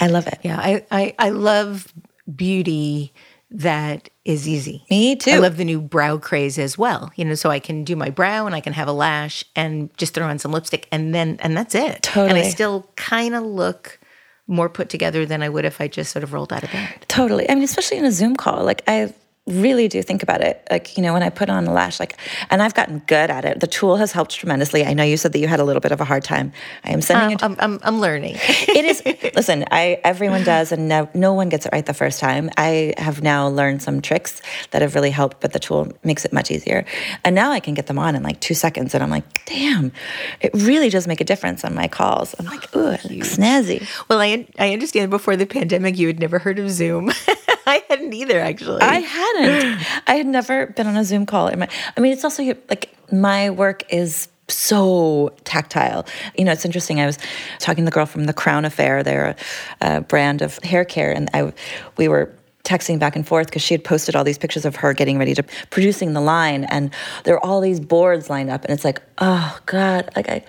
I 0.00 0.06
love 0.06 0.26
it. 0.26 0.38
Yeah, 0.42 0.58
I, 0.58 0.84
I, 0.90 1.14
I 1.18 1.30
love 1.30 1.92
beauty 2.34 3.12
that 3.50 4.10
is 4.24 4.46
easy. 4.46 4.84
Me 4.90 5.16
too. 5.16 5.30
I 5.30 5.38
love 5.38 5.56
the 5.56 5.64
new 5.64 5.80
brow 5.80 6.18
craze 6.18 6.58
as 6.58 6.76
well. 6.76 7.10
You 7.16 7.24
know, 7.24 7.34
so 7.34 7.50
I 7.50 7.58
can 7.58 7.82
do 7.82 7.96
my 7.96 8.10
brow 8.10 8.46
and 8.46 8.54
I 8.54 8.60
can 8.60 8.74
have 8.74 8.88
a 8.88 8.92
lash 8.92 9.44
and 9.56 9.94
just 9.96 10.14
throw 10.14 10.26
on 10.26 10.38
some 10.38 10.52
lipstick 10.52 10.86
and 10.92 11.14
then 11.14 11.38
and 11.40 11.56
that's 11.56 11.74
it. 11.74 12.02
Totally. 12.02 12.40
And 12.40 12.46
I 12.46 12.50
still 12.50 12.90
kind 12.96 13.34
of 13.34 13.42
look 13.44 13.98
more 14.46 14.68
put 14.68 14.88
together 14.88 15.24
than 15.26 15.42
I 15.42 15.48
would 15.48 15.64
if 15.64 15.80
I 15.80 15.88
just 15.88 16.12
sort 16.12 16.22
of 16.22 16.32
rolled 16.32 16.52
out 16.52 16.64
of 16.64 16.72
bed. 16.72 17.06
Totally. 17.08 17.48
I 17.48 17.54
mean, 17.54 17.64
especially 17.64 17.98
in 17.98 18.04
a 18.04 18.12
Zoom 18.12 18.36
call. 18.36 18.64
Like 18.64 18.82
I 18.86 19.14
really 19.48 19.88
do 19.88 20.02
think 20.02 20.22
about 20.22 20.40
it. 20.40 20.66
Like, 20.70 20.96
you 20.96 21.02
know, 21.02 21.12
when 21.12 21.22
I 21.22 21.30
put 21.30 21.48
on 21.48 21.66
a 21.66 21.72
lash, 21.72 21.98
like, 21.98 22.16
and 22.50 22.62
I've 22.62 22.74
gotten 22.74 23.00
good 23.06 23.30
at 23.30 23.44
it. 23.44 23.60
The 23.60 23.66
tool 23.66 23.96
has 23.96 24.12
helped 24.12 24.32
tremendously. 24.32 24.84
I 24.84 24.92
know 24.92 25.02
you 25.02 25.16
said 25.16 25.32
that 25.32 25.38
you 25.38 25.48
had 25.48 25.60
a 25.60 25.64
little 25.64 25.80
bit 25.80 25.92
of 25.92 26.00
a 26.00 26.04
hard 26.04 26.24
time. 26.24 26.52
I 26.84 26.92
am 26.92 27.00
sending 27.00 27.42
um, 27.42 27.52
it. 27.52 27.58
I'm, 27.60 27.78
I'm, 27.82 28.00
learning. 28.00 28.36
it 28.38 28.84
is, 28.84 29.02
listen, 29.34 29.64
I, 29.70 30.00
everyone 30.04 30.44
does, 30.44 30.72
and 30.72 30.88
no, 30.88 31.08
no 31.14 31.34
one 31.34 31.48
gets 31.48 31.66
it 31.66 31.72
right 31.72 31.84
the 31.84 31.94
first 31.94 32.20
time. 32.20 32.50
I 32.56 32.94
have 32.98 33.22
now 33.22 33.48
learned 33.48 33.82
some 33.82 34.00
tricks 34.00 34.40
that 34.70 34.82
have 34.82 34.94
really 34.94 35.10
helped, 35.10 35.40
but 35.40 35.52
the 35.52 35.58
tool 35.58 35.92
makes 36.04 36.24
it 36.24 36.32
much 36.32 36.50
easier. 36.50 36.84
And 37.24 37.34
now 37.34 37.50
I 37.50 37.60
can 37.60 37.74
get 37.74 37.86
them 37.86 37.98
on 37.98 38.14
in 38.14 38.22
like 38.22 38.40
two 38.40 38.54
seconds. 38.54 38.94
And 38.94 39.02
I'm 39.02 39.10
like, 39.10 39.44
damn, 39.46 39.92
it 40.40 40.52
really 40.54 40.90
does 40.90 41.06
make 41.06 41.20
a 41.20 41.24
difference 41.24 41.64
on 41.64 41.74
my 41.74 41.88
calls. 41.88 42.34
I'm 42.38 42.46
like, 42.46 42.74
ooh, 42.76 42.96
snazzy. 42.96 43.86
Well, 44.08 44.20
I, 44.20 44.46
I 44.58 44.72
understand 44.72 45.10
before 45.10 45.36
the 45.36 45.46
pandemic, 45.46 45.98
you 45.98 46.06
had 46.06 46.20
never 46.20 46.38
heard 46.38 46.58
of 46.58 46.70
Zoom. 46.70 47.10
I 47.68 47.84
hadn't 47.90 48.14
either, 48.14 48.40
actually. 48.40 48.80
I 48.80 49.00
hadn't. 49.40 50.02
I 50.06 50.14
had 50.14 50.26
never 50.26 50.66
been 50.66 50.86
on 50.86 50.96
a 50.96 51.04
Zoom 51.04 51.26
call. 51.26 51.48
I 51.48 51.54
mean, 51.54 52.12
it's 52.12 52.24
also 52.24 52.42
like 52.68 52.94
my 53.10 53.50
work 53.50 53.84
is 53.92 54.28
so 54.48 55.32
tactile. 55.44 56.06
You 56.36 56.44
know, 56.44 56.52
it's 56.52 56.64
interesting. 56.64 57.00
I 57.00 57.06
was 57.06 57.18
talking 57.58 57.84
to 57.84 57.90
the 57.90 57.94
girl 57.94 58.06
from 58.06 58.24
the 58.24 58.32
Crown 58.32 58.64
Affair. 58.64 59.02
They're 59.02 59.36
a, 59.80 60.00
brand 60.00 60.42
of 60.42 60.58
hair 60.58 60.84
care, 60.84 61.12
and 61.12 61.28
I, 61.34 61.52
we 61.96 62.08
were 62.08 62.32
texting 62.64 62.98
back 62.98 63.16
and 63.16 63.26
forth 63.26 63.46
because 63.46 63.62
she 63.62 63.72
had 63.72 63.82
posted 63.82 64.14
all 64.14 64.24
these 64.24 64.38
pictures 64.38 64.64
of 64.64 64.76
her 64.76 64.92
getting 64.92 65.18
ready 65.18 65.34
to 65.34 65.42
producing 65.70 66.12
the 66.12 66.20
line, 66.20 66.64
and 66.64 66.92
there 67.24 67.34
were 67.34 67.44
all 67.44 67.60
these 67.60 67.80
boards 67.80 68.30
lined 68.30 68.50
up, 68.50 68.64
and 68.64 68.72
it's 68.72 68.84
like, 68.84 69.02
oh 69.18 69.58
God, 69.66 70.10
like 70.16 70.28
I. 70.28 70.44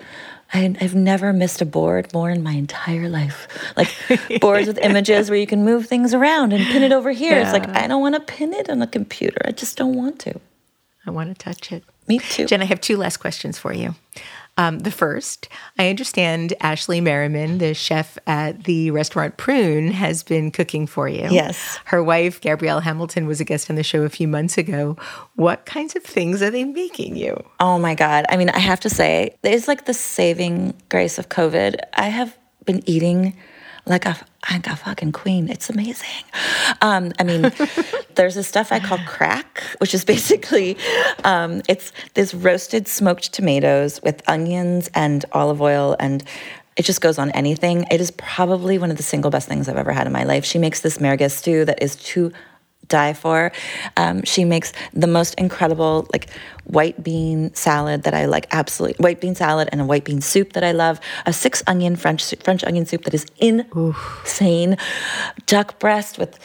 I, 0.52 0.76
have 0.80 0.94
never 0.94 1.32
missed 1.32 1.60
a 1.60 1.64
board 1.64 2.12
more 2.12 2.30
in 2.30 2.42
my 2.42 2.52
entire 2.52 3.08
life. 3.08 3.46
Like 3.76 3.94
boards 4.40 4.66
with 4.66 4.78
images 4.78 5.30
where 5.30 5.38
you 5.38 5.46
can 5.46 5.64
move 5.64 5.86
things 5.86 6.12
around 6.12 6.52
and 6.52 6.64
pin 6.66 6.82
it 6.82 6.92
over 6.92 7.12
here. 7.12 7.32
Yeah. 7.32 7.42
It's 7.42 7.52
like, 7.52 7.68
I 7.76 7.86
don't 7.86 8.00
want 8.00 8.16
to 8.16 8.20
pin 8.20 8.52
it 8.52 8.68
on 8.68 8.82
a 8.82 8.86
computer. 8.86 9.40
I 9.44 9.52
just 9.52 9.76
don't 9.76 9.94
want 9.94 10.18
to. 10.20 10.40
I 11.06 11.10
want 11.10 11.28
to 11.28 11.34
touch 11.34 11.72
it. 11.72 11.84
Me 12.08 12.18
too. 12.18 12.46
Jen, 12.46 12.62
I 12.62 12.64
have 12.64 12.80
two 12.80 12.96
last 12.96 13.18
questions 13.18 13.58
for 13.58 13.72
you. 13.72 13.94
Um, 14.60 14.80
the 14.80 14.90
first, 14.90 15.48
I 15.78 15.88
understand 15.88 16.52
Ashley 16.60 17.00
Merriman, 17.00 17.56
the 17.56 17.72
chef 17.72 18.18
at 18.26 18.64
the 18.64 18.90
restaurant 18.90 19.38
Prune, 19.38 19.90
has 19.90 20.22
been 20.22 20.50
cooking 20.50 20.86
for 20.86 21.08
you. 21.08 21.28
Yes. 21.30 21.78
Her 21.86 22.04
wife, 22.04 22.42
Gabrielle 22.42 22.80
Hamilton, 22.80 23.26
was 23.26 23.40
a 23.40 23.44
guest 23.44 23.70
on 23.70 23.76
the 23.76 23.82
show 23.82 24.02
a 24.02 24.10
few 24.10 24.28
months 24.28 24.58
ago. 24.58 24.98
What 25.34 25.64
kinds 25.64 25.96
of 25.96 26.02
things 26.02 26.42
are 26.42 26.50
they 26.50 26.64
making 26.64 27.16
you? 27.16 27.42
Oh 27.58 27.78
my 27.78 27.94
God. 27.94 28.26
I 28.28 28.36
mean, 28.36 28.50
I 28.50 28.58
have 28.58 28.80
to 28.80 28.90
say, 28.90 29.34
it's 29.42 29.66
like 29.66 29.86
the 29.86 29.94
saving 29.94 30.74
grace 30.90 31.18
of 31.18 31.30
COVID. 31.30 31.76
I 31.94 32.08
have 32.08 32.36
been 32.66 32.82
eating 32.86 33.38
like 33.86 34.06
a 34.06 34.16
like 34.50 34.66
a 34.66 34.76
fucking 34.76 35.12
queen. 35.12 35.48
It's 35.48 35.68
amazing. 35.68 36.24
Um, 36.80 37.12
I 37.18 37.24
mean, 37.24 37.52
there's 38.14 38.34
this 38.34 38.48
stuff 38.48 38.72
I 38.72 38.80
call 38.80 38.98
crack, 39.06 39.62
which 39.78 39.94
is 39.94 40.04
basically 40.04 40.76
um, 41.24 41.62
it's 41.68 41.92
this 42.14 42.32
roasted 42.32 42.88
smoked 42.88 43.32
tomatoes 43.32 44.00
with 44.02 44.22
onions 44.28 44.88
and 44.94 45.24
olive 45.32 45.60
oil 45.60 45.96
and 45.98 46.24
it 46.76 46.84
just 46.84 47.00
goes 47.00 47.18
on 47.18 47.30
anything. 47.32 47.84
It 47.90 48.00
is 48.00 48.10
probably 48.12 48.78
one 48.78 48.90
of 48.90 48.96
the 48.96 49.02
single 49.02 49.30
best 49.30 49.48
things 49.48 49.68
I've 49.68 49.76
ever 49.76 49.92
had 49.92 50.06
in 50.06 50.12
my 50.12 50.24
life. 50.24 50.44
She 50.44 50.58
makes 50.58 50.80
this 50.80 50.98
merguez 50.98 51.32
stew 51.32 51.64
that 51.66 51.82
is 51.82 51.96
too 51.96 52.32
die 52.90 53.14
for. 53.14 53.50
Um, 53.96 54.22
she 54.24 54.44
makes 54.44 54.74
the 54.92 55.06
most 55.06 55.34
incredible 55.36 56.06
like 56.12 56.28
white 56.64 57.02
bean 57.02 57.54
salad 57.54 58.02
that 58.02 58.12
I 58.12 58.26
like 58.26 58.46
absolutely 58.50 59.02
white 59.02 59.20
bean 59.20 59.34
salad 59.34 59.70
and 59.72 59.80
a 59.80 59.84
white 59.84 60.04
bean 60.04 60.20
soup 60.20 60.52
that 60.52 60.62
I 60.62 60.72
love. 60.72 61.00
A 61.24 61.32
six 61.32 61.62
onion 61.66 61.96
French 61.96 62.34
French 62.44 62.62
onion 62.64 62.84
soup 62.84 63.04
that 63.04 63.14
is 63.14 63.24
insane. 63.38 64.76
Duck 65.46 65.78
breast 65.78 66.18
with 66.18 66.38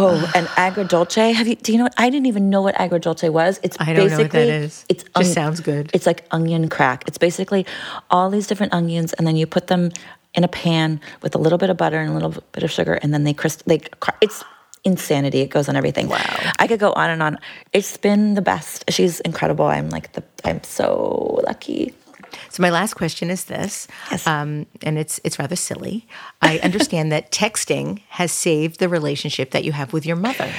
Oh, 0.00 0.30
and 0.34 0.46
agrodolce. 0.48 1.34
Have 1.34 1.48
you? 1.48 1.56
Do 1.56 1.72
you 1.72 1.78
know? 1.78 1.84
What, 1.84 1.94
I 1.98 2.08
didn't 2.08 2.26
even 2.26 2.48
know 2.48 2.62
what 2.62 2.76
agrodolce 2.76 3.30
was. 3.30 3.60
It's 3.62 3.76
I 3.80 3.92
don't 3.92 4.06
basically, 4.06 4.16
know 4.16 4.22
what 4.22 4.32
that 4.32 4.48
is. 4.48 4.86
It's 4.88 5.02
just 5.02 5.16
on, 5.16 5.24
sounds 5.24 5.60
good. 5.60 5.90
It's 5.92 6.06
like 6.06 6.24
onion 6.30 6.68
crack. 6.68 7.04
It's 7.06 7.18
basically 7.18 7.66
all 8.08 8.30
these 8.30 8.46
different 8.46 8.72
onions, 8.72 9.12
and 9.14 9.26
then 9.26 9.36
you 9.36 9.46
put 9.46 9.66
them 9.66 9.90
in 10.34 10.44
a 10.44 10.48
pan 10.48 11.00
with 11.22 11.34
a 11.34 11.38
little 11.38 11.58
bit 11.58 11.68
of 11.68 11.76
butter 11.76 11.98
and 11.98 12.10
a 12.10 12.14
little 12.14 12.42
bit 12.52 12.62
of 12.62 12.70
sugar, 12.70 12.94
and 12.94 13.12
then 13.12 13.24
they 13.24 13.34
crisp. 13.34 13.62
They 13.66 13.80
it's 14.20 14.44
insanity. 14.84 15.40
It 15.40 15.48
goes 15.48 15.68
on 15.68 15.76
everything. 15.76 16.08
Wow. 16.08 16.52
I 16.58 16.66
could 16.66 16.80
go 16.80 16.92
on 16.92 17.10
and 17.10 17.22
on. 17.22 17.38
It's 17.72 17.96
been 17.96 18.34
the 18.34 18.42
best. 18.42 18.84
She's 18.88 19.20
incredible. 19.20 19.66
I'm 19.66 19.90
like 19.90 20.12
the 20.12 20.22
I'm 20.44 20.62
so 20.62 21.40
lucky. 21.44 21.94
So 22.50 22.62
my 22.62 22.70
last 22.70 22.94
question 22.94 23.30
is 23.30 23.44
this, 23.44 23.86
Yes. 24.10 24.26
um, 24.26 24.66
and 24.82 24.98
it's 24.98 25.20
it's 25.24 25.38
rather 25.38 25.56
silly. 25.56 26.06
I 26.42 26.58
understand 26.62 27.12
that 27.12 27.30
texting 27.30 28.00
has 28.08 28.32
saved 28.32 28.78
the 28.80 28.88
relationship 28.88 29.50
that 29.52 29.64
you 29.64 29.72
have 29.72 29.92
with 29.92 30.06
your 30.06 30.16
mother. 30.16 30.50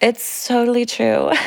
It's 0.00 0.46
totally 0.46 0.86
true. 0.86 1.30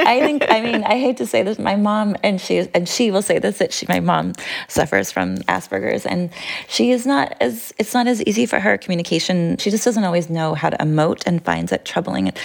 I 0.00 0.20
think. 0.20 0.44
I 0.48 0.60
mean, 0.60 0.84
I 0.84 0.98
hate 0.98 1.16
to 1.18 1.26
say 1.26 1.42
this. 1.42 1.58
My 1.58 1.76
mom 1.76 2.16
and 2.22 2.40
she 2.40 2.68
and 2.74 2.88
she 2.88 3.10
will 3.10 3.22
say 3.22 3.38
this 3.38 3.58
that 3.58 3.72
she, 3.72 3.86
my 3.88 4.00
mom, 4.00 4.32
suffers 4.68 5.10
from 5.10 5.36
Asperger's, 5.48 6.06
and 6.06 6.30
she 6.68 6.90
is 6.92 7.04
not 7.06 7.36
as. 7.40 7.72
It's 7.78 7.94
not 7.94 8.06
as 8.06 8.22
easy 8.24 8.46
for 8.46 8.60
her 8.60 8.78
communication. 8.78 9.56
She 9.58 9.70
just 9.70 9.84
doesn't 9.84 10.04
always 10.04 10.30
know 10.30 10.54
how 10.54 10.70
to 10.70 10.76
emote 10.78 11.26
and 11.26 11.44
finds 11.44 11.72
it 11.72 11.84
troubling 11.84 12.28
and 12.28 12.38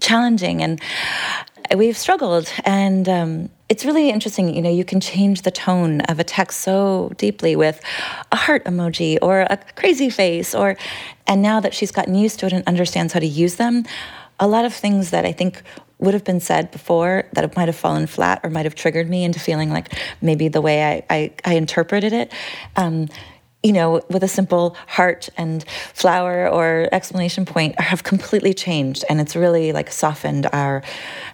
challenging. 0.00 0.62
And 0.62 0.80
we've 1.76 1.96
struggled, 1.96 2.52
and 2.64 3.08
um, 3.08 3.50
it's 3.70 3.84
really 3.84 4.10
interesting. 4.10 4.54
You 4.54 4.60
know, 4.60 4.70
you 4.70 4.84
can 4.84 5.00
change 5.00 5.42
the 5.42 5.52
tone 5.52 6.00
of 6.02 6.18
a 6.18 6.24
text 6.24 6.60
so 6.60 7.12
deeply 7.16 7.54
with 7.54 7.80
a 8.32 8.36
heart 8.36 8.64
emoji 8.64 9.16
or 9.22 9.42
a 9.42 9.58
crazy 9.76 10.10
face, 10.10 10.54
or 10.54 10.76
and 11.26 11.40
now 11.40 11.60
that 11.60 11.72
she's 11.72 11.92
gotten 11.92 12.16
used 12.16 12.40
to 12.40 12.46
it 12.46 12.52
and 12.52 12.66
understands 12.66 13.12
how 13.12 13.20
to 13.20 13.26
use 13.26 13.54
them, 13.54 13.84
a 14.40 14.48
lot 14.48 14.64
of 14.64 14.74
things 14.74 15.10
that 15.10 15.24
I 15.24 15.30
think 15.30 15.62
would 15.98 16.14
have 16.14 16.24
been 16.24 16.40
said 16.40 16.70
before 16.72 17.24
that 17.34 17.44
it 17.44 17.54
might 17.56 17.68
have 17.68 17.76
fallen 17.76 18.06
flat 18.06 18.40
or 18.42 18.50
might 18.50 18.64
have 18.64 18.74
triggered 18.74 19.08
me 19.08 19.22
into 19.22 19.38
feeling 19.38 19.70
like 19.70 19.94
maybe 20.20 20.48
the 20.48 20.60
way 20.60 20.82
I, 20.82 21.04
I, 21.10 21.32
I 21.44 21.54
interpreted 21.54 22.12
it. 22.12 22.32
Um, 22.74 23.08
you 23.62 23.72
know, 23.72 24.00
with 24.08 24.22
a 24.22 24.28
simple 24.28 24.74
heart 24.86 25.28
and 25.36 25.64
flower 25.92 26.48
or 26.48 26.88
explanation 26.92 27.44
point 27.44 27.78
have 27.78 28.02
completely 28.02 28.54
changed. 28.54 29.04
And 29.10 29.20
it's 29.20 29.36
really 29.36 29.72
like 29.72 29.90
softened 29.90 30.48
our 30.52 30.82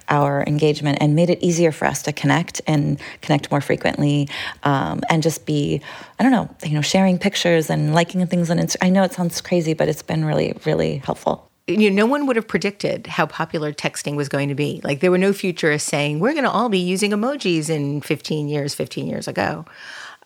our 0.09 0.45
engagement 0.47 0.99
and 1.01 1.15
made 1.15 1.31
it 1.31 1.43
easier 1.43 1.73
for 1.73 1.85
us 1.85 2.03
to 2.03 2.13
connect 2.13 2.61
and 2.67 3.01
connect 3.23 3.51
more 3.51 3.61
frequently 3.61 4.29
um, 4.63 5.01
and 5.11 5.21
just 5.21 5.47
be, 5.47 5.81
I 6.19 6.23
don't 6.23 6.31
know, 6.31 6.49
you 6.65 6.75
know, 6.75 6.81
sharing 6.81 7.19
pictures 7.19 7.71
and 7.71 7.93
liking 7.93 8.25
things 8.27 8.49
on 8.49 8.59
Instagram. 8.59 8.87
I 8.87 8.91
know 8.91 9.03
it 9.03 9.13
sounds 9.13 9.41
crazy, 9.41 9.75
but 9.75 9.89
it's 9.89 10.03
been 10.03 10.25
really, 10.25 10.57
really 10.65 10.99
helpful 10.99 11.51
you 11.69 11.91
know, 11.91 11.97
no 11.97 12.07
one 12.07 12.27
would 12.27 12.37
have 12.37 12.47
predicted 12.47 13.07
how 13.09 13.27
popular 13.27 13.73
texting 13.73 14.15
was 14.15 14.29
going 14.29 14.49
to 14.49 14.55
be. 14.55 14.81
Like 14.85 15.01
there 15.01 15.11
were 15.11 15.19
no 15.19 15.33
futurists 15.33 15.89
saying 15.89 16.21
we're 16.21 16.33
going 16.33 16.45
to 16.45 16.51
all 16.51 16.69
be 16.69 16.79
using 16.79 17.11
emojis 17.11 17.69
in 17.69 18.01
15 18.03 18.49
years, 18.49 18.75
15 18.75 19.07
years 19.07 19.27
ago. 19.27 19.65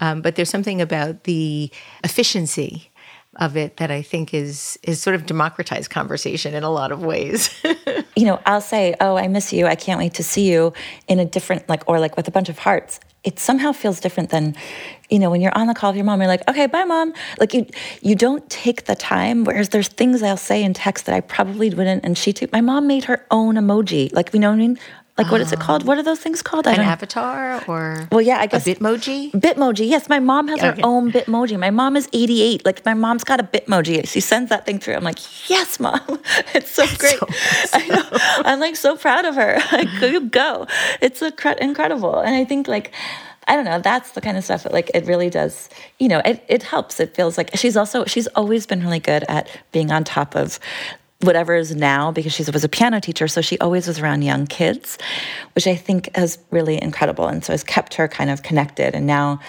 Um, 0.00 0.22
but 0.22 0.34
there's 0.34 0.50
something 0.50 0.80
about 0.80 1.24
the 1.24 1.70
efficiency 2.02 2.90
of 3.36 3.56
it 3.56 3.76
that 3.76 3.90
I 3.90 4.02
think 4.02 4.34
is 4.34 4.78
is 4.82 5.00
sort 5.00 5.14
of 5.14 5.24
democratized 5.24 5.90
conversation 5.90 6.52
in 6.54 6.64
a 6.64 6.70
lot 6.70 6.90
of 6.90 7.02
ways. 7.02 7.50
you 8.16 8.24
know, 8.26 8.40
I'll 8.44 8.60
say, 8.60 8.96
"Oh, 9.00 9.16
I 9.16 9.28
miss 9.28 9.52
you. 9.52 9.66
I 9.66 9.76
can't 9.76 9.98
wait 9.98 10.14
to 10.14 10.24
see 10.24 10.50
you," 10.50 10.72
in 11.06 11.20
a 11.20 11.24
different 11.24 11.68
like 11.68 11.88
or 11.88 12.00
like 12.00 12.16
with 12.16 12.26
a 12.26 12.30
bunch 12.30 12.48
of 12.48 12.58
hearts. 12.58 12.98
It 13.22 13.38
somehow 13.38 13.72
feels 13.72 14.00
different 14.00 14.30
than, 14.30 14.56
you 15.10 15.18
know, 15.18 15.28
when 15.30 15.42
you're 15.42 15.56
on 15.56 15.66
the 15.66 15.74
call 15.74 15.90
with 15.90 15.96
your 15.96 16.06
mom. 16.06 16.20
You're 16.20 16.28
like, 16.28 16.48
"Okay, 16.48 16.66
bye, 16.66 16.84
mom." 16.84 17.12
Like 17.38 17.54
you, 17.54 17.66
you 18.02 18.16
don't 18.16 18.48
take 18.50 18.86
the 18.86 18.96
time. 18.96 19.44
Whereas 19.44 19.68
there's 19.68 19.88
things 19.88 20.22
I'll 20.22 20.36
say 20.36 20.64
in 20.64 20.74
text 20.74 21.06
that 21.06 21.14
I 21.14 21.20
probably 21.20 21.70
wouldn't. 21.70 22.04
And 22.04 22.18
she, 22.18 22.32
too. 22.32 22.48
My 22.52 22.62
mom 22.62 22.86
made 22.86 23.04
her 23.04 23.24
own 23.30 23.54
emoji. 23.54 24.12
Like, 24.12 24.34
you 24.34 24.40
know 24.40 24.48
what 24.48 24.54
I 24.54 24.58
mean? 24.58 24.78
Like, 25.22 25.30
what 25.32 25.40
is 25.40 25.52
it 25.52 25.60
called? 25.60 25.84
What 25.84 25.98
are 25.98 26.02
those 26.02 26.18
things 26.20 26.40
called? 26.42 26.66
I 26.66 26.74
An 26.74 26.80
avatar 26.80 27.62
or 27.68 28.08
Well, 28.10 28.22
yeah, 28.22 28.38
I 28.38 28.46
guess 28.46 28.66
a 28.66 28.74
Bitmoji. 28.74 29.32
Bitmoji. 29.32 29.88
Yes, 29.88 30.08
my 30.08 30.18
mom 30.18 30.48
has 30.48 30.58
Okay. 30.58 30.68
her 30.80 30.86
own 30.86 31.12
Bitmoji. 31.12 31.58
My 31.58 31.70
mom 31.70 31.96
is 31.96 32.08
88. 32.12 32.64
Like 32.64 32.84
my 32.86 32.94
mom's 32.94 33.24
got 33.24 33.38
a 33.38 33.42
Bitmoji. 33.44 34.08
She 34.08 34.20
sends 34.20 34.48
that 34.50 34.64
thing 34.66 34.78
through. 34.78 34.94
I'm 34.94 35.04
like, 35.04 35.18
yes, 35.50 35.78
mom. 35.78 36.00
It's 36.54 36.70
so 36.70 36.86
great. 36.98 37.18
so 37.18 37.26
I 37.74 37.86
know. 37.88 38.04
I'm 38.44 38.60
like 38.60 38.76
so 38.76 38.96
proud 38.96 39.24
of 39.24 39.34
her. 39.36 39.58
Like, 39.72 39.88
you 40.00 40.20
go. 40.28 40.66
It's 41.00 41.22
incredible. 41.22 42.18
And 42.20 42.34
I 42.34 42.44
think 42.44 42.66
like. 42.68 42.92
I 43.48 43.56
don't 43.56 43.64
know. 43.64 43.80
That's 43.80 44.12
the 44.12 44.20
kind 44.20 44.36
of 44.36 44.44
stuff 44.44 44.62
that, 44.62 44.72
like, 44.72 44.90
it 44.94 45.06
really 45.06 45.28
does. 45.28 45.68
You 45.98 46.06
know, 46.08 46.20
it, 46.24 46.44
it 46.46 46.62
helps. 46.62 47.00
It 47.00 47.16
feels 47.16 47.36
like 47.36 47.50
she's 47.56 47.76
also 47.76 48.04
she's 48.04 48.28
always 48.28 48.64
been 48.64 48.80
really 48.80 49.00
good 49.00 49.24
at 49.28 49.48
being 49.72 49.90
on 49.90 50.04
top 50.04 50.36
of 50.36 50.60
whatever 51.20 51.54
is 51.54 51.74
now 51.74 52.10
because 52.10 52.32
she 52.32 52.44
was 52.44 52.64
a 52.64 52.68
piano 52.68 53.00
teacher, 53.00 53.28
so 53.28 53.40
she 53.40 53.58
always 53.58 53.86
was 53.86 53.98
around 53.98 54.22
young 54.22 54.46
kids, 54.46 54.98
which 55.54 55.66
I 55.66 55.74
think 55.74 56.16
is 56.16 56.38
really 56.50 56.80
incredible, 56.80 57.26
and 57.26 57.44
so 57.44 57.52
has 57.52 57.62
kept 57.62 57.94
her 57.94 58.08
kind 58.08 58.30
of 58.30 58.42
connected. 58.42 58.94
And 58.94 59.06
now 59.06 59.40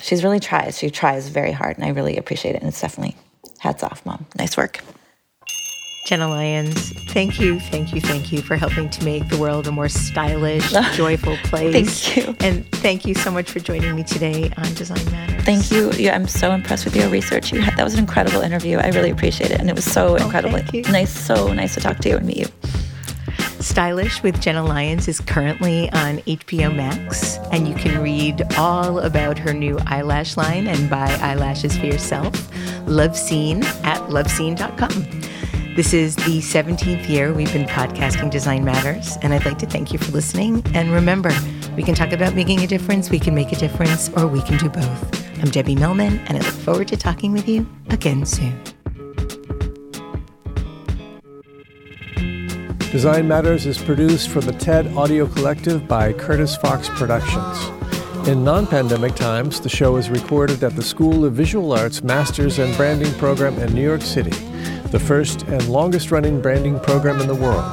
she's 0.00 0.22
really 0.22 0.40
tries. 0.40 0.78
She 0.78 0.90
tries 0.90 1.28
very 1.28 1.52
hard, 1.52 1.76
and 1.76 1.84
I 1.84 1.90
really 1.90 2.16
appreciate 2.16 2.54
it. 2.54 2.60
And 2.60 2.68
it's 2.68 2.80
definitely 2.80 3.16
hats 3.58 3.82
off, 3.82 4.04
mom. 4.04 4.26
Nice 4.36 4.56
work. 4.56 4.82
Jenna 6.04 6.28
Lyons, 6.28 6.90
thank 7.14 7.40
you, 7.40 7.58
thank 7.58 7.94
you, 7.94 8.00
thank 8.02 8.30
you 8.30 8.42
for 8.42 8.56
helping 8.56 8.90
to 8.90 9.04
make 9.06 9.26
the 9.30 9.38
world 9.38 9.66
a 9.66 9.72
more 9.72 9.88
stylish, 9.88 10.70
joyful 10.94 11.38
place. 11.44 12.04
Thank 12.04 12.16
you. 12.26 12.36
And 12.46 12.70
thank 12.72 13.06
you 13.06 13.14
so 13.14 13.30
much 13.30 13.50
for 13.50 13.58
joining 13.58 13.96
me 13.96 14.04
today 14.04 14.52
on 14.58 14.74
Design 14.74 15.02
Matters. 15.10 15.42
Thank 15.44 15.70
you. 15.70 15.90
Yeah, 15.92 16.14
I'm 16.14 16.28
so 16.28 16.52
impressed 16.52 16.84
with 16.84 16.94
your 16.94 17.08
research. 17.08 17.54
You 17.54 17.62
had, 17.62 17.78
that 17.78 17.84
was 17.84 17.94
an 17.94 18.00
incredible 18.00 18.42
interview. 18.42 18.76
I 18.76 18.88
really 18.88 19.08
appreciate 19.08 19.50
it, 19.50 19.58
and 19.58 19.70
it 19.70 19.74
was 19.74 19.90
so 19.90 20.08
oh, 20.08 20.16
incredibly 20.16 20.60
thank 20.60 20.74
you. 20.74 20.92
nice. 20.92 21.10
So 21.10 21.50
nice 21.54 21.72
to 21.72 21.80
talk 21.80 21.96
to 22.00 22.10
you 22.10 22.18
and 22.18 22.26
meet 22.26 22.36
you. 22.36 22.46
Stylish 23.60 24.22
with 24.22 24.38
Jenna 24.42 24.62
Lyons 24.62 25.08
is 25.08 25.20
currently 25.20 25.90
on 25.92 26.18
HBO 26.18 26.76
Max, 26.76 27.38
and 27.50 27.66
you 27.66 27.74
can 27.76 28.02
read 28.02 28.42
all 28.58 28.98
about 28.98 29.38
her 29.38 29.54
new 29.54 29.78
eyelash 29.86 30.36
line 30.36 30.66
and 30.66 30.90
buy 30.90 31.10
eyelashes 31.22 31.78
for 31.78 31.86
yourself. 31.86 32.32
LoveSeen 32.84 33.64
at 33.84 34.02
loveseen.com. 34.10 35.24
This 35.74 35.92
is 35.92 36.14
the 36.14 36.38
17th 36.38 37.08
year 37.08 37.32
we've 37.32 37.52
been 37.52 37.66
podcasting 37.66 38.30
Design 38.30 38.64
Matters, 38.64 39.18
and 39.22 39.34
I'd 39.34 39.44
like 39.44 39.58
to 39.58 39.66
thank 39.66 39.92
you 39.92 39.98
for 39.98 40.12
listening. 40.12 40.62
And 40.72 40.92
remember, 40.92 41.32
we 41.74 41.82
can 41.82 41.96
talk 41.96 42.12
about 42.12 42.36
making 42.36 42.60
a 42.60 42.66
difference, 42.68 43.10
we 43.10 43.18
can 43.18 43.34
make 43.34 43.50
a 43.50 43.56
difference, 43.56 44.08
or 44.10 44.28
we 44.28 44.40
can 44.42 44.56
do 44.58 44.68
both. 44.68 45.42
I'm 45.42 45.50
Debbie 45.50 45.74
Millman, 45.74 46.20
and 46.28 46.38
I 46.38 46.42
look 46.42 46.44
forward 46.44 46.86
to 46.88 46.96
talking 46.96 47.32
with 47.32 47.48
you 47.48 47.66
again 47.90 48.24
soon. 48.24 48.56
Design 52.92 53.26
Matters 53.26 53.66
is 53.66 53.76
produced 53.76 54.28
for 54.28 54.40
the 54.40 54.52
TED 54.52 54.96
Audio 54.96 55.26
Collective 55.26 55.88
by 55.88 56.12
Curtis 56.12 56.56
Fox 56.56 56.88
Productions. 56.90 58.28
In 58.28 58.44
non 58.44 58.68
pandemic 58.68 59.16
times, 59.16 59.60
the 59.60 59.68
show 59.68 59.96
is 59.96 60.08
recorded 60.08 60.62
at 60.62 60.76
the 60.76 60.82
School 60.82 61.24
of 61.24 61.32
Visual 61.32 61.72
Arts 61.72 62.04
Masters 62.04 62.60
and 62.60 62.76
Branding 62.76 63.12
Program 63.14 63.58
in 63.58 63.74
New 63.74 63.82
York 63.82 64.02
City, 64.02 64.30
the 64.90 65.00
first 65.00 65.42
and 65.42 65.68
longest 65.68 66.10
running 66.10 66.40
branding 66.40 66.78
program 66.80 67.20
in 67.20 67.26
the 67.26 67.34
world. 67.34 67.64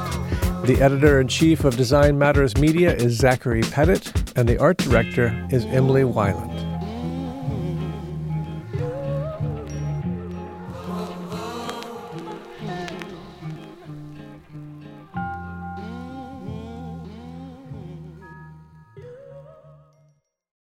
The 0.66 0.78
editor 0.80 1.20
in 1.20 1.28
chief 1.28 1.64
of 1.66 1.76
Design 1.76 2.18
Matters 2.18 2.56
Media 2.58 2.94
is 2.96 3.18
Zachary 3.18 3.62
Pettit, 3.62 4.12
and 4.38 4.48
the 4.48 4.58
art 4.60 4.78
director 4.78 5.48
is 5.52 5.66
Emily 5.66 6.04
Weiland. 6.04 6.71